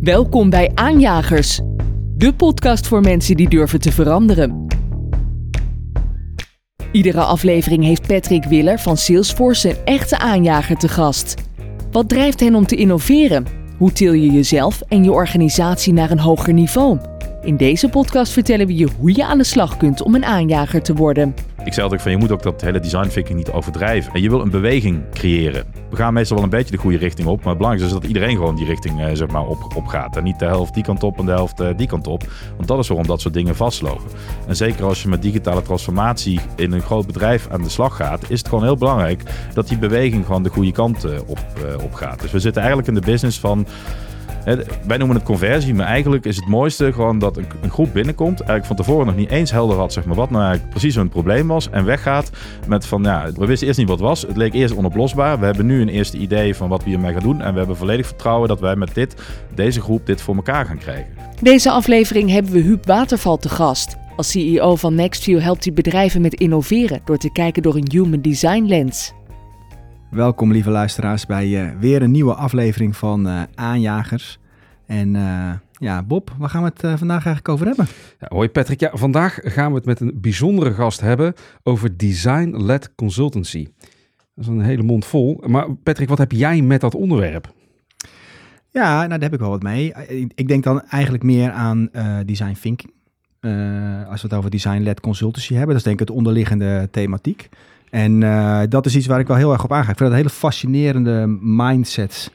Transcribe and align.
Welkom 0.00 0.50
bij 0.50 0.70
Aanjagers, 0.74 1.60
de 2.16 2.34
podcast 2.34 2.86
voor 2.86 3.00
mensen 3.00 3.36
die 3.36 3.48
durven 3.48 3.80
te 3.80 3.92
veranderen. 3.92 4.66
Iedere 6.92 7.20
aflevering 7.20 7.84
heeft 7.84 8.06
Patrick 8.06 8.44
Willer 8.44 8.78
van 8.78 8.96
Salesforce 8.96 9.68
een 9.68 9.76
echte 9.84 10.18
aanjager 10.18 10.76
te 10.76 10.88
gast. 10.88 11.34
Wat 11.90 12.08
drijft 12.08 12.40
hen 12.40 12.54
om 12.54 12.66
te 12.66 12.76
innoveren? 12.76 13.46
Hoe 13.78 13.92
til 13.92 14.12
je 14.12 14.30
jezelf 14.30 14.80
en 14.80 15.04
je 15.04 15.12
organisatie 15.12 15.92
naar 15.92 16.10
een 16.10 16.20
hoger 16.20 16.52
niveau? 16.52 16.98
In 17.42 17.56
deze 17.56 17.88
podcast 17.88 18.32
vertellen 18.32 18.66
we 18.66 18.76
je 18.76 18.88
hoe 18.98 19.14
je 19.14 19.24
aan 19.24 19.38
de 19.38 19.44
slag 19.44 19.76
kunt 19.76 20.02
om 20.02 20.14
een 20.14 20.24
aanjager 20.24 20.82
te 20.82 20.94
worden. 20.94 21.34
Ik 21.64 21.72
zei 21.72 21.82
altijd 21.82 22.02
van 22.02 22.10
je 22.10 22.16
moet 22.16 22.32
ook 22.32 22.42
dat 22.42 22.60
hele 22.60 22.80
design 22.80 23.08
thinking 23.08 23.38
niet 23.38 23.50
overdrijven. 23.50 24.12
En 24.12 24.22
je 24.22 24.28
wil 24.28 24.40
een 24.40 24.50
beweging 24.50 25.02
creëren. 25.12 25.64
We 25.90 25.96
gaan 25.96 26.12
meestal 26.12 26.36
wel 26.36 26.44
een 26.44 26.50
beetje 26.50 26.70
de 26.70 26.80
goede 26.80 26.98
richting 26.98 27.28
op. 27.28 27.38
Maar 27.38 27.48
het 27.48 27.58
belangrijkste 27.58 27.96
is 27.96 28.02
dat 28.02 28.10
iedereen 28.10 28.36
gewoon 28.36 28.56
die 28.56 28.66
richting 28.66 29.00
eh, 29.00 29.10
zeg 29.12 29.28
maar 29.28 29.46
op, 29.46 29.76
op 29.76 29.86
gaat. 29.86 30.16
En 30.16 30.24
niet 30.24 30.38
de 30.38 30.44
helft 30.44 30.74
die 30.74 30.82
kant 30.82 31.02
op 31.02 31.18
en 31.18 31.24
de 31.24 31.30
helft 31.30 31.60
eh, 31.60 31.68
die 31.76 31.86
kant 31.86 32.06
op. 32.06 32.24
Want 32.56 32.68
dat 32.68 32.78
is 32.78 32.88
waarom 32.88 33.06
dat 33.06 33.20
soort 33.20 33.34
dingen 33.34 33.56
vastlopen. 33.56 34.10
En 34.46 34.56
zeker 34.56 34.84
als 34.84 35.02
je 35.02 35.08
met 35.08 35.22
digitale 35.22 35.62
transformatie 35.62 36.40
in 36.56 36.72
een 36.72 36.80
groot 36.80 37.06
bedrijf 37.06 37.48
aan 37.50 37.62
de 37.62 37.68
slag 37.68 37.96
gaat, 37.96 38.30
is 38.30 38.38
het 38.38 38.48
gewoon 38.48 38.64
heel 38.64 38.76
belangrijk 38.76 39.22
dat 39.54 39.68
die 39.68 39.78
beweging 39.78 40.26
gewoon 40.26 40.42
de 40.42 40.48
goede 40.48 40.72
kant 40.72 41.04
eh, 41.04 41.18
op, 41.26 41.38
eh, 41.38 41.84
op 41.84 41.94
gaat. 41.94 42.20
Dus 42.20 42.30
we 42.30 42.38
zitten 42.38 42.62
eigenlijk 42.62 42.88
in 42.90 43.00
de 43.00 43.10
business 43.10 43.40
van 43.40 43.66
wij 44.86 44.96
noemen 44.96 45.16
het 45.16 45.24
conversie, 45.24 45.74
maar 45.74 45.86
eigenlijk 45.86 46.24
is 46.24 46.36
het 46.36 46.46
mooiste 46.46 46.92
gewoon 46.92 47.18
dat 47.18 47.36
een, 47.36 47.70
groep 47.70 47.92
binnenkomt. 47.92 48.38
Eigenlijk 48.40 48.66
van 48.66 48.76
tevoren 48.76 49.06
nog 49.06 49.16
niet 49.16 49.30
eens 49.30 49.50
helder 49.50 49.76
had 49.76 49.92
zeg 49.92 50.04
maar, 50.04 50.16
wat 50.16 50.30
nou 50.30 50.42
eigenlijk 50.42 50.70
precies 50.70 50.94
hun 50.94 51.08
probleem 51.08 51.46
was. 51.46 51.70
En 51.70 51.84
weggaat 51.84 52.30
met 52.66 52.86
van 52.86 53.02
ja, 53.02 53.30
we 53.34 53.46
wisten 53.46 53.66
eerst 53.66 53.78
niet 53.78 53.88
wat 53.88 53.98
het 53.98 54.08
was. 54.08 54.22
Het 54.22 54.36
leek 54.36 54.54
eerst 54.54 54.76
onoplosbaar. 54.76 55.38
We 55.38 55.44
hebben 55.44 55.66
nu 55.66 55.80
een 55.80 55.88
eerste 55.88 56.18
idee 56.18 56.54
van 56.54 56.68
wat 56.68 56.82
we 56.82 56.88
hiermee 56.88 57.12
gaan 57.12 57.22
doen. 57.22 57.40
En 57.40 57.52
we 57.52 57.58
hebben 57.58 57.76
volledig 57.76 58.06
vertrouwen 58.06 58.48
dat 58.48 58.60
wij 58.60 58.76
met 58.76 58.94
dit, 58.94 59.14
deze 59.54 59.80
groep 59.80 60.06
dit 60.06 60.20
voor 60.20 60.36
elkaar 60.36 60.66
gaan 60.66 60.78
krijgen. 60.78 61.06
Deze 61.42 61.70
aflevering 61.70 62.30
hebben 62.30 62.52
we 62.52 62.60
Huub 62.60 62.86
Waterval 62.86 63.36
te 63.36 63.48
gast. 63.48 63.96
Als 64.16 64.30
CEO 64.30 64.76
van 64.76 64.94
Nextview 64.94 65.40
helpt 65.40 65.64
hij 65.64 65.72
bedrijven 65.72 66.20
met 66.20 66.34
innoveren 66.34 67.00
door 67.04 67.18
te 67.18 67.32
kijken 67.32 67.62
door 67.62 67.76
een 67.76 67.88
human 67.90 68.20
design 68.20 68.64
lens. 68.66 69.12
Welkom 70.10 70.52
lieve 70.52 70.70
luisteraars 70.70 71.26
bij 71.26 71.48
uh, 71.48 71.78
weer 71.80 72.02
een 72.02 72.10
nieuwe 72.10 72.34
aflevering 72.34 72.96
van 72.96 73.26
uh, 73.26 73.42
Aanjagers. 73.54 74.38
En 74.86 75.14
uh, 75.14 75.52
ja, 75.72 76.02
Bob, 76.02 76.34
waar 76.38 76.48
gaan 76.48 76.62
we 76.62 76.68
het 76.68 76.98
vandaag 76.98 77.26
eigenlijk 77.26 77.48
over 77.48 77.66
hebben? 77.66 77.86
Ja, 78.20 78.26
hoi 78.28 78.48
Patrick, 78.48 78.80
ja, 78.80 78.90
vandaag 78.92 79.38
gaan 79.42 79.70
we 79.70 79.76
het 79.76 79.84
met 79.84 80.00
een 80.00 80.18
bijzondere 80.20 80.74
gast 80.74 81.00
hebben 81.00 81.34
over 81.62 81.96
design-led 81.96 82.94
consultancy. 82.94 83.66
Dat 84.34 84.44
is 84.44 84.46
een 84.46 84.60
hele 84.60 84.82
mond 84.82 85.04
vol. 85.04 85.42
Maar 85.46 85.74
Patrick, 85.74 86.08
wat 86.08 86.18
heb 86.18 86.32
jij 86.32 86.62
met 86.62 86.80
dat 86.80 86.94
onderwerp? 86.94 87.52
Ja, 88.70 88.96
nou 88.96 89.08
daar 89.08 89.20
heb 89.20 89.32
ik 89.32 89.40
wel 89.40 89.50
wat 89.50 89.62
mee. 89.62 89.92
Ik 90.34 90.48
denk 90.48 90.64
dan 90.64 90.82
eigenlijk 90.82 91.22
meer 91.22 91.50
aan 91.50 91.90
design 92.26 92.56
thinking. 92.60 92.92
als 94.08 94.22
we 94.22 94.28
het 94.28 94.34
over 94.34 94.50
design-led 94.50 95.00
consultancy 95.00 95.50
hebben, 95.52 95.68
dat 95.68 95.76
is 95.76 95.82
denk 95.82 96.00
ik 96.00 96.08
het 96.08 96.16
onderliggende 96.16 96.88
thematiek. 96.90 97.48
En 97.90 98.20
uh, 98.20 98.60
dat 98.68 98.86
is 98.86 98.96
iets 98.96 99.06
waar 99.06 99.20
ik 99.20 99.26
wel 99.26 99.36
heel 99.36 99.52
erg 99.52 99.64
op 99.64 99.72
aanga. 99.72 99.90
Ik 99.90 99.96
vind 99.96 100.08
dat 100.08 100.18
hele 100.18 100.30
fascinerende 100.30 101.26
mindsets. 101.40 102.30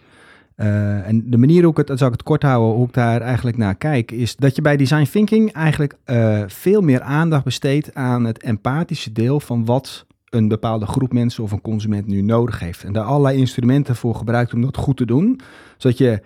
Uh, 0.57 1.07
en 1.07 1.29
de 1.29 1.37
manier 1.37 1.63
hoe 1.63 1.71
ik 1.71 1.87
het, 1.87 1.99
zal 1.99 2.07
ik 2.07 2.13
het 2.13 2.23
kort 2.23 2.43
houden, 2.43 2.75
hoe 2.75 2.87
ik 2.87 2.93
daar 2.93 3.21
eigenlijk 3.21 3.57
naar 3.57 3.75
kijk, 3.75 4.11
is 4.11 4.35
dat 4.35 4.55
je 4.55 4.61
bij 4.61 4.77
design 4.77 5.09
thinking 5.11 5.51
eigenlijk 5.51 5.95
uh, 6.05 6.43
veel 6.47 6.81
meer 6.81 7.01
aandacht 7.01 7.43
besteedt 7.43 7.95
aan 7.95 8.25
het 8.25 8.43
empathische 8.43 9.11
deel 9.11 9.39
van 9.39 9.65
wat 9.65 10.05
een 10.29 10.47
bepaalde 10.47 10.85
groep 10.85 11.13
mensen 11.13 11.43
of 11.43 11.51
een 11.51 11.61
consument 11.61 12.07
nu 12.07 12.21
nodig 12.21 12.59
heeft. 12.59 12.83
En 12.83 12.93
daar 12.93 13.03
allerlei 13.03 13.37
instrumenten 13.37 13.95
voor 13.95 14.15
gebruikt 14.15 14.53
om 14.53 14.61
dat 14.61 14.77
goed 14.77 14.97
te 14.97 15.05
doen, 15.05 15.39
zodat 15.77 15.97
je 15.97 16.21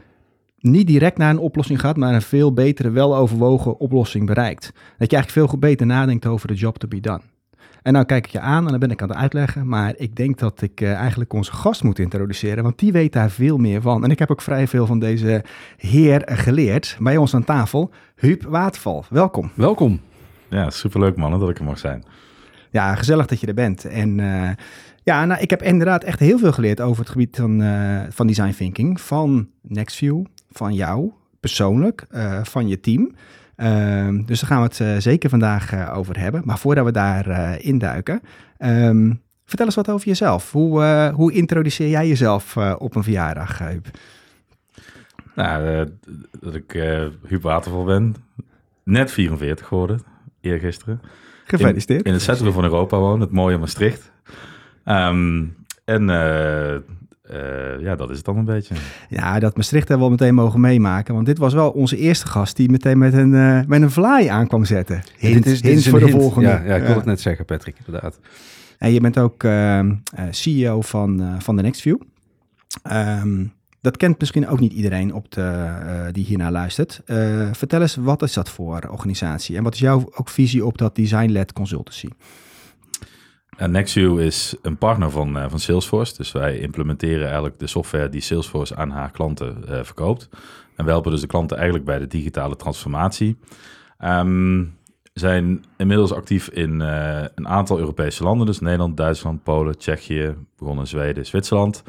niet 0.60 0.88
direct 0.88 1.18
naar 1.18 1.30
een 1.30 1.40
oplossing 1.40 1.80
gaat, 1.80 1.98
maar 1.98 2.14
een 2.14 2.22
veel 2.22 2.54
betere, 2.54 2.90
weloverwogen 2.90 3.80
oplossing 3.80 4.26
bereikt. 4.26 4.72
Dat 4.98 5.12
je 5.12 5.16
eigenlijk 5.16 5.50
veel 5.50 5.60
beter 5.60 5.86
nadenkt 5.86 6.26
over 6.26 6.48
de 6.48 6.54
job 6.54 6.78
to 6.78 6.88
be 6.88 7.00
done. 7.00 7.22
En 7.82 7.94
nou 7.94 8.06
kijk 8.06 8.26
ik 8.26 8.32
je 8.32 8.40
aan 8.40 8.64
en 8.66 8.70
dan 8.70 8.80
ben 8.80 8.92
ik 8.92 9.02
aan 9.02 9.10
het 9.10 9.18
uitleggen. 9.18 9.68
Maar 9.68 9.94
ik 9.98 10.16
denk 10.16 10.38
dat 10.38 10.62
ik 10.62 10.82
uh, 10.82 10.94
eigenlijk 10.94 11.34
onze 11.34 11.52
gast 11.52 11.84
moet 11.84 12.00
introduceren, 12.00 12.64
want 12.64 12.80
die 12.80 12.92
weet 12.92 13.14
daar 13.14 13.30
veel 13.30 13.58
meer 13.58 13.82
van. 13.82 14.04
En 14.04 14.12
ik 14.12 14.20
heb 14.20 14.32
ook 14.32 14.42
vrij 14.42 14.68
veel 14.68 14.86
van 14.86 15.00
deze 15.00 15.44
heer 15.78 16.22
geleerd. 16.26 16.98
Bij 17.00 17.18
ons 17.18 17.34
aan 17.34 17.44
tafel, 17.44 17.92
Huub 18.16 18.44
Waterval. 18.44 19.06
Welkom. 19.10 19.52
Welkom. 19.54 20.00
Ja, 20.50 20.70
superleuk 20.70 21.16
man 21.16 21.40
dat 21.40 21.50
ik 21.50 21.58
er 21.58 21.64
mag 21.64 21.78
zijn. 21.78 22.04
Ja, 22.72 22.96
gezellig 22.96 23.26
dat 23.26 23.40
je 23.40 23.48
er 23.48 23.54
bent. 23.54 23.86
En 23.86 24.18
uh, 24.18 24.50
ja, 25.04 25.26
nou, 25.26 25.42
ik 25.42 25.50
heb 25.50 25.62
inderdaad 25.64 26.04
echt 26.04 26.20
heel 26.20 26.38
veel 26.40 26.52
geleerd 26.52 26.82
over 26.82 27.00
het 27.00 27.12
gebied 27.12 27.36
van, 27.36 27.62
uh, 27.62 28.02
van 28.10 28.28
design 28.28 28.54
thinking. 28.54 29.02
Van 29.02 29.48
Nextview, 29.62 30.26
van 30.52 30.74
jou 30.74 31.12
persoonlijk, 31.40 32.06
van 32.44 32.68
je 32.68 32.80
team. 32.80 33.12
Um, 33.58 34.26
dus 34.26 34.40
daar 34.40 34.50
gaan 34.50 34.62
we 34.62 34.68
het 34.68 34.80
uh, 34.80 34.98
zeker 34.98 35.30
vandaag 35.30 35.74
uh, 35.74 35.98
over 35.98 36.20
hebben. 36.20 36.42
Maar 36.46 36.58
voordat 36.58 36.86
we 36.86 36.92
daar 36.92 37.28
uh, 37.28 37.66
induiken, 37.66 38.22
um, 38.60 39.22
vertel 39.46 39.66
eens 39.66 39.76
wat 39.76 39.90
over 39.90 40.08
jezelf. 40.08 40.52
Hoe, 40.52 41.12
hoe 41.16 41.32
introduceer 41.34 41.90
jij 41.90 42.08
jezelf 42.08 42.58
op 42.58 42.96
een 42.96 43.04
verjaardag, 43.04 43.60
Huub? 43.60 43.88
Nou, 45.36 45.88
dat 46.40 46.56
ik 46.56 46.72
Huub 47.28 47.42
Waterval 47.42 47.84
ben. 47.84 48.16
Net 48.84 49.12
44 49.12 49.68
geworden, 49.68 50.00
eergisteren. 50.42 51.02
Gefeliciteerd. 51.46 52.00
In, 52.00 52.06
in 52.08 52.14
het 52.14 52.22
centrum 52.22 52.54
van 52.54 52.64
Europa 52.64 52.98
woon, 52.98 53.22
het 53.22 53.32
mooie 53.32 53.58
Maastricht. 53.58 54.12
Um, 54.86 55.56
en 55.86 56.06
uh, 57.32 57.82
ja, 57.82 57.96
dat 57.96 58.10
is 58.10 58.16
het 58.16 58.26
dan 58.26 58.38
een 58.38 58.46
beetje. 58.46 58.76
Ja, 59.10 59.40
dat 59.40 59.56
Maastricht 59.56 59.88
hebben 59.88 60.10
we 60.10 60.16
wel 60.16 60.26
meteen 60.28 60.44
mogen 60.44 60.60
meemaken. 60.60 61.14
Want 61.14 61.26
dit 61.26 61.38
was 61.38 61.54
wel 61.54 61.70
onze 61.70 61.98
eerste 61.98 62.28
gast 62.28 62.56
die 62.56 62.70
meteen 62.70 62.98
met 62.98 63.14
een, 63.14 63.34
uh, 63.34 63.60
met 63.68 63.82
een 63.82 63.92
vlaai 63.92 64.28
aan 64.28 64.48
kwam 64.48 64.66
zetten. 64.66 65.04
Hint, 65.18 65.44
dit 65.44 65.54
is, 65.54 65.62
dit 65.62 65.78
is 65.78 65.90
voor 65.90 66.00
de 66.00 66.10
volgende. 66.10 66.48
Ja, 66.48 66.64
ja 66.64 66.76
ik 66.76 66.86
wil 66.86 66.96
het 66.96 67.06
net 67.06 67.22
zeggen, 67.22 67.46
Patrick, 67.46 67.76
inderdaad. 67.86 68.20
En 68.78 68.92
je 68.92 69.00
bent 69.00 69.18
ook 69.18 69.44
uh, 69.44 69.80
CEO 70.30 70.82
van, 70.82 71.36
van 71.40 71.56
de 71.56 71.62
Nextview. 71.62 71.98
Um, 72.92 73.54
dat 73.82 73.98
kent 73.98 74.20
misschien 74.20 74.48
ook 74.48 74.60
niet 74.60 74.74
iedereen 74.74 75.14
op 75.14 75.32
de, 75.32 76.10
die 76.12 76.26
hiernaar 76.26 76.52
luistert. 76.52 77.02
vertel 77.52 77.82
eens, 77.82 77.96
wat 77.96 78.22
is 78.22 78.34
dat 78.34 78.50
voor 78.50 78.88
organisatie? 78.90 79.58
En 79.58 79.64
wat 79.64 79.74
is 79.74 79.80
jouw 79.80 80.10
ook 80.12 80.30
visie 80.30 80.66
op 80.66 80.78
dat 80.78 80.96
design-led 80.96 81.54
consultancy? 81.54 82.08
En 83.58 83.72
Nextview 83.72 84.20
is 84.20 84.56
een 84.62 84.78
partner 84.78 85.12
van, 85.12 85.38
uh, 85.38 85.46
van 85.50 85.60
Salesforce. 85.60 86.16
Dus 86.16 86.32
wij 86.32 86.58
implementeren 86.58 87.26
eigenlijk 87.26 87.60
de 87.60 87.68
software 87.68 88.10
die 88.10 88.22
Salesforce 88.22 88.76
aan 88.76 88.90
haar 88.90 89.12
klanten 89.12 89.58
uh, 89.70 89.80
verkoopt. 89.84 90.30
En 90.76 90.86
we 90.86 90.92
helpen 90.92 91.12
dus 91.12 91.22
de 91.22 91.28
klanten 91.28 91.58
eigenlijk 91.58 91.86
bij 91.86 92.00
de 92.00 92.08
digitale 92.08 92.56
transformatie. 92.56 93.38
Um, 94.00 94.76
zijn 95.14 95.66
inmiddels 95.78 96.14
actief 96.14 96.48
in 96.48 96.82
uh, 96.82 97.24
een 97.36 97.48
aantal 97.48 97.80
Europese 97.80 98.24
landen. 98.24 98.46
Dus 98.46 98.60
Nederland, 98.60 98.98
Duitsland, 98.98 99.44
Polen, 99.44 99.78
Tsjechië, 99.78 100.36
begonnen 100.58 100.84
in 100.84 100.90
Zweden, 100.90 101.26
Zwitserland. 101.26 101.84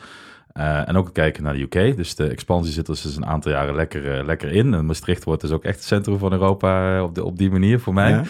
en 0.53 0.97
ook 0.97 1.13
kijken 1.13 1.43
naar 1.43 1.55
de 1.55 1.61
UK. 1.61 1.97
Dus 1.97 2.15
de 2.15 2.29
expansie 2.29 2.73
zit 2.73 2.89
er 2.89 2.95
dus 3.03 3.17
een 3.17 3.27
aantal 3.27 3.53
jaren 3.53 3.75
lekker, 3.75 4.25
lekker 4.25 4.53
in. 4.53 4.75
En 4.75 4.87
Maastricht 4.87 5.25
wordt 5.25 5.41
dus 5.41 5.51
ook 5.51 5.65
echt 5.65 5.77
het 5.77 5.85
centrum 5.85 6.19
van 6.19 6.33
Europa 6.33 7.03
op, 7.03 7.15
de, 7.15 7.25
op 7.25 7.39
die 7.39 7.51
manier 7.51 7.81
voor 7.81 7.95
mij. 7.95 8.25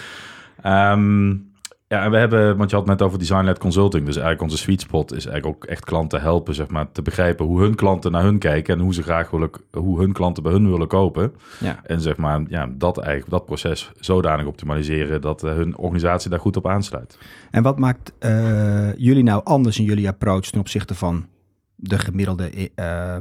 Ja. 0.62 0.92
Um, 0.92 1.48
ja, 1.88 2.04
en 2.04 2.10
we 2.10 2.16
hebben, 2.16 2.56
want 2.56 2.70
je 2.70 2.76
had 2.76 2.86
net 2.86 3.02
over 3.02 3.18
design-led 3.18 3.58
consulting. 3.58 4.04
Dus 4.04 4.14
eigenlijk 4.16 4.42
onze 4.42 4.56
sweet 4.56 4.80
spot 4.80 5.12
is 5.12 5.26
eigenlijk 5.26 5.56
ook 5.56 5.64
echt 5.64 5.84
klanten 5.84 6.20
helpen, 6.20 6.54
zeg 6.54 6.68
maar, 6.68 6.92
te 6.92 7.02
begrijpen 7.02 7.46
hoe 7.46 7.60
hun 7.60 7.74
klanten 7.74 8.12
naar 8.12 8.22
hun 8.22 8.38
kijken 8.38 8.74
en 8.74 8.80
hoe 8.80 8.94
ze 8.94 9.02
graag 9.02 9.30
willen, 9.30 9.50
hoe 9.72 10.00
hun 10.00 10.12
klanten 10.12 10.42
bij 10.42 10.52
hun 10.52 10.70
willen 10.70 10.88
kopen. 10.88 11.34
Ja. 11.60 11.80
En 11.84 12.00
zeg 12.00 12.16
maar, 12.16 12.42
ja, 12.48 12.68
dat 12.74 12.98
eigenlijk, 12.98 13.30
dat 13.30 13.44
proces 13.44 13.92
zodanig 14.00 14.46
optimaliseren 14.46 15.20
dat 15.20 15.44
uh, 15.44 15.52
hun 15.52 15.76
organisatie 15.76 16.30
daar 16.30 16.40
goed 16.40 16.56
op 16.56 16.66
aansluit. 16.68 17.18
En 17.50 17.62
wat 17.62 17.78
maakt 17.78 18.12
uh, 18.20 18.94
jullie 18.96 19.22
nou 19.22 19.40
anders 19.44 19.78
in 19.78 19.84
jullie 19.84 20.08
approach 20.08 20.44
ten 20.44 20.60
opzichte 20.60 20.94
van 20.94 21.26
de 21.74 21.98
gemiddelde 21.98 22.50
uh, 22.54 22.66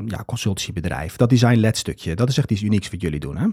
ja, 0.06 0.24
consultancybedrijf? 0.25 1.16
Dat 1.16 1.30
design-led 1.30 1.78
stukje, 1.78 2.16
dat 2.16 2.30
is 2.30 2.38
echt 2.38 2.52
iets 2.52 2.64
unieks 2.64 2.90
wat 2.90 3.02
jullie 3.02 3.19
doen, 3.19 3.38
hè? 3.38 3.48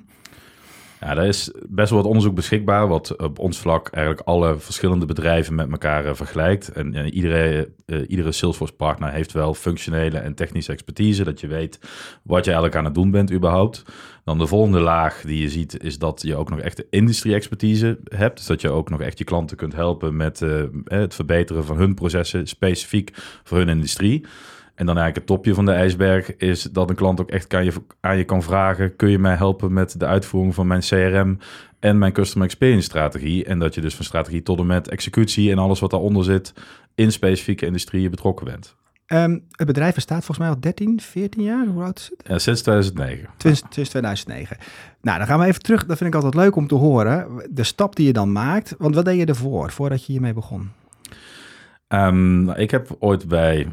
Ja, 1.05 1.17
er 1.17 1.25
is 1.25 1.51
best 1.69 1.91
wel 1.91 1.99
wat 1.99 2.09
onderzoek 2.09 2.35
beschikbaar, 2.35 2.89
wat 2.89 3.17
op 3.17 3.39
ons 3.39 3.59
vlak 3.59 3.89
eigenlijk 3.89 4.27
alle 4.27 4.59
verschillende 4.59 5.07
bedrijven 5.07 5.55
met 5.55 5.71
elkaar 5.71 6.05
uh, 6.05 6.15
vergelijkt. 6.15 6.69
En 6.69 6.95
uh, 6.95 7.15
iedere, 7.15 7.71
uh, 7.87 8.05
iedere 8.09 8.33
Salesforce-partner 8.33 9.13
heeft 9.13 9.33
wel 9.33 9.55
functionele 9.55 10.19
en 10.19 10.35
technische 10.35 10.73
expertise, 10.73 11.25
dat 11.25 11.41
je 11.41 11.47
weet 11.47 11.79
wat 12.23 12.45
je 12.45 12.51
eigenlijk 12.51 12.77
aan 12.77 12.85
het 12.85 12.95
doen 12.95 13.11
bent 13.11 13.33
überhaupt. 13.33 13.83
Dan 14.25 14.39
de 14.39 14.47
volgende 14.47 14.81
laag 14.81 15.21
die 15.21 15.41
je 15.41 15.49
ziet, 15.49 15.83
is 15.83 15.99
dat 15.99 16.23
je 16.23 16.37
ook 16.37 16.51
nog 16.51 16.59
echt 16.59 16.77
de 16.77 16.87
industrie-expertise 16.91 17.99
hebt. 18.05 18.37
Dus 18.37 18.47
dat 18.47 18.61
je 18.61 18.71
ook 18.71 18.91
nog 18.91 19.01
echt 19.01 19.19
je 19.19 19.25
klanten 19.25 19.57
kunt 19.57 19.75
helpen 19.75 20.17
met 20.17 20.43
het 20.85 21.15
verbeteren 21.15 21.65
van 21.65 21.77
hun 21.77 21.95
processen, 21.95 22.47
specifiek 22.47 23.11
voor 23.43 23.59
hun 23.59 23.69
industrie. 23.69 24.27
En 24.75 24.87
dan 24.87 24.97
eigenlijk 24.97 25.17
het 25.17 25.37
topje 25.37 25.55
van 25.55 25.65
de 25.65 25.73
ijsberg 25.73 26.37
is 26.37 26.63
dat 26.63 26.91
een 26.91 26.97
klant 26.97 27.21
ook 27.21 27.31
echt 27.31 27.47
kan 27.47 27.65
je, 27.65 27.73
aan 28.01 28.17
je 28.17 28.25
kan 28.25 28.43
vragen: 28.43 28.97
kun 28.97 29.11
je 29.11 29.19
mij 29.19 29.37
helpen 29.37 29.73
met 29.73 29.99
de 29.99 30.07
uitvoering 30.07 30.55
van 30.55 30.67
mijn 30.67 30.81
CRM 30.81 31.39
en 31.79 31.99
mijn 31.99 32.13
customer 32.13 32.47
experience 32.47 32.85
strategie? 32.85 33.45
En 33.45 33.59
dat 33.59 33.75
je 33.75 33.81
dus 33.81 33.95
van 33.95 34.05
strategie 34.05 34.43
tot 34.43 34.59
en 34.59 34.67
met 34.67 34.89
executie 34.89 35.51
en 35.51 35.59
alles 35.59 35.81
wat 35.81 35.91
daaronder 35.91 36.25
zit 36.25 36.53
in 36.95 37.13
specifieke 37.13 37.67
industrieën 37.67 38.11
betrokken 38.11 38.47
bent. 38.47 38.77
Ehm, 39.07 39.39
het 39.51 39.67
bedrijf 39.67 39.95
bestaat 39.95 40.25
volgens 40.25 40.39
mij 40.39 40.49
al 40.49 40.61
13, 40.61 41.01
14 41.01 41.43
jaar. 41.43 41.67
Hoe 41.67 41.83
oud 41.83 41.99
is 41.99 42.11
het? 42.17 42.29
Ja, 42.29 42.39
sinds 42.39 42.63
2009. 42.63 43.29
Sinds, 43.37 43.63
sinds 43.71 43.91
2009. 43.91 44.57
Nou, 45.01 45.19
dan 45.19 45.27
gaan 45.27 45.39
we 45.39 45.47
even 45.47 45.63
terug. 45.63 45.87
Dat 45.87 45.97
vind 45.97 46.09
ik 46.09 46.15
altijd 46.15 46.35
leuk 46.45 46.57
om 46.57 46.67
te 46.67 46.75
horen. 46.75 47.47
De 47.51 47.65
stap 47.65 47.97
die 47.97 48.07
je 48.07 48.13
dan 48.13 48.33
maakt. 48.33 48.75
Want 48.79 48.95
wat 48.95 49.05
deed 49.05 49.19
je 49.19 49.27
ervoor, 49.27 49.71
voordat 49.71 50.07
je 50.07 50.13
hiermee 50.13 50.33
begon? 50.33 50.71
Ehm, 51.89 52.51
ik 52.51 52.71
heb 52.71 52.97
ooit 52.99 53.29
bij 53.29 53.69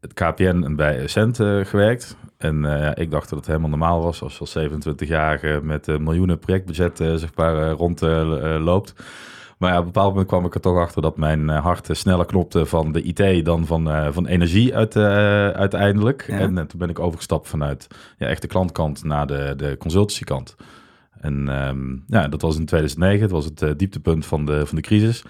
het 0.00 0.14
KPN 0.14 0.62
en 0.64 0.76
bij 0.76 0.98
Essent 0.98 1.40
eh, 1.40 1.64
gewerkt. 1.64 2.16
En 2.38 2.64
eh, 2.64 3.02
ik 3.02 3.10
dacht 3.10 3.28
dat 3.28 3.38
het 3.38 3.46
helemaal 3.46 3.68
normaal 3.68 4.02
was 4.02 4.22
als 4.22 4.32
je 4.32 4.40
als 4.40 4.58
27-jarige 4.58 5.60
met 5.62 5.86
miljoenen 5.86 6.38
projectbudget 6.38 6.96
zeg 6.96 7.34
maar, 7.34 7.70
rondloopt. 7.70 8.94
Maar 9.58 9.70
ja, 9.70 9.76
op 9.76 9.84
een 9.84 9.92
bepaald 9.92 10.10
moment 10.10 10.28
kwam 10.28 10.44
ik 10.44 10.54
er 10.54 10.60
toch 10.60 10.78
achter 10.78 11.02
dat 11.02 11.16
mijn 11.16 11.48
hart 11.48 11.88
sneller 11.90 12.26
knopte 12.26 12.66
van 12.66 12.92
de 12.92 13.02
IT 13.02 13.44
dan 13.44 13.66
van, 13.66 14.12
van 14.12 14.26
energie 14.26 14.74
uit, 14.76 14.96
uiteindelijk. 14.96 16.24
Ja. 16.26 16.38
En 16.38 16.54
toen 16.54 16.78
ben 16.78 16.88
ik 16.88 16.98
overgestapt 16.98 17.48
vanuit 17.48 17.86
ja, 18.18 18.26
echt 18.26 18.42
de 18.42 18.48
klantkant 18.48 19.04
naar 19.04 19.26
de, 19.26 19.54
de 19.56 19.76
consultancykant. 19.78 20.56
En 21.20 21.48
ehm, 21.48 21.96
ja, 22.06 22.28
dat 22.28 22.42
was 22.42 22.56
in 22.58 22.64
2009. 22.66 23.20
Het 23.22 23.30
was 23.30 23.44
het 23.44 23.62
uh, 23.62 23.70
dieptepunt 23.76 24.26
van 24.26 24.44
de, 24.46 24.66
van 24.66 24.76
de 24.76 24.82
crisis. 24.82 25.22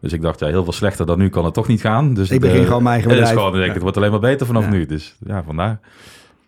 Dus 0.00 0.12
ik 0.12 0.20
dacht, 0.22 0.40
ja, 0.40 0.46
heel 0.46 0.64
veel 0.64 0.72
slechter 0.72 1.06
dan 1.06 1.18
nu 1.18 1.28
kan 1.28 1.44
het 1.44 1.54
toch 1.54 1.68
niet 1.68 1.80
gaan. 1.80 2.14
Dus 2.14 2.30
ik 2.30 2.40
begin 2.40 2.60
de, 2.60 2.66
gewoon 2.66 2.82
mijn 2.82 2.94
eigen 2.94 3.10
het 3.10 3.20
is 3.20 3.24
bedrijf. 3.28 3.44
gewoon, 3.46 3.58
denk 3.60 3.66
ik, 3.68 3.72
het 3.74 3.82
wordt 3.82 3.96
alleen 3.96 4.10
maar 4.10 4.20
beter 4.20 4.46
vanaf 4.46 4.64
Ja. 4.64 4.70
nu. 4.70 4.86
Dus 4.86 5.16
ja, 5.26 5.42
vandaar. 5.42 5.80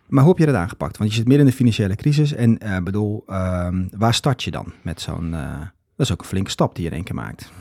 Maar 0.07 0.23
hoe 0.23 0.31
heb 0.31 0.45
je 0.45 0.51
dat 0.51 0.61
aangepakt? 0.61 0.97
Want 0.97 1.09
je 1.09 1.15
zit 1.15 1.27
midden 1.27 1.45
in 1.45 1.51
de 1.51 1.57
financiële 1.57 1.95
crisis. 1.95 2.33
En 2.33 2.57
eh 2.57 2.77
bedoel, 2.83 3.23
ehm, 3.27 3.83
waar 3.97 4.13
start 4.13 4.43
je 4.43 4.51
dan 4.51 4.73
met 4.81 5.01
zo'n... 5.01 5.33
eh, 5.33 5.49
dat 5.95 6.05
is 6.05 6.11
ook 6.11 6.19
een 6.21 6.27
flinke 6.27 6.49
stap 6.49 6.75
die 6.75 6.83
je 6.83 6.89
in 6.89 6.95
één 6.95 7.05
keer 7.05 7.15
maakt. 7.15 7.51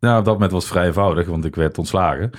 Nou, 0.00 0.18
op 0.18 0.24
dat 0.24 0.34
moment 0.34 0.52
was 0.52 0.62
het 0.62 0.72
vrij 0.72 0.86
eenvoudig, 0.86 1.26
want 1.26 1.44
ik 1.44 1.54
werd 1.54 1.78
ontslagen. 1.78 2.30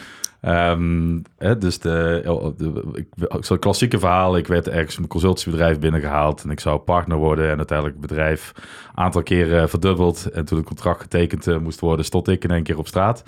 Ehm, 0.42 1.20
hè, 1.38 1.58
dus 1.58 1.80
de, 1.80 2.22
de, 2.58 2.84
ik, 2.94 3.08
zo'n 3.46 3.60
klassieke 3.60 4.00
verhaal, 4.00 4.38
ik 4.38 4.48
werd 4.48 4.68
ergens 4.68 4.98
een 4.98 5.08
consultancybedrijf 5.08 5.80
binnengehaald 5.80 6.44
en 6.44 6.50
ik 6.50 6.60
zou 6.60 6.80
partner 6.80 7.18
worden 7.18 7.50
en 7.50 7.58
uiteindelijk 7.58 7.98
het 7.98 8.08
bedrijf 8.08 8.54
een 8.56 9.04
aantal 9.04 9.24
keren 9.24 9.70
verdubbeld. 9.70 10.32
En 10.32 10.46
toen 10.46 10.58
het 10.58 10.68
contract 10.68 11.02
getekend 11.02 11.48
eh, 11.48 11.58
moest 11.58 11.80
worden, 11.80 12.06
stond 12.06 12.28
ik 12.28 12.44
in 12.44 12.52
één 12.52 12.64
keer 12.64 12.78
op 12.78 12.88
straat. 12.88 13.24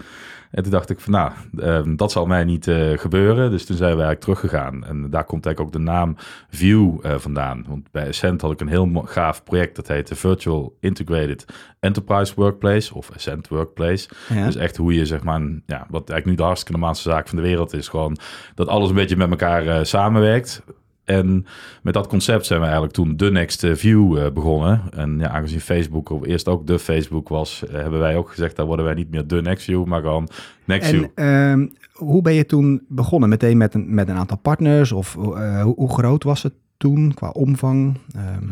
En 0.52 0.64
toen 0.64 0.72
dacht 0.72 0.90
ik 0.90 1.00
van 1.00 1.12
nou, 1.12 1.32
ehm, 1.58 1.96
dat 1.96 2.12
zal 2.12 2.26
mij 2.26 2.44
niet 2.44 2.68
eh, 2.68 2.98
gebeuren. 2.98 3.52
Dus 3.52 3.66
toen 3.66 3.76
zijn 3.76 3.96
we 3.96 4.04
eigenlijk 4.04 4.22
teruggegaan. 4.22 4.86
En 4.86 5.10
daar 5.10 5.24
komt 5.24 5.46
eigenlijk 5.46 5.76
ook 5.76 5.82
de 5.84 5.92
naam 5.92 6.16
View 6.50 6.98
eh, 7.02 7.16
vandaan. 7.18 7.66
Want 7.68 7.92
bij 7.92 8.08
Ascent 8.08 8.42
had 8.42 8.52
ik 8.52 8.60
een 8.60 8.68
heel 8.68 9.04
gaaf 9.06 9.44
project. 9.44 9.76
Dat 9.76 9.88
heette 9.88 10.16
Virtual 10.16 10.78
Integrated 10.80 11.46
Enterprise 11.80 12.34
Workplace. 12.36 12.96
Of 12.96 13.12
Ascent 13.16 13.48
Workplace. 13.48 14.10
Ja. 14.30 14.46
Dus 14.46 14.56
echt 14.56 14.78
hoe 14.78 14.94
je 14.94 15.06
zeg 15.06 15.24
maar, 15.24 15.42
ja, 15.66 15.86
wat 15.90 16.10
eigenlijk 16.10 16.26
nu 16.26 16.36
de 16.36 16.44
hartstikke 16.44 16.80
normaalste 16.80 17.10
zaak 17.10 17.28
van 17.28 17.38
de 17.38 17.44
wereld 17.44 17.74
is. 17.74 17.88
Gewoon 17.88 18.18
dat 18.56 18.68
alles 18.68 18.90
een 18.90 18.96
beetje 18.96 19.18
met 19.18 19.30
elkaar 19.30 19.68
eh, 19.68 19.84
samenwerkt. 19.84 20.64
En 21.04 21.46
met 21.82 21.94
dat 21.94 22.08
concept 22.08 22.46
zijn 22.46 22.60
we 22.60 22.66
eigenlijk 22.66 22.96
toen 22.96 23.18
de 23.18 23.32
Next 23.32 23.66
View 23.72 24.18
eh, 24.18 24.32
begonnen. 24.32 24.82
En 24.92 25.20
ja, 25.20 25.30
aangezien 25.30 25.60
Facebook 25.60 26.10
op 26.10 26.26
eerst 26.26 26.48
ook 26.48 26.68
de 26.68 26.80
Facebook 26.80 27.30
was, 27.30 27.66
eh, 27.66 27.74
hebben 27.74 28.00
wij 28.00 28.16
ook 28.16 28.30
gezegd, 28.30 28.56
daar 28.56 28.66
worden 28.66 28.86
wij 28.86 28.94
niet 28.94 29.12
meer 29.12 29.28
de 29.28 29.42
Next 29.42 29.64
View, 29.64 29.86
maar 29.86 30.02
gewoon 30.02 30.30
Next 30.66 30.90
View. 30.90 31.06
En 31.16 31.26
ehm, 31.26 31.68
hoe 31.94 32.22
ben 32.22 32.34
je 32.34 32.46
toen 32.46 32.82
begonnen? 32.88 33.30
Meteen 33.30 33.58
met 33.58 33.74
een, 33.74 33.94
met 33.94 34.10
een 34.10 34.16
aantal 34.16 34.38
partners? 34.38 34.92
Of 34.92 35.16
eh, 35.16 35.62
hoe, 35.62 35.76
hoe 35.76 35.94
groot 35.94 36.24
was 36.24 36.44
het 36.44 36.54
toen 36.78 37.14
qua 37.14 37.30
omvang? 37.30 37.98
Ehm, 38.16 38.48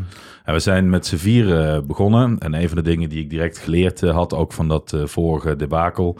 Ja, 0.45 0.53
we 0.53 0.59
zijn 0.59 0.89
met 0.89 1.05
z'n 1.05 1.15
vieren 1.15 1.87
begonnen. 1.87 2.37
En 2.39 2.53
een 2.53 2.67
van 2.67 2.77
de 2.77 2.83
dingen 2.83 3.09
die 3.09 3.23
ik 3.23 3.29
direct 3.29 3.57
geleerd 3.57 4.01
had, 4.01 4.33
ook 4.33 4.53
van 4.53 4.67
dat 4.67 4.97
vorige 5.03 5.55
debakel, 5.55 6.17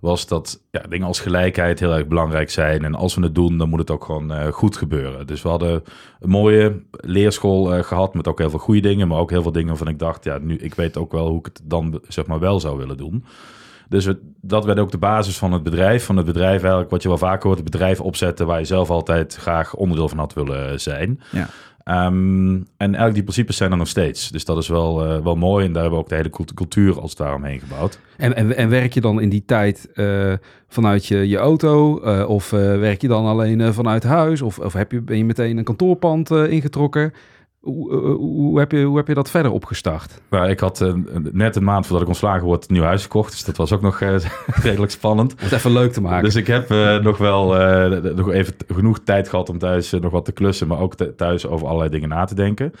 was 0.00 0.26
dat 0.26 0.62
ja, 0.70 0.80
dingen 0.88 1.06
als 1.06 1.20
gelijkheid 1.20 1.80
heel 1.80 1.92
erg 1.92 2.06
belangrijk 2.06 2.50
zijn. 2.50 2.84
En 2.84 2.94
als 2.94 3.14
we 3.14 3.22
het 3.22 3.34
doen, 3.34 3.58
dan 3.58 3.68
moet 3.68 3.78
het 3.78 3.90
ook 3.90 4.04
gewoon 4.04 4.32
eh, 4.32 4.52
goed 4.52 4.76
gebeuren. 4.76 5.26
Dus 5.26 5.42
we 5.42 5.48
hadden 5.48 5.82
een 6.20 6.30
mooie 6.30 6.82
leerschool 6.90 7.74
eh, 7.74 7.82
gehad 7.82 8.14
met 8.14 8.28
ook 8.28 8.38
heel 8.38 8.50
veel 8.50 8.58
goede 8.58 8.80
dingen, 8.80 9.08
maar 9.08 9.18
ook 9.18 9.30
heel 9.30 9.42
veel 9.42 9.52
dingen 9.52 9.68
waarvan 9.68 9.88
ik 9.88 9.98
dacht, 9.98 10.24
ja, 10.24 10.38
nu, 10.38 10.56
ik 10.56 10.74
weet 10.74 10.96
ook 10.96 11.12
wel 11.12 11.28
hoe 11.28 11.38
ik 11.38 11.44
het 11.44 11.60
dan 11.64 12.00
zeg 12.08 12.26
maar 12.26 12.38
wel 12.38 12.60
zou 12.60 12.78
willen 12.78 12.96
doen. 12.96 13.24
Dus 13.88 14.08
dat 14.40 14.64
werd 14.64 14.78
ook 14.78 14.90
de 14.90 14.98
basis 14.98 15.38
van 15.38 15.52
het 15.52 15.62
bedrijf. 15.62 16.04
Van 16.04 16.16
het 16.16 16.26
bedrijf 16.26 16.60
eigenlijk, 16.60 16.90
wat 16.90 17.02
je 17.02 17.08
wel 17.08 17.18
vaker 17.18 17.46
hoort, 17.46 17.58
het 17.60 17.70
bedrijf 17.70 18.00
opzetten 18.00 18.46
waar 18.46 18.58
je 18.58 18.64
zelf 18.64 18.90
altijd 18.90 19.34
graag 19.34 19.74
onderdeel 19.74 20.08
van 20.08 20.18
had 20.18 20.34
willen 20.34 20.80
zijn. 20.80 21.20
ja. 21.30 21.48
Ehm, 21.90 22.54
en 22.54 22.64
eigenlijk 22.76 23.14
die 23.14 23.22
principes 23.22 23.56
zijn 23.56 23.70
er 23.70 23.76
nog 23.76 23.88
steeds. 23.88 24.30
Dus 24.30 24.44
dat 24.44 24.58
is 24.58 24.68
wel, 24.68 25.04
eh, 25.04 25.22
wel 25.22 25.36
mooi. 25.36 25.64
En 25.66 25.72
daar 25.72 25.82
hebben 25.82 25.98
we 25.98 26.04
ook 26.04 26.10
de 26.10 26.16
hele 26.16 26.30
cult- 26.30 26.54
cultuur 26.54 27.00
als 27.00 27.10
het 27.10 27.18
ware 27.18 27.34
omheen 27.34 27.60
gebouwd. 27.60 27.98
En, 28.16 28.36
en, 28.36 28.56
en 28.56 28.68
werk 28.68 28.94
je 28.94 29.00
dan 29.00 29.20
in 29.20 29.28
die 29.28 29.42
tijd 29.46 29.88
eh, 29.94 30.32
vanuit 30.68 31.06
je, 31.06 31.28
je 31.28 31.36
auto? 31.36 32.00
eh, 32.00 32.28
of 32.28 32.50
werk 32.50 33.00
je 33.00 33.08
dan 33.08 33.26
alleen 33.26 33.74
vanuit 33.74 34.02
huis? 34.02 34.42
Of, 34.42 34.58
of 34.58 34.72
heb 34.72 34.92
je, 34.92 35.00
ben 35.00 35.16
je 35.16 35.24
meteen 35.24 35.58
een 35.58 35.64
kantoorpand 35.64 36.30
ingetrokken? 36.30 37.12
Hoe, 37.60 37.92
eh, 37.92 37.98
hoe, 38.14 38.58
heb 38.58 38.72
je, 38.72 38.82
hoe 38.84 38.96
heb 38.96 39.08
je 39.08 39.14
dat 39.14 39.30
verder 39.30 39.52
opgestart? 39.52 40.20
Maar 40.28 40.50
ik 40.50 40.60
had 40.60 40.80
eh, 40.80 40.92
net 41.32 41.56
een 41.56 41.64
maand 41.64 41.84
voordat 41.84 42.02
ik 42.02 42.08
ontslagen 42.08 42.44
word 42.44 42.68
een 42.68 42.74
nieuw 42.74 42.82
huis 42.84 43.02
gekocht. 43.02 43.30
Dus 43.30 43.44
dat 43.44 43.56
was 43.56 43.72
ook 43.72 43.80
nog 43.82 44.00
eh, 44.00 44.14
redelijk 44.62 44.92
spannend. 44.92 45.32
Om 45.32 45.38
het 45.40 45.52
even 45.52 45.72
leuk 45.72 45.92
te 45.92 46.00
maken. 46.00 46.24
Dus 46.24 46.34
ik 46.36 46.46
heb 46.46 46.70
eh, 46.70 46.96
nog 46.98 47.18
wel 47.18 47.58
eh, 47.58 48.12
nog 48.14 48.30
even 48.32 48.54
genoeg 48.68 48.98
tijd 49.04 49.28
gehad 49.28 49.48
om 49.48 49.58
thuis 49.58 49.92
eh, 49.92 50.00
nog 50.00 50.12
wat 50.12 50.24
te 50.24 50.32
klussen. 50.32 50.66
Maar 50.68 50.78
ook 50.80 50.94
th- 50.94 51.16
thuis 51.16 51.46
over 51.46 51.66
allerlei 51.66 51.90
dingen 51.90 52.08
na 52.08 52.24
te 52.24 52.34
denken. 52.34 52.72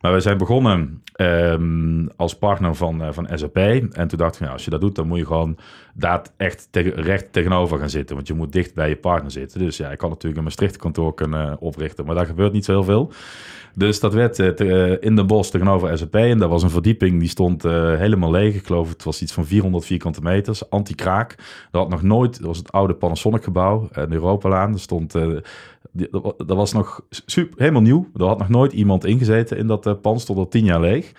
Maar 0.00 0.12
we 0.12 0.20
zijn 0.20 0.38
begonnen 0.38 1.02
ehm, 1.14 2.06
als 2.16 2.38
partner 2.38 2.74
van, 2.74 3.02
eh, 3.02 3.12
van 3.12 3.28
SAP. 3.34 3.56
En 3.56 4.08
toen 4.08 4.18
dacht 4.18 4.34
ik, 4.34 4.40
nou, 4.40 4.52
als 4.52 4.64
je 4.64 4.70
dat 4.70 4.80
doet, 4.80 4.94
dan 4.94 5.06
moet 5.06 5.18
je 5.18 5.26
gewoon 5.26 5.56
daar 5.94 6.22
echt 6.36 6.68
recht 6.94 7.32
tegenover 7.32 7.78
gaan 7.78 7.90
zitten. 7.90 8.14
Want 8.16 8.28
je 8.28 8.34
moet 8.34 8.52
dicht 8.52 8.74
bij 8.74 8.88
je 8.88 8.96
partner 8.96 9.30
zitten. 9.30 9.58
Dus 9.58 9.76
ja, 9.76 9.90
ik 9.90 9.98
kan 9.98 10.08
natuurlijk 10.08 10.36
een 10.38 10.44
Maastricht 10.44 10.76
kantoor 10.76 11.14
kunnen 11.14 11.58
oprichten. 11.60 12.04
Maar 12.04 12.14
daar 12.14 12.26
gebeurt 12.26 12.52
niet 12.52 12.64
zo 12.64 12.72
heel 12.72 12.84
veel. 12.84 13.12
Dus 13.74 14.00
dat 14.00 14.14
werd 14.14 14.38
eh, 14.38 14.90
eh, 14.92 14.96
in 15.00 15.16
Den 15.16 15.26
Bosch 15.26 15.50
tegenover 15.50 15.98
SAP. 15.98 16.14
En 16.14 16.38
daar 16.38 16.48
was 16.48 16.62
een 16.62 16.70
verdieping 16.70 17.18
die 17.20 17.28
stond 17.28 17.64
eh, 17.64 17.96
helemaal 17.96 18.30
leeg. 18.30 18.54
Ik 18.54 18.66
geloof 18.66 18.88
het 18.88 19.04
was 19.04 19.22
iets 19.22 19.32
van 19.32 19.46
400 19.46 19.84
vierkante 19.84 20.20
meters. 20.22 20.70
Anti-kraak. 20.70 21.34
Dat 21.70 21.80
had 21.82 21.90
nog 21.90 22.02
nooit... 22.02 22.36
Dat 22.36 22.46
was 22.46 22.58
het 22.58 22.72
oude 22.72 22.94
Panasonic 22.94 23.44
gebouw. 23.44 23.88
eh, 23.92 24.04
de 24.08 24.14
Europalaan. 24.14 24.72
Er 24.72 24.80
stond... 24.80 25.14
eh, 25.14 25.28
dat 25.92 26.22
wa- 26.22 26.44
dat 26.46 26.56
was 26.56 26.72
nog 26.72 27.00
super, 27.10 27.58
helemaal 27.58 27.82
nieuw. 27.82 28.08
Er 28.14 28.24
had 28.24 28.38
nog 28.38 28.48
nooit 28.48 28.72
iemand 28.72 29.04
ingezeten 29.04 29.56
in 29.56 29.66
dat 29.66 29.86
eh, 29.86 29.94
pand. 30.02 30.20
Stond 30.20 30.38
al 30.38 30.48
tien 30.48 30.64
jaar 30.64 30.80
leeg. 30.80 31.12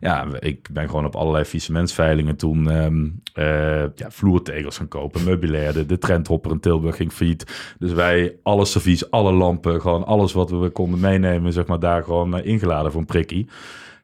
Ja, 0.00 0.26
ik 0.40 0.68
ben 0.72 0.88
gewoon 0.88 1.04
op 1.04 1.16
allerlei 1.16 1.44
faillissementsveilingen 1.44 2.36
toen 2.36 2.70
ehm, 2.70 3.08
eh, 3.32 3.80
ja, 3.94 4.10
vloertegels 4.10 4.76
gaan 4.76 4.88
kopen, 4.88 5.24
meubilair. 5.24 5.86
De, 5.86 5.98
trendhopper 5.98 6.50
in 6.50 6.60
Tilburg 6.60 6.96
ging 6.96 7.12
failliet. 7.12 7.74
Dus 7.78 7.92
wij 7.92 8.36
alle 8.42 8.64
servies, 8.64 9.10
alle 9.10 9.32
lampen, 9.32 9.80
gewoon 9.80 10.06
alles 10.06 10.32
wat 10.32 10.50
we 10.50 10.70
konden 10.70 11.00
meenemen, 11.00 11.52
zeg 11.52 11.66
maar, 11.66 11.80
daar 11.80 12.04
gewoon 12.04 12.36
eh, 12.36 12.46
ingeladen 12.46 12.90
voor 12.92 13.00
een 13.00 13.06
prikkie. 13.06 13.48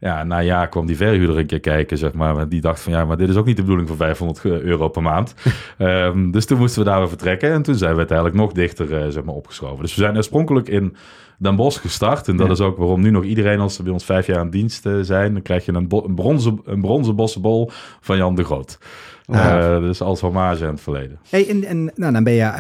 Ja, 0.01 0.25
na 0.25 0.39
een 0.39 0.45
jaar 0.45 0.69
kwam 0.69 0.87
die 0.87 0.97
verhuurder 0.97 1.39
een 1.39 1.47
keer 1.47 1.61
kijken, 1.61 1.99
zeg 1.99 2.13
maar. 2.13 2.37
En 2.37 2.49
Die 2.49 2.61
dacht 2.61 2.81
van, 2.81 2.93
ja, 2.93 3.05
maar 3.05 3.17
dit 3.17 3.29
is 3.29 3.37
ook 3.37 3.47
niet 3.47 3.57
de 3.57 3.63
bedoeling 3.63 3.89
voor 3.89 3.97
500 3.97 4.45
euro 4.45 4.89
per 4.89 5.03
maand. 5.03 5.35
Ehm, 5.79 6.31
dus 6.31 6.47
toen 6.47 6.59
moesten 6.59 6.83
we 6.85 6.89
daar 6.89 6.99
weer 6.99 7.09
vertrekken. 7.09 7.53
En 7.53 7.63
toen 7.63 7.75
zijn 7.75 7.93
we 7.93 7.99
uiteindelijk 7.99 8.37
nog 8.39 8.53
dichter, 8.53 9.03
eh, 9.03 9.09
zeg 9.09 9.25
maar, 9.25 9.35
opgeschoven. 9.35 9.81
Dus 9.83 9.95
we 9.95 10.01
zijn 10.03 10.17
oorspronkelijk 10.17 10.69
in 10.69 10.97
Den 11.39 11.57
Bosch 11.57 11.81
gestart. 11.81 12.29
En 12.29 12.37
dat 12.37 12.47
Ja. 12.47 12.53
is 12.53 12.61
ook 12.61 12.77
waarom 12.77 13.01
nu 13.01 13.11
nog 13.11 13.25
iedereen, 13.25 13.61
als 13.61 13.75
ze 13.75 13.83
bij 13.83 13.93
ons 13.93 14.05
vijf 14.05 14.27
jaar 14.27 14.39
aan 14.39 14.51
dienst 14.51 14.87
eh, 14.87 14.93
zijn, 15.01 15.33
dan 15.33 15.43
krijg 15.43 15.65
je 15.65 15.73
een, 15.73 15.87
een, 16.05 16.15
bronzen, 16.15 16.61
een 16.65 16.81
bronzen 16.81 17.17
bossenbol 17.17 17.71
van 18.01 18.17
Jan 18.17 18.35
de 18.35 18.45
Groot. 18.45 18.79
Eh, 19.27 19.79
dus 19.79 20.01
als 20.01 20.21
hommage 20.21 20.65
aan 20.65 20.71
het 20.71 20.81
verleden. 20.81 21.19
Hey, 21.31 21.49
en, 21.49 21.65
en 21.65 21.93
nou, 21.95 22.13
dan 22.13 22.25
ben 22.25 22.33
je 22.33 22.51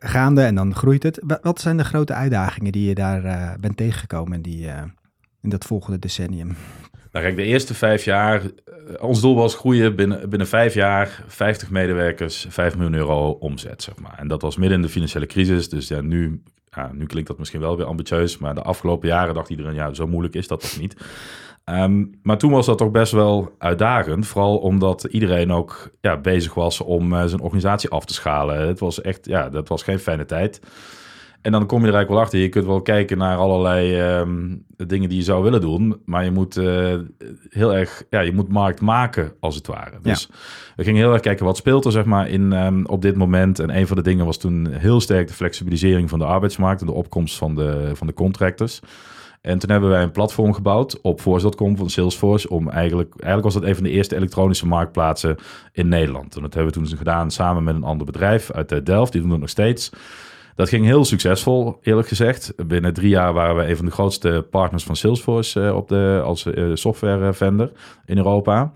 gaande 0.00 0.42
en 0.42 0.54
dan 0.54 0.74
groeit 0.74 1.02
het. 1.02 1.20
Wa- 1.26 1.38
Wat 1.42 1.60
zijn 1.60 1.76
de 1.76 1.84
grote 1.84 2.12
uitdagingen 2.12 2.72
die 2.72 2.88
je 2.88 2.94
daar 2.94 3.56
bent 3.60 3.76
tegengekomen 3.76 4.42
die, 4.42 4.66
in 5.44 5.50
dat 5.50 5.64
volgende 5.64 5.98
decennium? 5.98 6.56
Nou 7.12 7.24
kijk, 7.24 7.36
de 7.36 7.42
eerste 7.42 7.74
vijf 7.74 8.04
jaar, 8.04 8.42
eh, 8.42 9.02
ons 9.02 9.20
doel 9.20 9.34
was 9.34 9.54
groeien 9.54 9.96
binnen, 9.96 10.28
binnen 10.28 10.48
vijf 10.48 10.74
jaar, 10.74 11.24
50 11.26 11.70
medewerkers, 11.70 12.46
5 12.48 12.76
miljoen 12.76 12.94
euro 12.94 13.30
omzet, 13.30 13.82
zeg 13.82 13.94
maar. 13.98 14.14
En 14.18 14.28
dat 14.28 14.42
was 14.42 14.56
midden 14.56 14.76
in 14.76 14.82
de 14.82 14.92
financiële 14.92 15.26
crisis, 15.26 15.68
dus 15.68 15.88
ja, 15.88 16.00
nu, 16.00 16.42
ja, 16.70 16.90
nu 16.92 17.06
klinkt 17.06 17.28
dat 17.28 17.38
misschien 17.38 17.60
wel 17.60 17.76
weer 17.76 17.86
ambitieus, 17.86 18.38
maar 18.38 18.54
de 18.54 18.62
afgelopen 18.62 19.08
jaren 19.08 19.34
dacht 19.34 19.50
iedereen, 19.50 19.74
ja, 19.74 19.94
zo 19.94 20.06
moeilijk 20.06 20.34
is 20.34 20.48
dat 20.48 20.60
toch 20.60 20.80
niet. 20.80 20.96
Ehm, 21.64 22.04
maar 22.22 22.38
toen 22.38 22.50
was 22.50 22.66
dat 22.66 22.78
toch 22.78 22.90
best 22.90 23.12
wel 23.12 23.54
uitdagend, 23.58 24.26
vooral 24.26 24.56
omdat 24.58 25.04
iedereen 25.04 25.52
ook 25.52 25.90
ja, 26.00 26.16
bezig 26.16 26.54
was 26.54 26.80
om 26.80 27.12
eh, 27.12 27.24
zijn 27.24 27.40
organisatie 27.40 27.90
af 27.90 28.04
te 28.04 28.14
schalen. 28.14 28.68
Het 28.68 28.78
was 28.78 29.00
echt, 29.00 29.26
ja, 29.26 29.48
dat 29.48 29.68
was 29.68 29.82
geen 29.82 29.98
fijne 29.98 30.24
tijd. 30.24 30.60
En 31.44 31.52
dan 31.52 31.66
kom 31.66 31.80
je 31.80 31.86
er 31.86 31.94
eigenlijk 31.94 32.08
wel 32.08 32.20
achter. 32.20 32.38
Je 32.38 32.48
kunt 32.48 32.66
wel 32.66 32.82
kijken 32.82 33.18
naar 33.18 33.36
allerlei 33.36 34.00
ehm, 34.00 34.56
dingen 34.76 35.08
die 35.08 35.18
je 35.18 35.24
zou 35.24 35.42
willen 35.42 35.60
doen. 35.60 36.00
Maar 36.04 36.24
je 36.24 36.30
moet 36.30 36.56
eh, 36.56 36.94
heel 37.48 37.74
erg, 37.74 38.02
ja, 38.10 38.20
je 38.20 38.32
moet 38.32 38.48
markt 38.48 38.80
maken 38.80 39.32
als 39.40 39.54
het 39.54 39.66
ware. 39.66 39.98
Dus 40.02 40.30
we 40.76 40.84
gingen 40.84 41.00
heel 41.00 41.12
erg 41.12 41.20
kijken 41.20 41.44
wat 41.44 41.56
speelt 41.56 41.84
er 41.84 41.92
zeg 41.92 42.04
maar 42.04 42.28
in, 42.28 42.52
ehm, 42.52 42.84
op 42.84 43.02
dit 43.02 43.16
moment. 43.16 43.58
En 43.58 43.76
een 43.76 43.86
van 43.86 43.96
de 43.96 44.02
dingen 44.02 44.24
was 44.24 44.38
toen 44.38 44.66
heel 44.72 45.00
sterk 45.00 45.28
de 45.28 45.34
flexibilisering 45.34 46.08
van 46.10 46.18
de 46.18 46.24
arbeidsmarkt. 46.24 46.80
En 46.80 46.86
de 46.86 46.92
opkomst 46.92 47.36
van 47.36 47.54
de, 47.54 47.90
van 47.94 48.06
de 48.06 48.14
contractors. 48.14 48.80
En 49.40 49.58
toen 49.58 49.70
hebben 49.70 49.90
wij 49.90 50.02
een 50.02 50.10
platform 50.10 50.52
gebouwd 50.52 51.00
op 51.00 51.20
Force.com 51.20 51.76
van 51.76 51.90
Salesforce. 51.90 52.50
Om 52.50 52.68
eigenlijk, 52.68 53.10
eigenlijk 53.10 53.44
was 53.44 53.54
dat 53.54 53.62
een 53.62 53.74
van 53.74 53.84
de 53.84 53.90
eerste 53.90 54.16
elektronische 54.16 54.66
marktplaatsen 54.66 55.36
in 55.72 55.88
Nederland. 55.88 56.36
En 56.36 56.42
dat 56.42 56.54
hebben 56.54 56.72
we 56.72 56.78
toen 56.78 56.98
gedaan 56.98 57.30
samen 57.30 57.64
met 57.64 57.74
een 57.74 57.84
ander 57.84 58.06
bedrijf 58.06 58.50
uit 58.50 58.72
eh, 58.72 58.78
Delft. 58.84 59.12
Die 59.12 59.20
doen 59.20 59.30
dat 59.30 59.40
nog 59.40 59.48
steeds. 59.48 59.90
Dat 60.54 60.68
ging 60.68 60.84
heel 60.84 61.04
succesvol, 61.04 61.78
eerlijk 61.82 62.08
gezegd. 62.08 62.52
Binnen 62.66 62.94
drie 62.94 63.08
jaar 63.08 63.32
waren 63.32 63.56
we 63.56 63.68
een 63.68 63.76
van 63.76 63.86
de 63.86 63.92
grootste 63.92 64.46
partners 64.50 64.84
van 64.84 64.96
Salesforce 64.96 65.60
uh, 65.60 65.76
op 65.76 65.88
de, 65.88 66.20
als 66.24 66.44
uh, 66.44 66.70
software 66.74 67.32
vendor 67.32 67.70
in 68.06 68.16
Europa. 68.16 68.72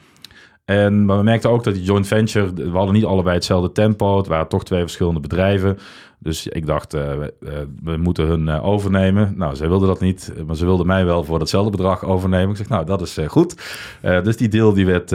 En 0.65 1.05
maar 1.05 1.17
we 1.17 1.23
merkten 1.23 1.51
ook 1.51 1.65
dat 1.65 1.75
die 1.75 1.83
joint 1.83 2.07
venture, 2.07 2.53
we 2.53 2.77
hadden 2.77 2.95
niet 2.95 3.05
allebei 3.05 3.35
hetzelfde 3.35 3.73
tempo. 3.73 4.17
Het 4.17 4.27
waren 4.27 4.49
toch 4.49 4.65
twee 4.65 4.81
verschillende 4.81 5.21
bedrijven. 5.21 5.79
Dus 6.21 6.47
ik 6.47 6.67
dacht, 6.67 6.93
we, 6.93 7.35
uh, 7.41 7.51
we, 7.83 7.97
moeten 7.97 8.27
hun 8.27 8.47
uh, 8.47 8.65
overnemen. 8.65 9.33
Nou, 9.37 9.57
zij 9.57 9.69
wilden 9.69 9.89
dat 9.89 10.01
niet, 10.01 10.33
maar 10.47 10.57
ze 10.57 10.65
wilden 10.65 10.87
mij 10.87 11.05
wel 11.05 11.25
voor 11.25 11.39
datzelfde 11.39 11.71
bedrag 11.71 12.05
overnemen. 12.05 12.51
Ik 12.51 12.57
zeg, 12.57 12.69
nou, 12.69 12.87
dat 12.87 13.01
is 13.01 13.19
goed. 13.27 13.55
dus 14.01 14.37
die 14.37 14.49
deal 14.49 14.73
die 14.73 14.87
werd 14.87 15.11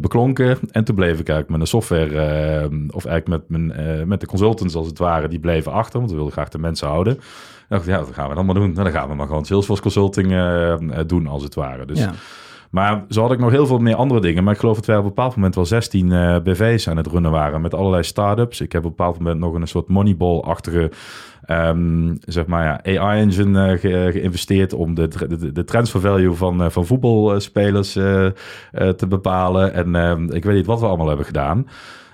beklonken. 0.00 0.58
En 0.70 0.84
toen 0.84 0.94
bleef 0.94 1.18
ik 1.18 1.28
eigenlijk 1.28 1.48
met 1.48 1.60
een 1.60 1.66
software, 1.66 2.70
of 2.90 3.04
eigenlijk 3.04 3.48
met, 3.48 3.70
mijn, 3.70 4.08
met 4.08 4.20
de 4.20 4.26
consultants 4.26 4.74
als 4.74 4.86
het 4.86 4.98
ware, 4.98 5.28
die 5.28 5.40
bleven 5.40 5.72
achter. 5.72 5.98
Want 5.98 6.10
we 6.10 6.16
wilden 6.16 6.34
graag 6.34 6.48
de 6.48 6.58
mensen 6.58 6.88
houden. 6.88 7.12
Ik 7.14 7.20
dacht, 7.68 7.86
ja, 7.86 7.98
dat 7.98 8.14
gaan 8.14 8.28
we 8.28 8.34
dan 8.34 8.46
maar 8.46 8.54
doen. 8.54 8.72
Nou, 8.72 8.82
dan 8.82 8.92
gaan 8.92 9.08
we 9.08 9.14
maar 9.14 9.26
gewoon 9.26 9.44
Salesforce 9.44 9.82
consulting 9.82 10.28
doen 11.06 11.26
als 11.26 11.42
het 11.42 11.54
ware. 11.54 11.86
Dus... 11.86 12.08
Maar 12.70 13.04
zo 13.08 13.22
had 13.22 13.32
ik 13.32 13.38
nog 13.38 13.50
heel 13.50 13.66
veel 13.66 13.78
meer 13.78 13.94
andere 13.94 14.20
dingen. 14.20 14.44
Maar 14.44 14.52
ik 14.52 14.60
geloof 14.60 14.76
dat 14.76 14.86
wij 14.86 14.96
op 14.96 15.02
een 15.02 15.08
bepaald 15.08 15.34
moment 15.34 15.54
wel 15.54 15.66
16 15.66 16.10
uh, 16.10 16.36
BV's 16.38 16.88
aan 16.88 16.96
het 16.96 17.06
runnen 17.06 17.30
waren. 17.30 17.60
Met 17.60 17.74
allerlei 17.74 18.02
start-ups. 18.02 18.60
Ik 18.60 18.72
heb 18.72 18.84
op 18.84 18.90
een 18.90 18.96
bepaald 18.96 19.18
moment 19.18 19.38
nog 19.38 19.54
een 19.54 19.68
soort 19.68 19.88
moneyball-achtige 19.88 20.90
um, 21.46 22.16
zeg 22.20 22.46
maar, 22.46 22.64
ja, 22.64 22.98
AI-engine 23.00 23.78
ge 23.78 24.08
geïnvesteerd. 24.12 24.72
Om 24.72 24.94
de, 24.94 25.08
de, 25.28 25.52
de 25.52 25.64
transfer 25.64 26.00
value 26.00 26.32
van, 26.32 26.62
uh, 26.62 26.68
van 26.68 26.86
voetbalspelers 26.86 27.92
te 27.92 29.06
bepalen. 29.08 29.72
En 29.72 29.94
ehm, 29.94 30.30
ik 30.30 30.44
weet 30.44 30.56
niet 30.56 30.66
wat 30.66 30.80
we 30.80 30.86
allemaal 30.86 31.08
hebben 31.08 31.26
gedaan. 31.26 31.66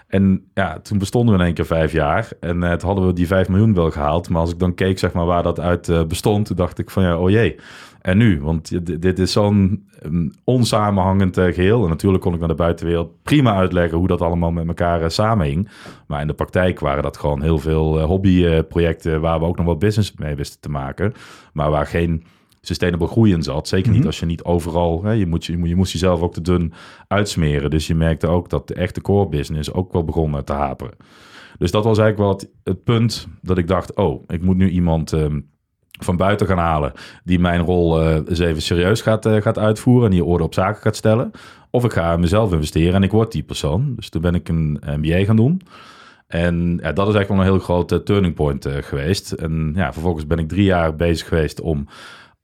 En 0.06 0.44
ja, 0.54 0.78
toen 0.78 0.98
bestonden 0.98 1.34
we 1.34 1.40
in 1.40 1.46
één 1.46 1.54
keer 1.54 1.66
vijf 1.66 1.92
jaar. 1.92 2.28
En 2.40 2.60
toen 2.60 2.88
hadden 2.88 3.06
we 3.06 3.12
die 3.12 3.26
vijf 3.26 3.48
miljoen 3.48 3.74
wel 3.74 3.90
gehaald. 3.90 4.28
Maar 4.28 4.40
als 4.40 4.52
ik 4.52 4.58
dan 4.58 4.74
keek 4.74 4.98
zeg 4.98 5.12
maar, 5.12 5.24
waar 5.24 5.42
dat 5.42 5.60
uit 5.60 6.08
bestond, 6.08 6.46
toen 6.46 6.56
dacht 6.56 6.78
ik 6.78 6.90
van 6.90 7.02
ja, 7.02 7.18
oh 7.18 7.30
jee. 7.30 7.56
En 8.04 8.18
nu? 8.18 8.40
Want 8.40 8.86
dit 9.00 9.18
is 9.18 9.32
zo'n 9.32 9.88
onsamenhangend 10.44 11.38
uh, 11.38 11.54
geheel. 11.54 11.82
En 11.82 11.88
natuurlijk 11.88 12.22
kon 12.22 12.32
ik 12.34 12.38
naar 12.38 12.48
de 12.48 12.54
buitenwereld 12.54 13.22
prima 13.22 13.54
uitleggen 13.54 13.98
hoe 13.98 14.06
dat 14.06 14.20
allemaal 14.20 14.50
met 14.50 14.66
elkaar 14.66 15.02
uh, 15.02 15.08
samenhing. 15.08 15.68
Maar 16.06 16.20
in 16.20 16.26
de 16.26 16.34
praktijk 16.34 16.80
waren 16.80 17.02
dat 17.02 17.16
gewoon 17.16 17.42
heel 17.42 17.58
veel 17.58 17.98
uh, 17.98 18.04
hobbyprojecten 18.04 19.20
waar 19.20 19.38
we 19.38 19.46
ook 19.46 19.56
nog 19.56 19.66
wat 19.66 19.78
business 19.78 20.14
mee 20.16 20.34
wisten 20.34 20.60
te 20.60 20.70
maken. 20.70 21.12
Maar 21.52 21.70
waar 21.70 21.86
geen 21.86 22.24
sustainable 22.60 23.06
groei 23.06 23.32
in 23.32 23.42
zat. 23.42 23.68
Zeker 23.68 23.90
niet 23.90 23.98
mhm. 23.98 24.06
als 24.06 24.20
je 24.20 24.26
niet 24.26 24.44
overal, 24.44 25.04
hè, 25.04 25.12
je, 25.12 25.26
moet, 25.26 25.44
je, 25.44 25.62
je 25.62 25.76
moest 25.76 25.92
jezelf 25.92 26.20
ook 26.20 26.32
te 26.32 26.40
dun 26.40 26.72
uitsmeren. 27.08 27.70
Dus 27.70 27.86
je 27.86 27.94
merkte 27.94 28.26
ook 28.26 28.48
dat 28.48 28.68
de 28.68 28.74
echte 28.74 29.00
core 29.00 29.28
business 29.28 29.72
ook 29.72 29.92
wel 29.92 30.04
begon 30.04 30.44
te 30.44 30.52
haperen. 30.52 30.94
Dus 31.58 31.70
dat 31.70 31.84
was 31.84 31.98
eigenlijk 31.98 32.28
wel 32.28 32.38
het, 32.38 32.50
het 32.64 32.84
punt 32.84 33.28
dat 33.42 33.58
ik 33.58 33.68
dacht, 33.68 33.94
oh, 33.94 34.24
ik 34.26 34.42
moet 34.42 34.56
nu 34.56 34.68
iemand... 34.68 35.12
Um, 35.12 35.52
van 36.00 36.16
buiten 36.16 36.46
gaan 36.46 36.58
halen. 36.58 36.92
Die 37.24 37.38
mijn 37.38 37.60
rol 37.60 38.02
uh, 38.02 38.14
eens 38.14 38.38
even 38.38 38.62
serieus 38.62 39.00
gaat, 39.00 39.26
uh, 39.26 39.42
gaat 39.42 39.58
uitvoeren. 39.58 40.04
En 40.04 40.10
die 40.10 40.24
orde 40.24 40.44
op 40.44 40.54
zaken 40.54 40.82
gaat 40.82 40.96
stellen. 40.96 41.30
Of 41.70 41.84
ik 41.84 41.92
ga 41.92 42.16
mezelf 42.16 42.52
investeren 42.52 42.94
en 42.94 43.02
ik 43.02 43.10
word 43.10 43.32
die 43.32 43.42
persoon. 43.42 43.92
Dus 43.96 44.08
toen 44.08 44.22
ben 44.22 44.34
ik 44.34 44.48
een 44.48 44.80
MBA 44.84 45.24
gaan 45.24 45.36
doen. 45.36 45.60
En 46.26 46.78
ja, 46.82 46.92
dat 46.92 47.08
is 47.08 47.14
eigenlijk 47.14 47.28
wel 47.28 47.38
een 47.38 47.44
heel 47.44 47.58
grote 47.58 48.02
turning 48.02 48.34
point 48.34 48.66
uh, 48.66 48.74
geweest. 48.80 49.32
En 49.32 49.72
ja, 49.76 49.92
vervolgens 49.92 50.26
ben 50.26 50.38
ik 50.38 50.48
drie 50.48 50.64
jaar 50.64 50.96
bezig 50.96 51.28
geweest 51.28 51.60
om 51.60 51.88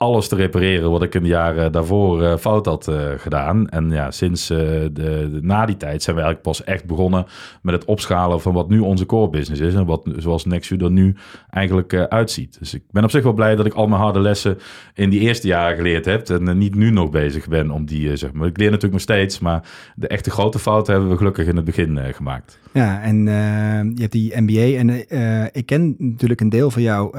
alles 0.00 0.28
te 0.28 0.36
repareren 0.36 0.90
wat 0.90 1.02
ik 1.02 1.14
in 1.14 1.22
de 1.22 1.28
jaren 1.28 1.72
daarvoor 1.72 2.22
uh, 2.22 2.36
fout 2.36 2.66
had 2.66 2.88
uh, 2.88 2.96
gedaan. 3.16 3.68
En 3.68 3.90
ja, 3.90 4.10
sinds 4.10 4.46
de, 4.46 4.90
de, 4.92 5.38
na 5.42 5.66
die 5.66 5.76
tijd 5.76 6.02
zijn 6.02 6.16
we 6.16 6.22
eigenlijk 6.22 6.42
pas 6.42 6.64
echt 6.64 6.84
begonnen 6.84 7.26
met 7.62 7.74
het 7.74 7.84
opschalen 7.84 8.40
van 8.40 8.52
wat 8.52 8.68
nu 8.68 8.78
onze 8.78 9.06
core 9.06 9.30
business 9.30 9.60
is. 9.60 9.74
En 9.74 9.86
wat 9.86 10.10
zoals 10.16 10.44
Nexu 10.44 10.76
er 10.76 10.90
nu 10.90 11.16
eigenlijk 11.50 11.94
uitziet. 11.94 12.58
Dus 12.58 12.74
ik 12.74 12.82
ben 12.90 13.04
op 13.04 13.10
zich 13.10 13.22
wel 13.22 13.32
blij 13.32 13.56
dat 13.56 13.66
ik 13.66 13.74
al 13.74 13.86
mijn 13.86 14.00
harde 14.00 14.20
lessen 14.20 14.58
in 14.94 15.10
die 15.10 15.20
eerste 15.20 15.46
jaren 15.46 15.76
geleerd 15.76 16.04
heb. 16.04 16.28
En 16.28 16.58
niet 16.58 16.74
nu 16.74 16.90
nog 16.90 17.10
bezig 17.10 17.48
ben 17.48 17.70
om 17.70 17.86
die, 17.86 18.16
zeg 18.16 18.32
maar. 18.32 18.48
Ik 18.48 18.56
leer 18.56 18.66
natuurlijk 18.66 18.92
nog 18.92 19.02
steeds, 19.02 19.38
maar 19.38 19.68
de 19.94 20.08
echte 20.08 20.30
grote 20.30 20.58
fouten 20.58 20.92
hebben 20.92 21.10
we 21.10 21.16
gelukkig 21.16 21.46
in 21.46 21.56
het 21.56 21.64
begin 21.64 21.98
gemaakt. 22.14 22.58
Ja, 22.72 23.02
en 23.02 23.24
je 23.94 24.00
hebt 24.00 24.12
die 24.12 24.40
MBA. 24.40 24.78
En 24.78 24.90
ik 25.52 25.66
ken 25.66 25.94
natuurlijk 25.98 26.40
een 26.40 26.48
deel 26.48 26.70
van 26.70 26.82
jouw 26.82 27.12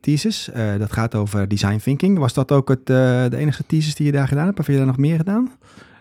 thesis. 0.00 0.50
dat 0.78 0.92
gaat 0.92 1.14
over 1.14 1.48
design 1.48 1.76
thinking. 1.76 2.17
Was 2.18 2.34
dat 2.34 2.52
ook 2.52 2.68
het, 2.68 2.78
uh, 2.90 2.96
de 3.28 3.36
enige 3.36 3.66
thesis 3.66 3.94
die 3.94 4.06
je 4.06 4.12
daar 4.12 4.28
gedaan 4.28 4.46
hebt? 4.46 4.58
Of 4.58 4.66
heb 4.66 4.74
je 4.74 4.80
daar 4.80 4.90
nog 4.90 4.98
meer 4.98 5.16
gedaan? 5.16 5.50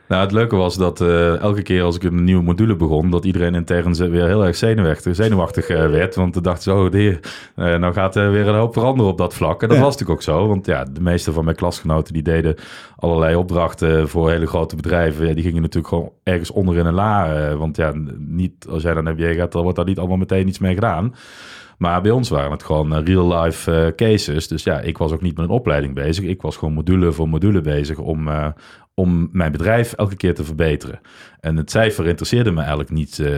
Nou, 0.07 0.21
het 0.21 0.31
leuke 0.31 0.55
was 0.55 0.75
dat 0.75 1.01
uh, 1.01 1.39
elke 1.39 1.61
keer 1.61 1.83
als 1.83 1.95
ik 1.95 2.03
een 2.03 2.23
nieuwe 2.23 2.43
module 2.43 2.75
begon, 2.75 3.09
dat 3.09 3.25
iedereen 3.25 3.55
intern 3.55 4.09
weer 4.09 4.25
heel 4.25 4.45
erg 4.45 4.55
zenuwachtig, 4.55 5.15
zenuwachtig 5.15 5.69
uh, 5.69 5.89
werd. 5.89 6.15
Want 6.15 6.33
dan 6.33 6.43
dachten 6.43 6.63
ze, 6.63 6.73
oh, 6.73 6.91
de, 6.91 7.19
uh, 7.55 7.75
nou 7.75 7.93
gaat 7.93 8.15
er 8.15 8.31
weer 8.31 8.47
een 8.47 8.55
hoop 8.55 8.73
veranderen 8.73 9.11
op 9.11 9.17
dat 9.17 9.33
vlak. 9.33 9.61
En 9.61 9.69
dat 9.69 9.77
was 9.77 9.91
natuurlijk 9.91 10.19
ook 10.19 10.21
zo. 10.21 10.47
Want 10.47 10.65
ja, 10.65 10.83
de 10.83 11.01
meeste 11.01 11.31
van 11.31 11.43
mijn 11.43 11.55
klasgenoten 11.55 12.13
die 12.13 12.21
deden 12.21 12.55
allerlei 12.95 13.35
opdrachten 13.35 14.09
voor 14.09 14.29
hele 14.29 14.47
grote 14.47 14.75
bedrijven. 14.75 15.27
Ja, 15.27 15.33
die 15.33 15.43
gingen 15.43 15.61
natuurlijk 15.61 15.93
gewoon 15.93 16.11
ergens 16.23 16.51
onder 16.51 16.77
in 16.77 16.85
een 16.85 16.93
la. 16.93 17.55
want 17.55 17.77
ja, 17.77 17.91
niet, 18.17 18.67
als 18.69 18.83
jij 18.83 18.93
dan 18.93 19.13
MBA 19.13 19.33
gaat, 19.33 19.51
dan 19.51 19.61
wordt 19.61 19.77
daar 19.77 19.85
niet 19.85 19.99
allemaal 19.99 20.17
meteen 20.17 20.47
iets 20.47 20.59
mee 20.59 20.73
gedaan. 20.73 21.15
Maar 21.77 22.01
bij 22.01 22.11
ons 22.11 22.29
waren 22.29 22.51
het 22.51 22.63
gewoon 22.63 22.95
eh, 22.95 23.03
real-life 23.03 23.71
uh, 23.71 23.95
cases. 23.95 24.47
Dus 24.47 24.63
ja, 24.63 24.79
ik 24.79 24.97
was 24.97 25.11
ook 25.11 25.21
niet 25.21 25.37
met 25.37 25.45
een 25.45 25.51
opleiding 25.51 25.93
bezig. 25.93 26.25
Ik 26.25 26.41
was 26.41 26.57
gewoon 26.57 26.73
module 26.73 27.11
voor 27.11 27.29
module 27.29 27.61
bezig 27.61 27.97
om, 27.97 28.27
uh, 28.27 28.47
om 28.99 29.29
mijn 29.31 29.51
bedrijf 29.51 29.93
elke 29.93 30.15
keer 30.15 30.35
te 30.35 30.43
verbeteren. 30.43 30.99
En 31.39 31.57
het 31.57 31.71
cijfer 31.71 32.07
interesseerde 32.07 32.51
me 32.51 32.59
eigenlijk 32.59 32.89
niet 32.89 33.17
uh, 33.17 33.29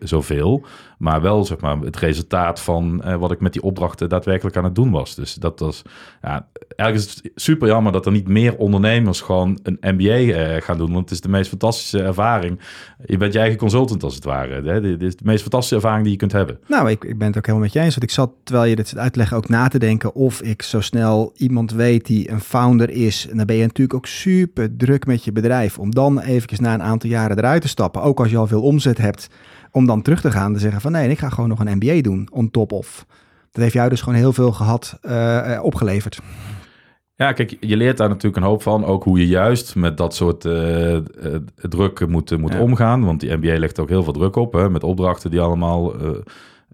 zoveel, 0.00 0.64
maar 0.98 1.20
wel 1.20 1.44
zeg 1.44 1.60
maar, 1.60 1.78
het 1.78 1.96
resultaat 1.96 2.60
van 2.60 3.02
uh, 3.04 3.16
wat 3.16 3.32
ik 3.32 3.40
met 3.40 3.52
die 3.52 3.62
opdrachten 3.62 4.08
daadwerkelijk 4.08 4.56
aan 4.56 4.64
het 4.64 4.74
doen 4.74 4.90
was. 4.90 5.14
Dus 5.14 5.34
dat 5.34 5.58
was, 5.58 5.82
ja, 6.22 6.48
eigenlijk 6.76 7.30
super 7.34 7.68
jammer 7.68 7.92
dat 7.92 8.06
er 8.06 8.12
niet 8.12 8.28
meer 8.28 8.56
ondernemers 8.56 9.20
gewoon 9.20 9.58
een 9.62 9.78
MBA 9.80 10.14
eh, 10.14 10.62
gaan 10.62 10.78
doen, 10.78 10.92
want 10.92 11.04
het 11.04 11.10
is 11.10 11.20
de 11.20 11.28
meest 11.28 11.48
fantastische 11.48 12.02
ervaring. 12.02 12.60
Je 13.04 13.16
bent 13.16 13.32
je 13.32 13.38
eigen 13.38 13.58
consultant 13.58 14.02
als 14.02 14.14
het 14.14 14.24
ware. 14.24 14.80
Dit 14.80 15.02
is 15.02 15.16
de 15.16 15.24
meest 15.24 15.42
fantastische 15.42 15.74
ervaring 15.74 16.02
die 16.02 16.12
je 16.12 16.18
kunt 16.18 16.32
hebben. 16.32 16.58
Nou, 16.66 16.90
ik, 16.90 17.04
ik 17.04 17.18
ben 17.18 17.26
het 17.26 17.36
ook 17.36 17.46
helemaal 17.46 17.66
met 17.66 17.74
je 17.74 17.80
eens, 17.80 17.94
want 17.94 18.02
ik 18.02 18.10
zat, 18.10 18.30
terwijl 18.42 18.68
je 18.68 18.76
dit 18.76 18.88
zit 18.88 18.98
uitleggen, 18.98 19.36
ook 19.36 19.48
na 19.48 19.68
te 19.68 19.78
denken 19.78 20.14
of 20.14 20.42
ik 20.42 20.62
zo 20.62 20.80
snel 20.80 21.32
iemand 21.36 21.72
weet 21.72 22.06
die 22.06 22.30
een 22.30 22.40
founder 22.40 22.90
is. 22.90 23.28
En 23.30 23.36
dan 23.36 23.46
ben 23.46 23.56
je 23.56 23.62
natuurlijk 23.62 23.96
ook 23.96 24.06
super 24.06 24.76
druk 24.76 25.05
met 25.06 25.24
je 25.24 25.32
bedrijf, 25.32 25.78
om 25.78 25.90
dan 25.94 26.20
eventjes 26.20 26.60
na 26.60 26.74
een 26.74 26.82
aantal 26.82 27.10
jaren 27.10 27.38
eruit 27.38 27.62
te 27.62 27.68
stappen, 27.68 28.02
ook 28.02 28.20
als 28.20 28.30
je 28.30 28.36
al 28.36 28.46
veel 28.46 28.62
omzet 28.62 28.98
hebt, 28.98 29.28
om 29.70 29.86
dan 29.86 30.02
terug 30.02 30.20
te 30.20 30.30
gaan 30.30 30.54
en 30.54 30.60
zeggen 30.60 30.80
van 30.80 30.92
nee, 30.92 31.10
ik 31.10 31.18
ga 31.18 31.28
gewoon 31.28 31.48
nog 31.48 31.60
een 31.60 31.76
MBA 31.76 32.00
doen 32.00 32.28
on 32.32 32.50
top 32.50 32.72
of. 32.72 33.06
Dat 33.50 33.62
heeft 33.62 33.74
jou 33.74 33.88
dus 33.88 34.00
gewoon 34.00 34.18
heel 34.18 34.32
veel 34.32 34.52
gehad, 34.52 34.98
uh, 35.02 35.58
opgeleverd. 35.62 36.18
Ja, 37.14 37.32
kijk, 37.32 37.56
je 37.60 37.76
leert 37.76 37.96
daar 37.96 38.08
natuurlijk 38.08 38.36
een 38.36 38.50
hoop 38.50 38.62
van. 38.62 38.84
Ook 38.84 39.04
hoe 39.04 39.18
je 39.18 39.26
juist 39.26 39.74
met 39.74 39.96
dat 39.96 40.14
soort 40.14 40.44
uh, 40.44 40.96
druk 41.56 42.06
moet, 42.06 42.38
moet 42.38 42.58
omgaan. 42.58 43.04
Want 43.04 43.20
die 43.20 43.36
MBA 43.36 43.58
legt 43.58 43.80
ook 43.80 43.88
heel 43.88 44.02
veel 44.02 44.12
druk 44.12 44.36
op. 44.36 44.52
Hè, 44.52 44.70
met 44.70 44.82
opdrachten 44.82 45.30
die 45.30 45.40
allemaal... 45.40 45.92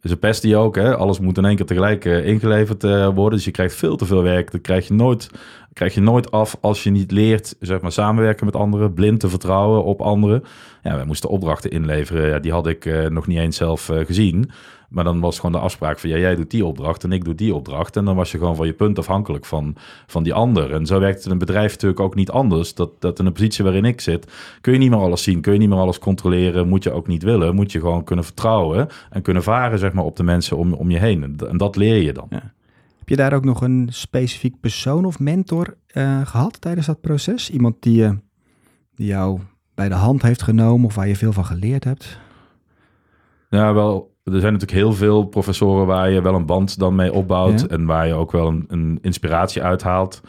Uh, 0.03 0.11
ze 0.11 0.17
pesten 0.17 0.49
die 0.49 0.59
ook. 0.59 0.77
Hè? 0.77 0.97
Alles 0.97 1.21
moet 1.21 1.39
in 1.39 1.45
één 1.45 1.57
keer 1.57 1.67
tegelijk 1.67 2.05
ingeleverd 2.05 2.83
worden. 3.15 3.31
Dus 3.31 3.45
je 3.45 3.51
krijgt 3.51 3.75
veel 3.75 3.97
te 3.97 4.07
veel 4.07 4.23
werk. 4.23 4.51
Dat 4.51 4.61
krijg 4.61 4.89
je 4.89 4.95
nooit 4.95 5.31
krijg 5.73 5.95
je 5.95 6.01
nooit 6.01 6.31
af 6.31 6.57
als 6.61 6.83
je 6.83 6.91
niet 6.91 7.11
leert 7.11 7.57
zeg 7.61 7.81
maar, 7.81 7.93
samenwerken 7.93 8.47
met 8.47 8.57
anderen, 8.57 8.95
blind 8.95 9.21
te 9.21 9.29
vertrouwen 9.29 9.85
op 9.85 10.01
anderen. 10.01 10.45
Ja, 10.83 10.95
wij 10.95 11.05
moesten 11.05 11.29
opdrachten 11.29 11.71
inleveren. 11.71 12.29
Ja, 12.29 12.39
die 12.39 12.53
had 12.53 12.67
ik 12.67 12.85
uh, 12.85 13.07
nog 13.07 13.27
niet 13.27 13.39
eens 13.39 13.57
zelf 13.57 13.91
gezien. 14.05 14.51
Maar 14.93 15.05
dan 15.05 15.21
was 15.21 15.37
gewoon 15.37 15.53
de 15.53 15.59
afspraak 15.59 15.99
van 15.99 16.11
ja, 16.11 16.17
jij 16.17 16.35
doet 16.35 16.51
die 16.51 16.65
opdracht 16.65 17.05
en 17.05 17.13
ik 17.13 17.25
doe 17.25 17.35
die 17.35 17.55
opdracht. 17.55 17.97
En 17.97 18.05
dan 18.05 18.17
was 18.17 18.33
je 18.33 18.39
gewoon 18.39 18.57
van 18.57 18.67
je 18.67 18.73
punt 18.73 18.99
afhankelijk 18.99 19.45
van, 19.45 19.77
van 20.07 20.23
die 20.23 20.35
ander. 20.35 20.73
En 20.73 20.87
zo 20.87 21.01
werkt 21.01 21.17
het 21.17 21.25
in 21.25 21.31
een 21.31 21.39
bedrijf 21.39 21.73
natuurlijk 21.73 22.01
ook 22.01 22.15
niet 22.15 22.31
anders. 22.31 22.75
Dat, 22.75 23.01
dat 23.01 23.19
in 23.19 23.27
een 23.27 23.33
positie 23.33 23.65
waarin 23.65 23.85
ik 23.85 24.01
zit, 24.01 24.33
kun 24.61 24.73
je 24.73 24.79
niet 24.79 24.91
meer 24.91 24.99
alles 24.99 25.23
zien, 25.23 25.41
kun 25.41 25.53
je 25.53 25.59
niet 25.59 25.69
meer 25.69 25.79
alles 25.79 25.99
controleren. 25.99 26.69
Moet 26.69 26.83
je 26.83 26.93
ook 26.93 27.07
niet 27.07 27.23
willen. 27.23 27.55
Moet 27.55 27.73
je 27.73 27.81
gewoon 27.81 28.05
kunnen 28.05 28.25
vertrouwen 28.25 28.89
en 29.11 29.23
kunnen 29.23 29.43
varen 29.43 29.79
zeg 29.79 29.93
maar, 29.93 30.05
op 30.05 30.17
de 30.17 30.23
mensen 30.23 30.57
om, 30.57 30.73
om 30.73 30.91
je 30.91 30.99
heen. 30.99 31.39
En 31.49 31.57
dat 31.57 31.77
leer 31.77 32.03
je 32.03 32.13
dan. 32.13 32.27
Ja. 32.31 32.53
Heb 32.99 33.09
je 33.09 33.17
daar 33.17 33.33
ook 33.33 33.45
nog 33.45 33.61
een 33.61 33.89
specifiek 33.91 34.61
persoon 34.61 35.05
of 35.05 35.19
mentor 35.19 35.77
uh, 35.93 36.27
gehad 36.27 36.61
tijdens 36.61 36.87
dat 36.87 37.01
proces? 37.01 37.51
Iemand 37.51 37.83
die, 37.83 38.03
uh, 38.03 38.11
die 38.95 39.07
jou 39.07 39.41
bij 39.75 39.89
de 39.89 39.95
hand 39.95 40.23
heeft 40.23 40.43
genomen 40.43 40.87
of 40.87 40.95
waar 40.95 41.09
je 41.09 41.17
veel 41.17 41.33
van 41.33 41.45
geleerd 41.45 41.85
hebt? 41.85 42.19
Ja, 43.49 43.75
wel. 43.75 44.12
Er 44.25 44.41
zijn 44.41 44.53
natuurlijk 44.53 44.81
heel 44.81 44.93
veel 44.93 45.25
professoren 45.25 45.87
waar 45.87 46.11
je 46.11 46.23
wel 46.23 46.35
een 46.35 46.47
band 46.47 46.79
dan 46.79 46.95
mee 46.95 47.13
opbouwt 47.13 47.63
en 47.63 47.87
waar 47.87 48.07
je 48.07 48.15
ook 48.15 48.33
wel 48.33 48.47
een, 48.47 48.65
een, 48.69 48.99
inspiratie 49.01 49.63
uithaalt. 49.63 50.21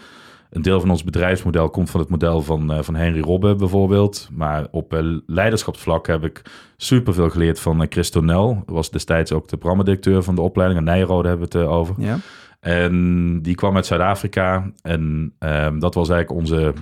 Een 0.50 0.62
deel 0.62 0.80
van 0.80 0.90
ons 0.90 1.04
bedrijfsmodel 1.04 1.70
komt 1.70 1.90
van 1.90 2.00
het 2.00 2.10
model 2.10 2.42
van, 2.42 2.72
uh, 2.72 2.82
van 2.82 2.96
Henry 2.96 3.22
Robbe 3.22 3.56
bijvoorbeeld. 3.56 4.30
Maar 4.32 4.68
op 4.72 4.94
uh, 4.94 5.18
leiderschapsvlak 5.26 6.08
heb 6.08 6.24
ik 6.24 6.42
superveel 6.78 7.30
geleerd 7.30 7.60
van 7.60 7.82
uh, 7.82 7.88
Chris 7.90 8.10
Tonel. 8.10 8.64
Was 8.66 8.92
destijds 8.92 9.32
ook 9.32 9.48
de 9.48 9.58
programmadirecteur 9.58 10.24
van 10.24 10.36
de 10.36 10.42
opleiding. 10.42 10.80
En 10.80 10.86
Nijrode 10.86 11.28
hebben 11.28 11.50
we 11.50 11.58
het 11.58 11.68
over. 11.68 11.96
Ja. 11.98 12.18
En 12.60 13.42
die 13.42 13.56
kwam 13.56 13.76
uit 13.76 13.86
Zuid-Afrika. 13.86 14.72
En 14.82 15.34
um, 15.40 15.80
dat 15.80 15.94
was 15.94 16.10
eigenlijk 16.10 16.40
onze. 16.42 16.74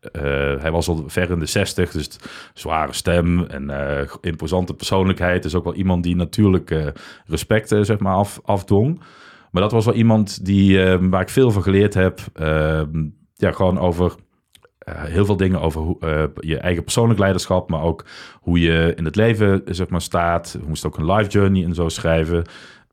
Uh, 0.00 0.22
hij 0.60 0.70
was 0.70 0.88
al 0.88 1.04
ver 1.06 1.30
in 1.30 1.38
de 1.38 1.46
60, 1.46 1.90
dus 1.90 2.18
zware 2.54 2.92
stem 2.92 3.44
en 3.44 3.62
uh, 3.62 4.00
imposante 4.20 4.74
persoonlijkheid. 4.74 5.42
Dus 5.42 5.54
ook 5.54 5.64
wel 5.64 5.74
iemand 5.74 6.02
die 6.02 6.16
natuurlijk 6.16 6.70
uh, 6.70 6.86
respect 7.26 7.68
zeg 7.68 7.98
maar 7.98 8.14
af, 8.14 8.40
afdwong. 8.44 9.00
Maar 9.50 9.62
dat 9.62 9.72
was 9.72 9.84
wel 9.84 9.94
iemand 9.94 10.44
die, 10.44 10.82
eh, 10.82 10.98
waar 11.00 11.20
ik 11.20 11.28
veel 11.28 11.50
van 11.50 11.62
geleerd 11.62 11.94
heb. 11.94 12.20
Uh, 12.40 12.82
ja, 13.34 13.52
gewoon 13.52 13.78
over 13.78 14.14
heel 14.88 15.24
veel 15.24 15.36
dingen 15.36 15.60
over 15.60 15.80
hoe, 15.80 16.30
je 16.40 16.58
eigen 16.58 16.82
persoonlijk 16.82 17.18
leiderschap, 17.18 17.70
maar 17.70 17.82
ook 17.82 18.04
hoe 18.40 18.60
je 18.60 18.92
in 18.96 19.04
het 19.04 19.16
leven 19.16 19.62
zeg 19.64 19.88
maar, 19.88 20.00
staat. 20.00 20.56
Je 20.60 20.68
moest 20.68 20.86
ook 20.86 20.98
een 20.98 21.12
life 21.12 21.30
journey 21.30 21.64
en 21.64 21.74
zo 21.74 21.88
schrijven. 21.88 22.44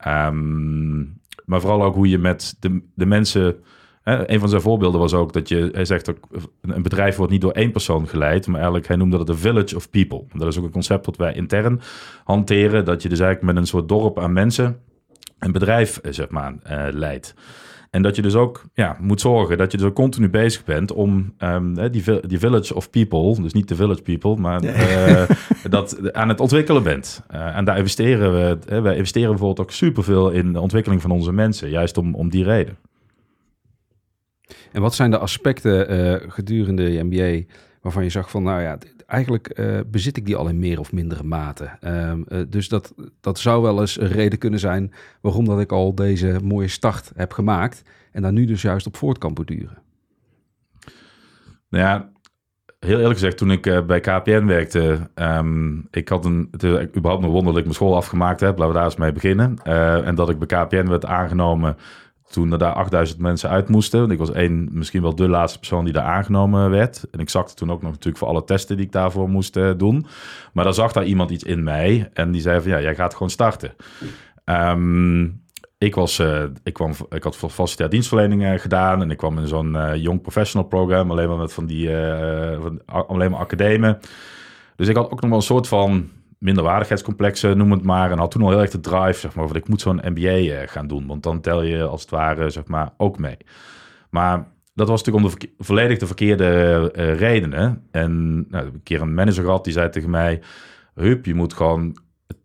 Um, 0.07 1.21
maar 1.45 1.61
vooral 1.61 1.83
ook 1.83 1.95
hoe 1.95 2.09
je 2.09 2.17
met 2.17 2.55
de, 2.59 2.81
de 2.95 3.05
mensen. 3.05 3.55
Hè, 4.05 4.31
een 4.31 4.39
van 4.39 4.49
zijn 4.49 4.61
voorbeelden 4.61 4.99
was 4.99 5.13
ook 5.13 5.33
dat 5.33 5.49
je, 5.49 5.69
hij 5.73 5.85
zegt 5.85 6.09
ook, 6.09 6.17
een 6.61 6.81
bedrijf 6.81 7.15
wordt 7.15 7.31
niet 7.31 7.41
door 7.41 7.51
één 7.51 7.71
persoon 7.71 8.07
geleid, 8.07 8.47
maar 8.47 8.55
eigenlijk, 8.55 8.87
hij 8.87 8.95
noemde 8.95 9.17
dat 9.17 9.29
een 9.29 9.37
village 9.37 9.75
of 9.75 9.89
people. 9.89 10.23
Dat 10.33 10.47
is 10.47 10.57
ook 10.57 10.63
een 10.63 10.71
concept 10.71 11.05
dat 11.05 11.17
wij 11.17 11.33
intern 11.33 11.81
hanteren, 12.23 12.85
dat 12.85 13.01
je 13.01 13.09
dus 13.09 13.19
eigenlijk 13.19 13.53
met 13.53 13.63
een 13.63 13.67
soort 13.67 13.89
dorp 13.89 14.19
aan 14.19 14.33
mensen 14.33 14.79
een 15.39 15.51
bedrijf, 15.51 15.99
zeg 16.09 16.29
maar, 16.29 16.53
uh, 16.71 16.87
leidt. 16.91 17.33
En 17.89 18.01
dat 18.01 18.15
je 18.15 18.21
dus 18.21 18.35
ook 18.35 18.63
ja, 18.73 18.97
moet 18.99 19.21
zorgen 19.21 19.57
dat 19.57 19.71
je 19.71 19.77
dus 19.77 19.87
ook 19.87 19.95
continu 19.95 20.29
bezig 20.29 20.63
bent 20.63 20.91
om 20.91 21.33
um, 21.39 21.91
die, 21.91 22.27
die 22.27 22.39
village 22.39 22.75
of 22.75 22.89
people, 22.89 23.41
dus 23.41 23.53
niet 23.53 23.67
de 23.67 23.75
village 23.75 24.01
people, 24.01 24.35
maar 24.35 24.63
uh, 24.63 25.23
dat 25.69 26.13
aan 26.13 26.29
het 26.29 26.39
ontwikkelen 26.39 26.83
bent. 26.83 27.23
Uh, 27.33 27.57
en 27.57 27.65
daar 27.65 27.77
investeren 27.77 28.33
we, 28.33 28.81
wij 28.81 28.95
investeren 28.95 29.29
bijvoorbeeld 29.29 29.67
ook 29.67 29.71
superveel 29.71 30.29
in 30.29 30.53
de 30.53 30.59
ontwikkeling 30.59 31.01
van 31.01 31.11
onze 31.11 31.31
mensen, 31.31 31.69
juist 31.69 31.97
om, 31.97 32.15
om 32.15 32.29
die 32.29 32.43
reden. 32.43 32.77
En 34.71 34.81
wat 34.81 34.95
zijn 34.95 35.11
de 35.11 35.17
aspecten 35.17 36.31
gedurende 36.31 36.91
je 36.91 37.03
MBA 37.03 37.53
waarvan 37.81 38.03
je 38.03 38.09
zag 38.09 38.29
van, 38.29 38.43
nou 38.43 38.61
ja, 38.61 38.77
eigenlijk 39.05 39.59
uh, 39.59 39.79
bezit 39.87 40.17
ik 40.17 40.25
die 40.25 40.35
al 40.35 40.47
in 40.47 40.59
meer 40.59 40.79
of 40.79 40.91
mindere 40.91 41.23
mate. 41.23 41.69
Um, 41.81 42.25
uh, 42.27 42.39
dus 42.49 42.69
dat, 42.69 42.93
dat 43.21 43.39
zou 43.39 43.61
wel 43.61 43.79
eens 43.79 43.99
een 43.99 44.07
reden 44.07 44.39
kunnen 44.39 44.59
zijn 44.59 44.93
waarom 45.21 45.45
dat 45.45 45.59
ik 45.59 45.71
al 45.71 45.95
deze 45.95 46.39
mooie 46.43 46.67
start 46.67 47.11
heb 47.15 47.33
gemaakt 47.33 47.81
en 48.11 48.21
daar 48.21 48.31
nu 48.31 48.45
dus 48.45 48.61
juist 48.61 48.87
op 48.87 48.97
voort 48.97 49.17
kan 49.17 49.33
borduren. 49.33 49.77
Nou 51.69 51.83
ja, 51.83 52.09
heel 52.79 52.97
eerlijk 52.97 53.13
gezegd, 53.13 53.37
toen 53.37 53.51
ik 53.51 53.85
bij 53.87 53.99
KPN 53.99 54.45
werkte, 54.45 55.09
um, 55.15 55.87
ik 55.91 56.09
had 56.09 56.25
een, 56.25 56.47
het 56.51 56.63
überhaupt 56.95 57.23
nog 57.23 57.31
wonder 57.31 57.45
dat 57.45 57.57
ik 57.57 57.63
mijn 57.63 57.75
school 57.75 57.95
afgemaakt 57.95 58.39
heb, 58.39 58.57
laten 58.57 58.67
we 58.67 58.73
daar 58.73 58.83
eens 58.83 58.95
mee 58.95 59.11
beginnen. 59.11 59.57
en 60.03 60.15
dat 60.15 60.29
ik 60.29 60.39
bij 60.39 60.47
KPN 60.47 60.87
werd 60.87 61.05
aangenomen 61.05 61.77
toen 62.29 62.51
er 62.51 62.57
daar 62.57 62.73
8000 62.73 63.19
mensen 63.19 63.49
uit 63.49 63.69
moesten. 63.69 63.99
Want 63.99 64.11
ik 64.11 64.17
was 64.17 64.31
één, 64.31 64.69
misschien 64.71 65.01
wel 65.01 65.15
de 65.15 65.29
laatste 65.29 65.59
persoon 65.59 65.83
die 65.83 65.93
daar 65.93 66.03
aangenomen 66.03 66.69
werd. 66.69 67.05
En 67.11 67.19
ik 67.19 67.29
zakte 67.29 67.53
toen 67.53 67.71
ook 67.71 67.81
nog 67.81 67.91
natuurlijk 67.91 68.17
voor 68.17 68.27
alle 68.27 68.43
testen 68.43 68.75
die 68.77 68.85
ik 68.85 68.91
daarvoor 68.91 69.29
moest 69.29 69.57
uh, 69.57 69.71
doen. 69.77 70.05
Maar 70.53 70.63
dan 70.63 70.73
zag 70.73 70.91
daar 70.91 71.05
iemand 71.05 71.29
iets 71.29 71.43
in 71.43 71.63
mij 71.63 72.09
en 72.13 72.31
die 72.31 72.41
zei 72.41 72.61
van 72.61 72.71
ja, 72.71 72.81
jij 72.81 72.95
gaat 72.95 73.13
gewoon 73.13 73.29
starten. 73.29 73.73
Um, 74.45 75.43
ik, 75.77 75.95
was, 75.95 76.19
uh, 76.19 76.43
ik, 76.63 76.73
kwam, 76.73 76.91
ik 77.09 77.23
had 77.23 77.37
facilitair 77.37 77.89
dienstverlening 77.89 78.43
uh, 78.43 78.59
gedaan 78.59 79.01
en 79.01 79.11
ik 79.11 79.17
kwam 79.17 79.37
in 79.37 79.47
zo'n 79.47 79.77
Young 79.95 80.21
Professional 80.21 80.67
Program, 80.67 81.11
alleen 81.11 81.27
maar 81.27 81.37
met 81.37 81.53
van 81.53 81.65
die, 81.65 81.89
van, 82.61 82.81
alleen 82.85 83.31
maar 83.31 83.39
academen. 83.39 83.99
Dus 84.75 84.87
ik 84.87 84.95
had 84.95 85.11
ook 85.11 85.21
nog 85.21 85.29
wel 85.29 85.39
een 85.39 85.45
soort 85.45 85.67
van 85.67 86.09
minderwaardigheidscomplexen, 86.37 87.57
noem 87.57 87.71
het 87.71 87.83
maar. 87.83 88.11
En 88.11 88.17
had 88.17 88.31
toen 88.31 88.41
al 88.41 88.49
heel 88.49 88.61
erg 88.61 88.71
de 88.71 88.79
drive, 88.79 89.19
zeg 89.19 89.35
maar, 89.35 89.47
van 89.47 89.55
ik 89.55 89.67
moet 89.67 89.81
zo'n 89.81 90.01
MBA 90.03 90.37
uh, 90.37 90.57
gaan 90.65 90.87
doen. 90.87 91.07
Want 91.07 91.23
dan 91.23 91.41
tel 91.41 91.61
je 91.61 91.83
als 91.83 92.01
het 92.01 92.09
ware, 92.09 92.49
zeg 92.49 92.67
maar, 92.67 92.93
ook 92.97 93.19
mee. 93.19 93.37
Maar 94.09 94.47
dat 94.73 94.87
was 94.87 95.03
natuurlijk 95.03 95.33
om 95.33 95.39
de 95.39 95.49
volledig 95.57 95.97
de 95.97 96.05
verkeerde 96.05 96.91
uh, 96.95 97.15
redenen. 97.15 97.87
En 97.91 98.45
nou, 98.49 98.65
een 98.65 98.83
keer 98.83 99.01
een 99.01 99.13
manager 99.13 99.43
gehad, 99.43 99.63
die 99.63 99.73
zei 99.73 99.89
tegen 99.89 100.09
mij... 100.09 100.41
Hup, 100.95 101.25
je 101.25 101.33
moet 101.33 101.53
gewoon 101.53 101.97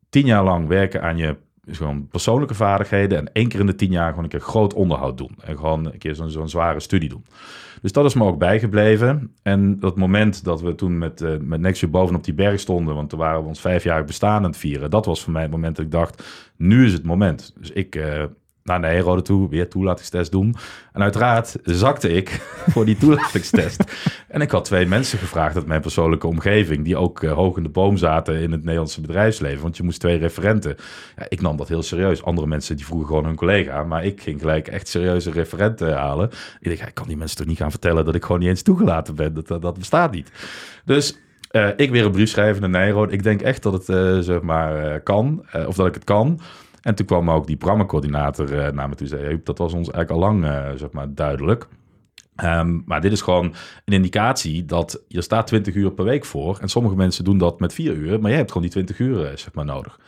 tien 0.09 0.26
jaar 0.26 0.44
lang 0.44 0.68
werken 0.68 1.02
aan 1.02 1.16
je 1.16 1.37
gewoon 1.76 2.08
persoonlijke 2.08 2.54
vaardigheden. 2.54 3.18
En 3.18 3.32
één 3.32 3.48
keer 3.48 3.60
in 3.60 3.66
de 3.66 3.74
tien 3.74 3.90
jaar 3.90 4.08
gewoon 4.08 4.24
een 4.24 4.30
keer 4.30 4.40
groot 4.40 4.74
onderhoud 4.74 5.18
doen. 5.18 5.36
En 5.44 5.56
gewoon 5.56 5.84
een 5.86 5.98
keer 5.98 6.14
zo'n 6.14 6.48
zware 6.48 6.80
studie 6.80 7.08
doen. 7.08 7.24
Dus 7.82 7.92
dat 7.92 8.04
is 8.04 8.14
me 8.14 8.25
ook 8.25 8.38
bijgebleven. 8.38 9.34
En 9.42 9.78
dat 9.78 9.97
moment 9.97 10.45
dat 10.45 10.60
we 10.60 10.75
toen 10.75 10.99
met, 10.99 11.21
uh, 11.21 11.36
met 11.40 11.90
bovenop 11.90 12.25
die 12.25 12.34
berg 12.34 12.60
stonden, 12.60 12.95
want 12.95 13.10
toen 13.10 13.18
waren 13.18 13.42
we 13.42 13.49
ons 13.49 13.60
vijfjarig 13.60 14.06
bestaan 14.06 14.36
aan 14.36 14.50
het 14.50 14.56
vieren, 14.56 14.90
dat 14.90 15.06
was 15.06 15.23
voor 15.23 15.32
mij 15.32 15.42
het 15.42 15.50
moment 15.50 15.76
dat 15.76 15.84
ik 15.84 15.90
dacht, 15.90 16.25
nu 16.56 16.84
is 16.84 16.92
het 16.92 17.04
moment. 17.04 17.52
Dus 17.58 17.71
ik 17.71 17.97
uh, 17.97 18.25
naar 18.71 18.80
de 18.80 18.87
Aero 18.87 19.23
toe, 19.23 19.49
weer 19.49 19.69
toelatingstest 19.69 20.30
doen. 20.30 20.54
En 20.93 21.02
uiteraard 21.02 21.56
zakte 21.65 22.09
ik 22.09 22.28
voor 22.73 22.85
die 22.85 22.97
toelatingstest. 22.97 23.85
en 24.28 24.41
ik 24.41 24.50
had 24.50 24.65
twee 24.65 24.87
mensen 24.87 25.19
gevraagd 25.19 25.56
uit 25.56 25.67
mijn 25.67 25.80
persoonlijke 25.80 26.26
omgeving, 26.26 26.85
die 26.85 26.97
ook 26.97 27.23
uh, 27.23 27.33
hoog 27.33 27.56
in 27.56 27.63
de 27.63 27.69
boom 27.69 27.97
zaten 27.97 28.41
in 28.41 28.52
het 28.52 28.61
Nederlandse 28.61 29.00
bedrijfsleven. 29.00 29.63
Want 29.63 29.76
je 29.76 29.83
moest 29.83 30.00
twee 30.00 30.19
referenten. 30.19 30.76
Ja, 31.17 31.26
ik 31.28 31.41
nam 31.41 31.56
dat 31.56 31.69
heel 31.69 31.83
serieus. 31.83 32.23
Andere 32.23 32.47
mensen 32.47 32.76
die 32.76 32.85
vroegen 32.85 33.06
gewoon 33.06 33.25
hun 33.25 33.35
collega. 33.35 33.85
Maar 33.85 34.04
ik 34.04 34.23
ging 34.23 34.41
gelijk 34.41 34.69
echt 34.69 34.89
serieuze 34.89 35.30
referenten 35.30 35.97
halen. 35.97 36.30
Ik 36.61 36.69
dacht, 36.69 36.78
ja, 36.78 36.87
ik 36.87 36.95
kan 36.95 37.06
die 37.06 37.17
mensen 37.17 37.37
toch 37.37 37.47
niet 37.47 37.59
gaan 37.59 37.71
vertellen 37.71 38.04
dat 38.04 38.15
ik 38.15 38.25
gewoon 38.25 38.41
niet 38.41 38.49
eens 38.49 38.63
toegelaten 38.63 39.15
ben. 39.15 39.35
Dat, 39.35 39.47
dat, 39.47 39.63
dat 39.63 39.78
bestaat 39.78 40.13
niet. 40.13 40.30
Dus 40.85 41.19
uh, 41.52 41.69
ik 41.76 41.91
weer 41.91 42.04
een 42.04 42.13
brief 42.13 42.28
schrijven 42.28 42.61
naar 42.61 42.71
Nijro. 42.71 43.06
Ik 43.09 43.23
denk 43.23 43.43
echt 43.43 43.63
dat 43.63 43.73
het 43.73 43.89
uh, 43.89 44.19
zeg 44.19 44.41
maar 44.41 45.00
kan. 45.00 45.45
of 45.67 45.76
dat 45.76 45.87
ik 45.87 45.95
het 45.95 46.04
kan. 46.04 46.41
En 46.82 46.95
toen 46.95 47.06
kwam 47.06 47.30
ook 47.30 47.47
die 47.47 47.56
programmacoördinator 47.56 48.52
uh, 48.52 48.69
naar 48.69 48.88
me 48.88 48.95
toe 48.95 49.06
zei, 49.06 49.40
dat 49.45 49.58
was 49.58 49.73
ons 49.73 49.90
eigenlijk 49.90 50.10
al 50.10 50.28
lang 50.28 50.45
uh, 50.45 50.71
zeg 50.75 50.90
maar, 50.90 51.14
duidelijk. 51.14 51.69
Um, 52.45 52.82
maar 52.86 53.00
dit 53.00 53.12
is 53.12 53.21
gewoon 53.21 53.54
een 53.84 53.95
indicatie 53.95 54.64
dat 54.64 55.02
je 55.08 55.21
staat 55.21 55.47
20 55.47 55.75
uur 55.75 55.93
per 55.93 56.04
week 56.04 56.25
voor. 56.25 56.58
En 56.60 56.69
sommige 56.69 56.97
mensen 56.97 57.25
doen 57.25 57.38
dat 57.38 57.60
met 57.60 57.73
4 57.73 57.95
uur, 57.95 58.21
maar 58.21 58.28
jij 58.28 58.38
hebt 58.38 58.52
gewoon 58.52 58.62
die 58.62 58.73
20 58.73 58.99
uur 58.99 59.21
uh, 59.21 59.36
zeg 59.36 59.54
maar, 59.54 59.64
nodig. 59.64 60.00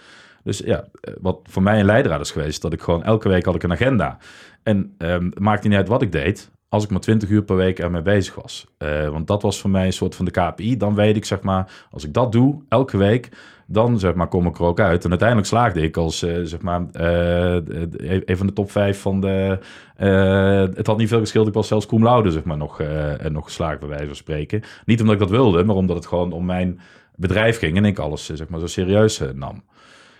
Dus 0.44 0.58
ja, 0.58 0.84
wat 1.20 1.40
voor 1.44 1.62
mij 1.62 1.78
een 1.78 1.84
leidraad 1.84 2.20
is 2.20 2.30
geweest, 2.30 2.62
dat 2.62 2.72
ik 2.72 2.80
gewoon 2.82 3.04
elke 3.04 3.28
week 3.28 3.44
had 3.44 3.54
ik 3.54 3.62
een 3.62 3.72
agenda. 3.72 4.18
En 4.62 4.94
um, 4.98 5.24
het 5.24 5.38
maakte 5.38 5.68
niet 5.68 5.76
uit 5.76 5.88
wat 5.88 6.02
ik 6.02 6.12
deed, 6.12 6.50
als 6.68 6.84
ik 6.84 6.90
maar 6.90 7.00
20 7.00 7.28
uur 7.28 7.42
per 7.42 7.56
week 7.56 7.78
ermee 7.78 8.02
bezig 8.02 8.34
was. 8.34 8.66
Want 9.10 9.26
dat 9.26 9.42
was 9.42 9.60
voor 9.60 9.70
mij 9.70 9.86
een 9.86 9.92
soort 9.92 10.14
van 10.14 10.24
de 10.24 10.30
KPI. 10.30 10.76
Dan 10.76 10.94
weet 10.94 11.16
ik, 11.16 11.24
zeg 11.24 11.42
maar, 11.42 11.86
als 11.90 12.04
ik 12.04 12.12
dat 12.14 12.32
doe, 12.32 12.62
elke 12.68 12.96
week, 12.96 13.28
dan 13.72 13.98
zeg 13.98 14.14
maar, 14.14 14.28
kom 14.28 14.46
ik 14.46 14.58
er 14.58 14.64
ook 14.64 14.80
uit. 14.80 15.04
En 15.04 15.10
uiteindelijk 15.10 15.48
slaagde 15.48 15.80
ik 15.80 15.96
als 15.96 16.22
uh, 16.22 16.38
zeg 16.42 16.60
maar, 16.60 16.80
uh, 17.00 17.54
een 18.24 18.36
van 18.36 18.46
de 18.46 18.52
top 18.52 18.70
5 18.70 19.00
van 19.00 19.20
de. 19.20 19.58
het 20.76 20.86
had 20.86 20.98
niet 20.98 21.08
veel 21.08 21.18
geschild. 21.18 21.46
Ik 21.46 21.54
was 21.54 21.68
zelfs 21.68 21.86
cum 21.86 22.30
zeg 22.30 22.44
maar, 22.44 22.56
nog, 22.56 22.82
nog 23.28 23.44
geslaagd, 23.44 23.80
bij 23.80 23.88
wijze 23.88 24.06
van 24.06 24.16
spreken. 24.16 24.62
Niet 24.84 25.00
omdat 25.00 25.14
ik 25.14 25.20
dat 25.20 25.30
wilde, 25.30 25.64
maar 25.64 25.76
omdat 25.76 25.96
het 25.96 26.06
gewoon 26.06 26.32
om 26.32 26.44
mijn 26.44 26.80
bedrijf 27.16 27.58
ging 27.58 27.76
en 27.76 27.84
ik 27.84 27.98
alles 27.98 28.26
zeg 28.26 28.48
maar, 28.48 28.60
zo 28.60 28.66
serieus 28.66 29.22
nam. 29.34 29.64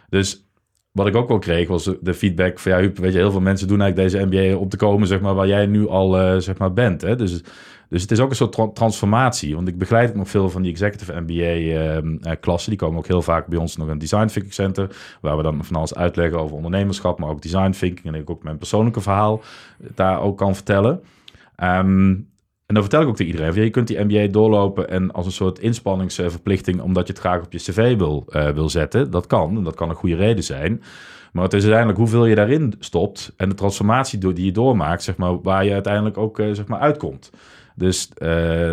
Dus 0.09 0.47
wat 0.93 1.07
ik 1.07 1.17
ook 1.17 1.29
wel 1.29 1.39
kreeg 1.39 1.69
was 1.69 1.91
de 2.01 2.15
feedback 2.15 2.59
van 2.59 2.73
ja, 2.73 2.79
weet 2.79 3.13
je, 3.13 3.19
heel 3.19 3.31
veel 3.31 3.41
mensen 3.41 3.69
doen 3.69 3.81
eigenlijk 3.81 4.11
deze 4.11 4.27
MBA 4.27 4.57
om 4.57 4.69
te 4.69 4.77
komen, 4.77 5.07
zeg 5.07 5.21
maar, 5.21 5.35
waar 5.35 5.47
jij 5.47 5.67
nu 5.67 5.89
al 5.89 6.41
zeg 6.41 6.59
maar 6.59 6.73
bent. 6.73 7.01
Hè? 7.01 7.17
Dus, 7.17 7.43
dus 7.93 8.03
het 8.03 8.11
is 8.11 8.21
ook 8.21 8.31
een 8.31 8.37
soort 8.37 8.53
tra 8.53 8.69
transformatie. 8.69 9.55
Want 9.55 9.69
ik 9.69 9.79
begeleid 9.79 10.11
ook 10.11 10.17
nog 10.17 10.29
veel 10.29 10.51
van 10.51 10.63
die 10.63 10.71
executive 10.71 11.21
MBA-klassen. 11.21 12.23
Ehm, 12.23 12.53
uh, 12.53 12.67
die 12.67 12.77
komen 12.77 12.99
ook 12.99 13.07
heel 13.07 13.23
vaak 13.23 13.47
bij 13.47 13.59
ons 13.59 13.77
nog 13.77 13.89
een 13.89 13.99
design 13.99 14.27
thinking 14.27 14.55
center, 14.55 14.97
waar 15.21 15.37
we 15.37 15.43
dan 15.43 15.65
van 15.65 15.77
alles 15.77 15.95
uitleggen 15.95 16.41
over 16.41 16.57
ondernemerschap, 16.57 17.19
maar 17.19 17.29
ook 17.29 17.43
design 17.43 17.71
thinking 17.71 18.15
en 18.15 18.21
ik 18.21 18.31
ook 18.31 18.43
mijn 18.43 18.59
persoonlijke 18.59 19.01
verhaal 19.01 19.43
daar 19.95 20.21
ook 20.21 20.39
kan 20.39 20.55
vertellen. 20.55 21.01
Um, 21.63 22.31
en 22.67 22.75
dan 22.75 22.83
vertel 22.83 23.03
ik 23.03 23.09
ook 23.09 23.17
tegen 23.17 23.33
iedereen: 23.33 23.65
je 23.65 23.71
kunt 23.71 23.87
die 23.87 24.05
MBA 24.05 24.27
doorlopen 24.27 24.89
en 24.89 25.11
als 25.11 25.27
een 25.27 25.33
soort 25.33 25.59
inspanningsverplichting, 25.59 26.81
omdat 26.81 27.07
je 27.07 27.13
het 27.13 27.23
graag 27.23 27.45
op 27.45 27.53
je 27.53 27.59
cv 27.59 27.97
wil, 27.97 28.25
uh, 28.29 28.49
wil 28.49 28.69
zetten. 28.69 29.11
Dat 29.11 29.27
kan, 29.27 29.57
en 29.57 29.65
dat 29.65 29.75
kan 29.75 29.89
een 29.89 29.95
goede 29.95 30.17
reden 30.17 30.45
zijn. 30.45 30.83
Maar 31.33 31.45
het 31.45 31.53
is 31.53 31.61
uiteindelijk 31.63 31.99
hoeveel 31.99 32.27
je 32.27 32.35
daarin 32.35 32.75
stopt 32.79 33.33
en 33.37 33.49
de 33.49 33.55
transformatie 33.55 34.19
die 34.19 34.45
je 34.45 34.53
doormaakt, 34.53 35.03
zeg 35.03 35.17
maar, 35.17 35.41
waar 35.41 35.65
je 35.65 35.73
uiteindelijk 35.73 36.19
ook 36.19 36.37
zeg 36.53 36.67
maar, 36.67 36.81
uitkomt. 36.81 37.31
Dus 37.75 38.11
uh, 38.19 38.73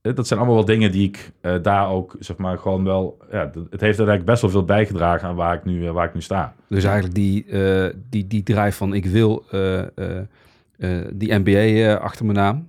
dat 0.00 0.26
zijn 0.26 0.38
allemaal 0.38 0.56
wel 0.56 0.64
dingen 0.64 0.92
die 0.92 1.08
ik 1.08 1.32
uh, 1.42 1.54
daar 1.62 1.88
ook, 1.88 2.16
zeg 2.18 2.36
maar, 2.36 2.58
gewoon 2.58 2.84
wel... 2.84 3.18
Ja, 3.30 3.50
het 3.70 3.80
heeft 3.80 3.98
eigenlijk 3.98 4.24
best 4.24 4.42
wel 4.42 4.50
veel 4.50 4.64
bijgedragen 4.64 5.28
aan 5.28 5.34
waar 5.34 5.54
ik 5.54 5.64
nu, 5.64 5.90
waar 5.90 6.06
ik 6.06 6.14
nu 6.14 6.22
sta. 6.22 6.54
Dus 6.68 6.84
eigenlijk 6.84 7.14
die, 7.14 7.46
die, 8.10 8.26
die 8.26 8.42
drijf 8.42 8.76
van 8.76 8.94
ik 8.94 9.06
wil 9.06 9.44
die 11.12 11.34
MBA 11.34 11.94
achter 11.94 12.24
mijn 12.24 12.38
naam, 12.38 12.68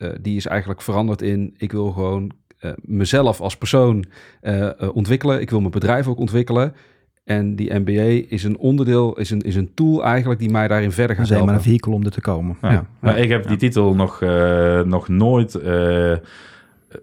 uh, 0.00 0.10
die 0.20 0.36
is 0.36 0.46
eigenlijk 0.46 0.82
veranderd 0.82 1.22
in 1.22 1.54
ik 1.58 1.72
wil 1.72 1.90
gewoon 1.90 2.30
uh, 2.60 2.72
mezelf 2.82 3.40
als 3.40 3.56
persoon 3.56 4.04
uh, 4.42 4.70
ontwikkelen. 4.92 5.40
Ik 5.40 5.50
wil 5.50 5.60
mijn 5.60 5.70
bedrijf 5.70 6.08
ook 6.08 6.18
ontwikkelen. 6.18 6.74
En 7.30 7.56
die 7.56 7.74
MBA 7.74 8.24
is 8.28 8.44
een 8.44 8.58
onderdeel, 8.58 9.18
is 9.18 9.30
een, 9.30 9.40
is 9.40 9.54
een 9.56 9.70
tool 9.74 10.04
eigenlijk 10.04 10.40
die 10.40 10.50
mij 10.50 10.68
daarin 10.68 10.92
verder 10.92 11.16
gaat 11.16 11.28
helpen. 11.28 11.46
maar 11.46 11.54
een 11.54 11.62
vehikel 11.62 11.92
om 11.92 12.04
er 12.04 12.10
te 12.10 12.20
komen. 12.20 12.56
Ja. 12.62 12.70
ja. 12.70 12.86
Maar 12.98 13.18
ik 13.18 13.28
heb 13.28 13.48
die 13.48 13.56
titel 13.56 13.94
nog, 13.94 14.20
nog 14.84 15.08
nooit 15.08 15.58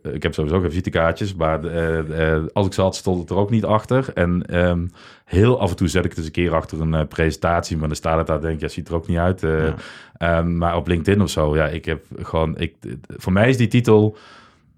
ik 0.03 0.23
heb 0.23 0.33
sowieso 0.33 0.59
geen 0.59 0.69
visitekaartjes, 0.69 1.35
maar 1.35 1.65
uh, 1.65 1.97
uh, 2.09 2.43
als 2.53 2.65
ik 2.65 2.73
zat, 2.73 2.95
stond 2.95 3.19
het 3.19 3.29
er 3.29 3.35
ook 3.35 3.49
niet 3.49 3.65
achter. 3.65 4.11
En 4.13 4.59
um, 4.67 4.91
heel 5.25 5.59
af 5.59 5.69
en 5.69 5.75
toe 5.75 5.87
zet 5.87 6.03
ik 6.03 6.09
het 6.09 6.17
eens 6.17 6.27
een 6.27 6.33
keer 6.33 6.55
achter 6.55 6.81
een 6.81 6.93
uh, 6.93 7.01
presentatie, 7.09 7.77
maar 7.77 7.87
dan 7.87 7.97
staat 7.97 8.17
het 8.17 8.27
daar, 8.27 8.41
denk 8.41 8.59
je, 8.59 8.65
ja, 8.65 8.71
ziet 8.71 8.87
er 8.87 8.95
ook 8.95 9.07
niet 9.07 9.17
uit. 9.17 9.41
Ja. 9.41 10.37
Um, 10.39 10.57
maar 10.57 10.75
op 10.75 10.87
LinkedIn 10.87 11.21
of 11.21 11.29
zo, 11.29 11.55
ja, 11.55 11.67
ik 11.67 11.85
heb 11.85 12.05
gewoon, 12.21 12.57
ik, 12.57 12.73
voor 13.07 13.31
mij 13.31 13.49
is 13.49 13.57
die 13.57 13.67
titel 13.67 14.17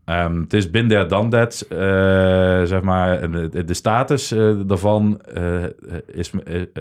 Ehm, 0.10 0.40
het 0.42 0.54
is 0.54 0.70
binnen 0.70 1.08
dan 1.08 1.30
dat, 1.30 1.66
uh, 1.70 1.78
zeg 2.64 2.82
maar, 2.82 3.32
de, 3.32 3.64
de 3.64 3.74
status 3.74 4.32
uh, 4.32 4.60
daarvan 4.66 5.22
uh, 5.38 5.64
is, 6.06 6.32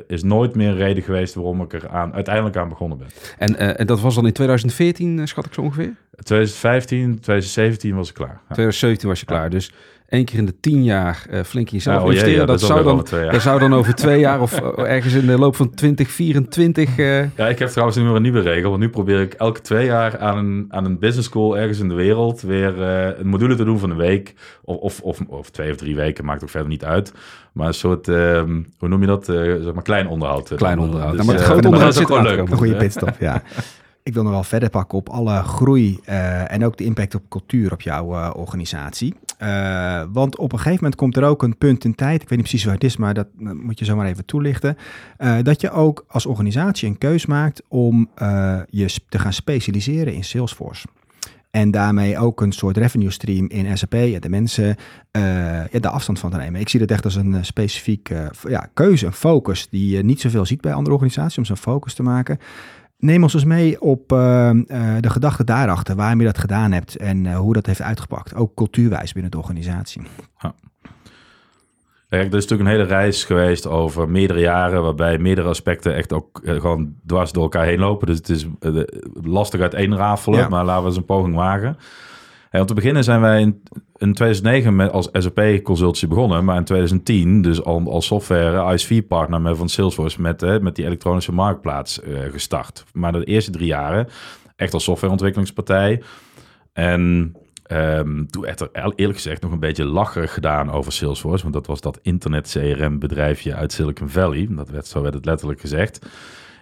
is 0.06 0.22
nooit 0.22 0.54
meer 0.54 0.68
een 0.68 0.76
reden 0.76 1.02
geweest 1.02 1.34
waarom 1.34 1.62
ik 1.62 1.72
er 1.72 1.88
aan, 1.88 2.14
uiteindelijk 2.14 2.56
aan 2.56 2.68
begonnen 2.68 2.98
ben. 2.98 3.08
En, 3.38 3.78
en 3.78 3.86
dat 3.86 4.00
was 4.00 4.14
dan 4.14 4.26
in 4.26 4.32
2014, 4.32 5.28
schat 5.28 5.46
ik 5.46 5.54
zo 5.54 5.60
ongeveer? 5.60 5.94
2015, 6.10 7.20
2017 7.20 7.94
was 7.94 8.08
ik 8.08 8.14
klaar. 8.14 8.40
Ja. 8.48 8.54
2017 8.54 9.08
was 9.08 9.20
je 9.20 9.26
klaar, 9.26 9.50
dus 9.50 9.72
één 10.08 10.24
keer 10.24 10.38
in 10.38 10.46
de 10.46 10.60
tien 10.60 10.84
jaar 10.84 11.26
uh, 11.30 11.40
flink 11.42 11.66
in 11.66 11.76
jezelf 11.76 12.02
oh, 12.02 12.06
investeren. 12.06 12.34
ja, 12.34 12.46
dat, 12.46 12.60
dat, 12.60 12.68
zou 12.68 12.84
dan, 12.84 13.06
jaar. 13.10 13.32
dat 13.32 13.42
zou 13.42 13.60
dan 13.60 13.74
over 13.74 13.94
twee 13.94 14.20
jaar 14.20 14.40
of 14.40 14.60
uh, 14.60 14.68
ergens 14.96 15.14
in 15.14 15.26
de 15.26 15.38
loop 15.38 15.56
van 15.56 15.74
2024... 15.74 16.98
Uh... 16.98 17.36
Ja, 17.36 17.48
ik 17.48 17.58
heb 17.58 17.68
trouwens 17.68 17.98
nu 17.98 18.04
weer 18.04 18.14
een 18.14 18.22
nieuwe 18.22 18.40
regel. 18.40 18.70
Want 18.70 18.82
nu 18.82 18.88
probeer 18.88 19.20
ik 19.20 19.34
elke 19.34 19.60
twee 19.60 19.86
jaar 19.86 20.18
aan 20.18 20.38
een, 20.38 20.66
aan 20.68 20.84
een 20.84 20.98
business 20.98 21.28
school 21.28 21.58
ergens 21.58 21.78
in 21.78 21.88
de 21.88 21.94
wereld 21.94 22.40
weer 22.40 22.80
een 22.80 23.28
module 23.28 23.54
te 23.54 23.64
doen 23.64 23.78
van 23.78 23.90
een 23.90 23.96
week. 23.96 24.34
Of, 24.64 24.76
of, 24.76 25.00
of, 25.00 25.20
of, 25.28 25.50
twee 25.50 25.70
of 25.70 25.76
drie 25.76 25.96
weken, 25.96 26.24
maakt 26.24 26.42
ook 26.42 26.50
verder 26.50 26.68
niet 26.68 26.84
uit. 26.84 27.12
Maar 27.52 27.66
een 27.66 27.74
soort, 27.74 28.06
hoe 28.06 28.88
noem 28.88 29.00
je 29.00 29.06
dat? 29.06 29.24
zeg 29.24 29.74
maar 29.74 29.82
klein 29.82 30.08
onderhoud. 30.08 30.52
Klein 30.54 30.78
onderhoud. 30.78 31.16
Dus, 31.16 31.26
maar 31.26 31.34
het 31.34 31.44
groot 31.44 31.64
onderhoud 31.64 31.92
is 31.92 32.00
ook 32.00 32.06
zit 32.06 32.16
wel 32.16 32.22
leuk. 32.22 32.38
Een 32.38 32.56
goede 32.56 32.76
pitstop, 32.76 33.16
ja. 33.18 33.42
Ik 34.08 34.14
wil 34.14 34.22
nog 34.22 34.32
wel 34.32 34.42
verder 34.42 34.70
pakken 34.70 34.98
op 34.98 35.08
alle 35.08 35.42
groei 35.42 35.98
uh, 36.08 36.52
en 36.52 36.64
ook 36.64 36.76
de 36.76 36.84
impact 36.84 37.14
op 37.14 37.22
cultuur 37.28 37.72
op 37.72 37.80
jouw 37.80 38.12
uh, 38.12 38.30
organisatie. 38.34 39.14
Uh, 39.42 40.02
want 40.12 40.36
op 40.38 40.52
een 40.52 40.58
gegeven 40.58 40.78
moment 40.82 40.94
komt 40.94 41.16
er 41.16 41.24
ook 41.24 41.42
een 41.42 41.58
punt 41.58 41.84
in 41.84 41.94
tijd, 41.94 42.22
ik 42.22 42.28
weet 42.28 42.38
niet 42.38 42.48
precies 42.48 42.64
waar 42.64 42.74
het 42.74 42.84
is, 42.84 42.96
maar 42.96 43.14
dat 43.14 43.26
moet 43.36 43.78
je 43.78 43.84
zomaar 43.84 44.06
even 44.06 44.24
toelichten. 44.24 44.76
dat 45.42 45.60
je 45.60 45.70
ook 45.70 46.04
als 46.08 46.26
organisatie 46.26 46.88
een 46.88 46.98
keus 46.98 47.26
maakt 47.26 47.62
om 47.68 48.08
je 48.70 48.94
te 49.08 49.18
gaan 49.18 49.32
specialiseren 49.32 50.14
in 50.14 50.24
Salesforce. 50.24 50.86
En 51.50 51.70
daarmee 51.70 52.18
ook 52.18 52.40
een 52.40 52.52
soort 52.52 52.76
revenue 52.76 53.10
stream 53.10 53.48
in 53.48 53.78
SAP, 53.78 53.94
ja, 53.94 54.18
de 54.18 54.28
mensen, 54.28 54.76
ja, 55.70 55.80
de 55.80 55.88
afstand 55.88 56.18
van 56.18 56.30
te 56.30 56.36
nemen. 56.36 56.60
Ik 56.60 56.68
zie 56.68 56.80
dat 56.80 56.90
echt 56.90 57.04
als 57.04 57.14
een 57.14 57.44
specifiek 57.44 58.10
ja, 58.48 58.68
keuze, 58.74 59.06
een 59.06 59.12
focus 59.12 59.68
die 59.68 59.96
je 59.96 60.04
niet 60.04 60.20
zoveel 60.20 60.46
ziet 60.46 60.60
bij 60.60 60.72
andere 60.72 60.94
organisaties, 60.94 61.38
om 61.38 61.44
zo'n 61.44 61.56
focus 61.56 61.94
te 61.94 62.02
maken. 62.02 62.38
Neem 62.98 63.22
ons 63.22 63.34
eens 63.34 63.44
mee 63.44 63.80
op 63.80 64.12
uh, 64.12 64.50
uh, 64.52 64.96
de 65.00 65.10
gedachte 65.10 65.44
daarachter, 65.44 65.96
waarom 65.96 66.20
je 66.20 66.26
dat 66.26 66.38
gedaan 66.38 66.72
hebt 66.72 66.96
en 66.96 67.24
uh, 67.24 67.36
hoe 67.36 67.54
dat 67.54 67.66
heeft 67.66 67.82
uitgepakt. 67.82 68.34
Ook 68.34 68.54
cultuurwijs 68.54 69.12
binnen 69.12 69.30
de 69.30 69.38
organisatie. 69.38 70.02
Ja. 70.38 70.54
Kijk, 72.08 72.32
er 72.32 72.36
is 72.36 72.46
natuurlijk 72.46 72.60
een 72.60 72.76
hele 72.76 72.88
reis 72.88 73.24
geweest 73.24 73.66
over 73.66 74.08
meerdere 74.08 74.40
jaren, 74.40 74.82
waarbij 74.82 75.18
meerdere 75.18 75.48
aspecten 75.48 75.94
echt 75.94 76.12
ook 76.12 76.40
gewoon 76.42 76.94
dwars 77.06 77.32
door 77.32 77.42
elkaar 77.42 77.64
heen 77.64 77.78
lopen. 77.78 78.06
Dus 78.06 78.16
het 78.16 78.28
is 78.28 78.46
lastig 79.22 79.60
uiteenrafelen, 79.60 80.38
ja. 80.38 80.48
maar 80.48 80.64
laten 80.64 80.82
we 80.82 80.88
eens 80.88 80.96
een 80.96 81.04
poging 81.04 81.34
wagen. 81.34 81.76
Hey, 82.50 82.60
om 82.60 82.66
te 82.66 82.74
beginnen 82.74 83.04
zijn 83.04 83.20
wij 83.20 83.40
in, 83.40 83.62
in 83.98 84.12
2009 84.12 84.76
met, 84.76 84.90
als 84.90 85.08
SAP-consultie 85.12 86.08
begonnen, 86.08 86.44
maar 86.44 86.56
in 86.56 86.64
2010 86.64 87.42
dus 87.42 87.62
al 87.62 87.92
als 87.92 88.06
software 88.06 88.72
ISV-partner 88.72 89.56
van 89.56 89.68
Salesforce 89.68 90.20
met, 90.20 90.42
eh, 90.42 90.58
met 90.58 90.76
die 90.76 90.84
elektronische 90.84 91.32
marktplaats 91.32 92.00
uh, 92.02 92.18
gestart. 92.30 92.84
Maar 92.92 93.12
de 93.12 93.24
eerste 93.24 93.50
drie 93.50 93.66
jaren 93.66 94.08
echt 94.56 94.74
als 94.74 94.84
softwareontwikkelingspartij. 94.84 96.02
En 96.72 97.34
um, 97.72 98.30
toen 98.30 98.42
werd 98.42 98.60
er 98.60 98.70
eerlijk 98.72 99.18
gezegd 99.18 99.42
nog 99.42 99.52
een 99.52 99.60
beetje 99.60 99.84
lacherig 99.84 100.34
gedaan 100.34 100.70
over 100.70 100.92
Salesforce, 100.92 101.42
want 101.42 101.54
dat 101.54 101.66
was 101.66 101.80
dat 101.80 101.98
internet-CRM-bedrijfje 102.02 103.54
uit 103.54 103.72
Silicon 103.72 104.08
Valley. 104.08 104.46
Dat 104.50 104.70
werd, 104.70 104.86
zo 104.86 105.02
werd 105.02 105.14
het 105.14 105.24
letterlijk 105.24 105.60
gezegd. 105.60 106.06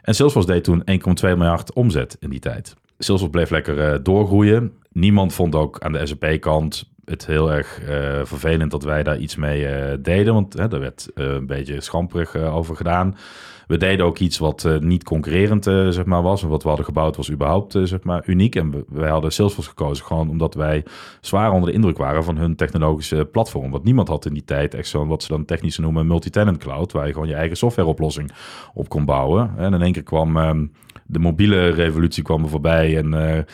En 0.03 0.15
Salesforce 0.15 0.49
deed 0.49 0.65
toen 0.65 0.81
1,2 0.81 0.87
miljard 1.23 1.73
omzet 1.73 2.17
in 2.21 2.31
die 2.31 2.41
tijd. 2.41 2.75
Salesforce 2.99 3.37
bleef 3.37 3.51
lekker 3.51 3.93
uh, 3.93 3.99
doorgroeien. 4.03 4.73
Niemand 4.93 5.35
vond 5.35 5.55
ook 5.55 5.81
aan 5.81 5.93
de 5.93 6.07
SAP-kant 6.07 6.95
het 7.07 7.27
heel 7.27 7.53
erg 7.53 7.81
uh, 7.83 7.89
vervelend 8.23 8.71
dat 8.71 8.85
wij 8.85 9.03
daar 9.03 9.19
iets 9.19 9.37
mee 9.37 9.63
uh, 9.63 9.93
deden. 10.01 10.35
Want 10.35 10.53
hè, 10.53 10.69
daar 10.69 10.81
werd 10.81 11.11
uh, 11.15 11.27
een 11.27 11.47
beetje 11.47 11.81
schamperig 11.81 12.37
over 12.37 12.77
gedaan. 12.77 13.17
We 13.67 13.77
deden 13.77 14.07
ook 14.07 14.19
iets 14.19 14.39
wat 14.39 14.69
niet 14.81 15.05
concurrerend 15.05 15.65
zeg 15.65 16.05
maar, 16.05 16.23
was. 16.23 16.43
Wat 16.43 16.63
we 16.63 16.69
hadden 16.69 16.87
gebouwd 16.87 17.17
was 17.17 17.31
überhaupt 17.31 17.79
zeg 17.83 18.03
maar, 18.03 18.23
uniek. 18.27 18.57
En 18.57 18.71
we, 18.71 18.85
wij 18.89 19.09
hadden 19.09 19.33
Salesforce 19.33 19.69
gekozen 19.69 20.05
gewoon 20.05 20.29
omdat 20.29 20.55
wij 20.55 20.85
zwaar 21.21 21.53
onder 21.53 21.69
de 21.69 21.75
indruk 21.75 21.99
waren 21.99 22.25
van 22.25 22.37
hun 22.37 22.57
technologische 22.57 23.29
platform. 23.33 23.71
Want 23.71 23.85
niemand 23.85 24.09
had 24.09 24.27
in 24.27 24.33
die 24.33 24.45
tijd 24.45 24.75
echt 24.75 24.89
zo'n 24.89 25.09
wat 25.09 25.23
ze 25.23 25.29
dan 25.29 25.45
technisch 25.45 25.79
noemen 25.79 26.07
multi-tenant 26.07 26.59
cloud. 26.59 26.93
Waar 26.93 27.07
je 27.07 27.13
gewoon 27.13 27.29
je 27.29 27.35
eigen 27.35 27.57
softwareoplossing 27.57 28.31
op 28.75 28.89
kon 28.89 29.05
bouwen. 29.05 29.51
En 29.57 29.75
in 29.75 29.83
één 29.83 29.93
keer 29.93 30.03
kwam... 30.03 30.37
Um, 30.37 30.73
de 31.09 31.19
mobiele 31.19 31.69
revolutie 31.69 32.23
kwam 32.23 32.43
er 32.43 32.49
voorbij 32.49 32.97
en 32.97 33.47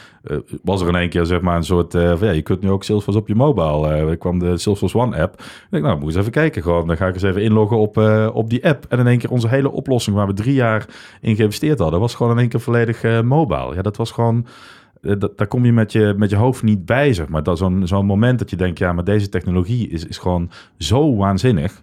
was 0.62 0.80
er 0.80 0.88
in 0.88 0.94
één 0.94 1.08
keer 1.08 1.26
zeg 1.26 1.40
maar 1.40 1.56
een 1.56 1.64
soort 1.64 1.94
uh, 1.94 2.16
van 2.16 2.26
ja, 2.26 2.32
je 2.32 2.42
kunt 2.42 2.60
nu 2.60 2.70
ook 2.70 2.84
Salesforce 2.84 3.18
op 3.18 3.28
je 3.28 3.34
mobile. 3.34 3.88
er 3.88 4.16
kwam 4.16 4.38
de 4.38 4.58
Salesforce 4.58 4.98
One 4.98 5.20
app. 5.20 5.42
Ik 5.70 5.82
nou, 5.82 5.98
moet 5.98 6.08
eens 6.08 6.16
even 6.16 6.32
kijken 6.32 6.62
gewoon. 6.62 6.86
Dan 6.86 6.96
ga 6.96 7.06
ik 7.06 7.14
eens 7.14 7.22
even 7.22 7.42
inloggen 7.42 7.78
op, 7.78 7.96
op 8.34 8.50
die 8.50 8.66
app. 8.66 8.86
En 8.88 8.98
in 8.98 9.06
één 9.06 9.18
keer 9.18 9.30
onze 9.30 9.48
hele 9.48 9.70
oplossing 9.70 10.16
waar 10.16 10.26
we 10.26 10.32
drie 10.32 10.54
jaar 10.54 10.86
in 11.20 11.36
geïnvesteerd 11.36 11.78
hadden, 11.78 12.00
was 12.00 12.14
gewoon 12.14 12.32
in 12.32 12.38
één 12.38 12.48
keer 12.48 12.60
volledig 12.60 13.22
mobile. 13.22 13.74
Ja, 13.74 13.82
dat 13.82 13.96
was 13.96 14.10
gewoon 14.10 14.46
daar 15.34 15.46
kom 15.46 15.64
je 15.64 15.72
met, 15.72 15.92
je 15.92 16.14
met 16.16 16.30
je 16.30 16.36
hoofd 16.36 16.62
niet 16.62 16.86
bij, 16.86 17.12
zeg 17.12 17.28
maar. 17.28 17.42
Zo'n 17.56 17.86
zo'n 17.86 18.06
moment 18.06 18.38
dat 18.38 18.50
je 18.50 18.56
denkt, 18.56 18.78
ja, 18.78 18.92
maar 18.92 19.04
deze 19.04 19.28
technologie 19.28 19.88
is, 19.88 20.06
is 20.06 20.18
gewoon 20.18 20.50
zo 20.78 21.16
waanzinnig. 21.16 21.82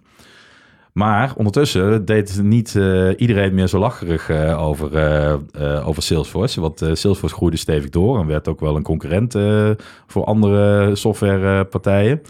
Maar 0.92 1.32
ondertussen 1.36 2.04
deed 2.04 2.40
niet 2.42 2.74
uh, 2.74 3.10
iedereen 3.16 3.54
meer 3.54 3.66
zo 3.66 3.78
lacherig 3.78 4.28
uh, 4.28 4.62
over, 4.62 4.92
uh, 5.56 5.88
over 5.88 6.02
Salesforce. 6.02 6.60
Want 6.60 6.78
Salesforce 6.78 7.34
groeide 7.34 7.56
stevig 7.56 7.90
door 7.90 8.20
en 8.20 8.26
werd 8.26 8.48
ook 8.48 8.60
wel 8.60 8.76
een 8.76 8.82
concurrent 8.82 9.32
voor 10.06 10.24
andere 10.24 10.94
softwarepartijen. 10.94 12.20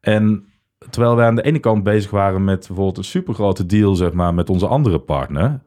En 0.00 0.44
terwijl 0.90 1.16
wij 1.16 1.26
aan 1.26 1.36
de 1.36 1.42
ene 1.42 1.58
kant 1.58 1.82
bezig 1.82 2.10
waren 2.10 2.44
met 2.44 2.66
bijvoorbeeld 2.66 2.98
een 2.98 3.04
supergrote 3.04 3.66
deal 3.66 3.94
zeg 3.94 4.12
maar, 4.12 4.34
met 4.34 4.50
onze 4.50 4.66
andere 4.66 4.98
partner... 4.98 5.60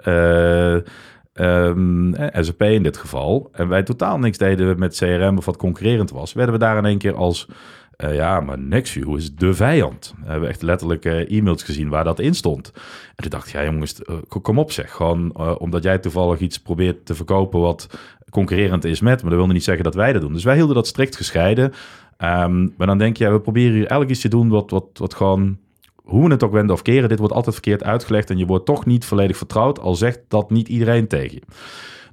Um, 1.39 2.15
SAP 2.33 2.61
in 2.61 2.83
dit 2.83 2.97
geval. 2.97 3.49
En 3.51 3.67
wij 3.67 3.83
totaal 3.83 4.19
niks 4.19 4.37
deden 4.37 4.79
met 4.79 4.97
CRM 4.97 5.37
of 5.37 5.45
wat 5.45 5.57
concurrerend 5.57 6.11
was. 6.11 6.33
Werden 6.33 6.53
we 6.53 6.59
daar 6.59 6.77
in 6.77 6.85
één 6.85 6.97
keer 6.97 7.15
als 7.15 7.47
uh, 8.03 8.15
ja, 8.15 8.39
maar 8.39 8.59
Nextview 8.59 9.17
is 9.17 9.35
de 9.35 9.53
vijand. 9.53 10.13
We 10.23 10.31
hebben 10.31 10.49
echt 10.49 10.61
letterlijk 10.61 11.05
uh, 11.05 11.31
e-mails 11.31 11.63
gezien 11.63 11.89
waar 11.89 12.03
dat 12.03 12.19
in 12.19 12.33
stond. 12.33 12.71
En 13.15 13.23
toen 13.23 13.29
dacht 13.29 13.47
ik, 13.47 13.53
ja 13.53 13.63
jongens, 13.63 14.01
uh, 14.09 14.15
kom 14.41 14.59
op 14.59 14.71
zeg. 14.71 14.91
Gewoon 14.91 15.37
omdat 15.59 15.83
jij 15.83 15.97
toevallig 15.97 16.39
iets 16.39 16.59
probeert 16.59 17.05
te 17.05 17.15
verkopen 17.15 17.59
wat 17.59 17.87
concurrerend 18.29 18.83
is 18.83 19.01
met. 19.01 19.21
Maar 19.21 19.29
dat 19.29 19.39
wilde 19.39 19.53
niet 19.53 19.63
zeggen 19.63 19.83
dat 19.83 19.95
wij 19.95 20.13
dat 20.13 20.21
doen. 20.21 20.33
Dus 20.33 20.43
wij 20.43 20.55
hielden 20.55 20.75
dat 20.75 20.87
strikt 20.87 21.15
gescheiden. 21.15 21.73
Um, 22.17 22.73
maar 22.77 22.87
dan 22.87 22.97
denk 22.97 23.17
je, 23.17 23.31
we 23.31 23.39
proberen 23.39 23.71
hier 23.71 23.79
eigenlijk 23.79 24.11
iets 24.11 24.21
te 24.21 24.27
doen 24.27 24.49
wat, 24.49 24.69
wat, 24.69 24.85
wat 24.93 25.13
gewoon... 25.13 25.57
Hoe 26.07 26.25
we 26.25 26.31
het 26.31 26.43
ook 26.43 26.51
wenden 26.51 26.75
of 26.75 26.81
keren, 26.81 27.09
dit 27.09 27.19
wordt 27.19 27.33
altijd 27.33 27.55
verkeerd 27.55 27.83
uitgelegd 27.83 28.29
en 28.29 28.37
je 28.37 28.45
wordt 28.45 28.65
toch 28.65 28.85
niet 28.85 29.05
volledig 29.05 29.37
vertrouwd, 29.37 29.79
al 29.79 29.95
zegt 29.95 30.19
dat 30.27 30.49
niet 30.49 30.67
iedereen 30.67 31.07
tegen 31.07 31.33
je. 31.33 31.41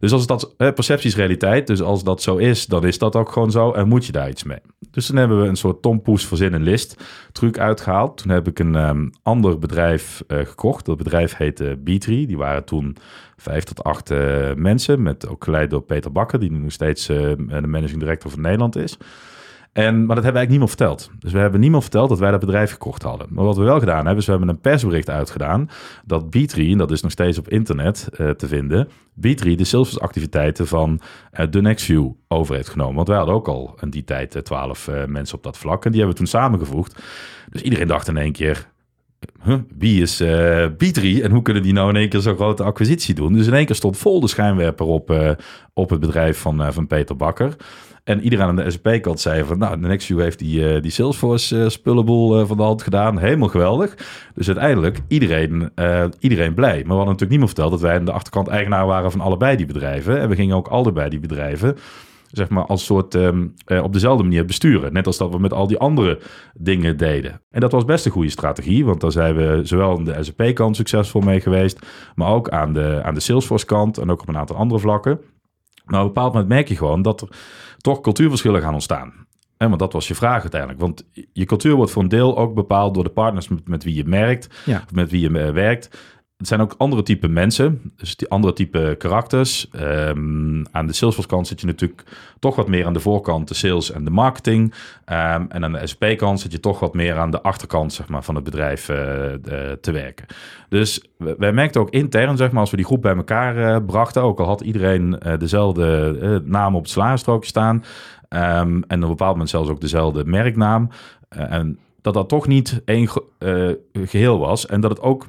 Dus 0.05 0.13
als 0.13 0.27
dat 0.27 0.55
eh, 0.57 0.73
perceptie 0.73 1.09
is 1.09 1.17
realiteit, 1.17 1.67
dus 1.67 1.83
als 1.83 2.05
dat 2.05 2.23
zo 2.23 2.37
is, 2.37 2.67
dan 2.67 2.87
is 2.87 2.99
dat 2.99 3.17
ook 3.17 3.33
gewoon 3.33 3.51
zo 3.51 3.73
en 3.73 3.89
moet 3.89 4.07
je 4.07 4.13
daar 4.13 4.29
iets 4.29 4.43
mee. 4.43 4.59
Dus 4.91 5.07
toen 5.07 5.17
hebben 5.17 5.43
we 5.43 5.49
een 5.49 5.57
soort 5.57 5.83
Tom 5.83 6.03
Poes 6.03 6.27
verzin 6.27 6.55
en 6.55 6.63
list 6.63 7.05
truc 7.33 7.59
uitgehaald. 7.59 8.17
Toen 8.17 8.31
heb 8.31 8.49
ik 8.49 8.59
een 8.59 8.75
um, 8.75 9.11
ander 9.23 9.59
bedrijf 9.59 10.25
uh, 10.29 10.39
gekocht. 10.39 10.85
Dat 10.85 10.97
bedrijf 10.97 11.37
heette 11.37 11.77
B3. 11.79 12.05
Die 12.05 12.37
waren 12.37 12.65
toen 12.65 12.97
vijf 13.37 13.65
tot 13.65 13.85
acht 13.85 14.11
uh, 14.11 14.53
mensen, 14.55 15.03
met 15.03 15.29
ook 15.29 15.45
geleid 15.45 15.71
door 15.71 15.83
Peter 15.83 16.13
Bakker, 16.13 16.41
die 16.41 16.51
nu 16.51 16.59
nog 16.59 16.73
steeds 16.73 17.09
uh, 17.09 17.17
de 17.37 17.67
managing 17.67 18.01
director 18.01 18.31
van 18.31 18.41
Nederland 18.41 18.77
is. 18.77 18.99
En, 19.75 20.07
maar 20.07 20.15
dat 20.15 20.25
hebben 20.25 20.43
we 20.43 20.49
eigenlijk 20.49 20.51
niemand 20.51 20.71
verteld. 20.71 21.11
Dus 21.19 21.33
we 21.33 21.39
hebben 21.39 21.61
niemand 21.61 21.83
verteld 21.83 22.09
dat 22.09 22.19
wij 22.19 22.31
dat 22.31 22.41
bedrijf 22.41 22.71
gekocht 22.71 23.03
hadden. 23.03 23.27
Maar 23.31 23.45
wat 23.45 23.57
we 23.57 23.63
wel 23.63 23.79
gedaan 23.79 23.97
hebben, 23.97 24.17
is 24.17 24.25
we 24.25 24.31
hebben 24.31 24.49
een 24.49 24.61
persbericht 24.61 25.11
uitgedaan 25.11 25.71
dat 26.05 26.25
B3, 26.25 26.59
en 26.59 26.79
dat 26.79 26.91
is 26.91 27.03
nog 27.03 27.11
steeds 27.11 27.39
op 27.39 27.49
internet 27.49 28.09
uh, 28.19 28.31
te 28.31 28.49
vinden, 28.49 28.89
B3 28.89 29.55
de 29.55 29.65
Salesforce-activiteiten 29.65 30.67
van 30.67 31.01
uh, 31.33 31.47
de 31.51 31.61
Nextview 31.61 32.11
over 32.29 32.55
heeft 32.55 32.69
genomen. 32.69 32.95
Want 32.95 33.09
wij 33.09 33.17
hadden 33.17 33.35
ook 33.35 33.49
al 33.49 33.77
in 33.81 33.91
die 33.91 34.05
tijd 34.05 34.45
twaalf 34.45 34.89
uh, 34.89 35.05
mensen 35.05 35.37
op 35.37 35.43
dat 35.43 35.59
vlak 35.59 35.85
en 35.85 35.91
die 35.91 36.01
hebben 36.01 36.19
we 36.19 36.25
toen 36.25 36.41
samengevoegd. 36.41 37.03
Dus 37.51 37.63
iedereen 37.63 37.89
dacht 37.89 38.09
in 38.09 38.17
één 38.17 38.33
keer, 38.33 38.69
wie 39.79 40.03
is 40.03 40.21
uh, 40.21 40.67
B3 40.67 41.23
en 41.23 41.31
hoe 41.31 41.43
kunnen 41.43 41.63
die 41.63 41.73
nou 41.73 41.89
in 41.89 41.97
één 41.97 42.09
keer 42.09 42.21
zo'n 42.21 42.37
grote 42.37 42.63
acquisitie 42.63 43.15
doen? 43.15 43.33
Dus 43.33 43.47
in 43.47 43.55
één 43.55 43.67
keer 43.67 43.77
stond 43.77 43.97
vol 43.97 44.21
de 44.21 44.29
schijnwerper 44.29 44.87
op, 44.87 45.37
op 45.73 45.91
het 45.91 46.01
bedrijf 46.01 46.39
van, 46.39 46.73
van 46.73 46.87
Peter 46.87 47.17
Bakker. 47.17 47.57
En 48.05 48.21
iedereen 48.21 48.47
aan 48.47 48.57
de 48.57 48.71
SAP-kant 48.71 49.21
zei 49.21 49.45
van, 49.45 49.59
nou, 49.59 49.81
de 49.81 49.87
Nextview 49.87 50.21
heeft 50.21 50.39
die, 50.39 50.81
die 50.81 50.91
Salesforce-spullenboel 50.91 52.47
van 52.47 52.57
de 52.57 52.63
hand 52.63 52.83
gedaan. 52.83 53.19
Helemaal 53.19 53.49
geweldig. 53.49 53.95
Dus 54.35 54.47
uiteindelijk 54.47 55.01
iedereen, 55.09 55.73
iedereen 56.19 56.55
blij. 56.55 56.75
Maar 56.75 56.83
we 56.83 56.89
hadden 56.89 57.05
natuurlijk 57.05 57.31
niemand 57.31 57.51
verteld 57.51 57.71
dat 57.71 57.81
wij 57.81 57.99
aan 57.99 58.05
de 58.05 58.13
achterkant 58.13 58.49
eigenaar 58.49 58.87
waren 58.87 59.11
van 59.11 59.21
allebei 59.21 59.57
die 59.57 59.67
bedrijven. 59.67 60.21
En 60.21 60.29
we 60.29 60.35
gingen 60.35 60.57
ook 60.57 60.69
allebei 60.69 61.09
die 61.09 61.21
bedrijven 61.21 61.77
zeg 62.37 62.49
maar 62.49 62.67
als 62.67 62.85
soort 62.85 63.15
uh, 63.15 63.29
op 63.83 63.93
dezelfde 63.93 64.23
manier 64.23 64.45
besturen. 64.45 64.93
Net 64.93 65.07
als 65.07 65.19
dat 65.19 65.31
we 65.31 65.39
met 65.39 65.53
al 65.53 65.67
die 65.67 65.79
andere 65.79 66.19
dingen 66.55 66.97
deden. 66.97 67.41
En 67.51 67.61
dat 67.61 67.73
was 67.73 67.85
best 67.85 68.07
een 68.07 68.13
goede 68.13 68.31
strategie, 68.31 68.85
want 68.85 69.01
daar 69.01 69.13
zijn 69.13 69.37
we 69.37 69.61
zowel 69.63 69.97
aan 69.97 70.05
de 70.05 70.17
SAP-kant 70.21 70.77
succesvol 70.77 71.21
mee 71.21 71.41
geweest, 71.41 71.87
maar 72.15 72.29
ook 72.29 72.49
aan 72.49 72.73
de, 72.73 73.01
aan 73.03 73.15
de 73.15 73.21
Salesforce-kant 73.21 73.99
en 73.99 74.11
ook 74.11 74.21
op 74.21 74.29
een 74.29 74.37
aantal 74.37 74.57
andere 74.57 74.81
vlakken. 74.81 75.21
Maar 75.85 76.01
op 76.01 76.07
een 76.07 76.13
bepaald 76.13 76.33
moment 76.33 76.51
merk 76.51 76.69
je 76.69 76.77
gewoon 76.77 77.03
dat 77.03 77.21
er 77.21 77.29
toch 77.85 78.01
cultuurverschillen 78.01 78.63
gaan 78.63 78.73
ontstaan. 78.75 79.13
Hè, 79.57 79.67
want 79.69 79.79
dat 79.81 79.93
was 79.93 80.09
je 80.09 80.15
vraag 80.15 80.41
uiteindelijk. 80.41 80.81
Want 80.81 81.05
je 81.33 81.45
cultuur 81.45 81.75
wordt 81.75 81.93
voor 81.93 82.03
een 82.03 82.09
deel 82.09 82.37
ook 82.39 82.55
bepaald 82.55 82.95
door 82.95 83.05
de 83.05 83.11
partners 83.11 83.49
met, 83.49 83.69
met 83.69 83.85
wie 83.85 83.95
je 83.95 84.05
merkt, 84.05 84.63
Ja. 84.65 84.83
of 84.87 84.95
met 84.95 85.11
wie 85.11 85.21
je 85.31 85.39
eh, 85.39 85.51
werkt. 85.53 85.99
Het 86.37 86.47
zijn 86.49 86.61
ook 86.61 86.75
andere 86.79 87.03
type 87.03 87.29
mensen, 87.29 87.93
dus 87.97 88.17
die 88.17 88.29
andere 88.29 88.53
type 88.53 88.95
karakters. 88.99 89.69
Ehm, 89.71 90.65
aan 90.71 90.87
de 90.87 90.93
Salesforce 90.93 91.29
kant 91.29 91.47
zit 91.47 91.61
je 91.61 91.67
natuurlijk 91.67 92.03
toch 92.39 92.57
wat 92.57 92.69
meer 92.69 92.87
aan 92.87 92.93
de 92.93 93.01
voorkant, 93.01 93.49
de 93.49 93.55
sales 93.55 93.91
en 93.93 94.05
de 94.05 94.11
marketing. 94.11 94.75
Ehm, 95.05 95.45
en 95.49 95.65
aan 95.65 95.73
de 95.73 95.87
SP 95.93 96.05
kant 96.17 96.41
zit 96.41 96.53
je 96.53 96.61
toch 96.61 96.81
wat 96.81 96.95
meer 96.95 97.19
aan 97.19 97.31
de 97.31 97.43
achterkant 97.43 97.93
zeg 97.93 98.09
maar, 98.09 98.23
van 98.23 98.35
het 98.35 98.45
bedrijf 98.45 98.89
eh, 98.89 98.97
de- 99.43 99.79
te 99.81 99.93
werken. 99.93 100.27
Dus 100.69 101.05
wij 101.19 101.53
merkten 101.53 101.81
ook 101.81 101.91
intern, 101.91 102.37
zeg 102.37 102.51
maar, 102.51 102.61
als 102.61 102.71
we 102.71 102.77
die 102.77 102.87
groep 102.87 103.03
bij 103.03 103.17
elkaar 103.17 103.57
eh, 103.75 103.85
brachten, 103.87 104.23
ook 104.23 104.41
al 104.41 104.47
had 104.47 104.61
iedereen 104.61 105.19
eh, 105.21 105.39
dezelfde 105.39 106.19
eh, 106.21 106.51
naam 106.51 106.75
op 106.77 106.83
het 106.83 106.91
salarisstrookje 106.91 107.49
staan. 107.49 107.85
ehm, 108.29 108.69
en 108.69 108.83
op 108.83 108.91
een 108.91 109.01
bepaald 109.01 109.31
moment 109.33 109.51
zelfs 109.51 109.69
ook 109.69 109.81
dezelfde 109.81 110.25
merknaam. 110.25 110.89
eh, 111.29 111.53
en 111.53 111.79
dat 112.01 112.15
dat 112.15 112.29
toch 112.29 112.47
niet 112.47 112.83
één 112.85 113.09
ge- 113.09 113.23
eh, 113.39 114.05
geheel 114.07 114.39
was. 114.39 114.67
En 114.67 114.81
dat 114.81 114.91
het 114.91 115.01
ook 115.01 115.27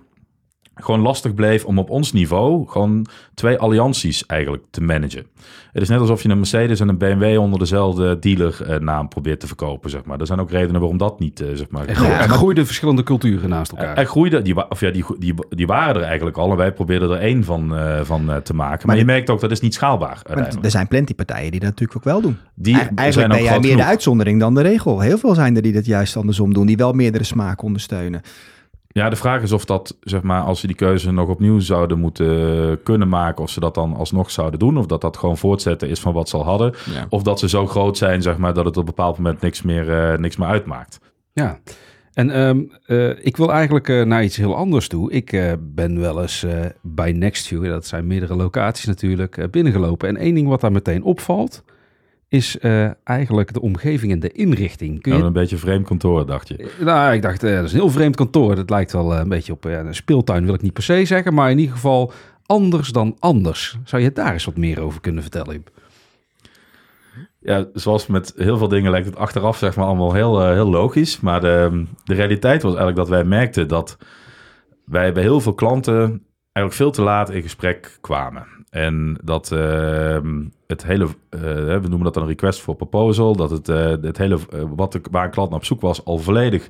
gewoon 0.75 0.99
lastig 1.01 1.33
bleef 1.33 1.65
om 1.65 1.79
op 1.79 1.89
ons 1.89 2.11
niveau 2.13 2.67
gewoon 2.67 3.05
twee 3.33 3.57
allianties 3.57 4.25
eigenlijk 4.25 4.63
te 4.69 4.81
managen. 4.81 5.25
Het 5.73 5.81
is 5.83 5.89
net 5.89 5.99
alsof 5.99 6.23
je 6.23 6.29
een 6.29 6.37
Mercedes 6.37 6.79
en 6.79 6.89
een 6.89 6.97
BMW 6.97 7.39
onder 7.39 7.59
dezelfde 7.59 8.19
dealernaam 8.19 9.07
probeert 9.07 9.39
te 9.39 9.47
verkopen, 9.47 9.89
zeg 9.89 10.03
maar. 10.05 10.19
Er 10.19 10.25
zijn 10.25 10.39
ook 10.39 10.51
redenen 10.51 10.79
waarom 10.79 10.97
dat 10.97 11.19
niet, 11.19 11.39
eh, 11.41 11.47
zeg 11.53 11.69
maar... 11.69 11.85
Er, 11.85 11.95
gro- 11.95 12.05
er 12.09 12.29
groeiden 12.29 12.65
verschillende 12.65 13.03
culturen 13.03 13.49
naast 13.49 13.71
elkaar. 13.71 13.97
Er 13.97 14.05
groeide, 14.05 14.41
die, 14.41 14.69
of 14.69 14.79
ja, 14.79 14.91
die, 14.91 15.05
die, 15.19 15.33
die 15.49 15.67
waren 15.67 15.95
er 15.95 16.07
eigenlijk 16.07 16.37
al 16.37 16.51
en 16.51 16.57
wij 16.57 16.73
probeerden 16.73 17.09
er 17.11 17.17
één 17.19 17.43
van, 17.43 17.75
eh, 17.75 17.99
van 18.03 18.31
eh, 18.31 18.35
te 18.37 18.53
maken. 18.53 18.77
Maar, 18.77 18.85
Maar 18.87 18.97
je 18.97 19.05
merkt 19.05 19.29
ook, 19.29 19.39
dat 19.39 19.51
is 19.51 19.59
niet 19.59 19.73
schaalbaar 19.73 20.21
er 20.61 20.71
zijn 20.71 20.87
plenty 20.87 21.13
partijen 21.15 21.51
die 21.51 21.59
dat 21.59 21.69
natuurlijk 21.69 21.97
ook 21.97 22.03
wel 22.03 22.21
doen. 22.21 22.37
Die 22.53 22.75
Eigen- 22.75 22.95
Eigenlijk 22.95 23.31
ook 23.33 23.37
ben 23.39 23.47
jij 23.47 23.59
meer 23.59 23.75
de 23.77 23.83
uitzondering 23.83 24.39
dan 24.39 24.53
de 24.53 24.61
regel. 24.61 24.99
Heel 24.99 25.17
veel 25.17 25.35
zijn 25.35 25.55
er 25.55 25.61
die 25.61 25.73
dat 25.73 25.85
juist 25.85 26.17
andersom 26.17 26.53
doen. 26.53 26.65
Die 26.65 26.77
wel 26.77 26.91
meerdere 26.93 27.23
smaken 27.23 27.63
ondersteunen. 27.65 28.21
Ja, 28.97 29.09
de 29.09 29.15
vraag 29.15 29.41
is 29.41 29.51
of 29.51 29.65
dat, 29.65 29.97
zeg 30.01 30.21
maar, 30.21 30.41
als 30.41 30.59
ze 30.59 30.67
die 30.67 30.75
keuze 30.75 31.11
nog 31.11 31.29
opnieuw 31.29 31.59
zouden 31.59 31.99
moeten 31.99 32.83
kunnen 32.83 33.07
maken, 33.09 33.43
of 33.43 33.49
ze 33.49 33.59
dat 33.59 33.73
dan 33.75 33.95
alsnog 33.95 34.31
zouden 34.31 34.59
doen, 34.59 34.77
of 34.77 34.85
dat 34.85 35.01
dat 35.01 35.17
gewoon 35.17 35.37
voortzetten 35.37 35.89
is 35.89 35.99
van 35.99 36.13
wat 36.13 36.29
ze 36.29 36.37
al 36.37 36.43
hadden, 36.43 36.73
Ja. 36.93 37.05
of 37.09 37.23
dat 37.23 37.39
ze 37.39 37.49
zo 37.49 37.67
groot 37.67 37.97
zijn, 37.97 38.21
zeg 38.21 38.37
maar, 38.37 38.53
dat 38.53 38.65
het 38.65 38.77
op 38.77 38.79
een 38.79 38.95
bepaald 38.95 39.17
moment 39.17 39.41
niks 39.41 39.61
meer, 39.61 40.11
eh, 40.11 40.17
niks 40.17 40.35
meer 40.37 40.47
uitmaakt. 40.47 40.99
Ja, 41.33 41.59
en 42.13 42.29
ehm, 42.29 42.61
eh, 42.85 43.25
ik 43.25 43.37
wil 43.37 43.51
eigenlijk 43.51 43.89
eh, 43.89 44.01
naar 44.03 44.23
iets 44.23 44.37
heel 44.37 44.55
anders 44.55 44.87
toe. 44.87 45.11
Ik 45.11 45.55
ben 45.59 45.99
wel 45.99 46.21
eens 46.21 46.45
bij 46.81 47.11
Nextview, 47.11 47.65
dat 47.65 47.85
zijn 47.85 48.07
meerdere 48.07 48.35
locaties 48.35 48.85
natuurlijk, 48.85 49.47
binnengelopen. 49.51 50.07
En 50.09 50.17
één 50.17 50.35
ding 50.35 50.47
wat 50.47 50.61
daar 50.61 50.71
meteen 50.71 51.03
opvalt, 51.03 51.63
is 52.35 52.57
eh, 52.59 52.89
eigenlijk 53.03 53.53
de 53.53 53.61
omgeving 53.61 54.11
en 54.11 54.19
de 54.19 54.31
inrichting. 54.31 55.01
Kun 55.01 55.11
Nou, 55.11 55.21
je... 55.23 55.27
een 55.27 55.33
beetje 55.33 55.57
vreemd 55.57 55.85
kantoor, 55.87 56.25
dacht 56.25 56.47
je. 56.47 56.71
Nou, 56.79 57.13
ik 57.13 57.21
dacht, 57.21 57.43
eh, 57.43 57.55
dat 57.55 57.63
is 57.63 57.73
een 57.73 57.79
heel 57.79 57.89
vreemd 57.89 58.15
kantoor. 58.15 58.55
Dat 58.55 58.69
lijkt 58.69 58.91
wel 58.91 59.13
eh, 59.13 59.19
een 59.19 59.29
beetje 59.29 59.53
op 59.53 59.65
eh, 59.65 59.71
een 59.77 59.95
speeltuin, 59.95 60.45
wil 60.45 60.53
ik 60.53 60.61
niet 60.61 60.73
per 60.73 60.83
se 60.83 61.05
zeggen. 61.05 61.33
Maar 61.33 61.51
in 61.51 61.57
ieder 61.57 61.75
geval 61.75 62.11
anders 62.45 62.89
dan 62.89 63.15
anders. 63.19 63.77
Zou 63.83 64.01
je 64.01 64.11
daar 64.11 64.33
eens 64.33 64.45
wat 64.45 64.57
meer 64.57 64.81
over 64.81 65.01
kunnen 65.01 65.21
vertellen? 65.21 65.63
Ja, 67.39 67.65
zoals 67.73 68.07
met 68.07 68.33
heel 68.37 68.57
veel 68.57 68.67
dingen 68.67 68.91
lijkt 68.91 69.05
het 69.05 69.15
achteraf, 69.17 69.57
zeg 69.57 69.75
maar, 69.75 69.85
allemaal 69.85 70.13
heel, 70.13 70.41
eh, 70.41 70.51
heel 70.51 70.69
logisch. 70.69 71.19
Maar 71.19 71.41
de, 71.41 71.83
de 72.03 72.13
realiteit 72.13 72.61
was 72.61 72.75
eigenlijk 72.75 72.97
dat 72.97 73.09
wij 73.09 73.23
merkten 73.23 73.67
dat 73.67 73.97
wij 74.85 75.11
bij 75.13 75.23
heel 75.23 75.41
veel 75.41 75.53
klanten 75.53 75.97
eigenlijk 76.51 76.75
veel 76.75 76.91
te 76.91 77.01
laat 77.01 77.29
in 77.29 77.41
gesprek 77.41 77.97
kwamen. 78.01 78.47
En 78.69 79.17
dat 79.23 79.51
ehm, 79.51 80.43
het 80.67 80.85
hele, 80.85 81.05
eh, 81.29 81.41
we 81.41 81.79
noemen 81.81 82.03
dat 82.03 82.13
dan 82.13 82.23
een 82.23 82.29
request 82.29 82.61
for 82.61 82.75
proposal, 82.75 83.35
dat 83.35 83.49
het, 83.49 83.69
eh, 83.69 83.85
het 84.01 84.17
hele, 84.17 84.37
eh, 84.49 84.59
wat 84.75 84.91
de, 84.91 85.01
waar 85.11 85.25
een 85.25 85.31
klant 85.31 85.49
naar 85.49 85.59
op 85.59 85.65
zoek 85.65 85.81
was, 85.81 86.05
al 86.05 86.17
volledig 86.17 86.67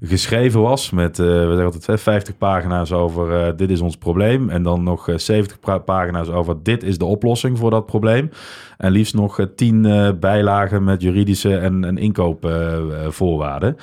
geschreven 0.00 0.60
was 0.60 0.90
met, 0.90 1.16
we 1.16 1.44
zeggen 1.46 1.64
altijd, 1.64 1.86
hè, 1.86 1.98
50 1.98 2.38
pagina's 2.38 2.92
over 2.92 3.56
dit 3.56 3.70
is 3.70 3.80
ons 3.80 3.96
probleem. 3.96 4.50
En 4.50 4.62
dan 4.62 4.82
nog 4.82 5.08
eh, 5.08 5.16
70 5.16 5.60
pra- 5.60 5.78
pagina's 5.78 6.28
over 6.28 6.62
dit 6.62 6.82
is 6.82 6.98
de 6.98 7.04
oplossing 7.04 7.58
voor 7.58 7.70
dat 7.70 7.86
probleem. 7.86 8.30
En 8.78 8.92
liefst 8.92 9.14
nog 9.14 9.38
eh, 9.38 9.46
10 9.56 9.84
eh, 9.84 10.10
bijlagen 10.20 10.84
met 10.84 11.02
juridische 11.02 11.56
en, 11.56 11.84
en 11.84 11.98
inkoopvoorwaarden. 11.98 13.76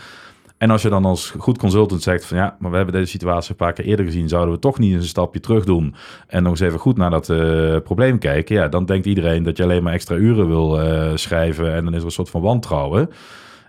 En 0.57 0.69
als 0.69 0.81
je 0.81 0.89
dan 0.89 1.05
als 1.05 1.33
goed 1.37 1.57
consultant 1.57 2.01
zegt 2.01 2.25
van 2.25 2.37
ja, 2.37 2.55
maar 2.59 2.71
we 2.71 2.77
hebben 2.77 2.95
deze 2.95 3.11
situatie 3.11 3.51
een 3.51 3.55
paar 3.55 3.73
keer 3.73 3.85
eerder 3.85 4.05
gezien, 4.05 4.29
zouden 4.29 4.53
we 4.53 4.59
toch 4.59 4.79
niet 4.79 4.93
eens 4.93 5.01
een 5.01 5.09
stapje 5.09 5.39
terug 5.39 5.65
doen 5.65 5.95
en 6.27 6.43
nog 6.43 6.51
eens 6.51 6.61
even 6.61 6.79
goed 6.79 6.97
naar 6.97 7.09
dat 7.09 7.29
eh, 7.29 7.77
probleem 7.83 8.19
kijken, 8.19 8.55
ja, 8.55 8.67
dan 8.67 8.85
denkt 8.85 9.05
iedereen 9.05 9.43
dat 9.43 9.57
je 9.57 9.63
alleen 9.63 9.83
maar 9.83 9.93
extra 9.93 10.15
uren 10.15 10.47
wil 10.47 10.81
eh, 10.81 11.11
schrijven 11.15 11.73
en 11.73 11.83
dan 11.83 11.93
is 11.93 11.99
er 11.99 12.05
een 12.05 12.11
soort 12.11 12.29
van 12.29 12.41
wantrouwen. 12.41 13.09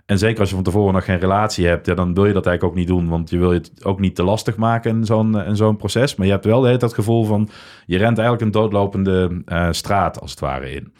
En 0.05 0.17
zeker 0.17 0.39
als 0.39 0.49
je 0.49 0.55
van 0.55 0.63
tevoren 0.63 0.93
nog 0.93 1.05
geen 1.05 1.19
relatie 1.19 1.67
hebt, 1.67 1.85
ja, 1.85 1.93
dan 1.93 2.13
wil 2.13 2.25
je 2.25 2.33
dat 2.33 2.45
eigenlijk 2.45 2.75
ook 2.75 2.79
niet 2.79 2.97
doen, 2.97 3.09
want 3.09 3.29
je 3.29 3.37
wil 3.37 3.53
je 3.53 3.59
het 3.59 3.83
ook 3.83 3.99
niet 3.99 4.15
te 4.15 4.23
lastig 4.23 4.57
maken 4.57 4.95
in 4.95 5.05
zo'n 5.05 5.45
in 5.45 5.55
zo'n 5.55 5.75
proces. 5.75 6.15
Maar 6.15 6.25
je 6.25 6.31
hebt 6.31 6.45
wel 6.45 6.61
de 6.61 6.69
het 6.69 6.93
gevoel 6.93 7.23
van, 7.23 7.49
je 7.85 7.97
rent 7.97 8.17
eigenlijk 8.17 8.41
een 8.41 8.61
doodlopende 8.61 9.41
eh, 9.45 9.67
straat 9.71 10.21
als 10.21 10.31
het 10.31 10.39
ware 10.39 10.71
in. 10.71 10.93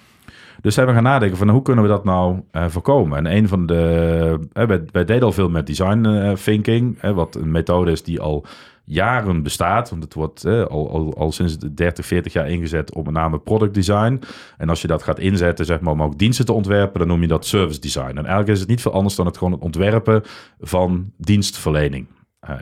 Dus 0.61 0.73
zijn 0.73 0.87
we 0.87 0.93
gaan 0.93 1.03
nadenken 1.03 1.37
van 1.37 1.45
nou, 1.45 1.57
hoe 1.57 1.67
kunnen 1.67 1.83
we 1.83 1.89
dat 1.89 2.03
nou 2.03 2.41
eh, 2.51 2.65
voorkomen? 2.67 3.17
En 3.17 3.35
een 3.35 3.47
van 3.47 3.65
de, 3.65 4.39
hè, 4.53 4.65
wij, 4.65 5.05
deden 5.05 5.21
al 5.21 5.31
veel 5.31 5.49
met 5.49 5.67
design 5.67 6.05
eh, 6.05 6.33
thinking, 6.33 7.01
wat 7.13 7.35
een 7.35 7.51
methode 7.51 7.91
is 7.91 8.03
die 8.03 8.19
al 8.19 8.45
jaren 8.83 9.43
bestaat. 9.43 9.89
Want 9.89 10.03
het 10.03 10.13
wordt 10.13 10.45
al, 10.45 10.89
al, 10.89 11.13
al 11.17 11.31
sinds 11.31 11.57
de 11.57 11.73
30, 11.73 12.05
40 12.05 12.33
jaar 12.33 12.49
ingezet 12.49 12.93
op 12.93 13.05
met 13.05 13.13
name 13.13 13.39
product 13.39 13.73
design. 13.73 14.21
En 14.57 14.69
als 14.69 14.81
je 14.81 14.87
dat 14.87 15.03
gaat 15.03 15.19
inzetten, 15.19 15.65
zeg 15.65 15.79
maar, 15.79 15.93
om 15.93 16.03
ook 16.03 16.17
diensten 16.17 16.45
te 16.45 16.53
ontwerpen, 16.53 16.99
dan 16.99 17.07
noem 17.07 17.21
je 17.21 17.27
dat 17.27 17.45
service 17.45 17.79
design. 17.79 18.09
En 18.09 18.17
eigenlijk 18.17 18.47
is 18.47 18.59
het 18.59 18.69
niet 18.69 18.81
veel 18.81 18.93
anders 18.93 19.15
dan 19.15 19.25
het 19.25 19.37
gewoon 19.37 19.59
ontwerpen 19.59 20.23
van 20.59 21.11
dienstverlening. 21.17 22.07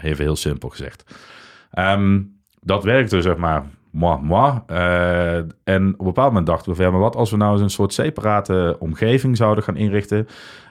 Even 0.01 0.23
heel 0.23 0.36
simpel 0.36 0.69
gezegd. 0.69 1.03
Ehm, 1.71 2.21
dat 2.62 2.84
werkte, 2.84 3.21
zeg 3.21 3.38
maar, 3.38 3.65
moi, 3.95 4.21
moi. 4.21 4.60
Eh, 4.67 5.38
en 5.63 5.93
op 5.93 5.99
een 5.99 6.05
bepaald 6.05 6.29
moment 6.29 6.47
dachten 6.47 6.75
we 6.75 6.84
ja, 6.84 6.91
maar 6.91 6.99
wat 6.99 7.15
als 7.15 7.31
we 7.31 7.38
nou 7.38 7.51
eens 7.51 7.62
een 7.62 7.69
soort 7.69 7.93
separate 7.93 8.75
omgeving 8.79 9.38
zouden 9.38 9.63
gaan 9.63 9.75
inrichten 9.75 10.27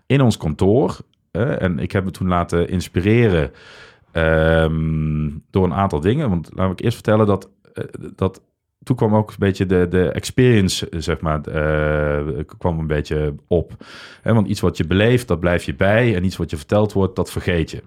in 0.07 0.21
ons 0.21 0.37
kantoor. 0.37 0.99
Eh, 1.31 1.63
en 1.63 1.79
ik 1.79 1.93
heb 1.93 2.05
me 2.05 2.11
toen 2.11 2.29
laten 2.29 2.69
inspireren 2.69 3.53
ehm, 4.13 5.31
door 5.51 5.65
een 5.65 5.75
aantal 5.75 6.01
dingen. 6.01 6.29
Want 6.29 6.51
laat 6.55 6.71
ik 6.71 6.81
eerst 6.81 6.95
vertellen 6.95 7.27
dat, 7.27 7.51
eh, 7.73 7.85
dat 8.17 8.43
toen 8.83 8.97
kwam 8.97 9.15
ook 9.15 9.31
een 9.31 9.37
beetje 9.39 9.67
de, 9.67 9.87
de 9.89 10.09
experience, 10.11 10.87
zeg 10.91 11.21
maar, 11.21 11.41
eh, 11.41 12.45
kwam 12.59 12.79
een 12.79 12.87
beetje 12.87 13.35
op. 13.49 13.85
Want 14.23 14.49
iets 14.49 14.61
wat 14.61 14.77
je 14.77 14.87
beleeft, 14.87 15.29
dat 15.29 15.41
blijf 15.41 15.65
je 15.65 15.75
bij. 15.75 16.15
En 16.15 16.25
iets 16.25 16.37
wat 16.37 16.51
je 16.51 16.57
verteld 16.57 16.93
wordt, 16.93 17.17
dat 17.17 17.31
vergeet 17.31 17.71
je. 17.71 17.83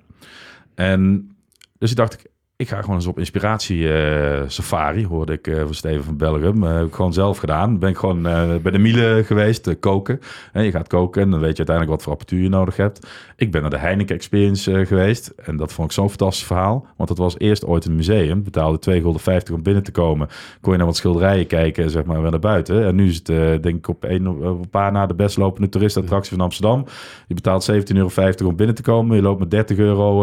En 0.76 1.32
dus 1.78 1.92
ik 1.92 1.98
dacht, 1.98 2.14
ik, 2.14 2.32
ik 2.58 2.70
ga 2.70 2.82
gewoon 2.82 2.96
eens 2.96 3.06
op 3.06 3.20
inspiratie 3.20 3.94
eh, 3.94 4.42
safari, 4.48 5.06
hoorde 5.06 5.34
ik 5.34 5.48
eh, 5.48 5.62
van 5.62 5.74
Steven 5.74 6.04
van 6.04 6.18
Belgium. 6.18 6.64
Eh, 6.64 6.76
heb 6.76 6.86
ik 6.86 6.94
gewoon 6.94 7.14
zelf 7.14 7.38
gedaan. 7.38 7.80
Ben 7.80 7.90
ik 7.90 7.98
gewoon 7.98 8.22
bij 8.62 8.72
de 8.72 8.78
Miele 8.78 9.24
geweest, 9.26 9.80
koken. 9.80 10.20
En 10.54 10.64
je 10.64 10.72
gaat 10.72 10.88
koken 10.88 11.22
en 11.22 11.30
dan 11.30 11.40
weet 11.40 11.52
je 11.52 11.58
uiteindelijk 11.58 11.96
wat 11.96 12.04
voor 12.04 12.12
apparatuur 12.12 12.44
je 12.44 12.50
nodig 12.50 12.78
hebt. 12.78 13.08
Ik 13.36 13.52
ben 13.52 13.62
naar 13.62 13.70
de 13.70 13.78
Heineken 13.78 14.16
Experience 14.16 14.86
geweest. 14.86 15.28
En 15.28 15.58
dat 15.58 15.74
vond 15.74 15.88
ik 15.88 15.94
zo'n 15.94 16.10
fantastisch 16.10 16.46
verhaal. 16.46 16.86
Want 16.96 17.10
het 17.10 17.18
was 17.18 17.38
eerst 17.38 17.66
ooit 17.66 17.86
een 17.86 17.96
museum. 17.96 18.44
Betaalde 18.44 18.92
2,50 18.92 19.02
gulden 19.02 19.54
om 19.54 19.64
binnen 19.64 19.84
te 19.84 19.92
komen. 19.92 20.28
Kon 20.62 20.72
je 20.72 20.78
naar 20.78 20.88
wat 20.88 20.96
schilderijen 20.96 21.48
kijken, 21.48 21.90
zeg 21.90 22.04
maar, 22.04 22.22
weer 22.22 22.32
naar 22.32 22.40
buiten. 22.40 22.86
En 22.86 22.96
nu 22.96 23.08
is 23.08 23.16
het, 23.16 23.64
denk 23.64 23.78
ik, 23.78 23.88
op 23.88 24.04
een, 24.04 24.28
op 24.28 24.42
een 24.44 24.70
paar 24.70 24.92
na 24.92 25.06
de 25.06 25.16
best 25.16 25.38
lopende 25.38 25.70
toeristattractie 25.70 26.36
van 26.36 26.46
Amsterdam. 26.46 26.86
Je 27.28 27.34
betaalt 27.34 27.72
17,50 27.72 27.78
euro 27.88 28.10
om 28.46 28.56
binnen 28.56 28.76
te 28.76 28.82
komen. 28.82 29.16
Je 29.16 29.22
loopt 29.22 29.40
met 29.40 29.52
30 29.52 29.78
euro, 29.78 30.22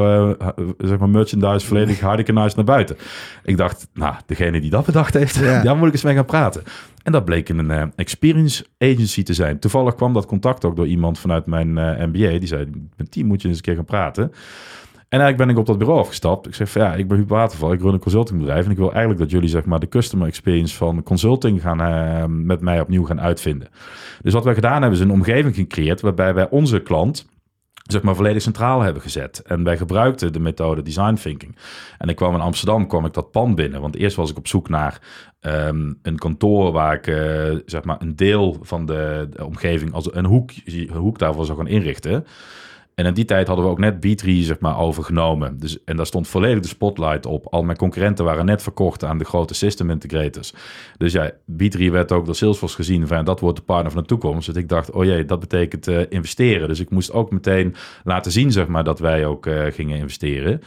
zeg 0.78 0.98
maar, 0.98 1.08
merchandise 1.08 1.66
volledig 1.66 2.00
Heineken-nice 2.24 2.56
naar 2.56 2.64
buiten. 2.64 2.96
Ik 3.44 3.56
dacht, 3.56 3.88
nou, 3.94 4.14
degene 4.26 4.60
die 4.60 4.70
dat 4.70 4.86
bedacht 4.86 5.14
heeft, 5.14 5.34
Ja. 5.34 5.62
daar 5.62 5.76
moet 5.76 5.86
ik 5.86 5.92
eens 5.92 6.02
mee 6.02 6.14
gaan 6.14 6.24
praten. 6.24 6.62
En 7.02 7.12
dat 7.12 7.24
bleek 7.24 7.48
een 7.48 7.70
eh, 7.70 7.82
experience 7.96 8.64
agency 8.78 9.22
te 9.22 9.34
zijn. 9.34 9.58
Toevallig 9.58 9.94
kwam 9.94 10.12
dat 10.12 10.26
contact 10.26 10.64
ook 10.64 10.76
door 10.76 10.86
iemand 10.86 11.18
vanuit 11.18 11.46
mijn 11.46 11.78
eh, 11.78 12.06
MBA. 12.06 12.38
Die 12.38 12.46
zei, 12.46 12.70
met 12.96 13.12
die 13.12 13.24
moet 13.24 13.42
je 13.42 13.48
eens 13.48 13.56
een 13.56 13.62
keer 13.62 13.74
gaan 13.74 13.84
praten. 13.84 14.32
En 15.08 15.20
eigenlijk 15.20 15.36
ben 15.36 15.48
ik 15.48 15.58
op 15.58 15.66
dat 15.66 15.78
bureau 15.78 16.00
afgestapt. 16.00 16.46
Ik 16.46 16.54
zeg 16.54 16.70
van 16.70 16.82
ja, 16.82 16.94
ik 16.94 17.08
ben 17.08 17.16
Huub 17.16 17.28
Waterval, 17.28 17.72
ik 17.72 17.80
run 17.80 17.92
een 17.92 17.98
consultingbedrijf. 17.98 18.64
En 18.64 18.70
ik 18.70 18.76
wil 18.76 18.90
eigenlijk 18.90 19.20
dat 19.20 19.30
jullie 19.30 19.48
zeg 19.48 19.64
maar 19.64 19.80
de 19.80 19.88
customer 19.88 20.26
experience 20.26 20.76
van 20.76 21.02
consulting 21.02 21.60
gaan 21.60 21.80
eh, 21.80 22.24
met 22.28 22.60
mij 22.60 22.80
opnieuw 22.80 23.04
gaan 23.04 23.20
uitvinden. 23.20 23.68
Dus 24.22 24.32
wat 24.32 24.44
we 24.44 24.54
gedaan 24.54 24.80
hebben 24.80 24.98
is 24.98 25.04
een 25.04 25.10
omgeving 25.10 25.54
gecreëerd 25.54 26.00
waarbij 26.00 26.34
wij 26.34 26.48
onze 26.50 26.80
klant 26.80 27.26
zeg 27.84 28.02
maar 28.02 28.14
volledig 28.14 28.42
centraal 28.42 28.80
hebben 28.80 29.02
gezet. 29.02 29.42
En 29.42 29.64
wij 29.64 29.76
gebruikten 29.76 30.32
de 30.32 30.40
methode 30.40 30.82
design 30.82 31.14
thinking. 31.14 31.56
En 31.98 32.08
ik 32.08 32.16
kwam 32.16 32.34
in 32.34 32.40
Amsterdam, 32.40 32.86
kwam 32.86 33.04
ik 33.04 33.12
dat 33.12 33.30
pand 33.30 33.54
binnen. 33.54 33.80
Want 33.80 33.96
eerst 33.96 34.16
was 34.16 34.30
ik 34.30 34.36
op 34.36 34.48
zoek 34.48 34.68
naar 34.68 35.00
ehm, 35.40 35.92
een 36.02 36.18
kantoor 36.18 36.72
waar 36.72 36.94
ik 36.94 37.06
eh, 37.06 37.58
zeg 37.66 37.84
maar 37.84 38.00
een 38.00 38.16
deel 38.16 38.58
van 38.62 38.86
de, 38.86 39.28
omgeving 39.42 39.92
als 39.92 40.14
een 40.14 40.24
hoek, 40.24 40.50
een 40.64 40.90
hoek 40.90 41.18
daarvoor 41.18 41.44
zou 41.44 41.58
gaan 41.58 41.66
inrichten. 41.66 42.26
En 42.94 43.06
in 43.06 43.14
die 43.14 43.24
tijd 43.24 43.46
hadden 43.46 43.64
we 43.64 43.70
ook 43.70 43.78
net 43.78 43.94
B3 43.94 44.28
zeg 44.28 44.58
maar, 44.58 44.78
overgenomen. 44.78 45.58
Dus, 45.58 45.84
en 45.84 45.96
daar 45.96 46.06
stond 46.06 46.28
volledig 46.28 46.60
de 46.60 46.68
spotlight 46.68 47.26
op. 47.26 47.46
Al 47.46 47.62
mijn 47.62 47.78
concurrenten 47.78 48.24
waren 48.24 48.44
net 48.44 48.62
verkocht 48.62 49.04
aan 49.04 49.18
de 49.18 49.24
grote 49.24 49.54
system 49.54 49.90
integrators. 49.90 50.52
Dus 50.98 51.12
ja, 51.12 51.30
B3 51.32 51.90
werd 51.90 52.12
ook 52.12 52.24
door 52.24 52.34
Salesforce 52.34 52.74
gezien 52.74 53.06
van 53.06 53.24
dat 53.24 53.40
wordt 53.40 53.56
de 53.56 53.64
partner 53.64 53.92
van 53.92 54.02
de 54.02 54.08
toekomst. 54.08 54.46
Dus 54.46 54.56
ik 54.56 54.68
dacht, 54.68 54.90
oh 54.90 55.04
jee, 55.04 55.24
dat 55.24 55.40
betekent 55.40 55.88
uh, 55.88 56.00
investeren. 56.08 56.68
Dus 56.68 56.80
ik 56.80 56.90
moest 56.90 57.12
ook 57.12 57.30
meteen 57.30 57.74
laten 58.04 58.32
zien 58.32 58.52
zeg 58.52 58.66
maar, 58.66 58.84
dat 58.84 58.98
wij 58.98 59.26
ook 59.26 59.46
uh, 59.46 59.64
gingen 59.70 59.98
investeren. 59.98 60.62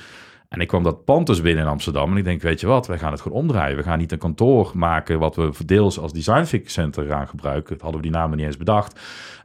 En 0.49 0.60
ik 0.62 0.67
kwam 0.67 0.83
dat 0.83 1.05
pand 1.05 1.27
dus 1.27 1.41
binnen 1.41 1.63
in 1.63 1.69
Amsterdam. 1.69 2.12
En 2.12 2.17
ik 2.17 2.23
denk, 2.23 2.41
weet 2.41 2.60
je 2.60 2.67
wat, 2.67 2.88
wij 2.88 2.97
gaan 2.97 3.12
het 3.12 3.21
gewoon 3.21 3.38
omdraaien. 3.38 3.77
We 3.77 3.83
gaan 3.83 3.97
niet 3.97 4.12
een 4.12 4.17
kantoor 4.17 4.71
maken 4.73 5.19
wat 5.19 5.36
we 5.36 5.51
deels 5.65 5.99
als 5.99 6.13
design 6.13 6.43
thinking 6.43 6.71
center 6.71 7.05
gaan 7.05 7.27
gebruiken. 7.27 7.73
Dat 7.73 7.81
hadden 7.81 8.01
we 8.01 8.07
die 8.07 8.17
namen 8.17 8.38
niet 8.38 8.45
eens 8.45 8.57
bedacht. 8.57 8.99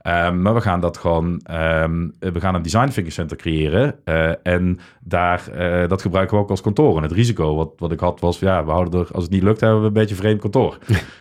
Um, 0.07 0.43
maar 0.43 0.55
we 0.55 0.61
gaan 0.61 0.81
dat 0.81 0.97
gewoon, 0.97 1.41
um, 1.51 2.15
we 2.19 2.41
gaan 2.41 2.55
een 2.55 2.63
design 2.63 2.89
thinking 2.89 3.13
center 3.13 3.37
creëren. 3.37 3.95
Uh, 4.05 4.33
en 4.43 4.79
daar, 5.01 5.43
uh, 5.55 5.89
dat 5.89 6.03
gebruiken 6.03 6.37
we 6.37 6.43
ook 6.43 6.51
als 6.51 6.61
kantoor. 6.61 6.97
En 6.97 7.03
het 7.03 7.13
risico 7.13 7.57
wat, 7.57 7.73
wat 7.77 7.93
ik 7.93 8.01
had 8.01 8.21
was, 8.21 8.39
ja, 8.39 8.65
we 8.65 8.71
houden 8.71 9.01
er, 9.01 9.09
als 9.13 9.23
het 9.23 9.33
niet 9.33 9.43
lukt, 9.43 9.61
hebben 9.61 9.81
we 9.81 9.87
een 9.87 9.93
beetje 9.93 10.15
een 10.15 10.21
vreemd 10.21 10.41
kantoor. 10.41 10.79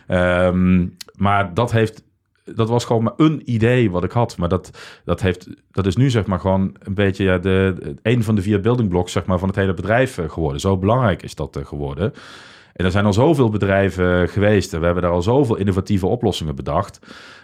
um, 0.08 0.96
maar 1.16 1.54
dat 1.54 1.72
heeft 1.72 2.02
dat 2.44 2.68
was 2.68 2.84
gewoon 2.84 3.02
maar 3.02 3.12
een 3.16 3.42
idee 3.44 3.90
wat 3.90 4.04
ik 4.04 4.10
had. 4.10 4.36
Maar 4.36 4.48
dat, 4.48 4.78
dat, 5.04 5.20
heeft, 5.20 5.48
dat 5.70 5.86
is 5.86 5.96
nu 5.96 6.10
zeg 6.10 6.26
maar 6.26 6.40
gewoon 6.40 6.76
een 6.78 6.94
beetje 6.94 7.24
ja, 7.24 7.38
de, 7.38 7.74
een 8.02 8.22
van 8.22 8.34
de 8.34 8.42
vier 8.42 8.60
building 8.60 8.88
blocks 8.88 9.12
zeg 9.12 9.24
maar, 9.24 9.38
van 9.38 9.48
het 9.48 9.56
hele 9.56 9.74
bedrijf 9.74 10.18
eh, 10.18 10.30
geworden. 10.30 10.60
Zo 10.60 10.76
belangrijk 10.76 11.22
is 11.22 11.34
dat 11.34 11.58
geworden. 11.62 12.12
En 12.72 12.84
er 12.84 12.90
zijn 12.90 13.04
al 13.04 13.12
zoveel 13.12 13.50
bedrijven 13.50 14.28
geweest 14.28 14.72
en 14.72 14.78
we 14.78 14.84
hebben 14.84 15.02
daar 15.02 15.12
al 15.12 15.22
zoveel 15.22 15.56
innovatieve 15.56 16.06
oplossingen 16.06 16.54
bedacht. 16.54 16.98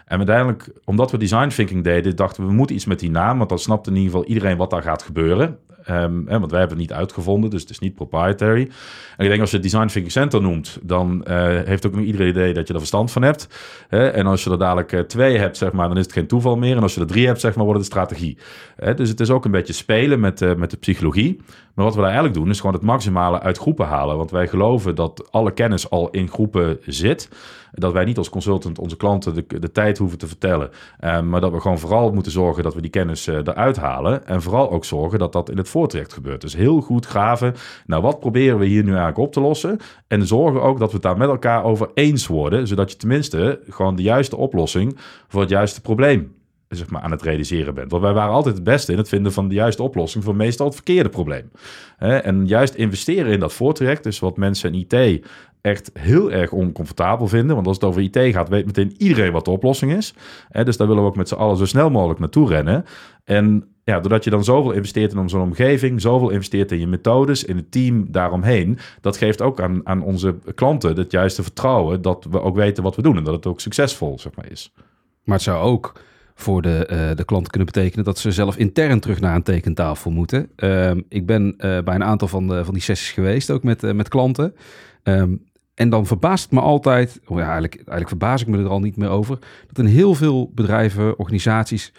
En 0.04 0.16
uiteindelijk, 0.16 0.70
omdat 0.84 1.10
we 1.10 1.18
design 1.18 1.48
thinking 1.48 1.84
deden, 1.84 2.16
dachten 2.16 2.42
we, 2.42 2.48
we 2.48 2.54
moeten 2.54 2.76
iets 2.76 2.84
met 2.84 3.00
die 3.00 3.10
naam, 3.10 3.38
want 3.38 3.48
dan 3.48 3.58
snapt 3.58 3.86
in 3.86 3.96
ieder 3.96 4.10
geval 4.10 4.26
iedereen 4.26 4.56
wat 4.56 4.70
daar 4.70 4.82
gaat 4.82 5.02
gebeuren. 5.02 5.58
Um, 5.90 6.24
hè, 6.26 6.38
want 6.38 6.50
wij 6.50 6.60
hebben 6.60 6.78
het 6.78 6.88
niet 6.88 6.98
uitgevonden, 6.98 7.50
dus 7.50 7.60
het 7.60 7.70
is 7.70 7.78
niet 7.78 7.94
proprietary. 7.94 8.70
En 9.16 9.24
ik 9.24 9.28
denk 9.28 9.40
als 9.40 9.50
je 9.50 9.56
het 9.56 9.64
Design 9.64 9.86
Thinking 9.86 10.12
Center 10.12 10.42
noemt, 10.42 10.78
dan 10.82 11.24
uh, 11.28 11.46
heeft 11.64 11.86
ook 11.86 11.94
nog 11.94 12.04
iedereen 12.04 12.28
idee 12.28 12.54
dat 12.54 12.66
je 12.66 12.72
er 12.72 12.78
verstand 12.78 13.10
van 13.10 13.22
hebt. 13.22 13.48
En 13.88 14.26
als 14.26 14.44
je 14.44 14.50
er 14.50 14.58
dadelijk 14.58 14.92
uh, 14.92 15.00
twee 15.00 15.38
hebt, 15.38 15.56
zeg 15.56 15.72
maar, 15.72 15.88
dan 15.88 15.96
is 15.96 16.02
het 16.02 16.12
geen 16.12 16.26
toeval 16.26 16.56
meer. 16.56 16.76
En 16.76 16.82
als 16.82 16.94
je 16.94 17.00
er 17.00 17.06
drie 17.06 17.26
hebt, 17.26 17.40
zeg 17.40 17.54
maar, 17.54 17.64
wordt 17.64 17.80
het 17.80 17.94
een 17.94 17.96
strategie. 17.96 18.38
Dus 18.96 19.08
het 19.08 19.20
is 19.20 19.30
ook 19.30 19.44
een 19.44 19.50
beetje 19.50 19.72
spelen 19.72 20.20
met, 20.20 20.40
uh, 20.40 20.54
met 20.54 20.70
de 20.70 20.76
psychologie. 20.76 21.40
Maar 21.74 21.84
wat 21.84 21.94
we 21.94 22.00
daar 22.00 22.10
eigenlijk 22.10 22.38
doen, 22.38 22.50
is 22.50 22.60
gewoon 22.60 22.74
het 22.74 22.84
maximale 22.84 23.40
uit 23.40 23.58
groepen 23.58 23.86
halen. 23.86 24.16
Want 24.16 24.30
wij 24.30 24.48
geloven 24.48 24.94
dat 24.94 25.28
alle 25.30 25.52
kennis 25.52 25.90
al 25.90 26.10
in 26.10 26.28
groepen 26.28 26.78
zit. 26.86 27.28
Dat 27.72 27.92
wij 27.92 28.04
niet 28.04 28.18
als 28.18 28.28
consultant 28.28 28.78
onze 28.78 28.96
klanten 28.96 29.34
de, 29.34 29.58
de 29.58 29.72
tijd 29.72 29.98
hoeven 29.98 30.18
te 30.18 30.26
vertellen. 30.26 30.70
Um, 31.04 31.28
maar 31.28 31.40
dat 31.40 31.52
we 31.52 31.60
gewoon 31.60 31.78
vooral 31.78 32.12
moeten 32.12 32.32
zorgen 32.32 32.62
dat 32.62 32.74
we 32.74 32.80
die 32.80 32.90
kennis 32.90 33.26
uh, 33.26 33.34
eruit 33.34 33.76
halen. 33.76 34.26
En 34.26 34.42
vooral 34.42 34.70
ook 34.70 34.84
zorgen 34.84 35.18
dat 35.18 35.32
dat 35.32 35.50
in 35.50 35.56
het 35.56 35.68
voortrekt 35.68 36.12
gebeurt. 36.12 36.40
Dus 36.40 36.54
heel 36.54 36.80
goed 36.80 37.06
graven. 37.06 37.54
Nou, 37.86 38.02
wat 38.02 38.20
proberen 38.20 38.58
we 38.58 38.66
hier 38.66 38.82
nu 38.82 38.88
eigenlijk 38.88 39.18
op 39.18 39.32
te 39.32 39.40
lossen? 39.40 39.78
En 40.06 40.26
zorgen 40.26 40.62
ook 40.62 40.78
dat 40.78 40.88
we 40.88 40.94
het 40.94 41.02
daar 41.02 41.16
met 41.16 41.28
elkaar 41.28 41.64
over 41.64 41.90
eens 41.94 42.26
worden. 42.26 42.66
Zodat 42.66 42.90
je 42.90 42.96
tenminste 42.96 43.60
gewoon 43.68 43.96
de 43.96 44.02
juiste 44.02 44.36
oplossing 44.36 44.96
voor 45.28 45.40
het 45.40 45.50
juiste 45.50 45.80
probleem 45.80 46.36
zeg 46.68 46.90
maar, 46.90 47.02
aan 47.02 47.10
het 47.10 47.22
realiseren 47.22 47.74
bent. 47.74 47.90
Want 47.90 48.02
wij 48.02 48.12
waren 48.12 48.34
altijd 48.34 48.54
het 48.54 48.64
beste 48.64 48.92
in 48.92 48.98
het 48.98 49.08
vinden 49.08 49.32
van 49.32 49.48
de 49.48 49.54
juiste 49.54 49.82
oplossing 49.82 50.24
voor 50.24 50.36
meestal 50.36 50.66
het 50.66 50.74
verkeerde 50.74 51.08
probleem. 51.08 51.50
En 51.98 52.46
juist 52.46 52.74
investeren 52.74 53.32
in 53.32 53.40
dat 53.40 53.52
voortraject, 53.52 54.02
dus 54.02 54.18
wat 54.18 54.36
mensen 54.36 54.74
in 54.74 54.86
IT 54.88 55.26
echt 55.60 55.90
heel 55.92 56.32
erg 56.32 56.52
oncomfortabel 56.52 57.28
vinden. 57.28 57.54
Want 57.54 57.66
als 57.66 57.76
het 57.76 57.84
over 57.84 58.02
IT 58.02 58.34
gaat, 58.34 58.48
weet 58.48 58.66
meteen 58.66 58.94
iedereen 58.98 59.32
wat 59.32 59.44
de 59.44 59.50
oplossing 59.50 59.92
is. 59.92 60.14
Dus 60.64 60.76
daar 60.76 60.86
willen 60.86 61.02
we 61.02 61.08
ook 61.08 61.16
met 61.16 61.28
z'n 61.28 61.34
allen 61.34 61.56
zo 61.56 61.66
snel 61.66 61.90
mogelijk 61.90 62.20
naartoe 62.20 62.48
rennen. 62.48 62.84
En 63.24 63.68
ja, 63.88 64.00
doordat 64.00 64.24
je 64.24 64.30
dan 64.30 64.44
zoveel 64.44 64.72
investeert 64.72 65.12
in 65.12 65.28
zo'n 65.28 65.40
omgeving, 65.40 66.00
zoveel 66.00 66.30
investeert 66.30 66.72
in 66.72 66.78
je 66.78 66.86
methodes, 66.86 67.44
in 67.44 67.56
het 67.56 67.70
team 67.70 68.06
daaromheen, 68.10 68.78
dat 69.00 69.16
geeft 69.16 69.42
ook 69.42 69.60
aan, 69.60 69.80
aan 69.86 70.02
onze 70.02 70.34
klanten 70.54 70.96
het 70.96 71.10
juiste 71.10 71.42
vertrouwen 71.42 72.02
dat 72.02 72.26
we 72.30 72.40
ook 72.40 72.56
weten 72.56 72.82
wat 72.82 72.96
we 72.96 73.02
doen 73.02 73.16
en 73.16 73.24
dat 73.24 73.34
het 73.34 73.46
ook 73.46 73.60
succesvol 73.60 74.18
zeg 74.18 74.34
maar, 74.34 74.50
is. 74.50 74.72
Maar 75.24 75.34
het 75.34 75.44
zou 75.44 75.62
ook 75.62 75.92
voor 76.34 76.62
de, 76.62 76.88
uh, 76.92 77.16
de 77.16 77.24
klant 77.24 77.48
kunnen 77.48 77.72
betekenen 77.72 78.04
dat 78.04 78.18
ze 78.18 78.32
zelf 78.32 78.56
intern 78.56 79.00
terug 79.00 79.20
naar 79.20 79.34
een 79.34 79.42
tekentafel 79.42 80.10
moeten. 80.10 80.50
Uh, 80.56 80.90
ik 81.08 81.26
ben 81.26 81.44
uh, 81.46 81.56
bij 81.58 81.94
een 81.94 82.04
aantal 82.04 82.28
van, 82.28 82.48
de, 82.48 82.64
van 82.64 82.74
die 82.74 82.82
sessies 82.82 83.10
geweest, 83.10 83.50
ook 83.50 83.62
met, 83.62 83.82
uh, 83.82 83.92
met 83.92 84.08
klanten. 84.08 84.54
Um, 85.02 85.44
en 85.78 85.88
dan 85.88 86.06
verbaast 86.06 86.44
het 86.44 86.52
me 86.52 86.60
altijd, 86.60 87.20
ja, 87.28 87.36
eigenlijk, 87.36 87.74
eigenlijk 87.74 88.08
verbaas 88.08 88.40
ik 88.40 88.46
me 88.46 88.58
er 88.58 88.68
al 88.68 88.80
niet 88.80 88.96
meer 88.96 89.08
over, 89.08 89.38
dat 89.66 89.78
in 89.78 89.90
heel 89.90 90.14
veel 90.14 90.50
bedrijven, 90.54 91.18
organisaties, 91.18 91.92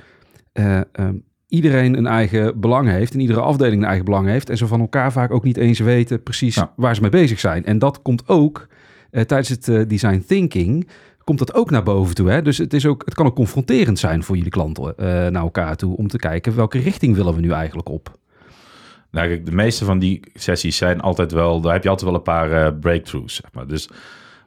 um, 0.54 1.24
iedereen 1.48 1.98
een 1.98 2.08
eigen 2.08 2.60
belang 2.60 2.88
heeft 2.88 3.14
en 3.14 3.20
iedere 3.20 3.40
afdeling 3.40 3.82
een 3.82 3.88
eigen 3.88 4.06
belang 4.06 4.28
heeft. 4.28 4.50
En 4.50 4.58
ze 4.58 4.68
van 4.68 4.80
elkaar 4.80 5.12
vaak 5.12 5.32
ook 5.32 5.44
niet 5.44 5.58
eens 5.58 5.80
weten 5.80 6.24
precies 6.24 6.56
ja. 6.56 6.74
waar 6.76 6.96
ze 6.96 7.02
mee 7.02 7.10
bezig 7.10 7.40
zijn. 7.40 7.66
En 7.66 7.80
dat 7.80 8.02
komt 8.02 8.28
ook 8.28 8.68
tijdens 9.12 9.50
het 9.50 9.90
design 9.90 10.24
thinking 10.28 10.88
komt 11.24 11.40
dat 11.40 11.54
ook 11.54 11.70
naar 11.70 11.84
boven 11.84 12.16
toe. 12.16 12.30
Hè? 12.30 12.42
Dus 12.42 12.58
het, 12.58 12.74
is 12.74 12.86
ook, 12.86 13.02
het 13.06 13.14
kan 13.14 13.26
ook 13.26 13.36
confronterend 13.36 14.00
zijn 14.00 14.24
voor 14.24 14.36
jullie 14.36 14.52
klanten 14.52 14.94
naar 15.32 15.34
elkaar 15.42 15.76
toe 15.76 15.98
om 15.98 16.08
te 16.08 16.18
kijken 16.18 16.56
welke 16.56 16.80
richting 16.80 17.16
willen 17.16 17.36
we 17.36 17.42
nu 17.42 17.52
eigenlijk 17.52 17.90
op. 17.90 18.18
Nou, 19.12 19.28
kijk, 19.28 19.46
de 19.46 19.52
meeste 19.52 19.86
van 19.86 20.00
die 20.00 20.20
sessies 20.34 20.78
zijn 20.78 21.02
altijd 21.02 21.32
wel, 21.32 21.62
daar 21.62 21.74
heb 21.74 21.84
je 21.84 21.90
altijd 21.90 22.10
wel 22.10 22.18
een 22.20 22.26
paar 22.26 22.52
uh, 22.52 22.80
breakthroughs. 22.80 23.36
Zeg 23.36 23.54
maar. 23.54 23.68
Dus 23.68 23.90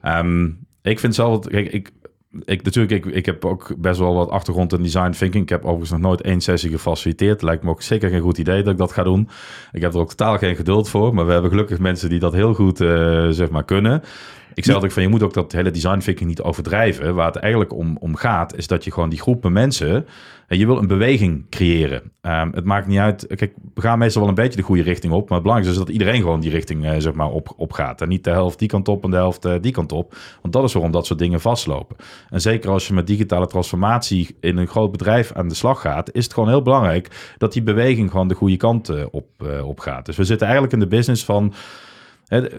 um, 0.05 0.59
ik 0.83 0.99
vind 0.99 1.15
zelf, 1.15 1.47
kijk, 1.47 1.73
ik, 1.73 1.91
ik, 2.45 2.63
natuurlijk, 2.63 3.07
ik, 3.07 3.15
ik 3.15 3.27
heb 3.27 3.45
ook 3.45 3.75
best 3.79 3.99
wel 3.99 4.15
wat 4.15 4.31
achtergrond 4.31 4.73
in 4.73 4.83
design 4.83 5.11
thinking. 5.11 5.43
Ik 5.43 5.49
heb 5.49 5.63
overigens 5.63 5.91
nog 5.91 6.01
nooit 6.01 6.21
één 6.21 6.41
sessie 6.41 6.71
gefaciliteerd. 6.71 7.43
Lijkt 7.43 7.63
me 7.63 7.71
ook 7.71 7.83
zeker 7.83 8.11
geen 8.11 8.21
goed 8.21 8.39
idee 8.39 8.63
dat 8.63 8.73
ik 8.73 8.79
dat 8.79 8.93
ga 8.93 9.03
doen. 9.03 9.29
Ik 9.73 9.83
heb 9.83 9.95
er 9.95 10.01
ook 10.01 10.09
totaal 10.09 10.39
geen 10.39 10.57
geduld 10.57 10.89
voor. 10.89 11.15
Maar 11.15 11.27
we 11.27 11.33
hebben 11.33 11.51
gelukkig 11.51 11.79
mensen 11.79 12.09
die 12.09 12.19
dat 12.19 12.33
heel 12.33 12.55
goed 12.55 12.81
uh, 12.81 13.29
zeg 13.29 13.51
maar 13.51 13.65
kunnen. 13.65 14.03
Ik 14.55 14.65
zei 14.65 14.75
altijd 14.75 14.93
van, 14.93 15.03
je 15.03 15.09
moet 15.09 15.23
ook 15.23 15.35
dat 15.35 15.53
hele 15.53 15.71
design 15.71 15.99
thinking 15.99 16.29
niet 16.29 16.43
overdrijven. 16.43 17.15
Waar 17.15 17.27
het 17.27 17.37
eigenlijk 17.37 17.73
om, 17.75 17.97
om 18.01 18.17
gaat, 18.17 18.57
is 18.57 18.67
dat 18.67 18.85
je 18.85 18.93
gewoon 18.93 19.09
die 19.09 19.21
groepen 19.21 19.53
mensen... 19.53 20.07
Je 20.59 20.67
wil 20.67 20.79
een 20.79 20.87
beweging 20.87 21.47
creëren. 21.51 22.03
Um, 22.23 22.53
het 22.55 22.65
maakt 22.65 22.87
niet 22.87 22.99
uit. 22.99 23.27
Kijk, 23.27 23.55
we 23.75 23.81
gaan 23.81 23.99
meestal 23.99 24.21
wel 24.21 24.31
een 24.31 24.37
beetje 24.37 24.57
de 24.57 24.63
goede 24.63 24.83
richting 24.83 25.13
op. 25.13 25.29
Maar 25.29 25.39
het 25.39 25.43
belangrijkste 25.43 25.81
is 25.81 25.87
dat 25.87 25.95
iedereen 25.99 26.21
gewoon 26.21 26.41
die 26.41 26.51
richting 26.51 26.85
uh, 26.85 26.93
zeg 26.99 27.13
maar 27.13 27.31
op, 27.31 27.53
op 27.57 27.73
gaat. 27.73 28.01
En 28.01 28.09
niet 28.09 28.25
de 28.25 28.31
helft 28.31 28.59
die 28.59 28.69
kant 28.69 28.89
op 28.89 29.05
en 29.05 29.11
de 29.11 29.17
helft 29.17 29.45
uh, 29.45 29.55
die 29.61 29.73
kant 29.73 29.93
op. 29.93 30.17
Want 30.43 30.55
dat 30.55 30.65
is 30.65 30.73
waarom 30.73 30.93
dat 30.93 31.07
soort 31.07 31.19
dingen 31.19 31.41
vastlopen. 31.41 31.97
En 32.29 32.41
zeker 32.41 32.71
als 32.71 32.87
je 32.87 32.95
met 32.95 33.07
digitale 33.07 33.47
transformatie 33.47 34.37
in 34.41 34.57
een 34.57 34.67
groot 34.67 34.91
bedrijf 34.91 35.33
aan 35.33 35.49
de 35.49 35.55
slag 35.55 35.81
gaat, 35.81 36.13
is 36.13 36.25
het 36.25 36.35
gewoon 36.35 36.49
heel 36.49 36.63
belangrijk 36.63 37.35
dat 37.39 37.53
die 37.53 37.63
beweging 37.63 38.11
gewoon 38.11 38.29
de 38.29 38.35
goede 38.35 38.57
kant 38.57 38.91
uh, 38.91 39.05
op, 39.11 39.27
op 39.65 39.81
gaat. 39.81 40.07
Dus 40.07 40.17
we 40.17 40.25
zitten 40.25 40.47
eigenlijk 40.47 40.77
in 40.77 40.81
de 40.81 40.97
business 40.97 41.25
van 41.25 41.53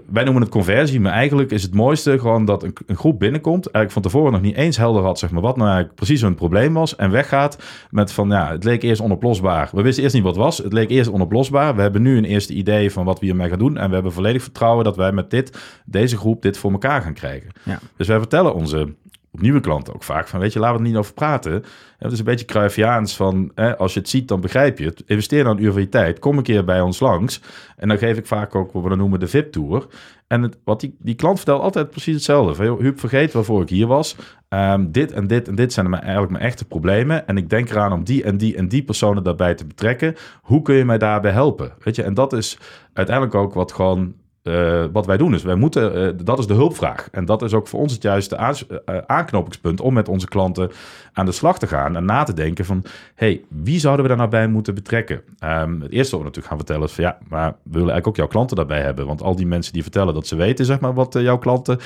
wij 0.09 0.23
noemen 0.23 0.41
het 0.41 0.51
conversie, 0.51 0.99
maar 0.99 1.11
eigenlijk 1.11 1.51
is 1.51 1.63
het 1.63 1.73
mooiste 1.73 2.19
gewoon 2.19 2.45
dat 2.45 2.63
een, 2.63 2.73
een, 2.85 2.95
groep 2.95 3.19
binnenkomt, 3.19 3.65
eigenlijk 3.65 3.91
van 3.91 4.01
tevoren 4.01 4.31
nog 4.31 4.41
niet 4.41 4.55
eens 4.55 4.77
helder 4.77 5.03
had, 5.03 5.19
zeg 5.19 5.31
maar, 5.31 5.41
wat 5.41 5.55
nou 5.55 5.67
eigenlijk 5.67 5.95
precies 5.95 6.21
hun 6.21 6.35
probleem 6.35 6.73
was, 6.73 6.95
en 6.95 7.11
weggaat 7.11 7.57
met 7.89 8.11
van, 8.11 8.29
ja, 8.29 8.51
het 8.51 8.63
leek 8.63 8.83
eerst 8.83 9.01
onoplosbaar. 9.01 9.69
We 9.71 9.81
wisten 9.81 10.03
eerst 10.03 10.15
niet 10.15 10.23
wat 10.23 10.35
het 10.35 10.43
was, 10.43 10.57
het 10.57 10.73
leek 10.73 10.89
eerst 10.89 11.11
onoplosbaar. 11.11 11.75
We 11.75 11.81
hebben 11.81 12.01
nu 12.01 12.17
een 12.17 12.25
eerste 12.25 12.53
idee 12.53 12.91
van 12.91 13.05
wat 13.05 13.19
we 13.19 13.25
hiermee 13.25 13.49
gaan 13.49 13.59
doen, 13.59 13.77
en 13.77 13.87
we 13.87 13.93
hebben 13.93 14.13
volledig 14.13 14.41
vertrouwen 14.41 14.83
dat 14.83 14.95
wij 14.95 15.11
met 15.11 15.29
dit, 15.29 15.57
deze 15.85 16.17
groep, 16.17 16.41
dit 16.41 16.57
voor 16.57 16.71
elkaar 16.71 17.01
gaan 17.01 17.13
krijgen. 17.13 17.49
Ja. 17.63 17.79
Dus 17.97 18.07
wij 18.07 18.17
vertellen 18.17 18.53
onze 18.53 18.93
nieuwe 19.41 19.59
klanten 19.59 19.93
ook 19.93 20.03
vaak 20.03 20.27
van, 20.27 20.39
weet 20.39 20.53
je, 20.53 20.59
laten 20.59 20.75
we 20.75 20.81
het 20.81 20.91
niet 20.91 20.99
over 20.99 21.13
praten. 21.13 21.63
Het 21.97 22.11
is 22.11 22.19
een 22.19 22.25
beetje 22.25 22.45
Cruyffiaans 22.45 23.15
van, 23.15 23.51
hè, 23.55 23.77
als 23.77 23.93
je 23.93 23.99
het 23.99 24.09
ziet, 24.09 24.27
dan 24.27 24.41
begrijp 24.41 24.77
je 24.77 24.85
het. 24.85 25.03
Investeer 25.05 25.43
dan 25.43 25.57
een 25.57 25.63
uur 25.63 25.71
van 25.71 25.81
je 25.81 25.89
tijd. 25.89 26.19
Kom 26.19 26.37
een 26.37 26.43
keer 26.43 26.65
bij 26.65 26.81
ons 26.81 26.99
langs. 26.99 27.41
En 27.77 27.87
dan 27.87 27.97
geef 27.97 28.17
ik 28.17 28.25
vaak 28.25 28.55
ook 28.55 28.71
wat 28.71 28.83
we 28.83 28.95
noemen 28.95 29.19
de 29.19 29.27
VIP-tour. 29.27 29.87
En 30.27 30.41
het, 30.41 30.57
wat 30.63 30.79
die, 30.79 30.95
die 30.99 31.15
klant 31.15 31.37
vertelt 31.37 31.61
altijd 31.61 31.89
precies 31.89 32.13
hetzelfde. 32.13 32.55
Van, 32.55 32.77
Huub, 32.79 32.99
vergeet 32.99 33.33
waarvoor 33.33 33.61
ik 33.61 33.69
hier 33.69 33.87
was. 33.87 34.15
Um, 34.49 34.91
dit 34.91 35.11
en 35.11 35.27
dit 35.27 35.47
en 35.47 35.55
dit 35.55 35.73
zijn 35.73 35.89
mijn, 35.89 36.01
eigenlijk 36.01 36.31
mijn 36.31 36.43
echte 36.43 36.65
problemen. 36.65 37.27
En 37.27 37.37
ik 37.37 37.49
denk 37.49 37.69
eraan 37.69 37.93
om 37.93 38.03
die 38.03 38.23
en 38.23 38.37
die 38.37 38.55
en 38.55 38.67
die 38.67 38.83
personen 38.83 39.23
daarbij 39.23 39.55
te 39.55 39.65
betrekken. 39.65 40.15
Hoe 40.41 40.61
kun 40.61 40.75
je 40.75 40.85
mij 40.85 40.97
daarbij 40.97 41.31
helpen? 41.31 41.73
Weet 41.79 41.95
je, 41.95 42.03
en 42.03 42.13
dat 42.13 42.33
is 42.33 42.57
uiteindelijk 42.93 43.35
ook 43.35 43.53
wat 43.53 43.71
gewoon 43.71 44.13
uh, 44.43 44.85
wat 44.91 45.05
wij 45.05 45.17
doen. 45.17 45.31
Dus 45.31 45.43
wij 45.43 45.55
moeten, 45.55 45.97
uh, 45.97 46.25
dat 46.25 46.39
is 46.39 46.47
de 46.47 46.53
hulpvraag. 46.53 47.07
En 47.11 47.25
dat 47.25 47.41
is 47.41 47.53
ook 47.53 47.67
voor 47.67 47.79
ons 47.79 47.93
het 47.93 48.01
juiste 48.01 48.37
aan, 48.37 48.55
uh, 48.69 48.97
aanknopingspunt 49.05 49.81
om 49.81 49.93
met 49.93 50.09
onze 50.09 50.27
klanten 50.27 50.71
aan 51.13 51.25
de 51.25 51.31
slag 51.31 51.59
te 51.59 51.67
gaan 51.67 51.95
en 51.95 52.05
na 52.05 52.23
te 52.23 52.33
denken 52.33 52.65
van, 52.65 52.83
hey, 53.15 53.41
wie 53.47 53.79
zouden 53.79 54.01
we 54.01 54.07
daar 54.07 54.17
nou 54.17 54.29
bij 54.29 54.47
moeten 54.47 54.75
betrekken? 54.75 55.21
Um, 55.43 55.81
het 55.81 55.91
eerste 55.91 56.11
wat 56.11 56.19
we 56.19 56.25
natuurlijk 56.25 56.47
gaan 56.47 56.57
vertellen 56.57 56.87
is 56.87 56.93
van, 56.93 57.03
ja, 57.03 57.17
maar 57.27 57.49
we 57.49 57.55
willen 57.63 57.91
eigenlijk 57.91 58.07
ook 58.07 58.15
jouw 58.15 58.27
klanten 58.27 58.55
daarbij 58.55 58.81
hebben. 58.81 59.05
Want 59.05 59.21
al 59.21 59.35
die 59.35 59.45
mensen 59.45 59.73
die 59.73 59.81
vertellen 59.81 60.13
dat 60.13 60.27
ze 60.27 60.35
weten, 60.35 60.65
zeg 60.65 60.79
maar, 60.79 60.93
wat 60.93 61.13
jouw 61.19 61.37
klanten, 61.37 61.79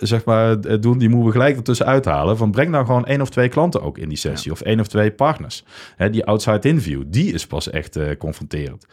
zeg 0.00 0.24
maar, 0.24 0.60
doen, 0.80 0.98
die 0.98 1.08
moeten 1.08 1.26
we 1.26 1.32
gelijk 1.32 1.56
ertussen 1.56 1.86
uithalen. 1.86 2.36
Van, 2.36 2.50
breng 2.50 2.70
nou 2.70 2.86
gewoon 2.86 3.06
één 3.06 3.20
of 3.20 3.30
twee 3.30 3.48
klanten 3.48 3.82
ook 3.82 3.98
in 3.98 4.08
die 4.08 4.18
sessie. 4.18 4.46
Ja. 4.46 4.52
Of 4.52 4.60
één 4.60 4.80
of 4.80 4.86
twee 4.86 5.10
partners. 5.10 5.64
Die 6.10 6.24
outside 6.24 6.68
interview, 6.68 7.02
die 7.06 7.32
is 7.32 7.46
pas 7.46 7.70
echt 7.70 7.98
confronterend. 8.18 8.86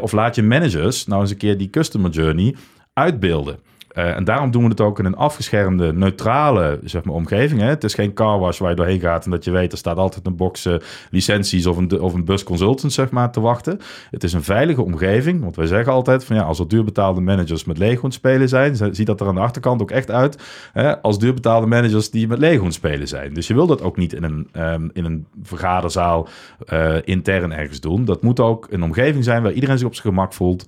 of 0.00 0.12
laat 0.12 0.34
je 0.34 0.42
managers 0.42 1.06
nou 1.06 1.20
eens 1.20 1.30
een 1.30 1.36
keer 1.36 1.58
die 1.58 1.70
customer 1.70 2.10
journey 2.12 2.54
uitbeelden. 2.92 3.58
Eh, 3.92 4.16
en 4.16 4.24
daarom 4.24 4.50
doen 4.50 4.62
we 4.62 4.68
het 4.68 4.80
ook 4.80 4.98
in 4.98 5.04
een 5.04 5.16
afgeschermde, 5.16 5.92
neutrale 5.92 6.78
zeg 6.84 7.04
maar, 7.04 7.14
omgeving. 7.14 7.60
Hè? 7.60 7.66
Het 7.66 7.84
is 7.84 7.94
geen 7.94 8.12
car 8.12 8.38
wash 8.38 8.58
waar 8.58 8.70
je 8.70 8.76
doorheen 8.76 9.00
gaat 9.00 9.24
en 9.24 9.30
dat 9.30 9.44
je 9.44 9.50
weet, 9.50 9.72
er 9.72 9.78
staat 9.78 9.96
altijd 9.96 10.26
een 10.26 10.36
box 10.36 10.66
eh, 10.66 10.74
licenties 11.10 11.66
of 11.66 11.76
een, 11.76 12.00
of 12.00 12.14
een 12.14 12.24
bus 12.24 12.42
consultant 12.42 12.92
zeg 12.92 13.10
maar, 13.10 13.32
te 13.32 13.40
wachten. 13.40 13.80
Het 14.10 14.24
is 14.24 14.32
een 14.32 14.42
veilige 14.42 14.82
omgeving, 14.82 15.40
want 15.40 15.56
wij 15.56 15.66
zeggen 15.66 15.92
altijd 15.92 16.24
van 16.24 16.36
ja, 16.36 16.42
als 16.42 16.58
er 16.58 16.68
duurbetaalde 16.68 17.20
managers 17.20 17.64
met 17.64 17.78
Lego 17.78 18.10
spelen 18.10 18.48
zijn, 18.48 18.76
ziet 18.94 19.06
dat 19.06 19.20
er 19.20 19.26
aan 19.26 19.34
de 19.34 19.40
achterkant 19.40 19.82
ook 19.82 19.90
echt 19.90 20.10
uit 20.10 20.42
hè, 20.72 21.02
als 21.02 21.18
duurbetaalde 21.18 21.66
managers 21.66 22.10
die 22.10 22.28
met 22.28 22.38
Lego 22.38 22.70
spelen 22.70 23.08
zijn. 23.08 23.34
Dus 23.34 23.46
je 23.46 23.54
wil 23.54 23.66
dat 23.66 23.82
ook 23.82 23.96
niet 23.96 24.12
in 24.12 24.22
een, 24.22 24.48
um, 24.56 24.90
in 24.92 25.04
een 25.04 25.26
vergaderzaal 25.42 26.28
uh, 26.72 26.96
intern 27.04 27.52
ergens 27.52 27.80
doen. 27.80 28.04
Dat 28.04 28.22
moet 28.22 28.40
ook 28.40 28.66
een 28.70 28.82
omgeving 28.82 29.24
zijn 29.24 29.42
waar 29.42 29.52
iedereen 29.52 29.78
zich 29.78 29.86
op 29.86 29.94
zijn 29.94 30.08
gemak 30.08 30.32
voelt 30.32 30.64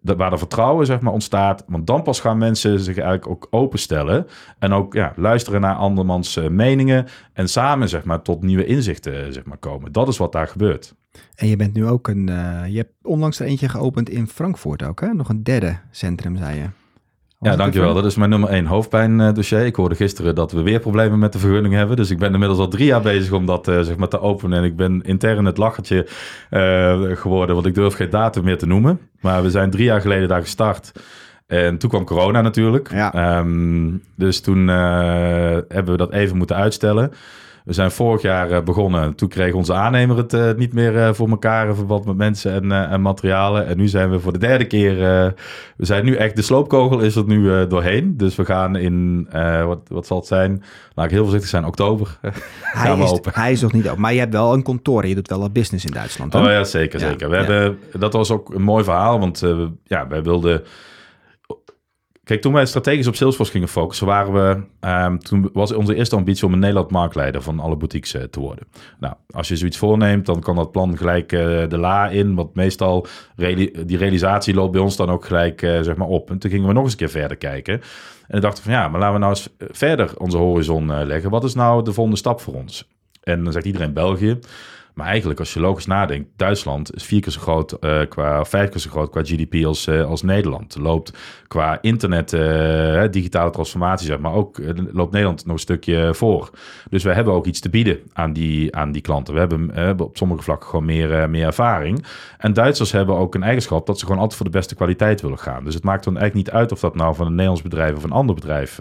waar 0.00 0.32
er 0.32 0.38
vertrouwen 0.38 0.86
zeg 0.86 1.00
maar, 1.00 1.12
ontstaat. 1.12 1.64
Want 1.66 1.86
dan 1.86 2.02
pas 2.02 2.20
gaan 2.20 2.38
mensen 2.38 2.80
zich 2.80 2.96
eigenlijk 2.96 3.28
ook 3.28 3.46
openstellen. 3.50 4.26
En 4.58 4.72
ook 4.72 4.94
ja, 4.94 5.12
luisteren 5.16 5.60
naar 5.60 5.74
andermans 5.74 6.36
uh, 6.36 6.48
meningen. 6.48 7.06
En 7.32 7.48
samen 7.48 7.88
zeg 7.88 8.04
maar, 8.04 8.22
tot 8.22 8.42
nieuwe 8.42 8.66
inzichten 8.66 9.32
zeg 9.32 9.44
maar, 9.44 9.58
komen. 9.58 9.92
Dat 9.92 10.08
is 10.08 10.16
wat 10.16 10.32
daar 10.32 10.48
gebeurt. 10.48 10.94
En 11.34 11.48
je 11.48 11.56
bent 11.56 11.74
nu 11.74 11.86
ook 11.86 12.08
een. 12.08 12.30
Uh, 12.30 12.66
je 12.66 12.76
hebt 12.76 12.92
onlangs 13.02 13.40
er 13.40 13.46
eentje 13.46 13.68
geopend 13.68 14.08
in 14.08 14.26
Frankfurt 14.26 14.82
ook, 14.82 15.00
hè? 15.00 15.14
Nog 15.14 15.28
een 15.28 15.42
derde 15.42 15.78
centrum, 15.90 16.36
zei 16.36 16.58
je. 16.58 16.66
Ja, 17.40 17.56
dankjewel. 17.56 17.94
Dat 17.94 18.04
is 18.04 18.16
mijn 18.16 18.30
nummer 18.30 18.48
één 18.48 18.66
hoofdpijndossier. 18.66 19.66
Ik 19.66 19.76
hoorde 19.76 19.94
gisteren 19.94 20.34
dat 20.34 20.52
we 20.52 20.62
weer 20.62 20.80
problemen 20.80 21.18
met 21.18 21.32
de 21.32 21.38
vergunning 21.38 21.74
hebben. 21.74 21.96
Dus 21.96 22.10
ik 22.10 22.18
ben 22.18 22.32
inmiddels 22.32 22.58
al 22.58 22.68
drie 22.68 22.86
jaar 22.86 23.00
bezig 23.00 23.32
om 23.32 23.46
dat 23.46 23.68
uh, 23.68 23.80
zeg 23.80 23.96
maar 23.96 24.08
te 24.08 24.20
openen. 24.20 24.58
En 24.58 24.64
ik 24.64 24.76
ben 24.76 25.02
intern 25.02 25.44
het 25.44 25.56
lachertje 25.56 26.06
uh, 26.50 27.16
geworden, 27.16 27.54
want 27.54 27.66
ik 27.66 27.74
durf 27.74 27.94
geen 27.94 28.10
datum 28.10 28.44
meer 28.44 28.58
te 28.58 28.66
noemen. 28.66 29.00
Maar 29.20 29.42
we 29.42 29.50
zijn 29.50 29.70
drie 29.70 29.84
jaar 29.84 30.00
geleden 30.00 30.28
daar 30.28 30.40
gestart. 30.40 30.92
En 31.46 31.78
toen 31.78 31.90
kwam 31.90 32.04
corona 32.04 32.40
natuurlijk. 32.40 32.90
Ja. 32.92 33.38
Um, 33.38 34.02
dus 34.16 34.40
toen 34.40 34.68
uh, 34.68 34.76
hebben 35.68 35.92
we 35.92 35.96
dat 35.96 36.12
even 36.12 36.36
moeten 36.36 36.56
uitstellen. 36.56 37.12
We 37.68 37.74
zijn 37.74 37.90
vorig 37.90 38.22
jaar 38.22 38.50
uh, 38.50 38.60
begonnen. 38.60 39.14
Toen 39.14 39.28
kreeg 39.28 39.54
onze 39.54 39.74
aannemer 39.74 40.16
het 40.16 40.32
uh, 40.32 40.52
niet 40.56 40.72
meer 40.72 40.94
uh, 40.94 41.12
voor 41.12 41.28
elkaar 41.28 41.68
in 41.68 41.74
verband 41.74 42.04
met 42.04 42.16
mensen 42.16 42.52
en, 42.52 42.90
en, 42.90 43.02
materialen. 43.02 43.66
En 43.66 43.76
nu 43.76 43.88
zijn 43.88 44.10
we 44.10 44.20
voor 44.20 44.32
de 44.32 44.38
derde 44.38 44.64
keer. 44.64 44.96
we 45.76 45.86
zijn 45.86 46.04
nu 46.04 46.14
echt. 46.14 46.36
De 46.36 46.42
sloopkogel 46.42 47.00
is 47.00 47.16
er 47.16 47.24
nu 47.26 47.66
doorheen. 47.66 48.16
Dus 48.16 48.36
we 48.36 48.44
gaan 48.44 48.76
in. 48.76 49.28
wat, 49.66 49.78
wat 49.88 50.06
zal 50.06 50.16
het 50.16 50.26
zijn? 50.26 50.62
Laat 50.94 51.04
ik 51.04 51.10
heel 51.10 51.22
voorzichtig 51.22 51.50
zijn. 51.50 51.64
Oktober. 51.64 52.18
hij, 52.62 52.98
is, 52.98 53.10
open. 53.10 53.32
hij 53.34 53.52
is 53.52 53.60
nog 53.60 53.72
niet 53.72 53.88
open. 53.88 54.00
Maar 54.00 54.12
je 54.12 54.18
hebt 54.18 54.32
wel 54.32 54.52
een 54.52 54.62
kantoor. 54.62 55.06
Je 55.06 55.14
doet 55.14 55.28
wel 55.28 55.40
wat 55.40 55.52
business 55.52 55.84
in 55.84 55.92
Duitsland. 55.92 56.32
Hè? 56.32 56.40
Oh 56.40 56.46
ja, 56.46 56.64
zeker. 56.64 57.00
Ja. 57.00 57.08
zeker. 57.08 57.30
We 57.30 57.36
ja. 57.36 57.42
hebben, 57.42 57.78
dat 57.98 58.12
was 58.12 58.30
ook 58.30 58.54
een 58.54 58.62
mooi 58.62 58.84
verhaal. 58.84 59.18
Want 59.18 59.44
ja, 59.84 60.08
wij 60.08 60.22
wilden 60.22 60.62
Kijk, 62.28 62.40
toen 62.40 62.52
wij 62.52 62.66
strategisch 62.66 63.06
op 63.06 63.14
Salesforce 63.14 63.52
gingen 63.52 63.68
focussen, 63.68 64.06
waren 64.06 64.32
we, 64.32 64.88
um, 64.88 65.18
toen 65.18 65.50
was 65.52 65.72
onze 65.72 65.94
eerste 65.94 66.16
ambitie 66.16 66.46
om 66.46 66.52
een 66.52 66.58
Nederland 66.58 66.90
marktleider 66.90 67.42
van 67.42 67.60
alle 67.60 67.76
boutiques 67.76 68.14
uh, 68.14 68.22
te 68.22 68.40
worden. 68.40 68.66
Nou, 68.98 69.14
als 69.30 69.48
je 69.48 69.56
zoiets 69.56 69.76
voorneemt, 69.76 70.26
dan 70.26 70.40
kan 70.40 70.56
dat 70.56 70.72
plan 70.72 70.96
gelijk 70.96 71.32
uh, 71.32 71.40
de 71.68 71.78
la 71.78 72.08
in, 72.08 72.34
want 72.34 72.54
meestal 72.54 73.06
die 73.86 73.96
realisatie 73.96 74.54
loopt 74.54 74.72
bij 74.72 74.80
ons 74.80 74.96
dan 74.96 75.10
ook 75.10 75.24
gelijk 75.24 75.62
uh, 75.62 75.80
zeg 75.80 75.96
maar 75.96 76.08
op. 76.08 76.30
En 76.30 76.38
toen 76.38 76.50
gingen 76.50 76.66
we 76.66 76.72
nog 76.72 76.82
eens 76.82 76.92
een 76.92 76.98
keer 76.98 77.10
verder 77.10 77.36
kijken. 77.36 77.74
En 77.74 78.34
we 78.34 78.40
dachten 78.40 78.62
van 78.62 78.72
ja, 78.72 78.88
maar 78.88 79.00
laten 79.00 79.14
we 79.14 79.20
nou 79.20 79.32
eens 79.32 79.48
verder 79.58 80.18
onze 80.18 80.36
horizon 80.36 81.06
leggen. 81.06 81.30
Wat 81.30 81.44
is 81.44 81.54
nou 81.54 81.84
de 81.84 81.92
volgende 81.92 82.18
stap 82.18 82.40
voor 82.40 82.54
ons? 82.54 82.88
En 83.22 83.44
dan 83.44 83.52
zegt 83.52 83.66
iedereen 83.66 83.92
België. 83.92 84.38
Maar 84.98 85.06
eigenlijk, 85.06 85.38
als 85.38 85.54
je 85.54 85.60
logisch 85.60 85.86
nadenkt, 85.86 86.28
Duitsland 86.36 86.94
is 86.94 87.04
vier 87.04 87.20
keer 87.20 87.32
zo 87.32 87.40
groot, 87.40 87.76
uh, 87.80 88.00
qua, 88.08 88.44
vijf 88.44 88.68
keer 88.68 88.80
zo 88.80 88.90
groot 88.90 89.10
qua 89.10 89.22
GDP 89.22 89.64
als, 89.64 89.86
uh, 89.86 90.04
als 90.04 90.22
Nederland. 90.22 90.76
Loopt 90.80 91.12
qua 91.48 91.78
internet, 91.80 92.32
uh, 92.32 93.02
digitale 93.10 93.50
transformatie, 93.50 94.06
zeg 94.06 94.18
maar, 94.18 94.32
ook 94.32 94.58
loopt 94.92 95.12
Nederland 95.12 95.44
nog 95.44 95.54
een 95.54 95.60
stukje 95.60 96.14
voor. 96.14 96.50
Dus 96.90 97.02
we 97.02 97.12
hebben 97.12 97.34
ook 97.34 97.46
iets 97.46 97.60
te 97.60 97.68
bieden 97.68 97.98
aan 98.12 98.32
die, 98.32 98.76
aan 98.76 98.92
die 98.92 99.02
klanten. 99.02 99.34
We 99.34 99.40
hebben 99.40 100.06
op 100.06 100.16
sommige 100.16 100.42
vlakken 100.42 100.68
gewoon 100.68 100.84
meer, 100.84 101.30
meer 101.30 101.46
ervaring. 101.46 102.04
En 102.38 102.52
Duitsers 102.52 102.92
hebben 102.92 103.16
ook 103.16 103.34
een 103.34 103.42
eigenschap 103.42 103.86
dat 103.86 103.98
ze 103.98 104.04
gewoon 104.04 104.20
altijd 104.20 104.36
voor 104.36 104.50
de 104.50 104.58
beste 104.58 104.74
kwaliteit 104.74 105.20
willen 105.20 105.38
gaan. 105.38 105.64
Dus 105.64 105.74
het 105.74 105.84
maakt 105.84 106.04
dan 106.04 106.16
eigenlijk 106.16 106.46
niet 106.46 106.56
uit 106.56 106.72
of 106.72 106.80
dat 106.80 106.94
nou 106.94 107.14
van 107.14 107.26
een 107.26 107.32
Nederlands 107.32 107.62
bedrijf 107.62 107.96
of 107.96 108.04
een 108.04 108.10
ander 108.10 108.34
bedrijf 108.34 108.80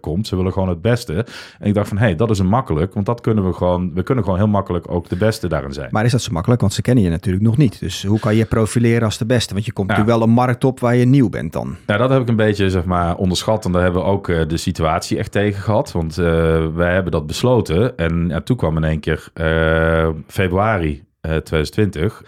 komt. 0.00 0.26
Ze 0.26 0.36
willen 0.36 0.52
gewoon 0.52 0.68
het 0.68 0.82
beste. 0.82 1.26
En 1.58 1.66
ik 1.68 1.74
dacht 1.74 1.88
van, 1.88 1.98
hé, 1.98 2.04
hey, 2.04 2.16
dat 2.16 2.30
is 2.30 2.38
een 2.38 2.46
makkelijk, 2.46 2.94
want 2.94 3.06
dat 3.06 3.20
kunnen 3.20 3.46
we 3.46 3.52
gewoon, 3.52 3.94
we 3.94 4.02
kunnen 4.02 4.24
gewoon 4.24 4.38
heel 4.38 4.48
makkelijk 4.48 4.90
ook 4.90 5.08
de 5.08 5.16
beste 5.16 5.47
daarin 5.48 5.72
zijn. 5.72 5.88
Maar 5.90 6.04
is 6.04 6.12
dat 6.12 6.22
zo 6.22 6.32
makkelijk? 6.32 6.60
Want 6.60 6.72
ze 6.72 6.82
kennen 6.82 7.04
je 7.04 7.10
natuurlijk 7.10 7.44
nog 7.44 7.56
niet. 7.56 7.80
Dus 7.80 8.04
hoe 8.04 8.20
kan 8.20 8.34
je 8.34 8.44
profileren 8.44 9.02
als 9.02 9.18
de 9.18 9.26
beste? 9.26 9.52
Want 9.52 9.66
je 9.66 9.72
komt 9.72 9.90
ja. 9.90 9.96
natuurlijk 9.96 10.20
wel 10.20 10.28
een 10.28 10.34
markt 10.34 10.64
op 10.64 10.80
waar 10.80 10.96
je 10.96 11.04
nieuw 11.04 11.28
bent 11.28 11.52
dan. 11.52 11.76
Ja, 11.86 11.96
dat 11.96 12.10
heb 12.10 12.22
ik 12.22 12.28
een 12.28 12.36
beetje 12.36 12.70
zeg 12.70 12.84
maar, 12.84 13.16
onderschat. 13.16 13.64
En 13.64 13.72
daar 13.72 13.82
hebben 13.82 14.02
we 14.02 14.08
ook 14.08 14.28
uh, 14.28 14.48
de 14.48 14.56
situatie 14.56 15.18
echt 15.18 15.32
tegen 15.32 15.62
gehad. 15.62 15.92
Want 15.92 16.18
uh, 16.18 16.26
wij 16.74 16.92
hebben 16.92 17.12
dat 17.12 17.26
besloten. 17.26 17.96
En 17.96 18.28
ja, 18.28 18.40
toen 18.40 18.56
kwam 18.56 18.76
in 18.76 18.84
één 18.84 19.00
keer 19.00 19.28
uh, 19.34 20.08
februari 20.26 21.06
2020 21.20 22.22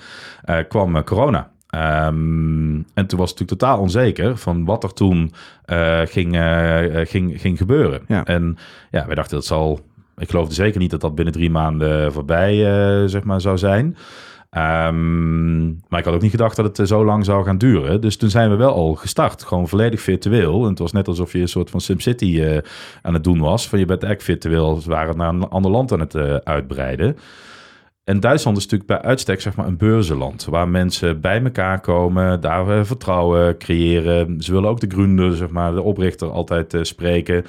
kwam 0.69 1.05
corona. 1.05 1.51
Um, 1.75 2.87
en 2.95 3.07
toen 3.07 3.19
was 3.19 3.31
het 3.31 3.39
natuurlijk 3.39 3.59
totaal 3.59 3.79
onzeker 3.79 4.37
van 4.37 4.65
wat 4.65 4.85
er 4.85 4.93
toen 4.93 5.33
uh, 5.67 6.01
ging, 6.05 6.37
uh, 6.37 7.07
ging, 7.07 7.41
ging 7.41 7.59
gebeuren. 7.59 8.01
Ja. 8.07 8.25
En 8.25 8.57
ja, 8.91 9.07
wij 9.07 9.15
dachten 9.15 9.37
dat 9.37 9.47
zal 9.47 9.81
ik 10.21 10.31
geloofde 10.31 10.55
zeker 10.55 10.81
niet 10.81 10.91
dat 10.91 11.01
dat 11.01 11.15
binnen 11.15 11.35
drie 11.35 11.51
maanden 11.51 12.13
voorbij 12.13 12.55
uh, 12.57 13.09
zeg 13.09 13.25
maar, 13.25 13.41
zou 13.41 13.59
zijn. 13.59 13.97
Um, 14.57 15.81
maar 15.89 15.99
ik 15.99 16.05
had 16.05 16.15
ook 16.15 16.23
niet 16.23 16.31
gedacht 16.31 16.57
dat 16.57 16.65
het 16.65 16.79
eh, 16.79 16.87
zo 16.87 17.05
lang 17.05 17.25
zou 17.25 17.45
gaan 17.45 17.59
duren. 17.59 18.01
Dus 18.01 18.17
toen 18.17 18.31
zijn 18.31 18.51
we 18.51 18.57
wel 18.57 18.73
al 18.73 18.95
gestart. 18.95 19.43
Gewoon 19.43 19.69
volledig 19.69 20.01
virtueel. 20.01 20.63
En 20.63 20.69
het 20.69 20.79
was 20.79 20.93
net 20.93 21.09
alsof 21.09 21.33
je 21.33 21.41
een 21.41 21.49
soort 21.49 21.71
van 21.71 21.81
SimCity 21.81 22.25
uh, 22.25 22.59
aan 23.03 23.15
het 23.15 23.25
doen 23.25 23.39
was. 23.39 23.69
Van 23.69 23.79
je 23.79 23.85
bent 23.85 24.03
eigenlijk 24.03 24.41
virtueel. 24.41 24.81
Waren 24.85 25.17
naar 25.17 25.29
een 25.29 25.49
ander 25.49 25.71
land 25.71 25.93
aan 25.93 26.01
het 26.01 26.15
uh, 26.15 26.35
uitbreiden. 26.35 27.17
En 28.05 28.21
Duitsland 28.21 28.57
is 28.57 28.63
natuurlijk 28.63 28.91
bij 28.91 29.11
uitstek 29.11 29.41
zeg 29.41 29.57
maar, 29.57 29.67
een 29.67 29.77
beurzenland. 29.77 30.45
Waar 30.45 30.69
mensen 30.69 31.21
bij 31.21 31.43
elkaar 31.43 31.81
komen, 31.81 32.41
daar 32.41 32.87
vertrouwen 32.87 33.59
creëren. 33.59 34.41
Ze 34.41 34.53
willen 34.53 34.71
ook 34.71 34.81
de 34.81 34.91
Groende, 34.91 35.37
zeg 35.37 35.51
maar, 35.51 35.73
de 35.73 35.83
oprichter, 35.83 36.31
altijd 36.31 36.77
spreken 36.83 37.45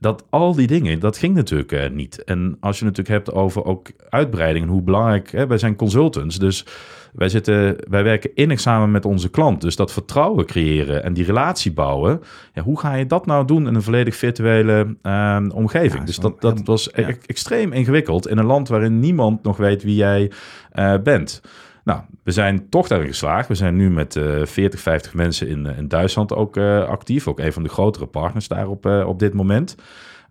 dat 0.00 0.24
al 0.30 0.54
die 0.54 0.66
dingen, 0.66 1.00
dat 1.00 1.18
ging 1.18 1.34
natuurlijk 1.34 1.72
uh, 1.72 1.90
niet. 1.90 2.24
En 2.24 2.56
als 2.60 2.78
je 2.78 2.84
natuurlijk 2.84 3.14
hebt 3.14 3.32
over 3.32 3.64
ook 3.64 3.90
uitbreiding 4.08 4.64
en 4.64 4.70
hoe 4.70 4.82
belangrijk, 4.82 5.30
hè, 5.30 5.46
wij 5.46 5.58
zijn 5.58 5.76
consultants, 5.76 6.38
dus 6.38 6.64
wij, 7.12 7.28
zitten, 7.28 7.76
wij 7.88 8.02
werken 8.02 8.30
innig 8.34 8.60
samen 8.60 8.90
met 8.90 9.04
onze 9.04 9.30
klant. 9.30 9.60
Dus 9.60 9.76
dat 9.76 9.92
vertrouwen 9.92 10.46
creëren 10.46 11.04
en 11.04 11.12
die 11.12 11.24
relatie 11.24 11.72
bouwen, 11.72 12.20
ja, 12.54 12.62
hoe 12.62 12.80
ga 12.80 12.94
je 12.94 13.06
dat 13.06 13.26
nou 13.26 13.44
doen 13.44 13.66
in 13.66 13.74
een 13.74 13.82
volledig 13.82 14.16
virtuele 14.16 14.96
uh, 15.02 15.42
omgeving? 15.54 15.98
Ja, 15.98 16.04
dus 16.04 16.18
dat, 16.18 16.40
dat 16.40 16.60
was 16.64 16.90
ja. 16.94 17.08
e 17.08 17.16
extreem 17.26 17.72
ingewikkeld 17.72 18.28
in 18.28 18.38
een 18.38 18.46
land 18.46 18.68
waarin 18.68 19.00
niemand 19.00 19.42
nog 19.42 19.56
weet 19.56 19.82
wie 19.82 19.96
jij 19.96 20.30
uh, 20.74 20.94
bent. 21.02 21.40
Nou, 21.88 22.00
we 22.22 22.30
zijn 22.30 22.68
toch 22.68 22.88
daarin 22.88 23.08
geslaagd. 23.08 23.48
We 23.48 23.54
zijn 23.54 23.76
nu 23.76 23.90
met 23.90 24.16
uh, 24.16 24.44
40, 24.44 24.80
50 24.80 25.14
mensen 25.14 25.48
in, 25.48 25.66
in 25.66 25.88
Duitsland 25.88 26.34
ook 26.34 26.56
uh, 26.56 26.84
actief. 26.84 27.28
Ook 27.28 27.38
een 27.38 27.52
van 27.52 27.62
de 27.62 27.68
grotere 27.68 28.06
partners 28.06 28.48
daar 28.48 28.68
op, 28.68 28.86
op 28.86 29.18
dit 29.18 29.34
moment. 29.34 29.74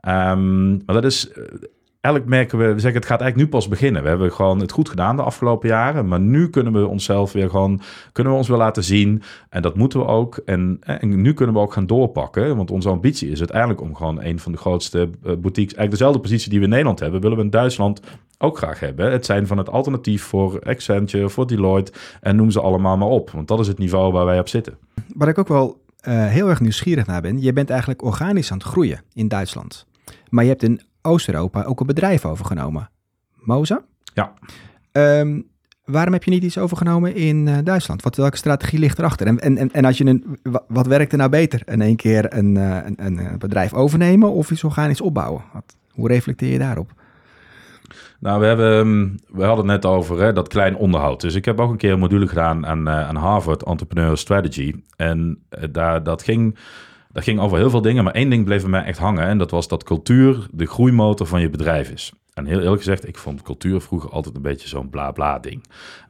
Um, 0.08 0.70
maar 0.86 0.96
dat 0.96 1.06
is... 1.06 1.30
Eigenlijk 2.08 2.36
merken 2.36 2.58
we, 2.58 2.74
we 2.74 2.80
zeggen 2.80 3.00
het 3.00 3.10
gaat 3.10 3.22
eigenlijk 3.22 3.52
nu 3.52 3.58
pas 3.58 3.68
beginnen. 3.68 4.04
We 4.04 4.10
hebben 4.10 4.32
gewoon 4.32 4.60
het 4.60 4.72
goed 4.72 4.90
gedaan 4.90 5.16
de 5.16 5.22
afgelopen 5.22 5.70
jaren. 5.70 6.08
Maar 6.08 6.20
nu 6.20 6.50
kunnen 6.50 6.74
we 6.74 6.88
onszelf 6.88 7.32
weer 7.32 7.50
gewoon, 7.50 7.82
kunnen 8.12 8.34
we 8.34 8.40
ons 8.40 8.48
weer 8.48 8.58
laten 8.58 8.84
zien. 8.84 9.22
En 9.50 9.62
dat 9.62 9.76
moeten 9.76 10.00
we 10.00 10.06
ook. 10.06 10.38
En, 10.46 10.78
en 10.82 11.22
nu 11.22 11.34
kunnen 11.34 11.56
we 11.56 11.62
ook 11.62 11.74
gaan 11.74 11.88
doorpakken. 11.88 12.56
Want 12.58 12.72
onze 12.72 12.90
ambitie 12.90 13.30
is 13.30 13.40
uiteindelijk 13.40 13.82
om 13.82 13.96
gewoon 13.96 14.24
een 14.24 14.40
van 14.40 14.52
de 14.52 14.58
grootste 14.58 15.10
boutiques, 15.22 15.74
eigenlijk 15.74 15.92
dezelfde 15.92 16.20
positie 16.20 16.50
die 16.50 16.60
we 16.60 16.66
in 16.66 16.72
Nederland 16.72 17.00
hebben, 17.00 17.22
willen 17.22 17.38
we 17.38 17.44
in 17.44 17.50
Duitsland 17.50 18.02
ook 18.38 18.58
graag 18.58 18.80
hebben. 18.80 19.12
Het 19.12 19.26
zijn 19.26 19.48
van 19.48 19.58
het 19.58 19.70
alternatief 19.70 20.24
voor 20.24 20.60
Accenture, 20.64 21.30
voor 21.30 21.48
Deloitte 21.48 21.92
en 22.22 22.36
noem 22.36 22.52
ze 22.52 22.62
allemaal 22.62 22.98
maar 22.98 23.08
op. 23.08 23.30
Want 23.30 23.48
dat 23.48 23.60
is 23.60 23.68
het 23.68 23.78
niveau 23.78 24.12
waar 24.12 24.26
wij 24.26 24.40
op 24.40 24.48
zitten. 24.48 24.78
Waar 25.14 25.28
ik 25.28 25.38
ook 25.38 25.48
wel 25.48 25.82
uh, 26.08 26.26
heel 26.26 26.50
erg 26.50 26.60
nieuwsgierig 26.60 27.06
naar 27.06 27.22
ben. 27.22 27.42
Je 27.42 27.54
bent 27.54 27.70
eigenlijk 27.70 28.04
organisch 28.04 28.52
aan 28.52 28.58
het 28.58 28.68
groeien 28.68 29.02
in 29.14 29.28
Duitsland. 29.28 29.86
Maar 30.30 30.44
je 30.44 30.50
hebt 30.50 30.64
in 30.64 30.82
Oost-Europa 31.02 31.64
ook 31.64 31.80
een 31.80 31.86
bedrijf 31.86 32.26
overgenomen. 32.26 32.90
Moza? 33.36 33.82
Ja. 34.14 34.34
Um, 34.92 35.48
waarom 35.86 36.14
heb 36.14 36.24
je 36.24 36.32
niet 36.32 36.44
iets 36.44 36.58
overgenomen 36.58 37.16
in 37.16 37.48
uh, 37.48 37.58
Duitsland? 37.64 38.02
Wat, 38.02 38.16
welke 38.16 38.38
strategie 38.38 38.80
ligt 38.80 39.00
erachter? 39.00 39.28
En, 39.28 39.40
en, 39.40 39.72
en 39.72 39.86
als 39.86 39.98
je 39.98 40.06
een, 40.06 40.40
wat 40.68 40.88
werkt 40.88 41.12
er 41.12 41.18
nou 41.18 41.30
beter? 41.30 41.62
In 41.66 41.82
één 41.82 41.96
keer 41.96 42.38
een, 42.38 42.56
uh, 42.56 42.78
een, 42.86 43.06
een 43.06 43.38
bedrijf 43.40 43.74
overnemen 43.74 44.32
of 44.32 44.52
iets 44.52 44.64
organisch 44.64 45.02
opbouwen? 45.02 45.44
Wat, 45.54 45.76
hoe 45.92 46.08
reflecteer 46.08 46.52
je 46.52 46.60
daarop? 46.60 46.92
Nou, 48.20 48.40
we, 48.40 48.46
hebben, 48.46 48.80
ehm, 48.80 49.38
we 49.38 49.44
hadden 49.44 49.70
het 49.70 49.84
net 49.84 49.92
over 49.92 50.22
hè, 50.22 50.34
dat 50.34 50.48
klein 50.48 50.76
onderhoud. 50.76 51.22
Dus 51.22 51.36
ik 51.36 51.46
heb 51.46 51.60
ook 51.60 51.72
een 51.72 51.78
keer 51.78 51.92
een 51.92 52.00
module 52.00 52.28
gedaan 52.28 52.66
aan, 52.66 52.90
aan 52.90 53.16
Harvard 53.16 53.64
Entrepreneur 53.64 54.18
Strategy. 54.18 54.74
En 54.96 55.44
uh, 55.50 55.64
daar, 55.72 56.04
dat, 56.04 56.24
ging, 56.24 56.58
dat 57.18 57.26
ging 57.26 57.40
over 57.40 57.58
heel 57.58 57.70
veel 57.70 57.82
dingen, 57.82 58.04
maar 58.04 58.14
één 58.14 58.30
ding 58.30 58.46
bleef 58.46 58.62
bij 58.62 58.70
mij 58.70 58.84
echt 58.84 59.00
hangen. 59.00 59.24
En 59.24 59.38
dat 59.38 59.52
was 59.52 59.68
dat 59.68 59.84
cultuur 59.84 60.48
de 60.52 60.66
groeimotor 60.66 61.28
van 61.28 61.42
je 61.42 61.50
bedrijf 61.50 61.90
is. 61.90 62.12
En 62.34 62.46
heel 62.46 62.60
eerlijk 62.60 62.78
gezegd, 62.78 63.08
ik 63.08 63.18
vond 63.18 63.42
cultuur 63.42 63.82
vroeger 63.82 64.10
altijd 64.10 64.36
een 64.36 64.42
beetje 64.42 64.68
zo'n 64.68 64.90
bla 64.90 65.12
bla 65.12 65.40
ding. 65.40 65.64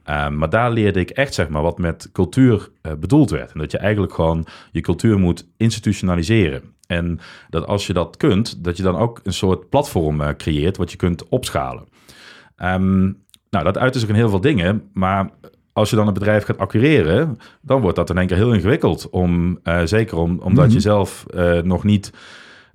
Ehm, 0.04 0.38
maar 0.38 0.50
daar 0.50 0.70
leerde 0.70 1.00
ik 1.00 1.10
echt 1.10 1.34
zeg 1.34 1.48
maar 1.48 1.62
wat 1.62 1.78
met 1.78 2.08
cultuur 2.12 2.70
uh, 2.82 2.92
bedoeld 2.92 3.30
werd. 3.30 3.52
En 3.52 3.58
dat 3.58 3.70
je 3.70 3.78
eigenlijk 3.78 4.12
gewoon 4.12 4.46
je 4.72 4.80
cultuur 4.80 5.18
moet 5.18 5.46
institutionaliseren. 5.56 6.62
En 6.86 7.20
dat 7.50 7.66
als 7.66 7.86
je 7.86 7.92
dat 7.92 8.16
kunt, 8.16 8.64
dat 8.64 8.76
je 8.76 8.82
dan 8.82 8.96
ook 8.96 9.20
een 9.22 9.32
soort 9.32 9.68
platform 9.68 10.20
uh, 10.20 10.28
creëert 10.28 10.76
wat 10.76 10.90
je 10.90 10.96
kunt 10.96 11.28
opschalen. 11.28 11.84
Um, 12.56 13.22
nou, 13.50 13.64
dat 13.64 13.78
uit 13.78 13.96
zich 13.96 14.08
in 14.08 14.14
heel 14.14 14.30
veel 14.30 14.40
dingen, 14.40 14.90
maar 14.92 15.30
als 15.78 15.90
je 15.90 15.96
dan 15.96 16.06
een 16.06 16.14
bedrijf 16.14 16.44
gaat 16.44 16.58
accureren, 16.58 17.38
dan 17.60 17.80
wordt 17.80 17.96
dat 17.96 18.10
in 18.10 18.18
één 18.18 18.26
keer 18.26 18.36
heel 18.36 18.52
ingewikkeld. 18.52 19.10
Om, 19.10 19.58
uh, 19.64 19.80
zeker 19.84 20.16
om, 20.16 20.30
omdat 20.30 20.50
mm 20.50 20.56
-hmm. 20.56 20.70
je 20.70 20.80
zelf 20.80 21.26
nog 21.62 21.84
niet 21.84 22.12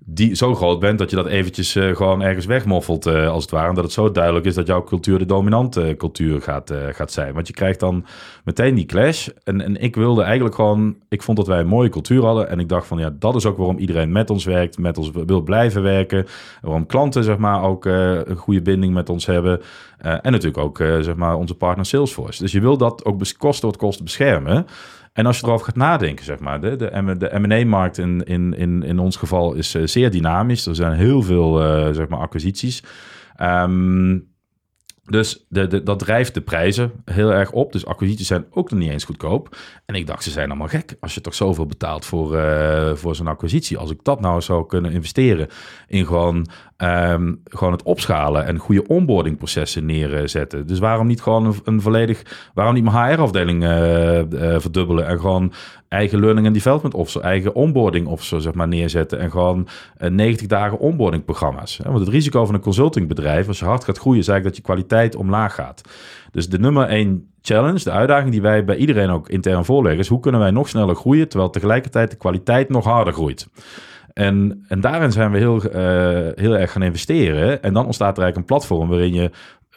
die 0.06 0.36
zo 0.36 0.56
groot 0.56 0.80
bent 0.80 0.99
dat 0.99 1.10
je 1.10 1.16
dat 1.16 1.28
eventjes 1.28 1.76
uh, 1.76 1.95
gewoon 1.95 2.22
ergens 2.22 2.45
wegmoffelt, 2.45 3.08
uh, 3.08 3.30
als 3.30 3.41
het 3.41 3.51
ware. 3.51 3.68
En 3.68 3.76
dat 3.76 3.84
het 3.84 3.93
zo 3.93 4.12
duidelijk 4.12 4.45
is 4.45 4.54
dat 4.54 4.68
jouw 4.68 4.84
cultuur 4.84 5.20
de 5.20 5.26
dominante 5.26 5.95
cultuur 5.97 6.41
gaat, 6.41 6.72
uh, 6.72 6.78
gaat 6.91 7.12
zijn. 7.12 7.34
Want 7.34 7.47
je 7.47 7.54
krijgt 7.54 7.80
dan 7.80 8.06
meteen 8.43 8.76
die 8.76 8.86
clash. 8.86 9.28
En, 9.43 9.62
en 9.62 9.82
ik 9.82 9.95
wilde 9.95 10.22
eigenlijk 10.22 10.56
gewoon, 10.56 10.95
ik 11.10 11.22
vond 11.22 11.38
dat 11.38 11.47
wij 11.47 11.60
een 11.60 11.68
mooie 11.68 11.89
cultuur 11.89 12.26
hadden. 12.26 12.49
En 12.49 12.60
ik 12.60 12.70
dacht 12.70 12.88
van 12.88 12.97
ja, 12.97 13.16
dat 13.20 13.36
is 13.36 13.45
ook 13.45 13.58
waarom 13.58 13.78
iedereen 13.78 14.12
met 14.12 14.30
ons 14.30 14.45
werkt, 14.45 14.78
met 14.78 14.97
ons 14.97 15.12
wil 15.26 15.41
blijven 15.41 15.82
werken. 15.82 16.26
Waarom 16.62 16.86
klanten 16.86 17.24
zeg 17.24 17.38
maar 17.38 17.64
ook 17.64 17.86
een 17.86 18.36
goede 18.36 18.62
binding 18.62 18.93
met 18.93 19.10
ons 19.10 19.26
hebben. 19.26 19.62
en 19.97 20.32
natuurlijk 20.32 20.58
ook 20.58 20.78
zeg 20.78 21.16
maar 21.16 21.36
onze 21.36 21.56
partner 21.56 21.86
Salesforce. 21.86 22.41
Dus 22.41 22.51
je 22.51 22.62
wil 22.62 22.78
dat 22.78 23.06
ook 23.06 23.22
kosten 23.38 23.68
wat 23.68 23.78
kost 23.78 24.04
beschermen. 24.04 24.66
En 25.14 25.26
als 25.26 25.39
je 25.39 25.45
erover 25.45 25.66
gaat 25.66 25.76
nadenken, 25.76 26.26
zeg 26.26 26.39
maar, 26.39 26.61
de, 26.61 26.76
de, 26.76 27.16
de 27.18 27.39
M&A-markt 27.39 27.97
in, 27.97 28.24
in, 28.24 28.53
in, 28.53 28.84
in 28.84 28.99
ons 28.99 29.16
geval 29.16 29.53
is 29.53 29.76
uh, 29.76 29.88
zeer 29.88 30.11
dynamisch. 30.11 30.66
Er 30.66 30.76
zijn 30.76 30.93
heel 30.93 31.22
veel, 31.22 31.61
uh, 31.61 31.93
zeg 31.93 32.07
maar, 32.07 32.20
acquisities. 32.20 32.84
Um, 33.41 34.32
dus 35.05 35.45
de, 35.49 35.68
de, 35.68 35.84
dat 35.84 35.99
drijft 35.99 36.34
de 36.34 36.41
prijzen 36.41 36.91
heel 37.05 37.34
erg 37.34 37.51
op. 37.51 37.72
Dus 37.72 37.86
acquisities 37.86 38.28
zijn 38.28 38.45
ook 38.49 38.70
nog 38.70 38.80
niet 38.80 38.89
eens 38.89 39.03
goedkoop. 39.03 39.57
En 39.86 39.95
ik 39.95 40.07
dacht, 40.07 40.24
ze 40.24 40.32
zijn 40.32 40.49
allemaal 40.49 40.68
gek. 40.68 40.95
Als 40.99 41.14
je 41.14 41.22
toch 41.22 41.34
zoveel 41.34 41.66
betaalt 41.66 42.05
voor, 42.05 42.36
uh, 42.36 42.93
voor 42.93 43.16
zo'n 43.16 43.28
acquisitie. 43.28 43.78
Als 43.78 43.91
ik 43.91 44.03
dat 44.03 44.22
nou 44.22 44.41
zou 44.41 44.66
kunnen 44.66 44.91
investeren 44.91 45.47
in 45.88 46.05
gewoon, 46.05 46.47
um, 46.84 47.42
gewoon 47.44 47.74
het 47.74 47.84
opschalen 47.84 48.46
en 48.46 48.58
goede 48.58 48.88
onboardingprocessen 48.88 49.86
neerzetten. 49.86 50.68
Dus 50.68 50.80
waarom 50.80 51.08
niet 51.08 51.22
gewoon 51.22 51.56
een, 51.64 51.82
volledig, 51.82 52.50
waarom 52.54 52.74
niet 52.74 52.84
mijn 52.84 53.14
HR-afdeling 53.14 53.64
uh, 53.64 54.18
uh, 54.18 54.24
verdubbelen 54.60 55.08
en 55.08 55.20
gewoon 55.20 55.54
eigen 55.88 56.20
learning 56.20 56.46
and 56.46 56.56
development 56.56 56.94
officer, 56.94 57.22
eigen 57.22 57.56
onboarding 57.56 58.08
officer 58.08 58.42
zeg 58.42 58.54
maar 58.54 58.68
neerzetten 58.68 59.20
en 59.20 59.32
gewoon 59.32 59.68
90 59.98 60.48
dagen 60.48 60.80
onboarding 60.80 61.26
programma's. 61.26 61.80
Want 61.84 62.00
het 62.00 62.08
risico 62.08 62.46
van 62.46 62.56
een 62.56 62.62
consultingbedrijf, 62.62 63.48
als 63.48 63.60
je 63.60 63.66
hard 63.66 63.84
gaat 63.84 63.98
groeien, 63.98 64.20
is 64.20 64.28
eigenlijk 64.28 64.56
dat 64.56 64.66
je 64.66 64.74
kwaliteit 64.74 65.16
omlaag 65.16 65.56
gaat. 65.56 65.82
Dus 66.32 66.50
de 66.50 66.60
nummer 66.60 66.88
één 66.88 67.32
challenge, 67.42 67.84
de 67.84 67.92
uitdaging 67.92 68.32
die 68.32 68.42
wij 68.42 68.66
bij 68.66 68.76
iedereen 68.76 69.10
ook 69.10 69.30
intern 69.30 69.66
voorleggen, 69.66 70.02
is 70.02 70.08
hoe 70.08 70.20
kunnen 70.20 70.42
wij 70.42 70.52
nog 70.52 70.70
sneller 70.70 70.96
groeien, 70.96 71.28
terwijl 71.30 71.50
tegelijkertijd 71.50 72.12
de 72.12 72.18
kwaliteit 72.18 72.70
nog 72.70 72.86
harder 72.86 73.14
groeit. 73.14 73.48
En, 74.14 74.66
en 74.68 74.82
daarin 74.82 75.11
zijn 75.11 75.32
we 75.32 75.38
heel, 75.38 75.66
uh, 75.66 75.72
heel 76.36 76.57
erg 76.57 76.72
gaan 76.72 76.84
investeren. 76.84 77.64
En 77.64 77.74
dan 77.74 77.86
ontstaat 77.86 78.18
er 78.18 78.24
eigenlijk 78.24 78.38
een 78.38 78.57
platform 78.57 78.89
waarin 78.89 79.14
je 79.14 79.32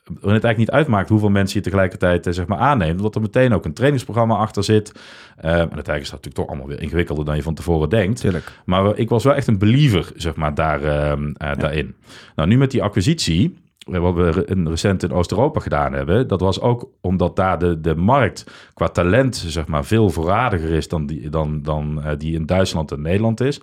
waarin 0.07 0.35
het 0.35 0.45
eigenlijk 0.45 0.59
niet 0.59 0.71
uitmaakt 0.71 1.09
hoeveel 1.09 1.29
mensen 1.29 1.59
je 1.59 1.65
tegelijkertijd 1.65 2.27
zeg 2.31 2.47
maar, 2.47 2.59
aanneemt. 2.59 2.97
Omdat 2.97 3.15
er 3.15 3.21
meteen 3.21 3.53
ook 3.53 3.65
een 3.65 3.73
trainingsprogramma 3.73 4.37
achter 4.37 4.65
zit. 4.65 4.93
Uh, 4.95 5.51
en 5.51 5.59
uiteindelijk 5.59 6.03
is 6.03 6.11
dat 6.11 6.25
natuurlijk 6.25 6.35
toch 6.35 6.47
allemaal 6.47 6.67
weer 6.67 6.83
ingewikkelder 6.83 7.25
dan 7.25 7.37
je 7.37 7.43
van 7.43 7.55
tevoren 7.55 7.89
denkt. 7.89 8.21
Tuurlijk. 8.21 8.53
Maar 8.65 8.99
ik 8.99 9.09
was 9.09 9.25
wel 9.25 9.35
echt 9.35 9.47
een 9.47 9.59
believer 9.59 10.13
zeg 10.15 10.37
maar, 10.37 10.55
daar, 10.55 10.83
uh, 10.83 11.13
ja. 11.33 11.55
daarin. 11.55 11.95
Nou, 12.35 12.49
nu 12.49 12.59
met 12.59 12.71
die 12.71 12.83
acquisitie 12.83 13.59
wat 13.87 14.15
we 14.15 14.45
recent 14.65 15.03
in 15.03 15.13
Oost-Europa 15.13 15.61
gedaan 15.61 15.93
hebben, 15.93 16.29
dat 16.29 16.41
was 16.41 16.61
ook 16.61 16.89
omdat 17.01 17.37
daar 17.37 17.59
de, 17.59 17.81
de 17.81 17.95
markt 17.95 18.47
qua 18.75 18.89
talent 18.89 19.37
zeg 19.37 19.67
maar, 19.67 19.85
veel 19.85 20.11
voorradiger 20.11 20.71
is 20.71 20.89
dan 20.89 21.07
die, 21.07 21.29
dan, 21.29 21.63
dan, 21.63 22.03
die 22.19 22.35
in 22.35 22.47
Duitsland 22.47 22.93
en 22.93 23.01
Nederland 23.01 23.41
is. 23.41 23.61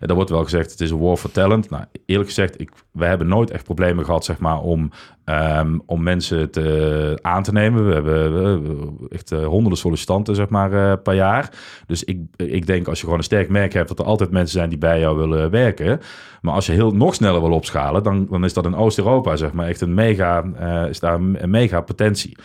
Er 0.00 0.14
wordt 0.14 0.30
wel 0.30 0.42
gezegd, 0.42 0.70
het 0.70 0.80
is 0.80 0.90
een 0.90 0.98
war 0.98 1.16
for 1.16 1.30
talent. 1.30 1.70
Nou, 1.70 1.84
eerlijk 2.06 2.28
gezegd, 2.28 2.60
ik, 2.60 2.70
hebben 2.98 3.26
nooit 3.26 3.50
echt 3.50 3.64
problemen 3.64 4.04
gehad, 4.04 4.24
zeg 4.24 4.38
maar, 4.38 4.60
om, 4.60 4.90
um, 5.24 5.82
om 5.86 6.02
mensen 6.02 6.50
te, 6.50 7.18
aan 7.22 7.42
te 7.42 7.52
nemen. 7.52 7.86
We 7.86 7.92
hebben, 7.92 8.98
echt 9.08 9.32
uh, 9.32 9.46
honderden 9.46 9.78
sollicitanten, 9.78 10.34
zeg 10.34 10.48
maar, 10.48 10.72
uh, 10.72 10.92
per 11.02 11.14
jaar. 11.14 11.50
Dus 11.86 12.04
ik, 12.04 12.18
ik 12.36 12.66
denk, 12.66 12.88
als 12.88 12.98
je 12.98 13.04
gewoon 13.04 13.18
een 13.18 13.24
sterk 13.24 13.48
merk 13.48 13.72
hebt, 13.72 13.88
dat 13.88 13.98
er 13.98 14.04
altijd 14.04 14.30
mensen 14.30 14.58
zijn 14.58 14.68
die 14.68 14.78
bij 14.78 15.00
jou 15.00 15.16
willen 15.16 15.50
werken. 15.50 16.00
Maar 16.40 16.54
als 16.54 16.66
je 16.66 16.72
heel 16.72 16.90
nog 16.90 17.14
sneller 17.14 17.40
wil 17.40 17.52
opschalen, 17.52 18.02
dan, 18.02 18.26
dan 18.30 18.44
is 18.44 18.52
dat 18.52 18.64
in 18.64 18.76
Oost-Europa, 18.76 19.36
zeg 19.36 19.52
maar, 19.52 19.68
echt 19.68 19.80
een 19.80 19.94
mega, 19.94 20.44
is 20.88 21.00
daar 21.00 21.14
een 21.14 21.50
mega 21.50 21.80
potentie. 21.80 22.36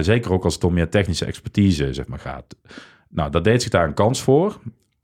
zeker 0.00 0.32
ook 0.32 0.44
als 0.44 0.54
het 0.54 0.64
om 0.64 0.74
meer 0.74 0.88
technische 0.88 1.24
expertise, 1.24 1.94
zeg 1.94 2.06
maar, 2.06 2.18
gaat. 2.18 2.56
Nou, 3.08 3.30
dat 3.30 3.44
deed 3.44 3.62
zich 3.62 3.70
daar 3.70 3.86
een 3.86 3.94
kans 3.94 4.22
voor. 4.22 4.58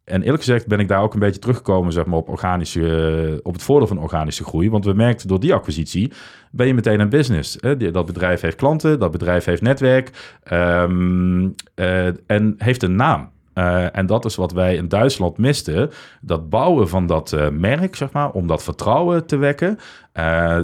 En 0.06 0.22
eerlijk 0.22 0.42
gezegd 0.42 0.66
ben 0.66 0.78
ik 0.78 0.88
daar 0.88 1.02
ook 1.02 1.14
een 1.14 1.20
beetje 1.20 1.40
teruggekomen 1.40 1.92
zeg 1.92 2.04
maar, 2.04 2.18
op, 2.18 2.28
organische, 2.28 3.40
op 3.42 3.52
het 3.52 3.62
voordeel 3.62 3.86
van 3.86 3.98
organische 3.98 4.44
groei. 4.44 4.70
Want 4.70 4.84
we 4.84 4.92
merkten 4.92 5.28
door 5.28 5.40
die 5.40 5.54
acquisitie 5.54 6.12
ben 6.50 6.66
je 6.66 6.74
meteen 6.74 7.00
een 7.00 7.08
business. 7.08 7.58
Dat 7.92 8.06
bedrijf 8.06 8.40
heeft 8.40 8.56
klanten, 8.56 8.98
dat 8.98 9.10
bedrijf 9.10 9.44
heeft 9.44 9.62
netwerk 9.62 10.38
um, 10.52 11.54
uh, 11.74 12.06
en 12.26 12.54
heeft 12.58 12.82
een 12.82 12.96
naam. 12.96 13.30
Uh, 13.54 13.96
en 13.96 14.06
dat 14.06 14.24
is 14.24 14.36
wat 14.36 14.52
wij 14.52 14.76
in 14.76 14.88
Duitsland 14.88 15.38
misten. 15.38 15.90
Dat 16.20 16.48
bouwen 16.48 16.88
van 16.88 17.06
dat 17.06 17.36
merk, 17.52 17.96
zeg 17.96 18.12
maar, 18.12 18.30
om 18.30 18.46
dat 18.46 18.62
vertrouwen 18.62 19.26
te 19.26 19.36
wekken. 19.36 19.78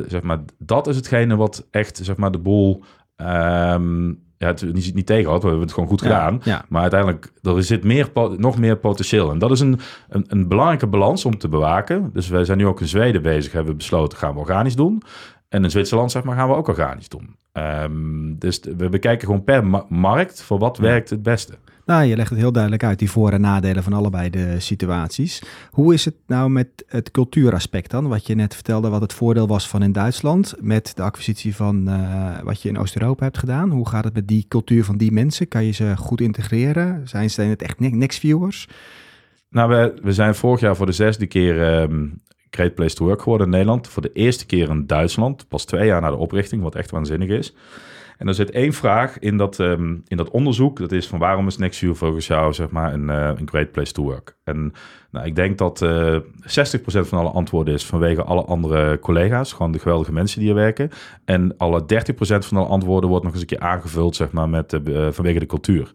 zeg 0.06 0.22
maar, 0.22 0.38
dat 0.58 0.86
is 0.86 0.96
hetgene 0.96 1.36
wat 1.36 1.66
echt 1.70 2.00
zeg 2.02 2.16
maar, 2.16 2.30
de 2.30 2.38
boel 2.38 2.82
um, 3.16 4.22
ja, 4.42 4.48
het 4.48 4.72
niet, 4.72 4.94
niet 4.94 5.06
tegenhoudt. 5.06 5.42
We 5.42 5.48
hebben 5.48 5.66
het 5.66 5.74
gewoon 5.74 5.88
goed 5.88 6.02
gedaan. 6.02 6.40
Ja. 6.44 6.64
Maar 6.68 6.82
uiteindelijk, 6.82 7.32
er 7.42 7.62
zit 7.62 7.84
meer, 7.84 8.10
nog 8.36 8.58
meer 8.58 8.76
potentieel. 8.76 9.30
En 9.30 9.38
dat 9.38 9.50
is 9.50 9.60
een, 9.60 9.80
een, 10.08 10.24
een, 10.28 10.48
belangrijke 10.48 10.86
balans 10.86 11.24
om 11.24 11.38
te 11.38 11.48
bewaken. 11.48 12.10
Dus 12.12 12.28
wij 12.28 12.44
zijn 12.44 12.58
nu 12.58 12.66
ook 12.66 12.80
in 12.80 12.88
Zweden 12.88 13.22
bezig. 13.22 13.52
Hebben 13.52 13.70
we 13.70 13.76
besloten, 13.76 14.18
gaan 14.18 14.34
we 14.34 14.40
organisch 14.40 14.76
doen. 14.76 15.02
En 15.48 15.64
in 15.64 15.70
Zwitserland, 15.70 16.10
zeg 16.10 16.22
maar, 16.22 16.36
gaan 16.36 16.48
we 16.48 16.54
ook 16.54 16.68
organisch 16.68 17.08
doen. 17.08 17.36
Um, 17.52 18.38
dus 18.38 18.60
we 18.76 18.88
bekijken 18.88 19.26
gewoon 19.26 19.44
per 19.44 19.66
ma 19.66 19.84
markt 19.88 20.42
voor 20.42 20.58
wat 20.58 20.78
werkt 20.78 21.10
het 21.10 21.22
beste. 21.22 21.54
Nou, 21.86 22.04
je 22.04 22.16
legt 22.16 22.30
het 22.30 22.38
heel 22.38 22.52
duidelijk 22.52 22.84
uit, 22.84 22.98
die 22.98 23.10
voor- 23.10 23.32
en 23.32 23.40
nadelen 23.40 23.82
van 23.82 23.92
allebei 23.92 24.30
de 24.30 24.60
situaties. 24.60 25.42
Hoe 25.70 25.94
is 25.94 26.04
het 26.04 26.14
nou 26.26 26.50
met 26.50 26.68
het 26.86 27.10
cultuuraspect 27.10 27.90
dan? 27.90 28.08
Wat 28.08 28.26
je 28.26 28.34
net 28.34 28.54
vertelde, 28.54 28.88
wat 28.88 29.00
het 29.00 29.12
voordeel 29.12 29.46
was 29.46 29.68
van 29.68 29.82
in 29.82 29.92
Duitsland 29.92 30.54
met 30.60 30.92
de 30.96 31.02
acquisitie 31.02 31.56
van 31.56 31.88
uh, 31.88 32.40
wat 32.42 32.62
je 32.62 32.68
in 32.68 32.78
Oost-Europa 32.78 33.24
hebt 33.24 33.38
gedaan. 33.38 33.70
Hoe 33.70 33.88
gaat 33.88 34.04
het 34.04 34.14
met 34.14 34.28
die 34.28 34.44
cultuur 34.48 34.84
van 34.84 34.96
die 34.96 35.12
mensen? 35.12 35.48
Kan 35.48 35.64
je 35.64 35.72
ze 35.72 35.96
goed 35.96 36.20
integreren? 36.20 37.08
Zijn 37.08 37.30
ze 37.30 37.42
het 37.42 37.62
echt 37.62 37.80
next 37.80 38.18
viewers? 38.18 38.68
Nou, 39.48 39.68
we, 39.68 39.94
we 40.02 40.12
zijn 40.12 40.34
vorig 40.34 40.60
jaar 40.60 40.76
voor 40.76 40.86
de 40.86 40.92
zesde 40.92 41.26
keer 41.26 41.82
um, 41.82 42.20
Great 42.50 42.74
Place 42.74 42.94
to 42.94 43.04
Work 43.04 43.22
geworden 43.22 43.46
in 43.46 43.52
Nederland. 43.52 43.88
Voor 43.88 44.02
de 44.02 44.12
eerste 44.12 44.46
keer 44.46 44.68
in 44.68 44.86
Duitsland, 44.86 45.48
pas 45.48 45.64
twee 45.64 45.86
jaar 45.86 46.00
na 46.00 46.10
de 46.10 46.16
oprichting, 46.16 46.62
wat 46.62 46.74
echt 46.74 46.90
waanzinnig 46.90 47.28
is. 47.28 47.54
En 48.22 48.28
er 48.28 48.34
zit 48.34 48.50
één 48.50 48.72
vraag 48.72 49.18
in 49.18 49.36
dat, 49.36 49.58
um, 49.58 50.02
in 50.06 50.16
dat 50.16 50.30
onderzoek. 50.30 50.78
Dat 50.78 50.92
is 50.92 51.06
van 51.06 51.18
waarom 51.18 51.46
is 51.46 51.56
Nextview 51.56 51.94
volgens 51.94 52.26
jou 52.26 52.52
zeg 52.52 52.70
maar, 52.70 52.92
een, 52.92 53.08
uh, 53.08 53.30
een 53.36 53.48
great 53.48 53.72
place 53.72 53.92
to 53.92 54.02
work? 54.02 54.36
En 54.44 54.72
nou, 55.10 55.26
ik 55.26 55.36
denk 55.36 55.58
dat 55.58 55.80
uh, 55.80 56.16
60% 56.18 56.20
van 56.84 57.18
alle 57.18 57.28
antwoorden 57.28 57.74
is 57.74 57.84
vanwege 57.84 58.22
alle 58.22 58.44
andere 58.44 58.98
collega's. 58.98 59.52
Gewoon 59.52 59.72
de 59.72 59.78
geweldige 59.78 60.12
mensen 60.12 60.38
die 60.38 60.48
hier 60.48 60.58
werken. 60.58 60.90
En 61.24 61.54
alle 61.56 61.82
30% 61.82 61.86
van 62.16 62.56
alle 62.56 62.66
antwoorden 62.66 63.10
wordt 63.10 63.24
nog 63.24 63.32
eens 63.32 63.42
een 63.42 63.48
keer 63.48 63.60
aangevuld 63.60 64.16
zeg 64.16 64.30
maar, 64.30 64.48
met, 64.48 64.72
uh, 64.72 65.08
vanwege 65.10 65.38
de 65.38 65.46
cultuur. 65.46 65.90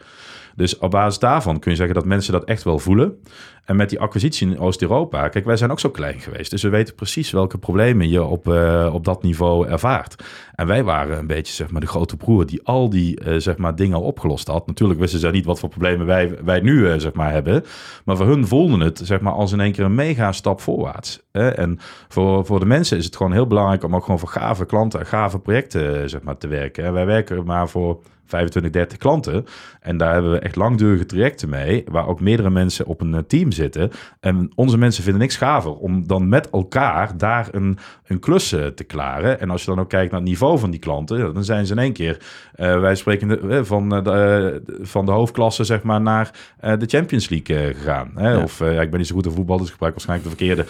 Dus 0.57 0.77
op 0.77 0.91
basis 0.91 1.19
daarvan 1.19 1.59
kun 1.59 1.71
je 1.71 1.77
zeggen 1.77 1.95
dat 1.95 2.05
mensen 2.05 2.33
dat 2.33 2.43
echt 2.43 2.63
wel 2.63 2.79
voelen. 2.79 3.17
En 3.65 3.75
met 3.75 3.89
die 3.89 3.99
acquisitie 3.99 4.47
in 4.47 4.59
Oost-Europa, 4.59 5.27
kijk, 5.27 5.45
wij 5.45 5.57
zijn 5.57 5.71
ook 5.71 5.79
zo 5.79 5.89
klein 5.89 6.19
geweest. 6.19 6.51
Dus 6.51 6.63
we 6.63 6.69
weten 6.69 6.95
precies 6.95 7.31
welke 7.31 7.57
problemen 7.57 8.09
je 8.09 8.23
op, 8.23 8.47
uh, 8.47 8.89
op 8.93 9.05
dat 9.05 9.23
niveau 9.23 9.67
ervaart. 9.67 10.23
En 10.55 10.67
wij 10.67 10.83
waren 10.83 11.17
een 11.17 11.27
beetje, 11.27 11.53
zeg 11.53 11.71
maar, 11.71 11.81
de 11.81 11.87
grote 11.87 12.17
broer 12.17 12.45
die 12.45 12.63
al 12.63 12.89
die, 12.89 13.25
uh, 13.25 13.35
zeg 13.37 13.57
maar, 13.57 13.75
dingen 13.75 13.97
al 13.97 14.01
opgelost 14.01 14.47
had. 14.47 14.67
Natuurlijk 14.67 14.99
wisten 14.99 15.19
ze 15.19 15.29
niet 15.29 15.45
wat 15.45 15.59
voor 15.59 15.69
problemen 15.69 16.05
wij, 16.05 16.37
wij 16.43 16.59
nu, 16.59 16.79
uh, 16.79 16.93
zeg 16.97 17.13
maar, 17.13 17.31
hebben. 17.31 17.63
Maar 18.05 18.17
voor 18.17 18.27
hun 18.27 18.47
voelden 18.47 18.79
het, 18.79 19.01
zeg 19.03 19.19
maar, 19.21 19.33
als 19.33 19.51
in 19.51 19.59
één 19.59 19.71
keer 19.71 19.85
een 19.85 19.95
mega 19.95 20.31
stap 20.31 20.61
voorwaarts. 20.61 21.25
En 21.31 21.79
voor, 22.07 22.45
voor 22.45 22.59
de 22.59 22.65
mensen 22.65 22.97
is 22.97 23.05
het 23.05 23.15
gewoon 23.15 23.31
heel 23.33 23.47
belangrijk 23.47 23.83
om 23.83 23.95
ook 23.95 24.03
gewoon 24.03 24.19
voor 24.19 24.29
gave 24.29 24.65
klanten 24.65 24.99
en 24.99 25.05
gave 25.05 25.39
projecten, 25.39 26.09
zeg 26.09 26.21
maar, 26.21 26.37
te 26.37 26.47
werken. 26.47 26.83
En 26.83 26.93
wij 26.93 27.05
werken 27.05 27.45
maar 27.45 27.69
voor 27.69 28.01
25, 28.28 28.71
30 28.71 28.97
klanten. 28.97 29.45
En 29.82 29.97
daar 29.97 30.13
hebben 30.13 30.32
we 30.32 30.39
echt 30.39 30.55
langdurige 30.55 31.05
trajecten 31.05 31.49
mee, 31.49 31.84
waar 31.91 32.07
ook 32.07 32.19
meerdere 32.19 32.49
mensen 32.49 32.86
op 32.86 33.01
een 33.01 33.13
eh, 33.13 33.21
team 33.28 33.51
zitten. 33.51 33.91
En 34.19 34.51
onze 34.55 34.78
mensen 34.78 35.03
vinden 35.03 35.21
niks 35.21 35.38
gaver 35.38 35.75
om 35.75 36.07
dan 36.07 36.30
met 36.30 36.49
elkaar 36.49 37.17
daar 37.17 37.47
een, 37.51 37.78
een 38.07 38.19
klus 38.19 38.51
eh, 38.51 38.65
te 38.65 38.84
klaren. 38.84 39.39
En 39.39 39.49
als 39.49 39.63
je 39.63 39.69
dan 39.69 39.80
ook 39.80 39.89
kijkt 39.89 40.11
naar 40.11 40.19
het 40.19 40.30
niveau 40.30 40.59
van 40.59 40.71
die 40.71 40.80
klanten, 40.80 41.34
dan 41.34 41.43
zijn 41.43 41.65
ze 41.65 41.73
in 41.73 41.80
één 41.80 41.93
keer, 41.93 42.17
eh, 42.53 42.80
wij 42.80 42.95
spreken 42.95 43.28
de, 43.28 43.65
van, 43.65 43.89
de, 43.89 44.61
van 44.82 45.05
de 45.05 45.11
hoofdklasse 45.11 45.63
zeg 45.63 45.84
maar 45.84 46.01
naar 46.01 46.32
de 46.59 46.86
Champions 46.86 47.30
League 47.30 47.73
gegaan. 47.73 48.11
Hè? 48.15 48.32
Ja. 48.32 48.43
Of 48.43 48.59
ja, 48.59 48.82
ik 48.82 48.89
ben 48.89 48.99
niet 48.99 49.07
zo 49.07 49.15
goed 49.15 49.25
in 49.25 49.32
voetbal, 49.32 49.57
dus 49.57 49.65
ik 49.65 49.71
gebruik 49.71 49.93
waarschijnlijk 49.93 50.30
de 50.30 50.36
verkeerde 50.36 50.65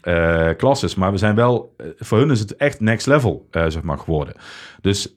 eh, 0.00 0.56
klasses. 0.56 0.94
Maar 0.94 1.12
we 1.12 1.18
zijn 1.18 1.34
wel, 1.34 1.74
voor 1.98 2.18
hun 2.18 2.30
is 2.30 2.40
het 2.40 2.56
echt 2.56 2.80
next 2.80 3.06
level 3.06 3.48
zeg 3.50 3.82
maar 3.82 3.98
geworden. 3.98 4.34
Dus 4.80 5.15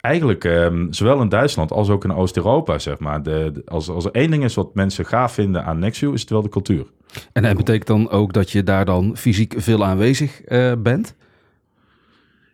eigenlijk, 0.00 0.44
ehm, 0.44 0.86
zowel 0.92 1.20
in 1.20 1.28
Duitsland 1.28 1.72
als 1.72 1.90
ook 1.90 2.04
in 2.04 2.14
Oost-Europa, 2.14 2.78
zeg 2.78 2.98
maar, 2.98 3.22
de, 3.22 3.50
de- 3.54 3.62
als, 3.66 3.88
als 3.88 4.04
er 4.04 4.10
één 4.12 4.30
ding 4.30 4.44
is 4.44 4.54
wat 4.54 4.74
mensen 4.74 5.04
gaaf 5.06 5.32
vinden 5.32 5.64
aan 5.64 5.78
Nexu, 5.78 6.12
is 6.12 6.20
het 6.20 6.30
wel 6.30 6.42
de 6.42 6.48
cultuur. 6.48 6.86
En 7.32 7.42
dat 7.42 7.56
betekent 7.56 7.86
dan 7.86 8.10
ook 8.10 8.32
dat 8.32 8.50
je 8.50 8.62
daar 8.62 8.84
dan 8.84 9.16
fysiek 9.16 9.54
veel 9.56 9.84
aanwezig 9.84 10.42
eh, 10.42 10.72
bent? 10.78 11.16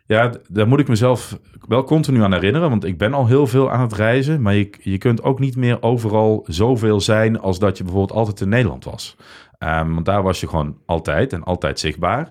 Ja, 0.06 0.32
daar 0.48 0.68
moet 0.68 0.80
ik 0.80 0.88
mezelf 0.88 1.38
wel 1.68 1.84
continu 1.84 2.22
aan 2.22 2.32
herinneren, 2.32 2.70
want 2.70 2.84
ik 2.84 2.98
ben 2.98 3.14
al 3.14 3.26
heel 3.26 3.46
veel 3.46 3.70
aan 3.70 3.80
het 3.80 3.92
reizen, 3.92 4.42
maar 4.42 4.54
je, 4.54 4.70
je 4.80 4.98
kunt 4.98 5.22
ook 5.22 5.38
niet 5.38 5.56
meer 5.56 5.82
overal 5.82 6.44
zoveel 6.46 7.00
zijn 7.00 7.40
als 7.40 7.58
dat 7.58 7.78
je 7.78 7.84
bijvoorbeeld 7.84 8.18
altijd 8.18 8.40
in 8.40 8.48
Nederland 8.48 8.84
was. 8.84 9.16
Ehm, 9.58 9.92
want 9.92 10.04
daar 10.04 10.22
was 10.22 10.40
je 10.40 10.48
gewoon 10.48 10.76
altijd 10.86 11.32
en 11.32 11.44
altijd 11.44 11.78
zichtbaar. 11.80 12.30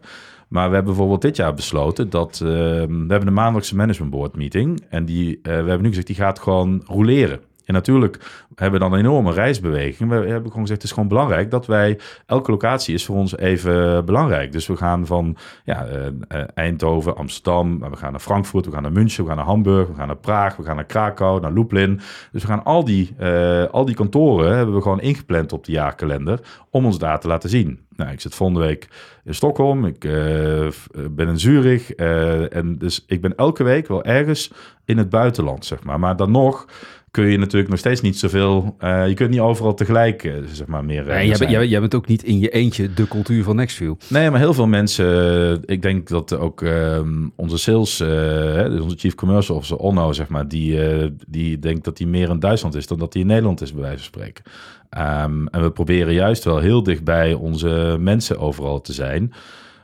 Maar 0.53 0.67
we 0.67 0.73
hebben 0.73 0.93
bijvoorbeeld 0.93 1.21
dit 1.21 1.35
jaar 1.35 1.53
besloten 1.53 2.09
dat 2.09 2.41
ehm, 2.43 2.47
we 2.87 3.05
hebben 3.07 3.27
een 3.27 3.33
maandelijkse 3.33 3.75
management 3.75 4.11
board 4.11 4.35
meeting 4.35 4.83
en 4.89 5.05
die, 5.05 5.35
eh, 5.35 5.41
we 5.43 5.51
hebben 5.51 5.81
nu 5.81 5.87
gezegd 5.87 6.07
die 6.07 6.15
gaat 6.15 6.39
gewoon 6.39 6.83
roleren. 6.85 7.39
En 7.65 7.73
natuurlijk 7.73 8.19
hebben 8.55 8.79
we 8.79 8.85
dan 8.85 8.93
een 8.93 9.05
enorme 9.05 9.31
reisbeweging. 9.31 10.09
We 10.09 10.15
hebben 10.15 10.51
gewoon 10.51 10.61
gezegd, 10.61 10.69
het 10.69 10.83
is 10.83 10.91
gewoon 10.91 11.07
belangrijk 11.07 11.51
dat 11.51 11.65
wij... 11.65 11.99
Elke 12.25 12.51
locatie 12.51 12.93
is 12.93 13.05
voor 13.05 13.15
ons 13.15 13.37
even 13.37 14.05
belangrijk. 14.05 14.51
Dus 14.51 14.67
we 14.67 14.75
gaan 14.75 15.05
van 15.05 15.37
ja, 15.63 15.85
eh, 15.85 16.05
eh, 16.07 16.47
Eindhoven, 16.53 17.15
Amsterdam... 17.15 17.79
we 17.79 17.95
gaan 17.95 18.11
naar 18.11 18.19
Frankfurt, 18.19 18.65
we 18.65 18.71
gaan 18.71 18.81
naar 18.81 18.91
München, 18.91 19.23
we 19.23 19.29
gaan 19.29 19.37
naar 19.37 19.45
Hamburg... 19.45 19.87
we 19.87 19.95
gaan 19.95 20.07
naar 20.07 20.15
Praag, 20.15 20.55
we 20.55 20.63
gaan 20.63 20.75
naar 20.75 20.85
Krakau, 20.85 21.41
naar 21.41 21.51
Lublin. 21.51 21.99
Dus 22.31 22.41
we 22.41 22.47
gaan 22.47 22.63
al 22.63 22.83
die, 22.83 23.15
eh, 23.17 23.65
al 23.65 23.85
die 23.85 23.95
kantoren 23.95 24.55
hebben 24.55 24.75
we 24.75 24.81
gewoon 24.81 25.01
ingepland 25.01 25.53
op 25.53 25.65
de 25.65 25.71
jaarkalender... 25.71 26.39
om 26.69 26.85
ons 26.85 26.97
daar 26.97 27.19
te 27.19 27.27
laten 27.27 27.49
zien. 27.49 27.79
Nou, 27.95 28.11
ik 28.11 28.21
zit 28.21 28.35
volgende 28.35 28.61
week 28.61 28.87
in 29.23 29.35
Stockholm, 29.35 29.85
ik 29.85 29.99
ben 31.11 31.27
in 31.27 31.39
Zurich... 31.39 31.91
en 31.91 32.77
dus 32.77 33.03
ik 33.07 33.21
ben 33.21 33.35
elke 33.35 33.63
week 33.63 33.87
wel 33.87 34.03
ergens 34.03 34.51
in 34.85 34.97
het 34.97 35.09
buitenland, 35.09 35.65
zeg 35.65 35.83
maar. 35.83 35.99
Maar 35.99 36.15
dan 36.15 36.31
nog 36.31 36.65
kun 37.13 37.25
je 37.25 37.37
natuurlijk 37.37 37.69
nog 37.69 37.79
steeds 37.79 38.01
niet 38.01 38.17
zoveel... 38.19 38.75
eh, 38.79 39.07
je 39.07 39.13
kunt 39.13 39.29
niet 39.29 39.39
overal 39.39 39.73
tegelijk, 39.73 40.23
eh, 40.23 40.33
zeg 40.51 40.67
maar, 40.67 40.85
meer... 40.85 41.07
eh, 41.09 41.15
Nee, 41.15 41.27
jij, 41.27 41.37
bent- 41.37 41.51
jij, 41.51 41.67
jij 41.67 41.79
bent 41.79 41.95
ook 41.95 42.07
niet 42.07 42.23
in 42.23 42.39
je 42.39 42.49
eentje 42.49 42.93
de 42.93 43.07
cultuur 43.07 43.43
van 43.43 43.55
Nextview. 43.55 43.93
Nee, 44.09 44.29
maar 44.29 44.39
heel 44.39 44.53
veel 44.53 44.67
mensen, 44.67 45.61
ik 45.65 45.81
denk 45.81 46.07
dat 46.07 46.37
ook 46.37 46.61
ehm, 46.61 47.27
onze 47.35 47.57
sales, 47.57 47.97
hè, 47.99 48.69
dus 48.69 48.79
onze 48.81 48.97
chief 48.97 49.15
commercial 49.15 49.57
officer, 49.57 49.77
Onno, 49.77 50.11
zeg 50.13 50.27
maar, 50.27 50.47
die, 50.47 50.79
die 51.27 51.59
denkt 51.59 51.83
dat 51.83 51.97
hij 51.97 52.07
meer 52.07 52.29
in 52.29 52.39
Duitsland 52.39 52.75
is 52.75 52.87
dan 52.87 52.99
dat 52.99 53.13
hij 53.13 53.21
in 53.21 53.27
Nederland 53.27 53.61
is, 53.61 53.73
bij 53.73 53.81
wijze 53.81 53.97
van 53.97 54.05
spreken. 54.05 54.43
Ehm, 54.89 55.45
en 55.47 55.61
we 55.61 55.71
proberen 55.71 56.13
juist 56.13 56.43
wel 56.43 56.57
heel 56.59 56.83
dichtbij 56.83 57.33
onze 57.33 57.95
mensen 57.99 58.39
overal 58.39 58.81
te 58.81 58.93
zijn. 58.93 59.33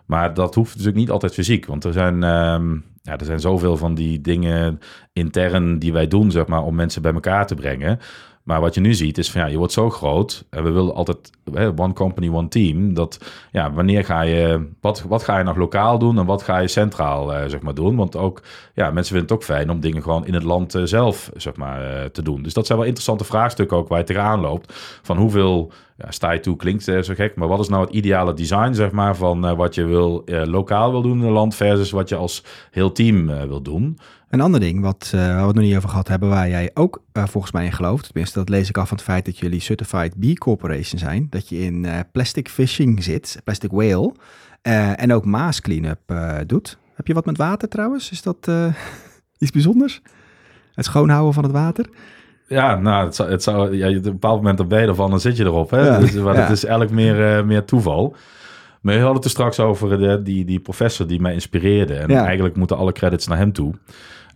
Maar 0.05 0.33
dat 0.33 0.55
hoeft 0.55 0.69
natuurlijk 0.71 0.97
niet 0.97 1.09
altijd 1.09 1.33
fysiek, 1.33 1.65
want 1.65 1.83
er 1.83 1.93
zijn, 1.93 2.23
ehm, 2.23 2.75
ja, 3.01 3.17
er 3.17 3.25
zijn 3.25 3.39
zoveel 3.39 3.77
van 3.77 3.95
die 3.95 4.21
dingen 4.21 4.79
intern 5.13 5.79
die 5.79 5.93
wij 5.93 6.07
doen, 6.07 6.31
zeg 6.31 6.47
maar, 6.47 6.63
om 6.63 6.75
mensen 6.75 7.01
bij 7.01 7.13
elkaar 7.13 7.47
te 7.47 7.55
brengen. 7.55 7.99
Maar 8.43 8.61
wat 8.61 8.73
je 8.73 8.81
nu 8.81 8.93
ziet 8.93 9.17
is 9.17 9.31
van 9.31 9.41
ja, 9.41 9.47
je 9.47 9.57
wordt 9.57 9.73
zo 9.73 9.89
groot 9.89 10.45
en 10.49 10.63
we 10.63 10.69
willen 10.71 10.93
altijd 10.93 11.31
hè, 11.53 11.71
one 11.77 11.93
company, 11.93 12.29
one 12.29 12.47
team. 12.47 12.93
Dat 12.93 13.19
ja, 13.51 13.71
wanneer 13.71 14.05
ga 14.05 14.21
je, 14.21 14.67
wat, 14.81 15.01
wat 15.01 15.23
ga 15.23 15.37
je 15.37 15.43
nog 15.43 15.55
lokaal 15.55 15.99
doen 15.99 16.17
en 16.17 16.25
wat 16.25 16.43
ga 16.43 16.57
je 16.57 16.67
centraal 16.67 17.33
eh, 17.33 17.49
zeg 17.49 17.61
maar 17.61 17.73
doen? 17.73 17.95
Want 17.95 18.15
ook 18.15 18.41
ja, 18.73 18.91
mensen 18.91 19.15
vinden 19.15 19.29
het 19.29 19.31
ook 19.31 19.55
fijn 19.55 19.69
om 19.69 19.79
dingen 19.79 20.01
gewoon 20.01 20.25
in 20.25 20.33
het 20.33 20.43
land 20.43 20.75
eh, 20.75 20.81
zelf 20.83 21.31
zeg 21.35 21.55
maar 21.55 21.81
eh, 21.81 22.05
te 22.05 22.21
doen. 22.21 22.41
Dus 22.43 22.53
dat 22.53 22.65
zijn 22.65 22.77
wel 22.77 22.87
interessante 22.87 23.23
vraagstukken 23.23 23.77
ook 23.77 23.87
waar 23.87 23.99
je 23.99 24.05
tegenaan 24.05 24.39
loopt. 24.39 24.73
Van 25.01 25.17
hoeveel 25.17 25.71
ja, 25.99 26.11
sta 26.11 26.31
je 26.31 26.39
toe 26.39 26.55
klinkt 26.55 26.87
eh, 26.87 27.01
zo 27.01 27.13
gek, 27.13 27.35
maar 27.35 27.47
wat 27.47 27.59
is 27.59 27.69
nou 27.69 27.85
het 27.85 27.93
ideale 27.93 28.33
design 28.33 28.73
zeg 28.73 28.91
maar 28.91 29.15
van 29.15 29.45
eh, 29.45 29.55
wat 29.55 29.75
je 29.75 29.85
wil 29.85 30.23
lokaal 30.25 30.91
wil 30.91 31.01
doen 31.01 31.19
in 31.19 31.25
een 31.25 31.31
land 31.31 31.55
versus 31.55 31.91
wat 31.91 32.09
je 32.09 32.15
als 32.15 32.43
heel 32.71 32.91
team 32.91 33.25
wil 33.47 33.61
doen? 33.61 33.99
Een 34.29 34.41
ander 34.41 34.59
ding 34.59 34.81
wat, 34.81 35.11
eh, 35.15 35.39
we 35.39 35.45
het 35.45 35.55
nog 35.55 35.63
niet 35.63 35.75
over 35.75 35.89
gehad 35.89 36.07
hebben, 36.07 36.29
waar 36.29 36.49
jij 36.49 36.71
ook 36.73 37.03
eh, 37.11 37.23
volgens 37.27 37.53
mij 37.53 37.65
in 37.65 37.71
gelooft, 37.71 38.05
tenminste 38.05 38.39
dat 38.39 38.49
lees 38.49 38.69
ik 38.69 38.77
af 38.77 38.87
van 38.87 38.97
het 38.97 39.05
feit 39.05 39.25
dat 39.25 39.37
jullie 39.37 39.59
Certified 39.59 40.19
B 40.19 40.37
Corporation 40.39 40.99
zijn, 40.99 41.27
dat 41.29 41.49
je 41.49 41.59
in 41.59 41.85
eh, 41.85 41.99
plastic 42.11 42.49
fishing 42.49 43.03
zit, 43.03 43.41
plastic 43.43 43.71
whale, 43.71 44.13
en 44.95 45.13
ook 45.13 45.25
Maas 45.25 45.61
cleanup 45.61 45.99
doet. 46.45 46.77
Heb 46.93 47.07
je 47.07 47.13
wat 47.13 47.25
met 47.25 47.37
water 47.37 47.69
trouwens? 47.69 48.11
Is 48.11 48.21
dat 48.21 48.51
iets 49.37 49.51
bijzonders? 49.51 50.01
Het 50.73 50.85
schoonhouden 50.85 51.33
van 51.33 51.43
het 51.43 51.51
water? 51.51 51.85
Ja, 52.47 52.75
nou, 52.75 53.05
het 53.05 53.15
zou, 53.15 53.31
het 53.31 53.43
zou 53.43 53.75
ja, 53.75 53.87
op 53.87 53.93
een 53.95 54.01
bepaald 54.01 54.37
moment 54.37 54.57
dan 54.57 54.67
ben 54.67 54.81
je 54.81 54.87
ervan, 54.87 55.09
dan 55.09 55.19
zit 55.19 55.37
je 55.37 55.43
erop. 55.43 55.69
Hè? 55.69 55.85
Ja, 55.87 55.99
Dus, 55.99 56.13
maar 56.13 56.35
ja. 56.35 56.41
het 56.41 56.49
is 56.49 56.65
eigenlijk 56.65 56.95
meer, 56.95 57.45
meer 57.45 57.65
toeval. 57.65 58.15
Maar 58.81 58.93
je 58.95 59.01
had 59.01 59.15
het 59.15 59.23
er 59.23 59.29
straks 59.29 59.59
over 59.59 59.97
de, 59.99 60.21
die, 60.23 60.45
die 60.45 60.59
professor 60.59 61.07
die 61.07 61.21
mij 61.21 61.33
inspireerde. 61.33 61.93
En 61.93 62.09
Ja. 62.09 62.25
eigenlijk 62.25 62.55
moeten 62.55 62.77
alle 62.77 62.91
credits 62.91 63.27
naar 63.27 63.37
hem 63.37 63.51
toe. 63.51 63.73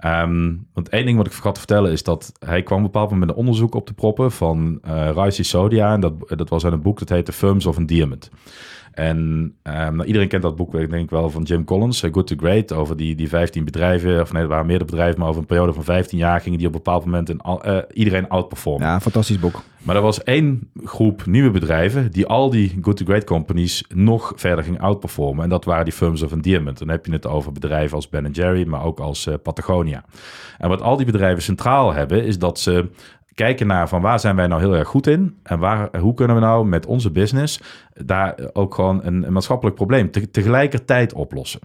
Ehm, 0.03 0.53
want 0.73 0.89
één 0.89 1.05
ding 1.05 1.17
wat 1.17 1.25
ik 1.25 1.31
vergat 1.31 1.53
te 1.53 1.59
vertellen 1.59 1.91
is 1.91 2.03
dat 2.03 2.31
hij 2.39 2.63
kwam 2.63 2.77
op 2.77 2.85
een 2.85 2.91
bepaald 2.91 3.11
moment 3.11 3.31
een 3.31 3.37
onderzoek 3.37 3.75
op 3.75 3.85
te 3.85 3.93
proppen 3.93 4.31
van 4.31 4.79
eh 4.81 5.09
Raisi 5.13 5.43
Sodia. 5.43 5.93
En 5.93 5.99
dat, 5.99 6.13
dat 6.27 6.49
was 6.49 6.63
uit 6.63 6.73
een 6.73 6.81
boek 6.81 6.99
dat 6.99 7.09
heette 7.09 7.31
Firms 7.31 7.65
of 7.65 7.77
Endearment. 7.77 8.29
En 8.93 9.53
ehm, 9.63 9.95
nou, 9.95 10.07
iedereen 10.07 10.27
kent 10.27 10.41
dat 10.41 10.55
boek, 10.55 10.71
denk 10.71 10.93
ik 10.93 11.09
wel, 11.09 11.29
van 11.29 11.43
Jim 11.43 11.63
Collins, 11.63 12.03
eh, 12.03 12.13
Good 12.13 12.27
to 12.27 12.35
Great, 12.37 12.73
over 12.73 12.97
die, 12.97 13.15
die 13.15 13.29
15 13.29 13.65
bedrijven, 13.65 14.21
of 14.21 14.31
nee, 14.31 14.41
het 14.41 14.51
waren 14.51 14.65
meerdere 14.65 14.89
bedrijven, 14.89 15.19
maar 15.19 15.27
over 15.29 15.41
een 15.41 15.47
periode 15.47 15.73
van 15.73 15.83
15 15.83 16.17
jaar 16.17 16.41
gingen 16.41 16.57
die 16.57 16.67
op 16.67 16.73
een 16.73 16.81
bepaald 16.83 17.05
moment 17.05 17.43
al- 17.43 17.63
eh, 17.63 17.77
iedereen 17.93 18.29
outperformen. 18.29 18.87
Ja, 18.87 18.99
fantastisch 18.99 19.39
boek. 19.39 19.61
Maar 19.83 19.95
er 19.95 20.01
was 20.01 20.23
één 20.23 20.69
groep 20.83 21.25
nieuwe 21.25 21.51
bedrijven 21.51 22.11
die 22.11 22.25
al 22.27 22.49
die 22.49 22.77
good 22.81 22.97
to 22.97 23.05
great 23.05 23.23
companies 23.23 23.83
nog 23.95 24.33
verder 24.35 24.63
ging 24.63 24.79
outperformen. 24.81 25.43
En 25.43 25.49
dat 25.49 25.65
waren 25.65 25.83
die 25.83 25.93
firms 25.93 26.21
of 26.21 26.31
endearment. 26.31 26.79
Dan 26.79 26.89
heb 26.89 27.05
je 27.05 27.11
het 27.11 27.27
over 27.27 27.51
bedrijven 27.51 27.95
als 27.95 28.09
Ben 28.09 28.31
Jerry, 28.31 28.67
maar 28.67 28.83
ook 28.83 28.99
als 28.99 29.27
eh, 29.27 29.33
Patagonia. 29.43 30.03
En 30.57 30.69
wat 30.69 30.81
al 30.81 30.97
die 30.97 31.05
bedrijven 31.05 31.43
centraal 31.43 31.93
hebben, 31.93 32.23
is 32.25 32.39
dat 32.39 32.59
ze 32.59 32.89
kijken 33.35 33.67
naar 33.67 33.89
van 33.89 34.01
waar 34.01 34.19
zijn 34.19 34.35
wij 34.35 34.47
nou 34.47 34.61
heel 34.61 34.75
erg 34.75 34.87
goed 34.87 35.07
in 35.07 35.37
en 35.43 35.59
waar, 35.59 35.89
hoe 35.99 36.13
kunnen 36.13 36.35
we 36.35 36.41
nou 36.41 36.65
met 36.65 36.85
onze 36.85 37.11
business 37.11 37.59
daar 37.93 38.35
ook 38.53 38.75
gewoon 38.75 38.99
een, 39.03 39.33
maatschappelijk 39.33 39.75
probleem 39.75 40.11
te- 40.11 40.31
tegelijkertijd 40.31 41.13
oplossen. 41.13 41.59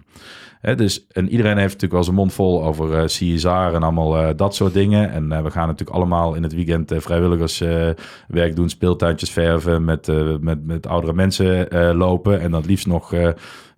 Hè, 0.59 0.75
dus, 0.75 1.05
en 1.11 1.29
iedereen 1.29 1.57
heeft 1.57 1.65
natuurlijk 1.73 1.93
wel 1.93 2.03
zijn 2.03 2.15
mond 2.15 2.33
vol 2.33 2.63
over 2.63 2.97
eh, 2.97 3.03
CSR 3.05 3.47
en 3.47 3.83
allemaal 3.83 4.17
eh, 4.17 4.27
dat 4.35 4.55
soort 4.55 4.73
dingen. 4.73 5.11
En 5.11 5.31
eh, 5.31 5.41
we 5.43 5.51
gaan 5.51 5.67
natuurlijk 5.67 5.97
allemaal 5.97 6.33
in 6.33 6.43
het 6.43 6.53
weekend 6.53 6.93
vrijwilligerswerk 6.97 8.55
doen, 8.55 8.69
speeltuintjes 8.69 9.31
verven, 9.31 9.85
met, 9.85 10.07
met, 10.41 10.65
met 10.65 10.87
oudere 10.87 11.13
mensen 11.13 11.67
lopen. 11.97 12.39
En 12.41 12.51
dan 12.51 12.59
het 12.59 12.69
liefst 12.69 12.87
nog 12.87 13.13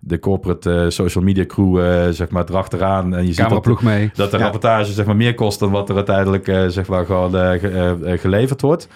de 0.00 0.18
corporate 0.18 0.86
social 0.88 1.24
media 1.24 1.44
crew 1.46 1.78
zeg 2.12 2.30
maar 2.30 2.44
erachteraan. 2.48 3.14
En 3.14 3.26
je 3.26 3.32
ziet 3.32 3.48
dat, 3.48 3.80
mee. 3.82 4.10
dat 4.14 4.30
de 4.30 4.36
Ja. 4.36 4.42
rapportage 4.42 4.92
zeg 4.92 5.06
maar, 5.06 5.16
meer 5.16 5.34
kost 5.34 5.58
dan 5.58 5.70
wat 5.70 5.88
er 5.88 5.96
uiteindelijk 5.96 6.44
zeg 6.68 6.88
maar, 6.88 7.04
gewoon 7.04 7.30
ge- 7.32 8.16
geleverd 8.20 8.60
wordt. 8.60 8.88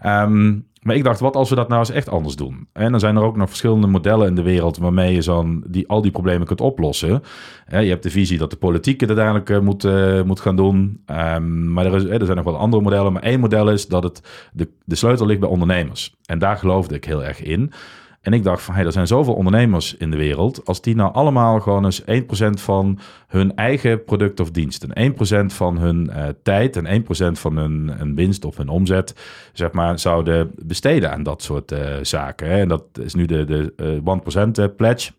Ehm, 0.00 0.52
maar 0.82 0.96
ik 0.96 1.04
dacht, 1.04 1.20
wat 1.20 1.36
als 1.36 1.48
we 1.48 1.54
dat 1.54 1.68
nou 1.68 1.80
eens 1.80 1.90
echt 1.90 2.08
anders 2.08 2.36
doen? 2.36 2.68
En 2.72 2.90
dan 2.90 3.00
zijn 3.00 3.16
er 3.16 3.22
ook 3.22 3.36
nog 3.36 3.48
verschillende 3.48 3.86
modellen 3.86 4.26
in 4.28 4.34
de 4.34 4.42
wereld 4.42 4.76
waarmee 4.76 5.14
je 5.14 5.22
zo'n 5.22 5.64
die, 5.66 5.88
al 5.88 6.02
die 6.02 6.10
problemen 6.10 6.46
kunt 6.46 6.60
oplossen. 6.60 7.22
Je 7.68 7.76
hebt 7.76 8.02
de 8.02 8.10
visie 8.10 8.38
dat 8.38 8.50
de 8.50 8.56
politiek 8.56 9.00
het 9.00 9.08
uiteindelijk 9.08 9.50
eh, 9.50 9.58
moet, 9.58 9.84
eh, 9.84 10.22
moet 10.22 10.40
gaan 10.40 10.56
doen. 10.56 11.02
Ehm, 11.06 11.72
maar 11.72 11.86
er, 11.86 11.94
is, 11.94 12.04
er 12.04 12.24
zijn 12.24 12.36
nog 12.36 12.44
wel 12.44 12.56
andere 12.56 12.82
modellen. 12.82 13.12
Maar 13.12 13.22
één 13.22 13.40
model 13.40 13.70
is 13.70 13.86
dat 13.86 14.02
het 14.02 14.50
de, 14.52 14.68
de 14.84 14.94
sleutel 14.94 15.26
ligt 15.26 15.40
bij 15.40 15.48
ondernemers. 15.48 16.16
En 16.24 16.38
daar 16.38 16.56
geloofde 16.56 16.94
ik 16.94 17.04
heel 17.04 17.24
erg 17.24 17.42
in. 17.42 17.72
En 18.20 18.32
ik 18.32 18.42
dacht 18.42 18.62
van, 18.62 18.74
hey, 18.74 18.84
er 18.84 18.92
zijn 18.92 19.06
zoveel 19.06 19.34
ondernemers 19.34 19.94
in 19.96 20.10
de 20.10 20.16
wereld. 20.16 20.66
Als 20.66 20.80
die 20.80 20.94
nou 20.94 21.12
allemaal 21.12 21.60
gewoon 21.60 21.84
eens 21.84 22.02
1% 22.02 22.04
van 22.50 22.98
hun 23.26 23.56
eigen 23.56 24.04
product 24.04 24.40
of 24.40 24.50
dienst... 24.50 24.84
en 24.84 25.12
1% 25.12 25.54
van 25.54 25.78
hun 25.78 26.10
eh, 26.10 26.28
tijd 26.42 26.76
en 26.76 27.02
1% 27.02 27.06
van 27.32 27.56
hun, 27.56 28.14
winst 28.14 28.44
of 28.44 28.56
hun 28.56 28.68
omzet... 28.68 29.14
zeg 29.52 29.72
maar, 29.72 29.98
zouden 29.98 30.50
besteden 30.64 31.12
aan 31.12 31.22
dat 31.22 31.42
soort 31.42 31.72
eh, 31.72 31.96
zaken. 32.02 32.48
Hè. 32.48 32.60
En 32.60 32.68
dat 32.68 32.84
is 33.02 33.14
nu 33.14 33.26
de, 33.26 33.44
de 33.44 33.72
eh 33.76 34.46
1% 34.46 34.50
eh, 34.52 34.64
pledge... 34.76 35.12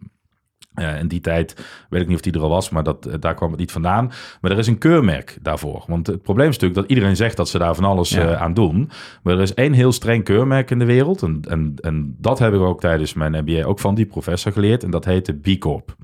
Eh, 0.81 0.99
in 0.99 1.07
die 1.07 1.21
tijd 1.21 1.55
weet 1.89 2.01
ik 2.01 2.07
niet 2.07 2.15
of 2.15 2.21
die 2.21 2.33
er 2.33 2.41
al 2.41 2.49
was, 2.49 2.69
maar 2.69 2.83
dat, 2.83 3.05
eh, 3.05 3.13
daar 3.19 3.33
kwam 3.35 3.49
het 3.49 3.59
niet 3.59 3.71
vandaan. 3.71 4.11
Maar 4.41 4.51
er 4.51 4.57
is 4.57 4.67
een 4.67 4.77
keurmerk 4.77 5.37
daarvoor. 5.41 5.83
Want 5.87 6.07
het 6.07 6.21
probleem 6.21 6.47
is 6.49 6.53
natuurlijk 6.57 6.81
dat 6.81 6.89
iedereen 6.89 7.15
zegt 7.15 7.37
dat 7.37 7.49
ze 7.49 7.57
daar 7.57 7.75
van 7.75 7.83
alles 7.83 8.09
Ja. 8.09 8.27
eh, 8.31 8.41
aan 8.41 8.53
doen. 8.53 8.89
Maar 9.23 9.33
er 9.33 9.41
is 9.41 9.53
één 9.53 9.73
heel 9.73 9.91
streng 9.91 10.23
keurmerk 10.23 10.71
in 10.71 10.79
de 10.79 10.85
wereld. 10.85 11.21
En, 11.21 11.39
en, 11.49 11.73
en 11.81 12.15
dat 12.19 12.39
heb 12.39 12.53
ik 12.53 12.59
ook 12.59 12.79
tijdens 12.79 13.13
mijn 13.13 13.31
MBA 13.45 13.63
ook 13.63 13.79
van 13.79 13.95
die 13.95 14.05
professor 14.05 14.51
geleerd. 14.51 14.83
En 14.83 14.91
dat 14.91 15.05
heet 15.05 15.25
de 15.25 15.33
B 15.55 15.59
Corp. 15.59 15.95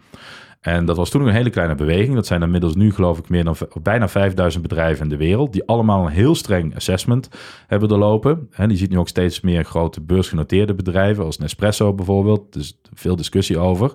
En 0.67 0.85
dat 0.85 0.97
was 0.97 1.09
toen 1.09 1.27
een 1.27 1.33
hele 1.33 1.49
kleine 1.49 1.75
beweging. 1.75 2.15
Dat 2.15 2.25
zijn 2.25 2.41
inmiddels 2.41 2.75
nu 2.75 2.91
geloof 2.91 3.17
ik 3.17 3.29
meer 3.29 3.43
dan 3.43 3.55
bijna 3.81 4.07
5000 4.07 4.63
bedrijven 4.63 5.03
in 5.03 5.09
de 5.09 5.17
wereld... 5.17 5.53
die 5.53 5.65
allemaal 5.65 6.05
een 6.05 6.11
heel 6.11 6.35
streng 6.35 6.75
assessment 6.75 7.29
hebben 7.67 7.89
doorlopen. 7.89 8.47
En 8.51 8.69
je 8.69 8.75
ziet 8.75 8.89
nu 8.89 8.97
ook 8.97 9.07
steeds 9.07 9.41
meer 9.41 9.63
grote 9.63 10.01
beursgenoteerde 10.01 10.73
bedrijven... 10.73 11.25
als 11.25 11.37
Nespresso 11.37 11.93
bijvoorbeeld. 11.93 12.53
Dus 12.53 12.79
veel 12.93 13.15
discussie 13.15 13.57
over. 13.57 13.93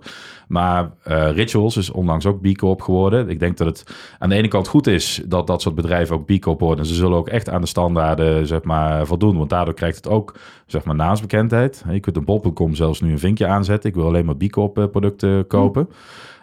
Maar 0.48 0.90
eh, 1.02 1.30
Rituals 1.30 1.76
is 1.76 1.90
onlangs 1.90 2.26
ook 2.26 2.40
B 2.40 2.56
Corp 2.56 2.80
geworden. 2.80 3.28
Ik 3.28 3.38
denk 3.38 3.56
dat 3.56 3.66
het 3.66 3.94
aan 4.18 4.28
de 4.28 4.34
ene 4.34 4.48
kant 4.48 4.68
goed 4.68 4.86
is... 4.86 5.22
dat 5.24 5.46
dat 5.46 5.62
soort 5.62 5.74
bedrijven 5.74 6.16
ook 6.16 6.26
B 6.26 6.40
Corp 6.40 6.60
worden. 6.60 6.78
En 6.78 6.86
ze 6.86 6.94
zullen 6.94 7.18
ook 7.18 7.28
echt 7.28 7.48
aan 7.48 7.60
de 7.60 7.66
standaarden 7.66 8.46
zeg 8.46 8.62
maar, 8.62 9.06
voldoen. 9.06 9.36
Want 9.36 9.50
daardoor 9.50 9.74
krijgt 9.74 9.96
het 9.96 10.08
ook 10.08 10.34
zeg 10.66 10.84
maar, 10.84 10.94
naamsbekendheid. 10.94 11.84
Je 11.90 12.00
kunt 12.00 12.16
op 12.16 12.26
bol.com 12.26 12.74
zelfs 12.74 13.00
nu 13.00 13.10
een 13.10 13.18
vinkje 13.18 13.46
aanzetten. 13.46 13.90
Ik 13.90 13.96
wil 13.96 14.06
alleen 14.06 14.24
maar 14.24 14.36
B 14.36 14.50
Corp 14.50 14.78
eh, 14.78 14.86
producten 14.86 15.46
kopen. 15.46 15.88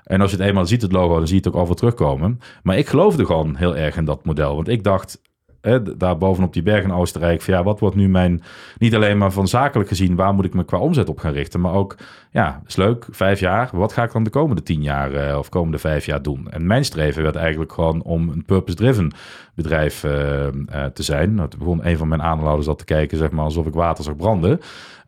En 0.09 0.21
als 0.21 0.31
je 0.31 0.37
het 0.37 0.45
eenmaal 0.45 0.65
ziet, 0.65 0.81
het 0.81 0.91
logo, 0.91 1.17
dan 1.17 1.27
zie 1.27 1.35
je 1.35 1.41
het 1.41 1.47
ook 1.47 1.55
overal 1.55 1.75
terugkomen. 1.75 2.39
Maar 2.63 2.77
ik 2.77 2.87
geloofde 2.87 3.25
gewoon 3.25 3.55
heel 3.55 3.77
erg 3.77 3.97
in 3.97 4.05
dat 4.05 4.25
model. 4.25 4.55
Want 4.55 4.67
ik 4.67 4.83
dacht, 4.83 5.21
hè, 5.61 5.97
daar 5.97 6.17
bovenop 6.17 6.53
die 6.53 6.63
berg 6.63 6.83
in 6.83 6.93
Oostenrijk... 6.93 7.41
van 7.41 7.53
ja, 7.53 7.63
wat 7.63 7.79
wordt 7.79 7.95
nu 7.95 8.09
mijn... 8.09 8.41
niet 8.77 8.95
alleen 8.95 9.17
maar 9.17 9.31
van 9.31 9.47
zakelijk 9.47 9.89
gezien... 9.89 10.15
waar 10.15 10.33
moet 10.33 10.45
ik 10.45 10.53
me 10.53 10.63
qua 10.63 10.77
omzet 10.77 11.09
op 11.09 11.19
gaan 11.19 11.33
richten... 11.33 11.61
maar 11.61 11.73
ook, 11.73 11.95
ja, 12.31 12.61
is 12.67 12.75
leuk, 12.75 13.07
vijf 13.11 13.39
jaar. 13.39 13.69
Wat 13.73 13.93
ga 13.93 14.03
ik 14.03 14.11
dan 14.11 14.23
de 14.23 14.29
komende 14.29 14.63
tien 14.63 14.81
jaar 14.81 15.13
eh, 15.13 15.37
of 15.37 15.49
komende 15.49 15.77
vijf 15.77 16.05
jaar 16.05 16.21
doen? 16.21 16.47
En 16.51 16.67
mijn 16.67 16.85
streven 16.85 17.23
werd 17.23 17.35
eigenlijk 17.35 17.71
gewoon 17.71 18.01
om 18.01 18.29
een 18.29 18.45
purpose-driven 18.45 19.11
bedrijf 19.55 20.03
eh, 20.03 20.47
eh, 20.47 20.53
te 20.93 21.03
zijn. 21.03 21.33
Nou, 21.33 21.49
toen 21.49 21.59
begon 21.59 21.85
een 21.85 21.97
van 21.97 22.07
mijn 22.07 22.21
aandeelhouders 22.21 22.67
dat 22.67 22.77
te 22.77 22.85
kijken... 22.85 23.17
zeg 23.17 23.31
maar 23.31 23.45
alsof 23.45 23.65
ik 23.65 23.73
water 23.73 24.03
zag 24.03 24.15
branden. 24.15 24.59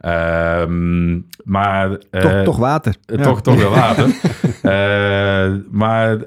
Ehm, 0.02 1.20
maar... 1.44 1.90
Toch, 2.10 2.32
eh, 2.32 2.42
toch 2.42 2.58
water. 2.58 2.96
eh, 3.06 3.18
Ja. 3.18 3.24
Toch, 3.24 3.42
toch 3.42 3.56
wel 3.56 3.70
water. 3.70 4.06
Eh, 4.62 5.52
maar 5.72 6.18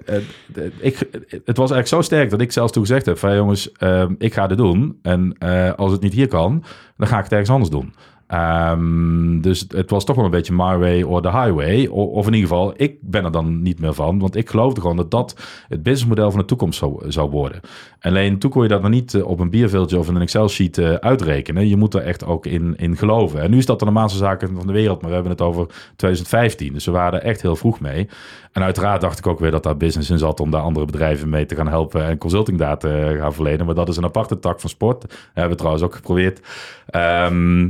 ik, 0.78 0.98
het 1.44 1.56
was 1.56 1.70
eigenlijk 1.70 1.86
zo 1.86 2.00
sterk 2.00 2.30
dat 2.30 2.40
ik 2.40 2.52
zelfs 2.52 2.72
toen 2.72 2.82
gezegd 2.86 3.06
heb: 3.06 3.18
van 3.18 3.36
jongens, 3.36 3.72
eh, 3.72 4.04
ik 4.18 4.34
ga 4.34 4.46
dit 4.46 4.58
doen. 4.58 4.98
En 5.02 5.38
als 5.76 5.92
het 5.92 6.00
niet 6.00 6.12
hier 6.12 6.28
kan, 6.28 6.64
dan 6.96 7.08
ga 7.08 7.16
ik 7.16 7.22
het 7.22 7.32
ergens 7.32 7.50
anders 7.50 7.70
doen. 7.70 7.94
Ehm, 8.26 9.40
dus 9.40 9.64
het 9.68 9.90
was 9.90 10.04
toch 10.04 10.16
wel 10.16 10.24
een 10.24 10.30
beetje 10.30 10.52
my 10.52 10.76
way 10.78 11.02
or 11.02 11.22
the 11.22 11.30
highway. 11.30 11.86
Of 11.86 12.26
in 12.26 12.34
ieder 12.34 12.48
geval, 12.48 12.72
ik 12.76 12.96
ben 13.00 13.24
er 13.24 13.32
dan 13.32 13.62
niet 13.62 13.80
meer 13.80 13.94
van. 13.94 14.18
Want 14.18 14.36
ik 14.36 14.50
geloofde 14.50 14.80
gewoon 14.80 14.96
dat 14.96 15.10
dat 15.10 15.36
het 15.68 15.82
businessmodel 15.82 16.30
van 16.30 16.40
de 16.40 16.46
toekomst 16.46 16.78
zou, 16.78 17.10
zou 17.10 17.30
worden. 17.30 17.60
Alleen 18.00 18.38
toen 18.38 18.50
kon 18.50 18.62
je 18.62 18.68
dat 18.68 18.82
nog 18.82 18.90
niet 18.90 19.14
eh, 19.14 19.26
op 19.26 19.40
een 19.40 19.50
bierveeltje 19.50 19.98
of 19.98 20.08
in 20.08 20.14
een 20.14 20.22
Excel-sheet 20.22 20.78
eh, 20.78 20.94
uitrekenen. 20.94 21.68
Je 21.68 21.76
moet 21.76 21.94
er 21.94 22.00
echt 22.00 22.24
ook 22.24 22.46
in, 22.46 22.74
in 22.76 22.96
geloven. 22.96 23.40
En 23.40 23.50
nu 23.50 23.58
is 23.58 23.66
dat 23.66 23.78
de 23.78 23.84
normaalste 23.84 24.18
zaak 24.18 24.40
van 24.54 24.66
de 24.66 24.72
wereld. 24.72 25.00
Maar 25.00 25.08
we 25.08 25.14
hebben 25.14 25.32
het 25.32 25.40
over 25.40 25.66
2015. 25.96 26.72
Dus 26.72 26.84
we 26.84 26.90
waren 26.90 27.20
er 27.20 27.26
echt 27.26 27.42
heel 27.42 27.56
vroeg 27.56 27.80
mee. 27.80 28.08
En 28.52 28.62
uiteraard 28.62 29.00
dacht 29.00 29.18
ik 29.18 29.26
ook 29.26 29.40
weer 29.40 29.50
dat 29.50 29.62
daar 29.62 29.76
business 29.76 30.10
in 30.10 30.18
zat 30.18 30.40
om 30.40 30.50
daar 30.50 30.60
andere 30.60 30.86
bedrijven 30.86 31.28
mee 31.28 31.46
te 31.46 31.54
gaan 31.54 31.68
helpen 31.68 32.04
en 32.04 32.18
consulting 32.18 32.58
daar 32.58 32.78
te 32.78 33.16
gaan 33.18 33.34
verlenen. 33.34 33.66
Maar 33.66 33.74
dat 33.74 33.88
is 33.88 33.96
een 33.96 34.04
aparte 34.04 34.38
tak 34.38 34.60
van 34.60 34.70
sport. 34.70 35.14
Hebben 35.32 35.52
we 35.52 35.58
trouwens 35.58 35.84
ook 35.84 35.94
geprobeerd. 35.94 36.40
Ehm, 36.86 37.68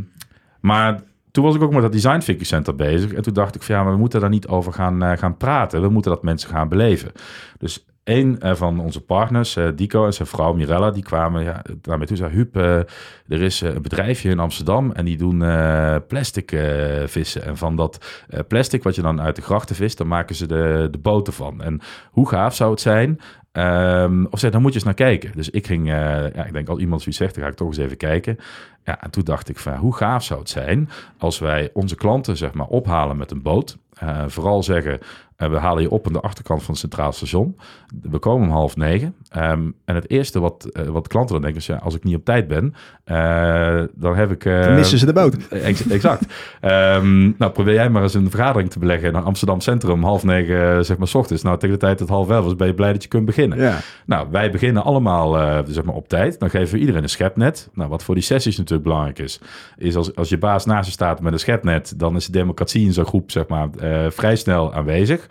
maar 0.64 1.02
toen 1.30 1.44
was 1.44 1.54
ik 1.54 1.62
ook 1.62 1.72
met 1.72 1.82
dat 1.82 1.92
Design 1.92 2.18
Thinking 2.18 2.46
Center 2.46 2.74
bezig. 2.74 3.12
En 3.12 3.22
toen 3.22 3.32
dacht 3.32 3.54
ik 3.54 3.62
van 3.62 3.74
ja, 3.74 3.82
maar 3.82 3.92
we 3.92 3.98
moeten 3.98 4.20
daar 4.20 4.28
niet 4.28 4.46
over 4.46 4.72
gaan, 4.72 5.02
eh, 5.02 5.18
gaan 5.18 5.36
praten. 5.36 5.82
We 5.82 5.88
moeten 5.88 6.10
dat 6.10 6.22
mensen 6.22 6.50
gaan 6.50 6.68
beleven. 6.68 7.12
Dus 7.58 7.86
een 8.04 8.40
eh, 8.40 8.54
van 8.54 8.80
onze 8.80 9.00
partners, 9.00 9.56
eh, 9.56 9.68
Dico 9.74 10.06
en 10.06 10.12
zijn 10.12 10.28
vrouw 10.28 10.52
Mirella, 10.52 10.90
die 10.90 11.02
kwamen 11.02 11.42
ja, 11.42 11.62
naar 11.82 11.98
mij 11.98 12.06
toe. 12.06 12.16
Zei, 12.16 12.32
Huub, 12.32 12.56
er 12.56 13.42
is 13.42 13.60
een 13.60 13.82
bedrijfje 13.82 14.30
in 14.30 14.38
Amsterdam 14.38 14.92
en 14.92 15.04
die 15.04 15.16
doen 15.16 15.38
plastic 16.08 16.50
vissen. 17.06 17.44
En 17.44 17.56
van 17.56 17.76
dat 17.76 18.22
plastic 18.48 18.82
wat 18.82 18.94
je 18.94 19.02
dan 19.02 19.20
uit 19.20 19.36
de 19.36 19.42
grachten 19.42 19.76
vist, 19.76 19.98
dan 19.98 20.08
maken 20.08 20.34
ze 20.34 20.46
de, 20.46 20.88
de 20.90 20.98
boten 20.98 21.32
van. 21.32 21.62
En 21.62 21.80
hoe 22.10 22.28
gaaf 22.28 22.54
zou 22.54 22.70
het 22.70 22.80
zijn 22.80 23.20
Ehm, 23.54 24.24
of 24.30 24.38
zei, 24.38 24.52
dan 24.52 24.60
moet 24.60 24.70
je 24.70 24.76
eens 24.76 24.84
naar 24.84 24.94
kijken. 24.94 25.32
Dus 25.34 25.50
ik 25.50 25.66
ging, 25.66 25.88
eh, 25.88 25.94
ja, 26.34 26.44
ik 26.44 26.52
denk 26.52 26.68
als 26.68 26.78
iemand 26.78 27.00
zoiets 27.00 27.20
zegt, 27.20 27.34
dan 27.34 27.44
ga 27.44 27.50
ik 27.50 27.56
toch 27.56 27.68
eens 27.68 27.76
even 27.76 27.96
kijken. 27.96 28.38
Ja, 28.84 29.02
en 29.02 29.10
toen 29.10 29.24
dacht 29.24 29.48
ik 29.48 29.58
van, 29.58 29.76
hoe 29.76 29.94
gaaf 29.94 30.24
zou 30.24 30.40
het 30.40 30.48
zijn 30.48 30.88
als 31.18 31.38
wij 31.38 31.70
onze 31.72 31.94
klanten 31.94 32.36
zeg 32.36 32.52
maar 32.52 32.66
ophalen 32.66 33.16
met 33.16 33.30
een 33.30 33.42
boot. 33.42 33.78
Eh, 33.94 34.24
vooral 34.26 34.62
zeggen, 34.62 34.98
eh, 35.36 35.48
we 35.48 35.56
halen 35.56 35.82
je 35.82 35.90
op 35.90 36.06
aan 36.06 36.12
de 36.12 36.20
achterkant 36.20 36.62
van 36.62 36.70
het 36.70 36.80
Centraal 36.80 37.12
Station. 37.12 37.56
We 38.02 38.18
komen 38.18 38.46
om 38.46 38.52
half 38.52 38.76
negen. 38.76 39.14
Ehm, 39.28 39.70
en 39.84 39.94
het 39.94 40.10
eerste 40.10 40.40
wat, 40.40 40.64
eh, 40.64 40.86
wat 40.86 41.08
klanten 41.08 41.32
dan 41.32 41.42
denken 41.42 41.60
is, 41.60 41.66
ja, 41.66 41.76
als 41.76 41.94
ik 41.94 42.04
niet 42.04 42.16
op 42.16 42.24
tijd 42.24 42.48
ben, 42.48 42.74
eh, 43.04 43.82
dan 43.94 44.16
heb 44.16 44.30
ik... 44.30 44.44
Dan 44.44 44.74
missen 44.74 44.98
ze 44.98 45.06
de 45.06 45.12
boot. 45.12 45.48
Ex- 45.48 45.88
exact. 45.88 46.24
Ehm, 46.60 47.22
nou, 47.38 47.52
probeer 47.52 47.74
jij 47.74 47.90
maar 47.90 48.02
eens 48.02 48.14
een 48.14 48.30
vergadering 48.30 48.70
te 48.70 48.78
beleggen 48.78 49.08
in 49.08 49.14
Amsterdam 49.14 49.60
Centrum, 49.60 50.02
half 50.02 50.24
negen, 50.24 50.84
zeg 50.84 50.98
maar, 50.98 51.08
's 51.08 51.14
ochtends. 51.14 51.42
Nou, 51.42 51.58
tegen 51.58 51.74
de 51.74 51.80
tijd 51.80 51.98
dat 51.98 52.08
half 52.08 52.30
elf 52.30 52.46
is, 52.46 52.56
ben 52.56 52.66
je 52.66 52.74
blij 52.74 52.92
dat 52.92 53.02
je 53.02 53.08
kunt 53.08 53.24
beginnen. 53.24 53.58
Ja. 53.58 53.78
Nou, 54.06 54.28
wij 54.30 54.50
beginnen 54.50 54.82
allemaal 54.84 55.62
zeg 55.66 55.84
maar 55.84 55.94
op 55.94 56.08
tijd. 56.08 56.40
Dan 56.40 56.50
geven 56.50 56.74
we 56.74 56.80
iedereen 56.80 57.02
een 57.02 57.08
schepnet. 57.08 57.68
Nou, 57.72 57.90
wat 57.90 58.02
voor 58.02 58.14
die 58.14 58.24
sessies 58.24 58.56
natuurlijk 58.56 58.88
belangrijk 58.88 59.18
is, 59.18 59.40
is 59.76 59.96
als, 59.96 60.16
als 60.16 60.28
je 60.28 60.38
baas 60.38 60.64
naast 60.64 60.86
je 60.86 60.92
staat 60.92 61.20
met 61.20 61.32
een 61.32 61.38
schepnet, 61.38 61.98
dan 61.98 62.16
is 62.16 62.26
de 62.26 62.32
democratie 62.32 62.84
in 62.84 62.92
zo'n 62.92 63.06
groep 63.06 63.30
zeg 63.30 63.48
maar, 63.48 63.68
vrij 64.10 64.36
snel 64.36 64.74
aanwezig. 64.74 65.23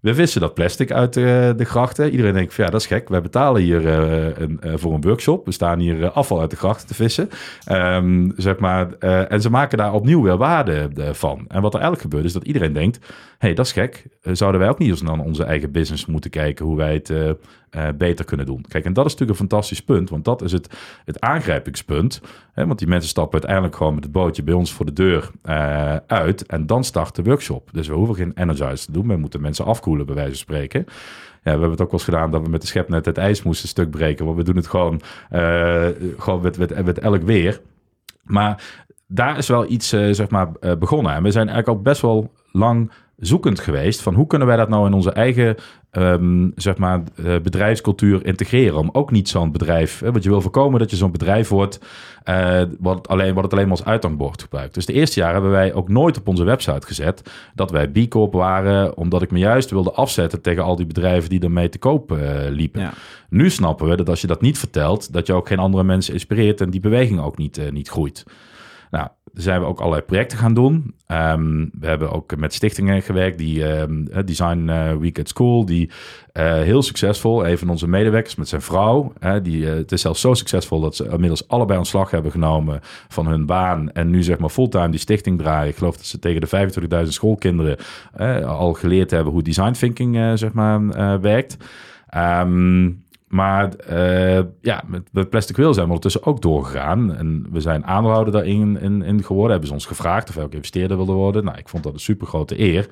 We 0.00 0.14
vissen 0.14 0.40
dat 0.40 0.54
plastic 0.54 0.92
uit 0.92 1.14
de, 1.14 1.54
de 1.56 1.64
grachten. 1.64 2.10
Iedereen 2.10 2.32
denkt 2.32 2.54
van 2.54 2.64
ja, 2.64 2.70
dat 2.70 2.80
is 2.80 2.86
gek. 2.86 3.08
Wij 3.08 3.22
betalen 3.22 3.62
hier 3.62 3.86
eh, 3.86 4.38
een, 4.38 4.60
eh, 4.60 4.72
voor 4.76 4.94
een 4.94 5.00
workshop. 5.00 5.44
We 5.44 5.52
staan 5.52 5.78
hier 5.78 6.04
eh, 6.04 6.16
afval 6.16 6.40
uit 6.40 6.50
de 6.50 6.56
grachten 6.56 6.86
te 6.86 6.94
vissen. 6.94 7.28
Ehm, 7.64 8.30
zeg 8.36 8.58
maar, 8.58 8.92
eh, 8.98 9.32
en 9.32 9.40
ze 9.40 9.50
maken 9.50 9.78
daar 9.78 9.92
opnieuw 9.92 10.22
weer 10.22 10.36
waarde 10.36 10.90
eh, 10.94 11.12
van. 11.12 11.44
En 11.48 11.62
wat 11.62 11.74
er 11.74 11.80
eigenlijk 11.80 12.00
gebeurt 12.00 12.24
is 12.24 12.32
dat 12.32 12.44
iedereen 12.44 12.72
denkt... 12.72 12.96
hé, 12.98 13.06
hey, 13.38 13.54
dat 13.54 13.66
is 13.66 13.72
gek. 13.72 14.06
Eh, 14.22 14.34
zouden 14.34 14.60
wij 14.60 14.70
ook 14.70 14.78
niet 14.78 14.88
eens 14.88 15.02
naar 15.02 15.18
onze 15.18 15.44
eigen 15.44 15.72
business 15.72 16.06
moeten 16.06 16.30
kijken... 16.30 16.64
hoe 16.64 16.76
wij 16.76 16.92
het 16.92 17.12
eh, 17.70 17.88
beter 17.98 18.24
kunnen 18.24 18.46
doen? 18.46 18.64
Kijk, 18.68 18.84
en 18.84 18.92
dat 18.92 19.04
is 19.04 19.12
natuurlijk 19.12 19.40
een 19.40 19.48
fantastisch 19.48 19.82
punt. 19.82 20.10
Want 20.10 20.24
dat 20.24 20.42
is 20.42 20.52
het, 20.52 20.78
het 21.04 21.20
aangrijpingspunt. 21.20 22.20
Hè? 22.52 22.66
Want 22.66 22.78
die 22.78 22.88
mensen 22.88 23.08
stappen 23.08 23.32
uiteindelijk 23.32 23.76
gewoon 23.76 23.94
met 23.94 24.04
het 24.04 24.12
bootje... 24.12 24.42
bij 24.42 24.54
ons 24.54 24.72
voor 24.72 24.86
de 24.86 24.92
deur 24.92 25.30
eh, 25.42 25.96
uit. 26.06 26.46
En 26.46 26.66
dan 26.66 26.84
start 26.84 27.14
de 27.14 27.22
workshop. 27.22 27.68
Dus 27.72 27.88
we 27.88 27.94
hoeven 27.94 28.14
geen 28.14 28.32
energize 28.34 28.84
te 28.84 28.92
doen. 28.92 29.08
We 29.08 29.16
moeten 29.16 29.40
mensen 29.40 29.64
afkoelen, 29.64 30.06
bij 30.06 30.14
wijze 30.14 30.30
van 30.30 30.38
spreken. 30.38 30.84
Ja, 30.86 31.42
we 31.42 31.50
hebben 31.50 31.70
het 31.70 31.80
ook 31.80 31.90
wel 31.90 32.00
eens 32.00 32.08
gedaan 32.08 32.30
dat 32.30 32.42
we 32.42 32.48
met 32.48 32.60
de 32.60 32.66
schepnet 32.66 33.04
het 33.04 33.18
ijs 33.18 33.42
moesten 33.42 33.68
stuk 33.68 33.90
breken. 33.90 34.24
Want 34.24 34.36
we 34.36 34.44
doen 34.44 34.56
het 34.56 34.66
gewoon, 34.66 35.00
eh, 35.30 35.86
gewoon 36.18 36.40
met, 36.40 36.58
met, 36.58 36.84
met 36.84 36.98
elk 36.98 37.22
weer. 37.22 37.60
Maar 38.22 38.82
daar 39.06 39.38
is 39.38 39.48
wel 39.48 39.70
iets 39.70 39.88
zeg 39.88 40.28
maar, 40.28 40.48
begonnen. 40.78 41.12
En 41.12 41.22
we 41.22 41.30
zijn 41.30 41.48
eigenlijk 41.48 41.78
al 41.78 41.82
best 41.82 42.00
wel 42.00 42.32
lang 42.52 42.90
zoekend 43.18 43.60
geweest 43.60 44.02
van 44.02 44.14
hoe 44.14 44.26
kunnen 44.26 44.48
wij 44.48 44.56
dat 44.56 44.68
nou 44.68 44.86
in 44.86 44.92
onze 44.92 45.12
eigen 45.12 45.56
ehm, 45.90 46.48
zeg 46.54 46.76
maar, 46.76 47.02
eh, 47.16 47.24
bedrijfscultuur 47.42 48.26
integreren. 48.26 48.78
Om 48.78 48.90
ook 48.92 49.10
niet 49.10 49.28
zo'n 49.28 49.52
bedrijf, 49.52 50.00
hè, 50.00 50.12
want 50.12 50.24
je 50.24 50.30
wil 50.30 50.40
voorkomen 50.40 50.80
dat 50.80 50.90
je 50.90 50.96
zo'n 50.96 51.12
bedrijf 51.12 51.48
wordt 51.48 51.80
eh, 52.28 52.62
wat, 52.78 53.08
alleen, 53.08 53.34
wat 53.34 53.44
het 53.44 53.52
alleen 53.52 53.68
maar 53.68 53.76
als 53.76 53.86
uithangbord 53.86 54.42
gebruikt. 54.42 54.74
Dus 54.74 54.86
de 54.86 54.92
eerste 54.92 55.20
jaar 55.20 55.32
hebben 55.32 55.50
wij 55.50 55.72
ook 55.72 55.88
nooit 55.88 56.18
op 56.18 56.28
onze 56.28 56.44
website 56.44 56.86
gezet 56.86 57.30
dat 57.54 57.70
wij 57.70 57.88
B 57.88 58.08
Corp 58.08 58.32
waren, 58.32 58.96
omdat 58.96 59.22
ik 59.22 59.30
me 59.30 59.38
juist 59.38 59.70
wilde 59.70 59.92
afzetten 59.92 60.40
tegen 60.40 60.62
al 60.62 60.76
die 60.76 60.86
bedrijven 60.86 61.30
die 61.30 61.40
ermee 61.40 61.68
te 61.68 61.78
koop 61.78 62.12
eh, 62.12 62.18
liepen. 62.48 62.80
Ja. 62.80 62.92
Nu 63.28 63.50
snappen 63.50 63.88
we 63.88 63.96
dat 63.96 64.08
als 64.08 64.20
je 64.20 64.26
dat 64.26 64.40
niet 64.40 64.58
vertelt, 64.58 65.12
dat 65.12 65.26
je 65.26 65.32
ook 65.32 65.48
geen 65.48 65.58
andere 65.58 65.84
mensen 65.84 66.12
inspireert 66.12 66.60
en 66.60 66.70
die 66.70 66.80
beweging 66.80 67.20
ook 67.20 67.38
niet, 67.38 67.72
niet 67.72 67.88
groeit. 67.88 68.24
Nou, 68.90 69.08
zijn 69.32 69.60
we 69.60 69.66
ook 69.66 69.78
allerlei 69.78 70.02
projecten 70.02 70.38
gaan 70.38 70.54
doen. 70.54 70.94
Ehm, 71.06 71.66
we 71.80 71.86
hebben 71.86 72.10
ook 72.12 72.36
met 72.36 72.54
stichtingen 72.54 73.02
gewerkt, 73.02 73.38
die 73.38 73.64
ehm, 73.66 74.06
eh, 74.06 74.24
Design 74.24 74.68
eh, 74.68 74.96
Week 74.96 75.18
at 75.18 75.28
School, 75.28 75.64
die 75.64 75.90
eh, 76.32 76.52
heel 76.52 76.82
succesvol, 76.82 77.46
een 77.46 77.58
van 77.58 77.70
onze 77.70 77.88
medewerkers 77.88 78.34
met 78.34 78.48
zijn 78.48 78.62
vrouw, 78.62 79.12
die, 79.42 79.66
het 79.66 79.92
is 79.92 80.00
zelfs 80.00 80.20
zo 80.20 80.34
succesvol 80.34 80.80
dat 80.80 80.96
ze 80.96 81.08
inmiddels 81.08 81.48
allebei 81.48 81.78
ontslag 81.78 82.10
hebben 82.10 82.30
genomen 82.30 82.80
van 83.08 83.26
hun 83.26 83.46
baan 83.46 83.92
en 83.92 84.10
nu 84.10 84.22
zeg 84.22 84.38
maar 84.38 84.50
fulltime 84.50 84.88
die 84.88 85.00
stichting 85.00 85.38
draaien. 85.38 85.68
Ik 85.68 85.76
geloof 85.76 85.96
dat 85.96 86.06
ze 86.06 86.18
tegen 86.18 86.40
de 86.40 86.70
25.000 87.04 87.08
schoolkinderen 87.08 87.76
al 88.46 88.72
geleerd 88.72 89.10
hebben 89.10 89.32
hoe 89.32 89.42
design 89.42 89.72
thinking 89.72 90.38
zeg 90.38 90.52
maar 90.52 91.20
werkt. 91.20 91.56
Ehm, 92.08 92.90
maar 93.28 93.74
eh, 93.74 94.44
ja, 94.60 94.82
met, 94.86 95.30
Plastic 95.30 95.56
Wheel 95.56 95.74
zijn 95.74 95.86
we 95.86 95.92
ondertussen 95.92 96.26
ook 96.26 96.42
doorgegaan. 96.42 97.14
En 97.14 97.46
we 97.50 97.60
zijn 97.60 97.86
aandeelhouder 97.86 98.32
daarin 98.32 98.80
in, 98.80 99.02
in 99.02 99.24
geworden. 99.24 99.50
Hebben 99.50 99.68
ze 99.68 99.74
ons 99.74 99.86
gevraagd 99.86 100.28
of 100.28 100.34
wij 100.34 100.44
ook 100.44 100.52
investeerder 100.52 100.96
wilden 100.96 101.14
worden. 101.14 101.44
Nou, 101.44 101.58
ik 101.58 101.68
vond 101.68 101.82
dat 101.82 101.92
een 101.92 102.00
super 102.00 102.26
grote 102.26 102.60
eer. 102.60 102.88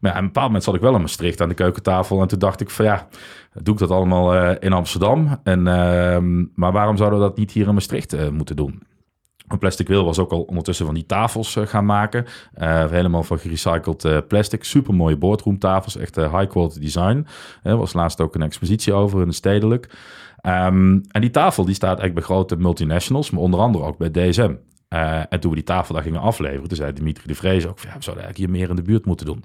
Maar 0.00 0.16
een 0.16 0.24
bepaald 0.24 0.46
moment 0.46 0.64
zat 0.64 0.74
ik 0.74 0.80
wel 0.80 0.94
in 0.94 1.00
Maastricht 1.00 1.40
aan 1.40 1.48
de 1.48 1.54
keukentafel. 1.54 2.20
En 2.20 2.28
toen 2.28 2.38
dacht 2.38 2.60
ik 2.60 2.70
van 2.70 2.84
ja, 2.84 3.08
doe 3.52 3.74
ik 3.74 3.80
dat 3.80 3.90
allemaal 3.90 4.34
eh, 4.34 4.54
in 4.60 4.72
Amsterdam? 4.72 5.40
En, 5.42 5.66
ehm, 5.66 6.44
maar 6.54 6.72
waarom 6.72 6.96
zouden 6.96 7.18
we 7.18 7.24
dat 7.24 7.36
niet 7.36 7.52
hier 7.52 7.68
in 7.68 7.74
Maastricht 7.74 8.12
eh, 8.12 8.28
moeten 8.28 8.56
doen? 8.56 8.82
Plastic 9.58 9.86
Wheel 9.86 10.04
was 10.04 10.18
ook 10.18 10.32
al 10.32 10.42
ondertussen 10.42 10.86
van 10.86 10.94
die 10.94 11.06
tafels 11.06 11.56
eh, 11.56 11.66
gaan 11.66 11.84
maken. 11.84 12.24
Eh, 12.52 12.90
helemaal 12.90 13.22
van 13.22 13.38
gerecycled 13.38 14.04
eh, 14.04 14.18
plastic. 14.28 14.64
Super 14.64 14.94
mooie 14.94 15.16
boardroomtafels. 15.16 15.96
Echt 15.96 16.16
high 16.16 16.46
quality 16.46 16.80
design. 16.80 17.26
Er 17.62 17.76
was 17.76 17.92
laatst 17.92 18.20
ook 18.20 18.34
een 18.34 18.42
expositie 18.42 18.92
over 18.92 19.20
in 19.20 19.28
de 19.28 19.34
stedelijk. 19.34 19.90
Ehm, 20.40 20.98
en 21.10 21.20
die 21.20 21.30
tafel 21.30 21.64
die 21.64 21.74
staat 21.74 21.98
eigenlijk 21.98 22.14
bij 22.14 22.36
grote 22.36 22.56
multinationals, 22.56 23.30
maar 23.30 23.42
onder 23.42 23.60
andere 23.60 23.84
ook 23.84 23.98
bij 23.98 24.10
DSM. 24.10 24.54
Eh, 24.88 25.20
en 25.28 25.40
toen 25.40 25.50
we 25.50 25.56
die 25.56 25.64
tafel 25.64 25.94
daar 25.94 26.02
gingen 26.02 26.20
afleveren, 26.20 26.68
toen 26.68 26.76
zei 26.76 26.92
Dimitri 26.92 27.26
de 27.26 27.34
Vrees 27.34 27.66
ook, 27.66 27.78
ja, 27.78 27.94
we 27.96 28.02
zouden 28.02 28.24
eigenlijk 28.24 28.36
hier 28.36 28.50
meer 28.50 28.68
in 28.68 28.76
de 28.76 28.90
buurt 28.90 29.06
moeten 29.06 29.26
doen. 29.26 29.44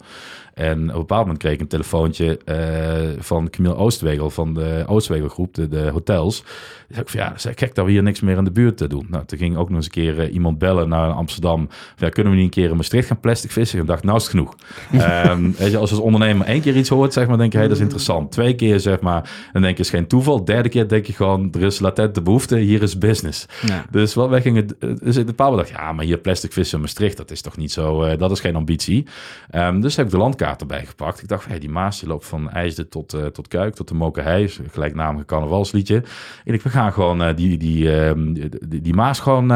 En 0.54 0.82
op 0.82 0.94
een 0.94 1.00
bepaald 1.00 1.22
moment 1.22 1.40
kreeg 1.40 1.54
ik 1.54 1.60
een 1.60 1.68
telefoontje 1.68 2.38
eh, 2.38 3.22
van 3.24 3.50
Camille 3.50 3.76
Oostwegel 3.76 4.30
van 4.30 4.54
de 4.54 4.84
Oostwegel 4.88 5.28
groep, 5.28 5.54
de, 5.54 5.68
de 5.68 5.90
hotels. 5.90 6.42
Dus 6.42 6.52
zei 6.88 7.02
ik 7.02 7.10
van, 7.10 7.20
ja, 7.20 7.54
gek 7.56 7.76
dat 7.76 7.86
we 7.86 7.92
hier 7.92 8.04
niks 8.04 8.20
meer 8.20 8.38
in 8.38 8.44
de 8.44 8.52
buurt 8.52 8.78
te 8.78 8.88
doen. 8.88 9.06
Nou, 9.10 9.26
toen 9.26 9.38
ging 9.38 9.58
ook 9.58 9.68
nog 9.68 9.78
eens 9.78 9.86
een 9.86 9.92
keer 9.92 10.20
eh, 10.20 10.34
iemand 10.34 10.58
bellen 10.58 10.90
naar 10.90 11.12
Amsterdam. 11.12 11.68
Van, 11.70 12.08
ja, 12.08 12.10
kunnen 12.10 12.34
we 12.34 12.38
niet 12.38 12.48
een 12.48 12.62
keer 12.62 12.70
in 12.70 12.76
Maastricht 12.76 13.08
gaan 13.08 13.20
plastic 13.20 13.52
vissen? 13.52 13.78
En 13.78 13.84
ik 13.84 13.90
dacht, 13.90 14.04
nou 14.04 14.18
is 14.18 14.24
het 14.24 14.32
genoeg. 14.32 14.56
Ehm, 14.92 15.52
weet 15.58 15.72
je, 15.72 15.78
als 15.78 15.92
als 15.92 16.00
ondernemer 16.00 16.48
één 16.48 16.62
keer 16.62 16.76
iets 16.76 16.90
hoort, 16.90 17.14
zeg 17.14 17.28
maar, 17.28 17.38
denk 17.38 17.52
je, 17.52 17.58
hey, 17.58 17.68
dat 17.68 17.78
is 17.78 17.84
interessant. 17.84 18.32
Twee 18.32 18.56
keer, 18.56 18.80
zeg 18.80 19.00
maar, 19.00 19.30
dan 19.54 19.62
denk 19.62 19.78
je, 19.78 19.84
is 19.84 19.90
geen 19.90 20.08
toeval. 20.08 20.46
Derde 20.46 20.70
keer 20.70 20.88
denk 20.88 21.06
je 21.06 21.14
gewoon, 21.14 21.52
er 21.52 21.62
is 21.62 21.80
latente 21.80 22.22
behoefte, 22.22 22.58
hier 22.58 22.82
is 22.82 22.98
business. 22.98 23.46
Ja. 23.66 23.86
Dus 23.90 24.14
wat 24.14 24.30
wij 24.30 24.42
gingen, 24.42 24.68
dus 25.04 25.18
bepaalde 25.36 25.58
dacht, 25.58 25.70
ja, 25.70 25.92
maar 25.92 26.06
hier 26.06 26.18
plastic 26.18 26.54
vissen 26.54 26.76
in 26.76 26.84
Maastricht, 26.84 27.18
dat 27.18 27.32
is 27.32 27.42
toch 27.42 27.58
niet 27.58 27.72
zo, 27.72 28.04
eh, 28.04 28.18
dat 28.18 28.32
is 28.32 28.40
geen 28.40 28.56
ambitie. 28.56 29.08
Ehm, 29.50 29.80
dus 29.80 29.96
heb 29.96 30.06
ik 30.06 30.12
de 30.12 30.18
landkaart 30.18 30.62
erbij 30.62 30.86
gepakt. 30.86 31.22
Ik 31.22 31.28
dacht, 31.28 31.46
hey, 31.46 31.60
die 31.60 31.70
Maas 31.70 32.00
die 32.00 32.10
loopt 32.10 32.26
van 32.26 32.50
IJsden 32.50 32.90
tot, 32.90 33.14
eh, 33.14 33.26
tot 33.26 33.48
Kuik, 33.48 33.76
tot 33.76 33.88
de 33.88 33.94
Mokerhei, 33.94 34.48
gelijknamige 34.72 35.26
carnavalsliedje. 35.26 36.04
En 36.46 36.54
ik, 36.54 36.62
we 36.62 36.70
gaan 36.70 36.94
gewoon 36.94 37.24
eh, 37.24 37.36
die, 37.36 37.58
die, 37.58 38.00
ehm, 38.00 38.34
die, 38.34 38.82
die 38.82 38.94
Maas 38.94 39.20
gewoon 39.20 39.50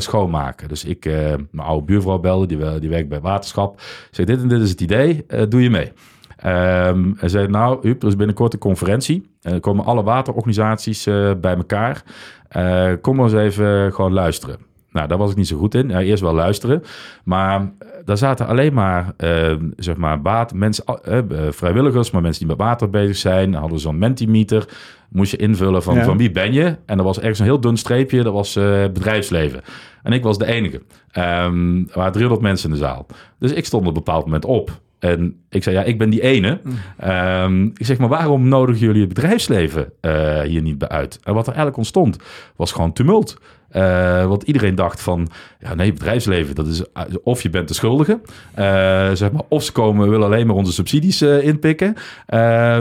schoonmaken. 0.00 0.68
Dus 0.68 0.84
ik, 0.84 1.04
mijn 1.04 1.66
oude 1.66 1.84
buurvrouw 1.84 2.18
belde, 2.18 2.46
die, 2.46 2.78
die 2.78 2.90
werkt 2.90 3.08
bij 3.08 3.20
waterschap. 3.20 3.80
Zei, 4.10 4.26
dit 4.26 4.42
en 4.42 4.48
dit 4.48 4.60
is 4.60 4.70
het 4.70 4.80
idee, 4.80 5.26
doe 5.48 5.62
je 5.62 5.70
mee? 5.70 5.92
Ehm 6.36 7.12
en 7.16 7.30
zei, 7.30 7.48
nou, 7.48 7.78
Huub, 7.82 8.02
er 8.02 8.08
is 8.08 8.16
binnenkort 8.16 8.52
een 8.52 8.58
conferentie. 8.58 9.30
En 9.42 9.52
er 9.52 9.60
komen 9.60 9.84
alle 9.84 10.02
waterorganisaties 10.02 11.04
bij 11.40 11.56
elkaar. 11.56 12.02
Kom 13.00 13.16
maar 13.16 13.24
eens 13.24 13.34
even 13.34 13.92
gewoon 13.92 14.12
luisteren. 14.12 14.69
Nou, 14.92 15.08
daar 15.08 15.18
was 15.18 15.30
ik 15.30 15.36
niet 15.36 15.46
zo 15.46 15.56
goed 15.58 15.74
in. 15.74 15.88
Ja, 15.88 16.00
eerst 16.00 16.22
wel 16.22 16.34
luisteren. 16.34 16.82
Maar 17.24 17.60
eh, 17.60 17.88
daar 18.04 18.18
zaten 18.18 18.46
alleen 18.46 18.72
maar, 18.74 19.12
eh, 19.16 19.54
zeg 19.76 19.96
maar, 19.96 20.22
baat, 20.22 20.54
mensen, 20.54 20.84
eh, 21.04 21.18
vrijwilligers, 21.50 22.10
maar 22.10 22.22
mensen 22.22 22.46
die 22.46 22.56
met 22.56 22.66
water 22.66 22.90
bezig 22.90 23.16
zijn. 23.16 23.50
Dan 23.50 23.60
hadden 23.60 23.78
zo'n 23.78 23.98
Mentimeter. 23.98 24.68
Moest 25.08 25.30
je 25.30 25.36
invullen 25.36 25.82
van, 25.82 25.94
Ja. 25.94 26.04
van 26.04 26.16
wie 26.16 26.30
ben 26.30 26.52
je? 26.52 26.76
En 26.86 26.98
er 26.98 27.04
was 27.04 27.18
ergens 27.20 27.38
een 27.38 27.44
heel 27.44 27.60
dun 27.60 27.76
streepje, 27.76 28.22
dat 28.22 28.32
was 28.32 28.52
bedrijfsleven. 28.92 29.60
En 30.02 30.12
ik 30.12 30.22
was 30.22 30.38
de 30.38 30.46
enige. 30.46 30.82
Ehm, 31.10 31.78
er 31.78 31.94
waren 31.94 32.12
300 32.12 32.40
mensen 32.42 32.68
in 32.70 32.74
de 32.74 32.80
zaal. 32.80 33.06
Dus 33.38 33.52
ik 33.52 33.64
stond 33.64 33.82
op 33.82 33.88
een 33.88 33.94
bepaald 33.94 34.24
moment 34.24 34.44
op. 34.44 34.80
En 34.98 35.40
ik 35.48 35.62
zei, 35.62 35.76
ja, 35.76 35.82
ik 35.82 35.98
ben 35.98 36.10
die 36.10 36.22
ene. 36.22 36.60
Ehm, 36.96 37.64
ik 37.64 37.86
zeg, 37.86 37.98
maar 37.98 38.08
waarom 38.08 38.48
nodigen 38.48 38.80
jullie 38.86 39.00
het 39.00 39.14
bedrijfsleven 39.14 39.92
hier 40.44 40.62
niet 40.62 40.78
bij 40.78 40.88
uit? 40.88 41.18
En 41.22 41.32
wat 41.34 41.42
er 41.42 41.48
eigenlijk 41.48 41.76
ontstond, 41.76 42.16
was 42.56 42.72
gewoon 42.72 42.92
tumult. 42.92 43.38
Eh, 43.70 44.26
want 44.26 44.42
iedereen 44.42 44.74
dacht 44.74 45.02
van, 45.02 45.28
ja 45.60 45.74
nee, 45.74 45.92
bedrijfsleven, 45.92 46.54
dat 46.54 46.66
is 46.66 46.82
eh, 46.92 47.04
of 47.22 47.42
je 47.42 47.50
bent 47.50 47.68
de 47.68 47.74
schuldige, 47.74 48.20
eh, 48.54 49.10
zeg 49.12 49.32
maar, 49.32 49.42
of 49.48 49.62
ze 49.62 49.72
komen, 49.72 50.10
willen 50.10 50.26
alleen 50.26 50.46
maar 50.46 50.56
onze 50.56 50.72
subsidies 50.72 51.22
inpikken, 51.22 51.94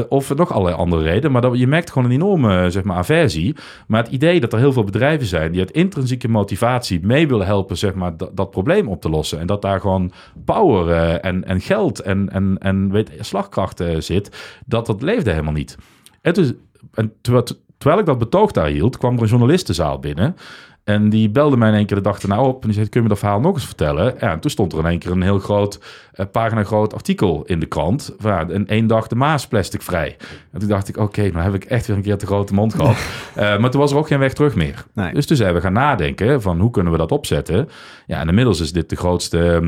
of 0.09 0.35
nog 0.35 0.51
allerlei 0.51 0.75
andere 0.75 1.03
redenen. 1.03 1.31
Maar 1.31 1.41
dat, 1.41 1.57
je 1.57 1.67
merkt 1.67 1.91
gewoon 1.91 2.07
een 2.07 2.15
enorme, 2.15 2.69
zeg 2.69 2.83
maar, 2.83 2.97
aversie. 2.97 3.55
Maar 3.87 4.03
het 4.03 4.11
idee 4.11 4.39
dat 4.39 4.53
er 4.53 4.59
heel 4.59 4.73
veel 4.73 4.83
bedrijven 4.83 5.27
zijn 5.27 5.51
die 5.51 5.59
uit 5.59 5.71
intrinsieke 5.71 6.27
motivatie 6.27 6.99
mee 7.05 7.27
willen 7.27 7.45
helpen, 7.45 7.77
zeg 7.77 7.93
maar, 7.93 8.13
dat, 8.17 8.51
probleem 8.51 8.87
op 8.87 9.01
te 9.01 9.09
lossen. 9.09 9.39
En 9.39 9.47
dat 9.47 9.61
daar 9.61 9.79
gewoon 9.79 10.11
power 10.45 11.19
en, 11.19 11.45
en 11.45 11.61
geld 11.61 11.99
en, 11.99 12.29
en, 12.29 12.55
en 12.59 12.91
weet, 12.91 13.11
slagkracht 13.19 13.83
zit, 13.97 14.57
dat 14.65 14.85
dat 14.85 15.01
leefde 15.01 15.31
helemaal 15.31 15.53
niet. 15.53 15.77
En, 16.21 16.33
dus, 16.33 16.53
en 16.93 17.13
terwijl, 17.21 17.45
terwijl 17.79 17.99
ik 17.99 18.05
dat 18.05 18.17
betoog 18.17 18.51
daar 18.51 18.67
hield, 18.67 18.97
kwam 18.97 19.15
er 19.15 19.21
een 19.21 19.27
journalistenzaal 19.27 19.99
binnen. 19.99 20.35
En 20.83 21.09
die 21.09 21.29
belde 21.29 21.57
mij 21.57 21.69
in 21.69 21.75
één 21.75 21.85
keer 21.85 21.95
de 21.97 22.03
dag 22.03 22.21
erna 22.21 22.41
op. 22.41 22.61
En 22.61 22.67
die 22.67 22.73
zei, 22.73 22.89
kun 22.89 23.01
je 23.01 23.07
me 23.07 23.13
dat 23.13 23.19
verhaal 23.19 23.39
nog 23.39 23.53
eens 23.53 23.65
vertellen? 23.65 24.15
Ja, 24.19 24.31
en 24.31 24.39
toen 24.39 24.51
stond 24.51 24.73
er 24.73 24.79
in 24.79 24.85
één 24.85 24.99
keer 24.99 25.11
een 25.11 25.21
heel 25.21 25.39
groot, 25.39 25.79
eh, 26.11 26.25
pagina 26.31 26.63
groot 26.63 26.93
artikel 26.93 27.43
in 27.45 27.59
de 27.59 27.65
krant. 27.65 28.15
Van, 28.17 28.31
ja, 28.31 28.47
in 28.47 28.67
één 28.67 28.87
dag 28.87 29.07
de 29.07 29.15
Maas 29.15 29.47
plastic 29.47 29.81
vrij. 29.81 30.17
En 30.51 30.59
toen 30.59 30.69
dacht 30.69 30.87
ik, 30.87 30.97
oké, 30.97 31.21
nou 31.21 31.43
heb 31.43 31.53
ik 31.53 31.63
echt 31.63 31.87
weer 31.87 31.95
een 31.95 32.01
keer 32.01 32.17
te 32.17 32.25
grote 32.25 32.53
mond 32.53 32.73
gehad. 32.73 32.97
Eh, 33.35 33.57
maar 33.57 33.69
toen 33.69 33.79
was 33.79 33.91
er 33.91 33.97
ook 33.97 34.07
geen 34.07 34.19
weg 34.19 34.33
terug 34.33 34.55
meer. 34.55 34.85
Nee. 34.93 35.13
Dus 35.13 35.25
toen 35.25 35.37
zijn 35.37 35.53
we 35.53 35.61
gaan 35.61 35.73
nadenken 35.73 36.41
van 36.41 36.59
hoe 36.59 36.71
kunnen 36.71 36.91
we 36.91 36.97
dat 36.97 37.11
opzetten. 37.11 37.69
Ja, 38.05 38.19
en 38.19 38.27
inmiddels 38.27 38.59
is 38.59 38.71
dit 38.71 38.89
de 38.89 38.95
grootste... 38.95 39.59
eh, 39.61 39.67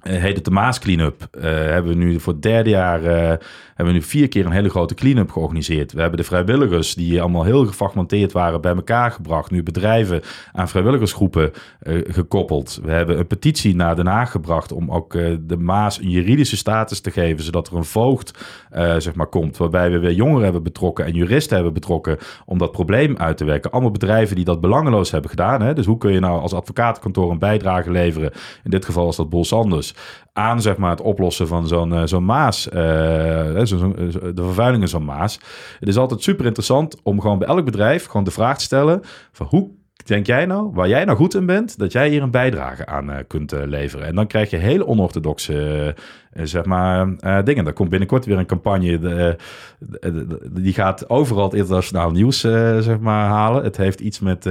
heet 0.00 0.36
het 0.36 0.44
de 0.44 0.50
Maas 0.50 0.78
Cleanup. 0.78 1.28
Eh 1.30 1.42
hebben 1.42 1.92
we 1.92 2.04
nu 2.04 2.20
voor 2.20 2.32
het 2.32 2.42
derde 2.42 2.70
jaar 2.70 3.04
eh, 3.04 3.36
hebben 3.80 3.94
we 3.94 4.00
nu 4.00 4.10
vier 4.10 4.28
keer 4.28 4.46
een 4.46 4.52
hele 4.52 4.68
grote 4.68 4.94
cleanup 4.94 5.30
georganiseerd. 5.30 5.92
We 5.92 6.00
hebben 6.00 6.18
de 6.18 6.24
vrijwilligers 6.24 6.94
die 6.94 7.20
allemaal 7.20 7.44
heel 7.44 7.66
gefragmenteerd 7.66 8.32
waren 8.32 8.60
bij 8.60 8.74
elkaar 8.74 9.10
gebracht. 9.10 9.50
Nu 9.50 9.62
bedrijven 9.62 10.22
aan 10.52 10.68
vrijwilligersgroepen 10.68 11.52
eh, 11.80 11.98
gekoppeld. 12.08 12.80
We 12.82 12.90
hebben 12.90 13.18
een 13.18 13.26
petitie 13.26 13.74
naar 13.74 13.96
Den 13.96 14.06
Haag 14.06 14.30
gebracht 14.30 14.72
om 14.72 14.90
ook 14.90 15.14
eh, 15.14 15.34
de 15.40 15.56
Maas 15.56 15.98
een 15.98 16.10
juridische 16.10 16.56
status 16.56 17.00
te 17.00 17.10
geven, 17.10 17.44
zodat 17.44 17.68
er 17.68 17.76
een 17.76 17.84
voogd 17.84 18.38
eh, 18.70 18.94
zeg 18.98 19.14
maar 19.14 19.26
komt, 19.26 19.56
waarbij 19.56 19.90
we 19.90 19.98
weer 19.98 20.12
jongeren 20.12 20.42
hebben 20.42 20.62
betrokken 20.62 21.04
en 21.04 21.12
juristen 21.12 21.54
hebben 21.54 21.74
betrokken 21.74 22.18
om 22.46 22.58
dat 22.58 22.72
probleem 22.72 23.16
uit 23.16 23.36
te 23.36 23.44
werken. 23.44 23.70
Allemaal 23.70 23.90
bedrijven 23.90 24.36
die 24.36 24.44
dat 24.44 24.60
belangeloos 24.60 25.10
hebben 25.10 25.30
gedaan. 25.30 25.62
Hè? 25.62 25.74
Dus 25.74 25.86
hoe 25.86 25.98
kun 25.98 26.12
je 26.12 26.20
nou 26.20 26.40
als 26.40 26.52
advocatenkantoor 26.52 27.30
een 27.30 27.38
bijdrage 27.38 27.90
leveren? 27.90 28.32
In 28.64 28.70
dit 28.70 28.84
geval 28.84 29.04
was 29.04 29.16
dat 29.16 29.30
Bol 29.30 29.44
Sanders 29.44 29.89
aan 30.32 30.60
zeg 30.62 30.76
maar, 30.76 30.90
het 30.90 31.00
oplossen 31.00 31.46
van 31.48 31.66
zo'n 31.68 31.92
eh, 31.94 32.02
zo'n 32.04 32.24
Maas, 32.24 32.64
hè, 32.70 33.66
zo, 33.66 33.76
zo- 33.76 34.32
de 34.32 34.42
vervuilingen 34.44 34.88
van 34.88 35.04
Maas. 35.04 35.40
Het 35.80 35.88
is 35.88 35.96
altijd 35.96 36.22
super 36.22 36.46
interessant 36.46 36.96
om 37.02 37.20
gewoon 37.20 37.38
bij 37.38 37.48
elk 37.48 37.64
bedrijf 37.64 38.06
gewoon 38.06 38.24
de 38.24 38.30
vraag 38.30 38.58
te 38.58 38.64
stellen 38.64 39.00
van 39.32 39.46
hoe 39.50 39.70
denk 40.06 40.26
jij 40.26 40.46
nou, 40.46 40.70
waar 40.72 40.88
jij 40.88 41.04
nou 41.04 41.16
goed 41.16 41.34
in 41.34 41.46
bent, 41.46 41.78
dat 41.78 41.92
jij 41.92 42.08
hier 42.08 42.22
een 42.22 42.30
bijdrage 42.30 42.86
aan 42.86 43.10
eh, 43.10 43.16
kunt 43.26 43.52
eh, 43.52 43.60
leveren. 43.66 44.06
En 44.06 44.14
dan 44.14 44.26
krijg 44.26 44.50
je 44.50 44.56
hele 44.56 44.86
onorthodoxe 44.86 45.94
eh, 46.32 46.44
zeg 46.44 46.64
maar, 46.64 47.08
dingen. 47.44 47.66
Er 47.66 47.72
komt 47.72 47.88
binnenkort 47.88 48.24
weer 48.24 48.38
een 48.38 48.46
campagne, 48.46 48.98
de, 48.98 49.36
de- 49.78 50.26
de- 50.26 50.50
die 50.52 50.72
gaat 50.72 51.08
overal 51.10 51.44
het 51.44 51.54
internationaal 51.54 52.10
nieuws 52.10 52.40
zeg 52.80 52.98
maar, 52.98 53.28
halen. 53.28 53.64
Het 53.64 53.76
heeft 53.76 54.00
iets 54.00 54.20
met 54.20 54.44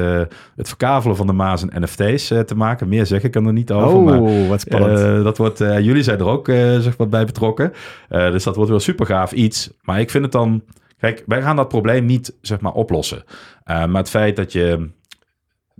het 0.55 0.67
verkavelen 0.67 1.15
van 1.15 1.27
de 1.27 1.33
Maas 1.33 1.65
en 1.67 1.81
NFT's 1.83 2.27
te 2.27 2.55
maken. 2.55 2.89
Meer 2.89 3.05
zeg 3.05 3.23
ik 3.23 3.35
er 3.35 3.53
niet 3.53 3.71
over. 3.71 3.99
maar 4.01 4.19
Oh, 4.19 4.49
wat 4.49 4.61
spannend. 4.61 5.23
dat 5.23 5.37
wordt, 5.37 5.57
jullie 5.57 6.03
zijn 6.03 6.19
er 6.19 6.25
ook 6.27 6.45
zeg 6.79 6.97
maar, 6.97 7.09
bij 7.09 7.25
betrokken. 7.25 7.73
Dus 8.09 8.43
dat 8.43 8.55
wordt 8.55 8.69
wel 8.69 8.79
super 8.79 9.05
gaaf 9.05 9.31
iets. 9.31 9.69
Maar 9.81 9.99
ik 9.99 10.09
vind 10.09 10.23
het 10.23 10.31
dan... 10.33 10.63
Kijk, 10.99 11.23
wij 11.25 11.41
gaan 11.41 11.55
dat 11.55 11.67
probleem 11.67 12.05
niet 12.05 12.35
zeg 12.41 12.59
maar, 12.59 12.73
oplossen. 12.73 13.23
Maar 13.65 13.87
het 13.93 14.09
feit 14.09 14.35
dat 14.35 14.51
je... 14.51 14.89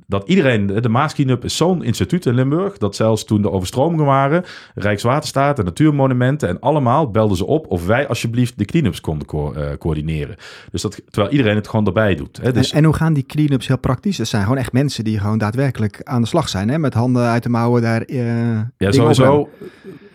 Dat 0.10 0.28
iedereen... 0.28 0.68
De 0.68 0.89
Maas 0.89 1.14
Cleanup 1.14 1.43
is 1.43 1.57
zo'n 1.57 1.84
instituut 1.84 2.26
in 2.26 2.34
Limburg... 2.34 2.78
dat 2.78 2.95
zelfs 2.95 3.26
toen 3.26 3.41
de 3.41 3.51
overstromingen 3.51 4.05
waren... 4.05 4.43
Rijkswaterstaat 4.76 5.60
en 5.60 5.66
Natuurmonumenten... 5.66 6.49
en 6.49 6.60
allemaal 6.60 7.12
belden 7.12 7.38
ze 7.38 7.45
op... 7.45 7.66
of 7.72 7.86
wij 7.86 8.07
alsjeblieft 8.07 8.57
de 8.57 8.66
cleanups 8.66 9.01
konden 9.01 9.28
co- 9.28 9.53
eh, 9.53 9.78
coördineren. 9.78 10.36
Dus 10.72 10.82
dat, 10.82 11.01
terwijl 11.10 11.32
iedereen 11.34 11.55
het 11.55 11.68
gewoon 11.68 11.86
erbij 11.86 12.16
doet. 12.16 12.39
Hè? 12.41 12.51
Dus, 12.51 12.72
en, 12.72 12.78
en 12.78 12.84
hoe 12.84 12.93
gaan 12.93 13.14
die 13.14 13.26
clean-ups 13.26 13.68
heel 13.68 13.78
praktisch? 13.80 14.18
Dat 14.18 14.28
zijn 14.28 14.43
gewoon 14.43 14.57
echt 14.57 14.72
mensen 14.74 15.03
die 15.03 15.20
gewoon 15.20 15.38
daadwerkelijk 15.38 16.01
aan 16.03 16.22
de 16.22 16.28
slag 16.28 16.49
zijn. 16.49 16.70
Hè? 16.70 16.78
Met 16.80 16.93
handen 16.93 17.24
uit 17.24 17.43
de 17.43 17.49
mouwen 17.49 17.82
daar. 17.82 18.01
eh, 18.01 18.60
Ja, 18.78 18.91
sowieso. 18.91 19.49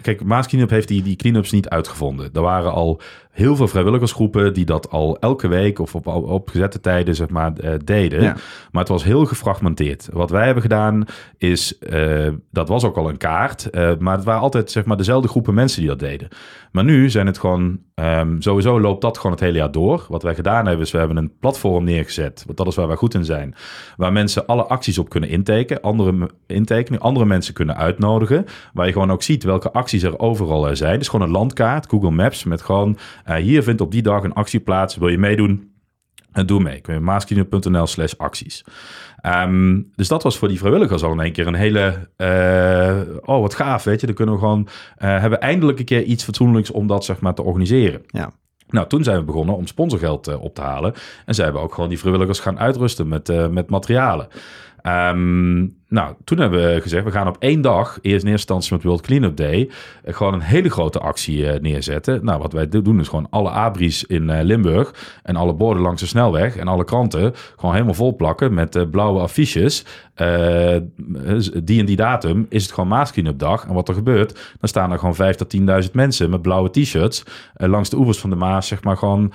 Kijk, 0.04 0.24
Maas 0.24 0.46
Cleanup 0.46 0.70
heeft 0.70 0.88
die, 0.88 1.02
die 1.02 1.16
cleanups 1.16 1.50
niet 1.50 1.68
uitgevonden. 1.68 2.30
Er 2.32 2.42
waren 2.42 2.72
al 2.72 3.00
heel 3.34 3.56
veel 3.56 3.68
vrijwilligersgroepen 3.68 4.54
die 4.54 4.64
dat 4.64 4.90
al 4.90 5.18
elke 5.18 5.48
week 5.48 5.78
of 5.78 5.94
op, 5.94 6.06
op 6.06 6.48
gezette 6.48 6.80
tijden 6.80 7.14
zeg 7.14 7.28
maar, 7.28 7.52
eh, 7.52 7.72
deden. 7.84 8.22
Ja. 8.22 8.36
Maar 8.70 8.82
het 8.82 8.92
was 8.92 9.04
heel 9.04 9.24
gefragmenteerd. 9.24 10.08
Wat 10.12 10.30
wij 10.30 10.44
hebben 10.44 10.62
gedaan 10.62 11.04
is, 11.38 11.78
eh, 11.78 12.28
dat 12.50 12.68
was 12.68 12.84
ook 12.84 12.96
al 12.96 13.08
een 13.08 13.16
kaart, 13.16 13.70
eh, 13.70 13.92
maar 13.98 14.16
het 14.16 14.24
waren 14.24 14.40
altijd 14.40 14.70
zeg 14.70 14.84
maar, 14.84 14.96
dezelfde 14.96 15.28
groepen 15.28 15.54
mensen 15.54 15.80
die 15.80 15.88
dat 15.88 15.98
deden. 15.98 16.28
Maar 16.72 16.84
nu 16.84 17.10
zijn 17.10 17.26
het 17.26 17.38
gewoon, 17.38 17.78
ehm, 17.94 18.40
sowieso 18.40 18.80
loopt 18.80 19.00
dat 19.00 19.16
gewoon 19.16 19.32
het 19.32 19.40
hele 19.40 19.58
jaar 19.58 19.72
door. 19.72 20.06
Wat 20.08 20.22
wij 20.22 20.34
gedaan 20.34 20.66
hebben 20.66 20.84
is, 20.84 20.90
we 20.90 20.98
hebben 20.98 21.16
een 21.16 21.32
platform 21.40 21.84
neergezet, 21.84 22.42
want 22.46 22.58
dat 22.58 22.66
is 22.66 22.74
waar 22.74 22.86
wij 22.86 22.96
goed 22.96 23.14
in 23.14 23.24
zijn, 23.24 23.54
waar 23.96 24.12
mensen 24.12 24.46
alle 24.46 24.64
acties 24.64 24.98
op 24.98 25.08
kunnen 25.08 25.30
intekenen, 25.30 25.82
andere, 25.82 26.30
intekenen, 26.46 27.00
andere 27.00 27.26
mensen 27.26 27.54
kunnen 27.54 27.76
uitnodigen, 27.76 28.44
waar 28.72 28.86
je 28.86 28.92
gewoon 28.92 29.12
ook 29.12 29.22
ziet 29.22 29.44
welke 29.44 29.72
acties 29.72 29.93
er 30.02 30.18
overal 30.18 30.68
eh, 30.68 30.74
zijn. 30.74 30.98
Dus 30.98 31.08
gewoon 31.08 31.26
een 31.26 31.32
landkaart, 31.32 31.88
Google 31.88 32.10
Maps, 32.10 32.44
met 32.44 32.62
gewoon, 32.62 32.98
eh, 33.24 33.36
hier 33.36 33.62
vindt 33.62 33.80
op 33.80 33.90
die 33.90 34.02
dag 34.02 34.22
een 34.22 34.32
actie 34.32 34.60
plaats, 34.60 34.96
wil 34.96 35.08
je 35.08 35.18
meedoen? 35.18 35.72
En 36.32 36.46
doe 36.46 36.60
mee. 36.60 36.80
Kun 36.80 36.94
je 36.94 37.00
maaskino.nl 37.00 37.86
slash 37.86 38.14
acties. 38.16 38.64
Ehm, 39.20 39.82
dus 39.94 40.08
dat 40.08 40.22
was 40.22 40.38
voor 40.38 40.48
die 40.48 40.58
vrijwilligers 40.58 41.02
al 41.02 41.12
in 41.12 41.20
één 41.20 41.32
keer 41.32 41.46
een 41.46 41.54
hele... 41.54 42.08
eh, 42.16 43.00
oh, 43.24 43.40
wat 43.40 43.54
gaaf, 43.54 43.84
weet 43.84 44.00
je. 44.00 44.06
Dan 44.06 44.14
kunnen 44.14 44.34
we 44.34 44.40
gewoon... 44.40 44.68
eh, 44.96 45.20
hebben 45.20 45.40
eindelijk 45.40 45.78
een 45.78 45.84
keer 45.84 46.02
iets 46.02 46.24
fatsoenlijks 46.24 46.70
om 46.70 46.86
dat 46.86 47.04
zeg 47.04 47.20
maar 47.20 47.34
te 47.34 47.42
organiseren. 47.42 48.02
Ja. 48.06 48.32
Nou, 48.68 48.88
toen 48.88 49.04
zijn 49.04 49.18
we 49.18 49.24
begonnen 49.24 49.56
om 49.56 49.66
sponsorgeld 49.66 50.26
eh, 50.28 50.42
op 50.42 50.54
te 50.54 50.60
halen. 50.60 50.94
En 51.24 51.34
zijn 51.34 51.52
we 51.52 51.58
ook 51.58 51.74
gewoon 51.74 51.88
die 51.88 51.98
vrijwilligers 51.98 52.40
gaan 52.40 52.58
uitrusten 52.58 53.08
met, 53.08 53.28
eh, 53.28 53.48
met 53.48 53.70
materialen. 53.70 54.28
Ehm, 54.80 55.66
nou, 55.94 56.14
toen 56.24 56.38
hebben 56.38 56.74
we 56.74 56.80
gezegd, 56.80 57.04
we 57.04 57.10
gaan 57.10 57.28
op 57.28 57.36
één 57.38 57.60
dag, 57.60 57.88
eerst 57.88 58.04
in 58.04 58.10
eerste 58.10 58.30
instantie 58.30 58.72
met 58.72 58.82
World 58.82 59.00
Cleanup 59.00 59.36
Day, 59.36 59.70
eh, 60.04 60.14
gewoon 60.14 60.34
een 60.34 60.40
hele 60.40 60.70
grote 60.70 60.98
actie 60.98 61.50
eh, 61.50 61.60
neerzetten. 61.60 62.24
Nou, 62.24 62.40
wat 62.40 62.52
wij 62.52 62.68
doen 62.68 63.00
is 63.00 63.08
gewoon 63.08 63.26
alle 63.30 63.50
abris 63.50 64.04
in 64.04 64.30
eh, 64.30 64.44
Limburg 64.44 64.94
en 65.22 65.36
alle 65.36 65.54
borden 65.54 65.82
langs 65.82 66.00
de 66.00 66.06
snelweg 66.06 66.56
en 66.56 66.68
alle 66.68 66.84
kranten 66.84 67.32
gewoon 67.56 67.72
helemaal 67.72 67.94
vol 67.94 68.16
plakken 68.16 68.54
met 68.54 68.90
blauwe 68.90 69.20
affiches. 69.20 69.84
Eh, 70.14 70.76
die 71.64 71.80
en 71.80 71.86
die 71.86 71.96
datum 71.96 72.46
is 72.48 72.62
het 72.62 72.72
gewoon 72.72 72.88
Maas 72.88 73.12
Cleanup 73.12 73.38
dag. 73.38 73.66
En 73.66 73.74
wat 73.74 73.88
er 73.88 73.94
gebeurt, 73.94 74.32
dan 74.60 74.68
staan 74.68 74.92
er 74.92 74.98
gewoon 74.98 75.14
5 75.14 75.36
tot 75.36 75.56
10.000 75.84 75.92
mensen 75.92 76.30
met 76.30 76.42
blauwe 76.42 76.70
t-shirts 76.70 77.22
langs 77.54 77.90
de 77.90 77.96
oevers 77.96 78.18
van 78.18 78.30
de 78.30 78.36
Maas, 78.36 78.66
zeg 78.66 78.82
maar 78.82 78.96
gewoon 78.96 79.32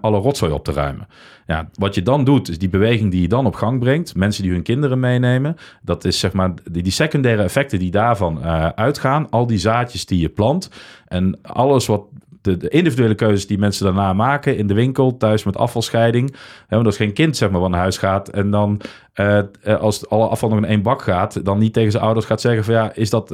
alle 0.00 0.18
rotzooi 0.18 0.52
op 0.52 0.64
te 0.64 0.72
ruimen. 0.72 1.06
Ja, 1.46 1.68
wat 1.74 1.94
je 1.94 2.02
dan 2.02 2.24
doet, 2.24 2.48
is 2.48 2.58
die 2.58 2.68
beweging 2.68 3.10
die 3.10 3.20
je 3.20 3.28
dan 3.28 3.46
op 3.46 3.54
gang 3.54 3.80
brengt. 3.80 4.14
Mensen 4.14 4.42
die 4.42 4.52
hun 4.52 4.62
kinderen 4.62 5.00
meenemen. 5.00 5.56
Dat 5.84 6.04
is 6.04 6.18
zeg 6.18 6.32
maar 6.32 6.52
die, 6.70 6.82
die 6.82 6.92
secundaire 6.92 7.42
effecten 7.42 7.78
die 7.78 7.90
daarvan 7.90 8.42
eh, 8.42 8.68
uitgaan. 8.68 9.30
Al 9.30 9.46
die 9.46 9.58
zaadjes 9.58 10.06
die 10.06 10.20
je 10.20 10.28
plant. 10.28 10.70
En 11.06 11.38
alles 11.42 11.86
wat 11.86 12.02
de, 12.42 12.56
de 12.56 12.68
individuele 12.68 13.14
keuzes 13.14 13.46
die 13.46 13.58
mensen 13.58 13.84
daarna 13.84 14.12
maken 14.12 14.56
in 14.56 14.66
de 14.66 14.74
winkel, 14.74 15.16
thuis 15.16 15.44
met 15.44 15.56
afvalscheiding. 15.56 16.34
Hè, 16.66 16.76
want 16.76 16.86
als 16.86 16.96
geen 16.96 17.12
kind 17.12 17.36
zeg 17.36 17.50
maar 17.50 17.60
van 17.60 17.70
naar 17.70 17.80
huis 17.80 17.98
gaat 17.98 18.28
en 18.28 18.50
dan 18.50 18.80
eh, 19.12 19.40
als 19.80 20.08
alle 20.08 20.26
afval 20.26 20.48
nog 20.48 20.58
in 20.58 20.64
één 20.64 20.82
bak 20.82 21.02
gaat, 21.02 21.44
dan 21.44 21.58
niet 21.58 21.72
tegen 21.72 21.90
zijn 21.90 22.02
ouders 22.04 22.26
gaat 22.26 22.40
zeggen 22.40 22.64
van 22.64 22.74
ja, 22.74 22.94
is 22.94 23.10
dat, 23.10 23.28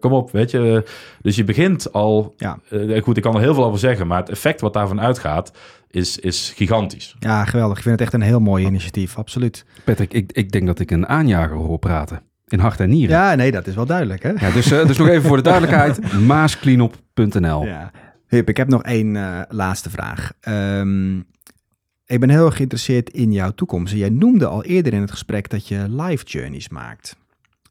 kom 0.00 0.12
op, 0.12 0.30
weet 0.30 0.50
je. 0.50 0.84
Dus 1.22 1.36
je 1.36 1.44
begint 1.44 1.92
al, 1.92 2.34
Ja. 2.36 2.58
goed, 3.02 3.16
ik 3.16 3.22
kan 3.22 3.34
er 3.34 3.40
heel 3.40 3.54
veel 3.54 3.64
over 3.64 3.78
zeggen, 3.78 4.06
maar 4.06 4.18
het 4.18 4.30
effect 4.30 4.60
wat 4.60 4.72
daarvan 4.72 5.00
uitgaat 5.00 5.52
is, 5.90 6.18
is 6.18 6.52
gigantisch. 6.56 7.16
Ja, 7.18 7.44
geweldig. 7.44 7.76
Ik 7.76 7.82
vind 7.82 7.98
het 7.98 8.04
echt 8.04 8.14
een 8.14 8.28
heel 8.28 8.40
mooi 8.40 8.64
initiatief, 8.64 9.18
absoluut. 9.18 9.64
Patrick, 9.84 10.12
ik, 10.12 10.32
ik 10.32 10.50
denk 10.50 10.66
dat 10.66 10.78
ik 10.78 10.90
een 10.90 11.08
aanjager 11.08 11.56
hoor 11.56 11.78
praten. 11.78 12.22
In 12.48 12.58
hart 12.58 12.80
en 12.80 12.88
nieren. 12.88 13.16
Ja, 13.16 13.34
nee, 13.34 13.50
dat 13.50 13.66
is 13.66 13.74
wel 13.74 13.86
duidelijk, 13.86 14.22
hè? 14.22 14.30
Ja, 14.30 14.50
dus, 14.50 14.70
eh, 14.70 14.86
dus 14.86 14.98
nog 14.98 15.08
even 15.08 15.28
voor 15.28 15.36
de 15.36 15.42
duidelijkheid. 15.42 16.12
Maascleanup.nl 16.26 17.64
Ja. 17.64 17.90
Ik 18.28 18.56
heb 18.56 18.68
nog 18.68 18.82
één 18.82 19.16
eh, 19.16 19.40
laatste 19.48 19.90
vraag. 19.90 20.32
Ehm, 20.40 21.18
ik 22.06 22.20
ben 22.20 22.30
heel 22.30 22.46
erg 22.46 22.56
geïnteresseerd 22.56 23.10
in 23.10 23.32
jouw 23.32 23.50
toekomst. 23.50 23.92
En 23.92 23.98
Jij 23.98 24.08
noemde 24.08 24.46
al 24.46 24.64
eerder 24.64 24.92
in 24.92 25.00
het 25.00 25.10
gesprek 25.10 25.48
dat 25.48 25.68
je 25.68 25.86
life 25.88 26.24
journeys 26.24 26.68
maakt. 26.68 27.16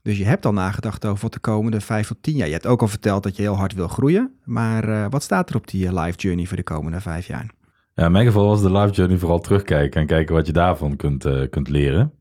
Dus 0.02 0.18
je 0.18 0.26
hebt 0.26 0.46
al 0.46 0.54
nagedacht 0.54 1.06
over 1.06 1.22
wat 1.22 1.34
de 1.34 1.40
komende 1.40 1.82
vijf 1.82 2.08
tot 2.08 2.18
tien 2.22 2.36
jaar. 2.36 2.48
Je 2.48 2.54
hebt 2.54 2.68
ook 2.68 2.82
al 2.82 2.88
verteld 2.88 3.24
dat 3.24 3.36
je 3.36 3.42
heel 3.42 3.58
hard 3.58 3.74
wil 3.74 3.88
groeien. 3.88 4.34
Maar 4.44 4.90
eh, 4.90 5.06
wat 5.10 5.24
staat 5.24 5.50
er 5.50 5.56
op 5.56 5.68
die 5.68 5.94
life 5.94 6.18
journey 6.18 6.46
voor 6.46 6.58
de 6.58 6.64
komende 6.64 7.02
vijf 7.02 7.28
jaar? 7.28 7.50
Ja, 8.00 8.06
in 8.06 8.12
mijn 8.12 8.26
geval 8.26 8.48
was 8.48 8.62
de 8.62 8.72
live 8.72 8.94
journey 8.94 9.18
vooral 9.18 9.40
terugkijken 9.40 10.02
en 10.02 10.08
kijken 10.08 10.36
wat 10.36 10.48
je 10.48 10.54
daarvan 10.54 10.96
kunt, 10.96 11.26
eh, 11.26 11.50
kunt 11.50 11.70
leren. 11.70 12.14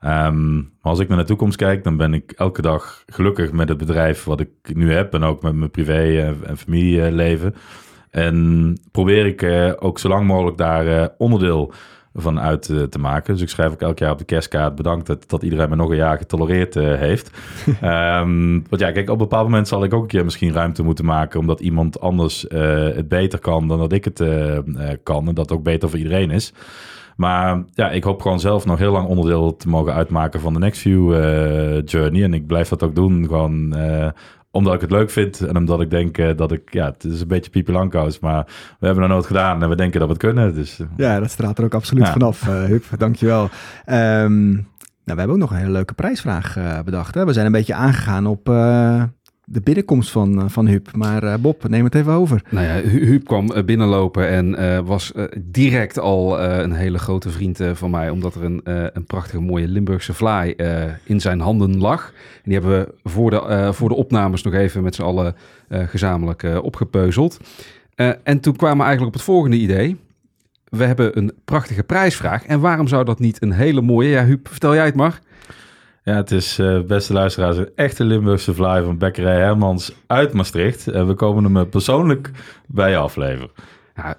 Ehm, 0.00 0.54
maar 0.54 0.66
als 0.80 0.98
ik 0.98 1.08
naar 1.08 1.18
de 1.18 1.24
toekomst 1.24 1.56
kijk, 1.56 1.84
dan 1.84 1.96
ben 1.96 2.14
ik 2.14 2.32
elke 2.32 2.62
dag 2.62 3.02
gelukkig 3.06 3.52
met 3.52 3.68
het 3.68 3.78
bedrijf 3.78 4.24
wat 4.24 4.40
ik 4.40 4.48
nu 4.72 4.92
heb 4.92 5.14
en 5.14 5.22
ook 5.22 5.42
met 5.42 5.54
mijn 5.54 5.70
privé- 5.70 6.20
en, 6.20 6.36
en 6.46 6.56
familieleven. 6.56 7.54
En 8.10 8.78
probeer 8.90 9.26
ik 9.26 9.42
eh, 9.42 9.72
ook 9.78 9.98
zo 9.98 10.08
lang 10.08 10.26
mogelijk 10.26 10.56
daar 10.56 10.86
eh, 10.86 11.08
onderdeel 11.18 11.72
van 12.14 12.40
uit 12.40 12.68
eh, 12.68 12.82
te 12.82 12.98
maken. 12.98 13.32
Dus 13.32 13.42
ik 13.42 13.48
schrijf 13.48 13.72
ook 13.72 13.80
elk 13.80 13.98
jaar 13.98 14.10
op 14.10 14.18
de 14.18 14.24
kerstkaart 14.24 14.74
bedankt 14.74 15.06
dat, 15.06 15.28
dat 15.28 15.42
iedereen 15.42 15.68
me 15.68 15.76
nog 15.76 15.90
een 15.90 15.96
jaar 15.96 16.18
getolereerd 16.18 16.76
eh, 16.76 16.94
heeft. 16.94 17.30
Ehm, 17.80 18.52
want 18.52 18.82
ja, 18.82 18.92
kijk, 18.92 19.08
op 19.08 19.12
een 19.12 19.28
bepaald 19.28 19.44
moment 19.44 19.68
zal 19.68 19.84
ik 19.84 19.94
ook 19.94 20.02
een 20.02 20.08
keer 20.08 20.24
misschien 20.24 20.52
ruimte 20.52 20.82
moeten 20.82 21.04
maken, 21.04 21.40
omdat 21.40 21.60
iemand 21.60 22.00
anders 22.00 22.46
eh, 22.46 22.82
het 22.82 23.08
beter 23.08 23.38
kan 23.38 23.68
dan 23.68 23.78
dat 23.78 23.92
ik 23.92 24.04
het 24.04 24.22
kan. 25.02 25.28
En 25.28 25.34
dat 25.34 25.52
ook 25.52 25.62
beter 25.62 25.88
voor 25.88 25.98
iedereen 25.98 26.30
is. 26.30 26.52
Maar 27.16 27.64
ja, 27.74 27.90
ik 27.90 28.04
hoop 28.04 28.22
gewoon 28.22 28.40
zelf 28.40 28.66
nog 28.66 28.78
heel 28.78 28.92
lang 28.92 29.08
onderdeel 29.08 29.56
te 29.56 29.68
mogen 29.68 29.94
uitmaken 29.94 30.40
van 30.40 30.52
de 30.52 30.58
Nextview 30.58 31.14
eh 31.14 31.82
journey. 31.84 32.22
En 32.22 32.34
ik 32.34 32.46
blijf 32.46 32.68
dat 32.68 32.82
ook 32.82 32.94
doen, 32.94 33.26
gewoon 33.26 33.74
omdat 34.54 34.74
ik 34.74 34.80
het 34.80 34.90
leuk 34.90 35.10
vind. 35.10 35.40
En 35.40 35.56
omdat 35.56 35.80
ik 35.80 35.90
denk 35.90 36.18
eh, 36.18 36.36
dat 36.36 36.52
ik, 36.52 36.72
ja, 36.72 36.84
het 36.84 37.04
is 37.04 37.20
een 37.20 37.28
beetje 37.28 37.50
Pipi 37.50 37.72
Langkous, 37.72 38.18
maar 38.18 38.44
we 38.78 38.86
hebben 38.86 39.04
het 39.04 39.12
nooit 39.12 39.26
gedaan 39.26 39.62
en 39.62 39.68
we 39.68 39.76
denken 39.76 39.98
dat 39.98 40.08
we 40.08 40.14
het 40.14 40.22
kunnen. 40.22 40.54
Dus 40.54 40.80
eh, 40.80 40.86
Ja, 40.96 41.20
dat 41.20 41.30
straalt 41.30 41.58
er 41.58 41.64
ook 41.64 41.74
absoluut 41.74 42.06
Ja. 42.06 42.12
vanaf, 42.12 42.46
uh, 42.48 42.64
Huub. 42.64 42.84
Dankjewel. 42.98 43.48
Ehm 43.84 44.52
nou, 45.04 45.16
we 45.18 45.22
hebben 45.22 45.30
ook 45.30 45.42
nog 45.42 45.50
een 45.50 45.56
hele 45.64 45.70
leuke 45.70 45.94
prijsvraag 45.94 46.56
bedacht. 46.84 47.14
Hè? 47.14 47.24
We 47.24 47.32
zijn 47.32 47.46
een 47.46 47.52
beetje 47.52 47.74
aangegaan 47.74 48.26
op 48.26 48.48
de 49.46 49.60
binnenkomst 49.60 50.10
van, 50.10 50.40
eh, 50.40 50.48
van 50.48 50.66
Huub. 50.66 50.88
Maar 50.96 51.22
eh, 51.22 51.34
Bob, 51.38 51.68
neem 51.68 51.84
het 51.84 51.94
even 51.94 52.12
over. 52.12 52.42
Nou 52.50 52.66
ja, 52.66 52.72
Hu- 52.80 53.04
Huub 53.04 53.24
kwam 53.24 53.50
eh, 53.50 53.64
binnenlopen 53.64 54.28
en 54.28 54.84
was 54.84 55.12
direct 55.38 55.98
al 55.98 56.40
een 56.40 56.72
hele 56.72 56.98
grote 56.98 57.30
vriend 57.30 57.60
van 57.72 57.90
mij. 57.90 58.10
Omdat 58.10 58.34
er 58.34 58.44
een, 58.44 58.60
een 58.92 59.04
prachtige 59.06 59.40
mooie 59.40 59.68
Limburgse 59.68 60.12
eh, 60.56 60.82
in 61.04 61.20
zijn 61.20 61.40
handen 61.40 61.78
lag. 61.78 62.12
En 62.34 62.50
die 62.50 62.52
hebben 62.52 62.78
we 63.02 63.10
voor 63.10 63.30
de, 63.30 63.68
voor 63.72 63.88
de 63.88 63.94
opnames 63.94 64.42
nog 64.42 64.54
even 64.54 64.82
met 64.82 64.94
z'n 64.94 65.02
allen 65.02 65.34
gezamenlijk 65.68 66.60
opgepeuzeld. 66.62 67.38
En 68.22 68.40
toen 68.40 68.56
kwamen 68.56 68.76
we 68.78 68.82
eigenlijk 68.84 69.14
op 69.14 69.20
het 69.20 69.30
volgende 69.30 69.56
idee. 69.56 69.96
We 70.64 70.84
hebben 70.84 71.18
een 71.18 71.32
prachtige 71.44 71.82
prijsvraag. 71.82 72.44
En 72.44 72.60
waarom 72.60 72.88
zou 72.88 73.04
dat 73.04 73.18
niet 73.18 73.42
een 73.42 73.52
hele 73.52 73.80
mooie... 73.80 74.08
Ja, 74.08 74.24
Huub, 74.24 74.48
vertel 74.48 74.74
jij 74.74 74.84
het 74.84 74.94
maar. 74.94 75.20
Ja, 76.04 76.14
het 76.14 76.30
is, 76.30 76.58
eh, 76.58 76.80
beste 76.80 77.12
luisteraars, 77.12 77.56
een 77.56 77.70
echte 77.74 78.04
Limburgse 78.04 78.54
fly 78.54 78.82
van 78.82 78.98
Bekkerij 78.98 79.38
Hermans 79.38 79.94
uit 80.06 80.32
Maastricht. 80.32 80.88
En 80.88 81.06
we 81.06 81.14
komen 81.14 81.44
hem 81.44 81.56
eh, 81.56 81.68
persoonlijk 81.68 82.30
bij 82.66 82.90
je 82.90 82.96
afleveren. 82.96 83.50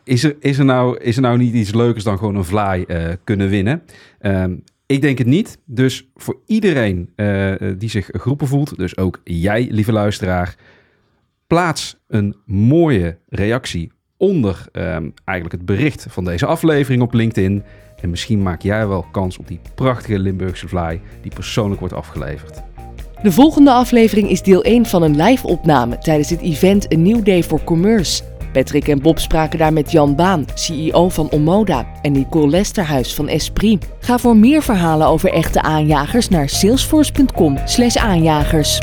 Is, 0.04 0.24
er, 0.24 0.36
is, 0.40 0.58
er 0.58 0.66
nou, 0.66 0.98
is 0.98 1.16
er 1.16 1.22
nou 1.22 1.38
niet 1.38 1.54
iets 1.54 1.74
leukers 1.74 2.04
dan 2.04 2.18
gewoon 2.18 2.36
een 2.36 2.86
eh, 2.86 3.14
kunnen 3.24 3.50
winnen? 3.50 3.84
Ehm, 4.20 4.56
ik 4.86 5.02
denk 5.02 5.18
het 5.18 5.28
niet. 5.28 5.58
Dus 5.66 6.10
voor 6.16 6.38
iedereen 6.46 7.10
eh, 7.16 7.54
die 7.78 7.90
zich 7.90 8.10
geroepen 8.12 8.48
voelt, 8.48 8.78
dus 8.78 8.98
ook 8.98 9.22
jij, 9.24 9.68
lieve 9.72 9.92
luisteraar, 9.92 10.56
plaats 11.48 11.98
een 12.08 12.36
mooie 12.46 13.18
reactie 13.30 13.92
onder 14.18 14.66
ehm, 14.72 15.10
eigenlijk 15.24 15.58
het 15.58 15.66
bericht 15.66 16.06
van 16.10 16.26
deze 16.26 16.46
aflevering 16.46 17.02
op 17.02 17.14
LinkedIn. 17.14 17.64
En 18.06 18.12
misschien 18.12 18.42
maak 18.42 18.62
jij 18.62 18.88
wel 18.88 19.06
kans 19.12 19.38
op 19.38 19.48
die 19.48 19.60
prachtige 19.76 20.20
Limburgse 20.20 20.68
fly 20.68 21.02
die 21.22 21.32
persoonlijk 21.34 21.80
wordt 21.80 21.96
afgeleverd. 21.96 22.62
De 23.24 23.32
volgende 23.32 23.72
aflevering 23.72 24.30
is 24.30 24.42
deel 24.42 24.64
1 24.64 24.86
van 24.86 25.04
een 25.04 25.22
live-opname 25.22 25.98
tijdens 25.98 26.30
het 26.30 26.42
event 26.42 26.94
A 26.94 26.98
New 26.98 27.26
Day 27.26 27.44
for 27.44 27.64
Commerce. 27.64 28.24
Patrick 28.54 28.88
en 28.88 29.02
Bob 29.02 29.20
spraken 29.20 29.60
daar 29.60 29.74
met 29.74 29.92
Jan 29.92 30.16
Baan, 30.16 30.46
CEO 30.54 31.10
van 31.10 31.32
Omoda, 31.32 31.86
en 32.02 32.12
Nicole 32.12 32.48
Lesterhuis 32.48 33.16
van 33.16 33.28
Esprit. 33.28 33.88
Ga 34.00 34.18
voor 34.18 34.38
meer 34.38 34.62
verhalen 34.62 35.08
over 35.08 35.32
echte 35.32 35.62
aanjagers 35.62 36.30
naar 36.30 36.50
salesforce.com/aanjagers. 36.50 38.80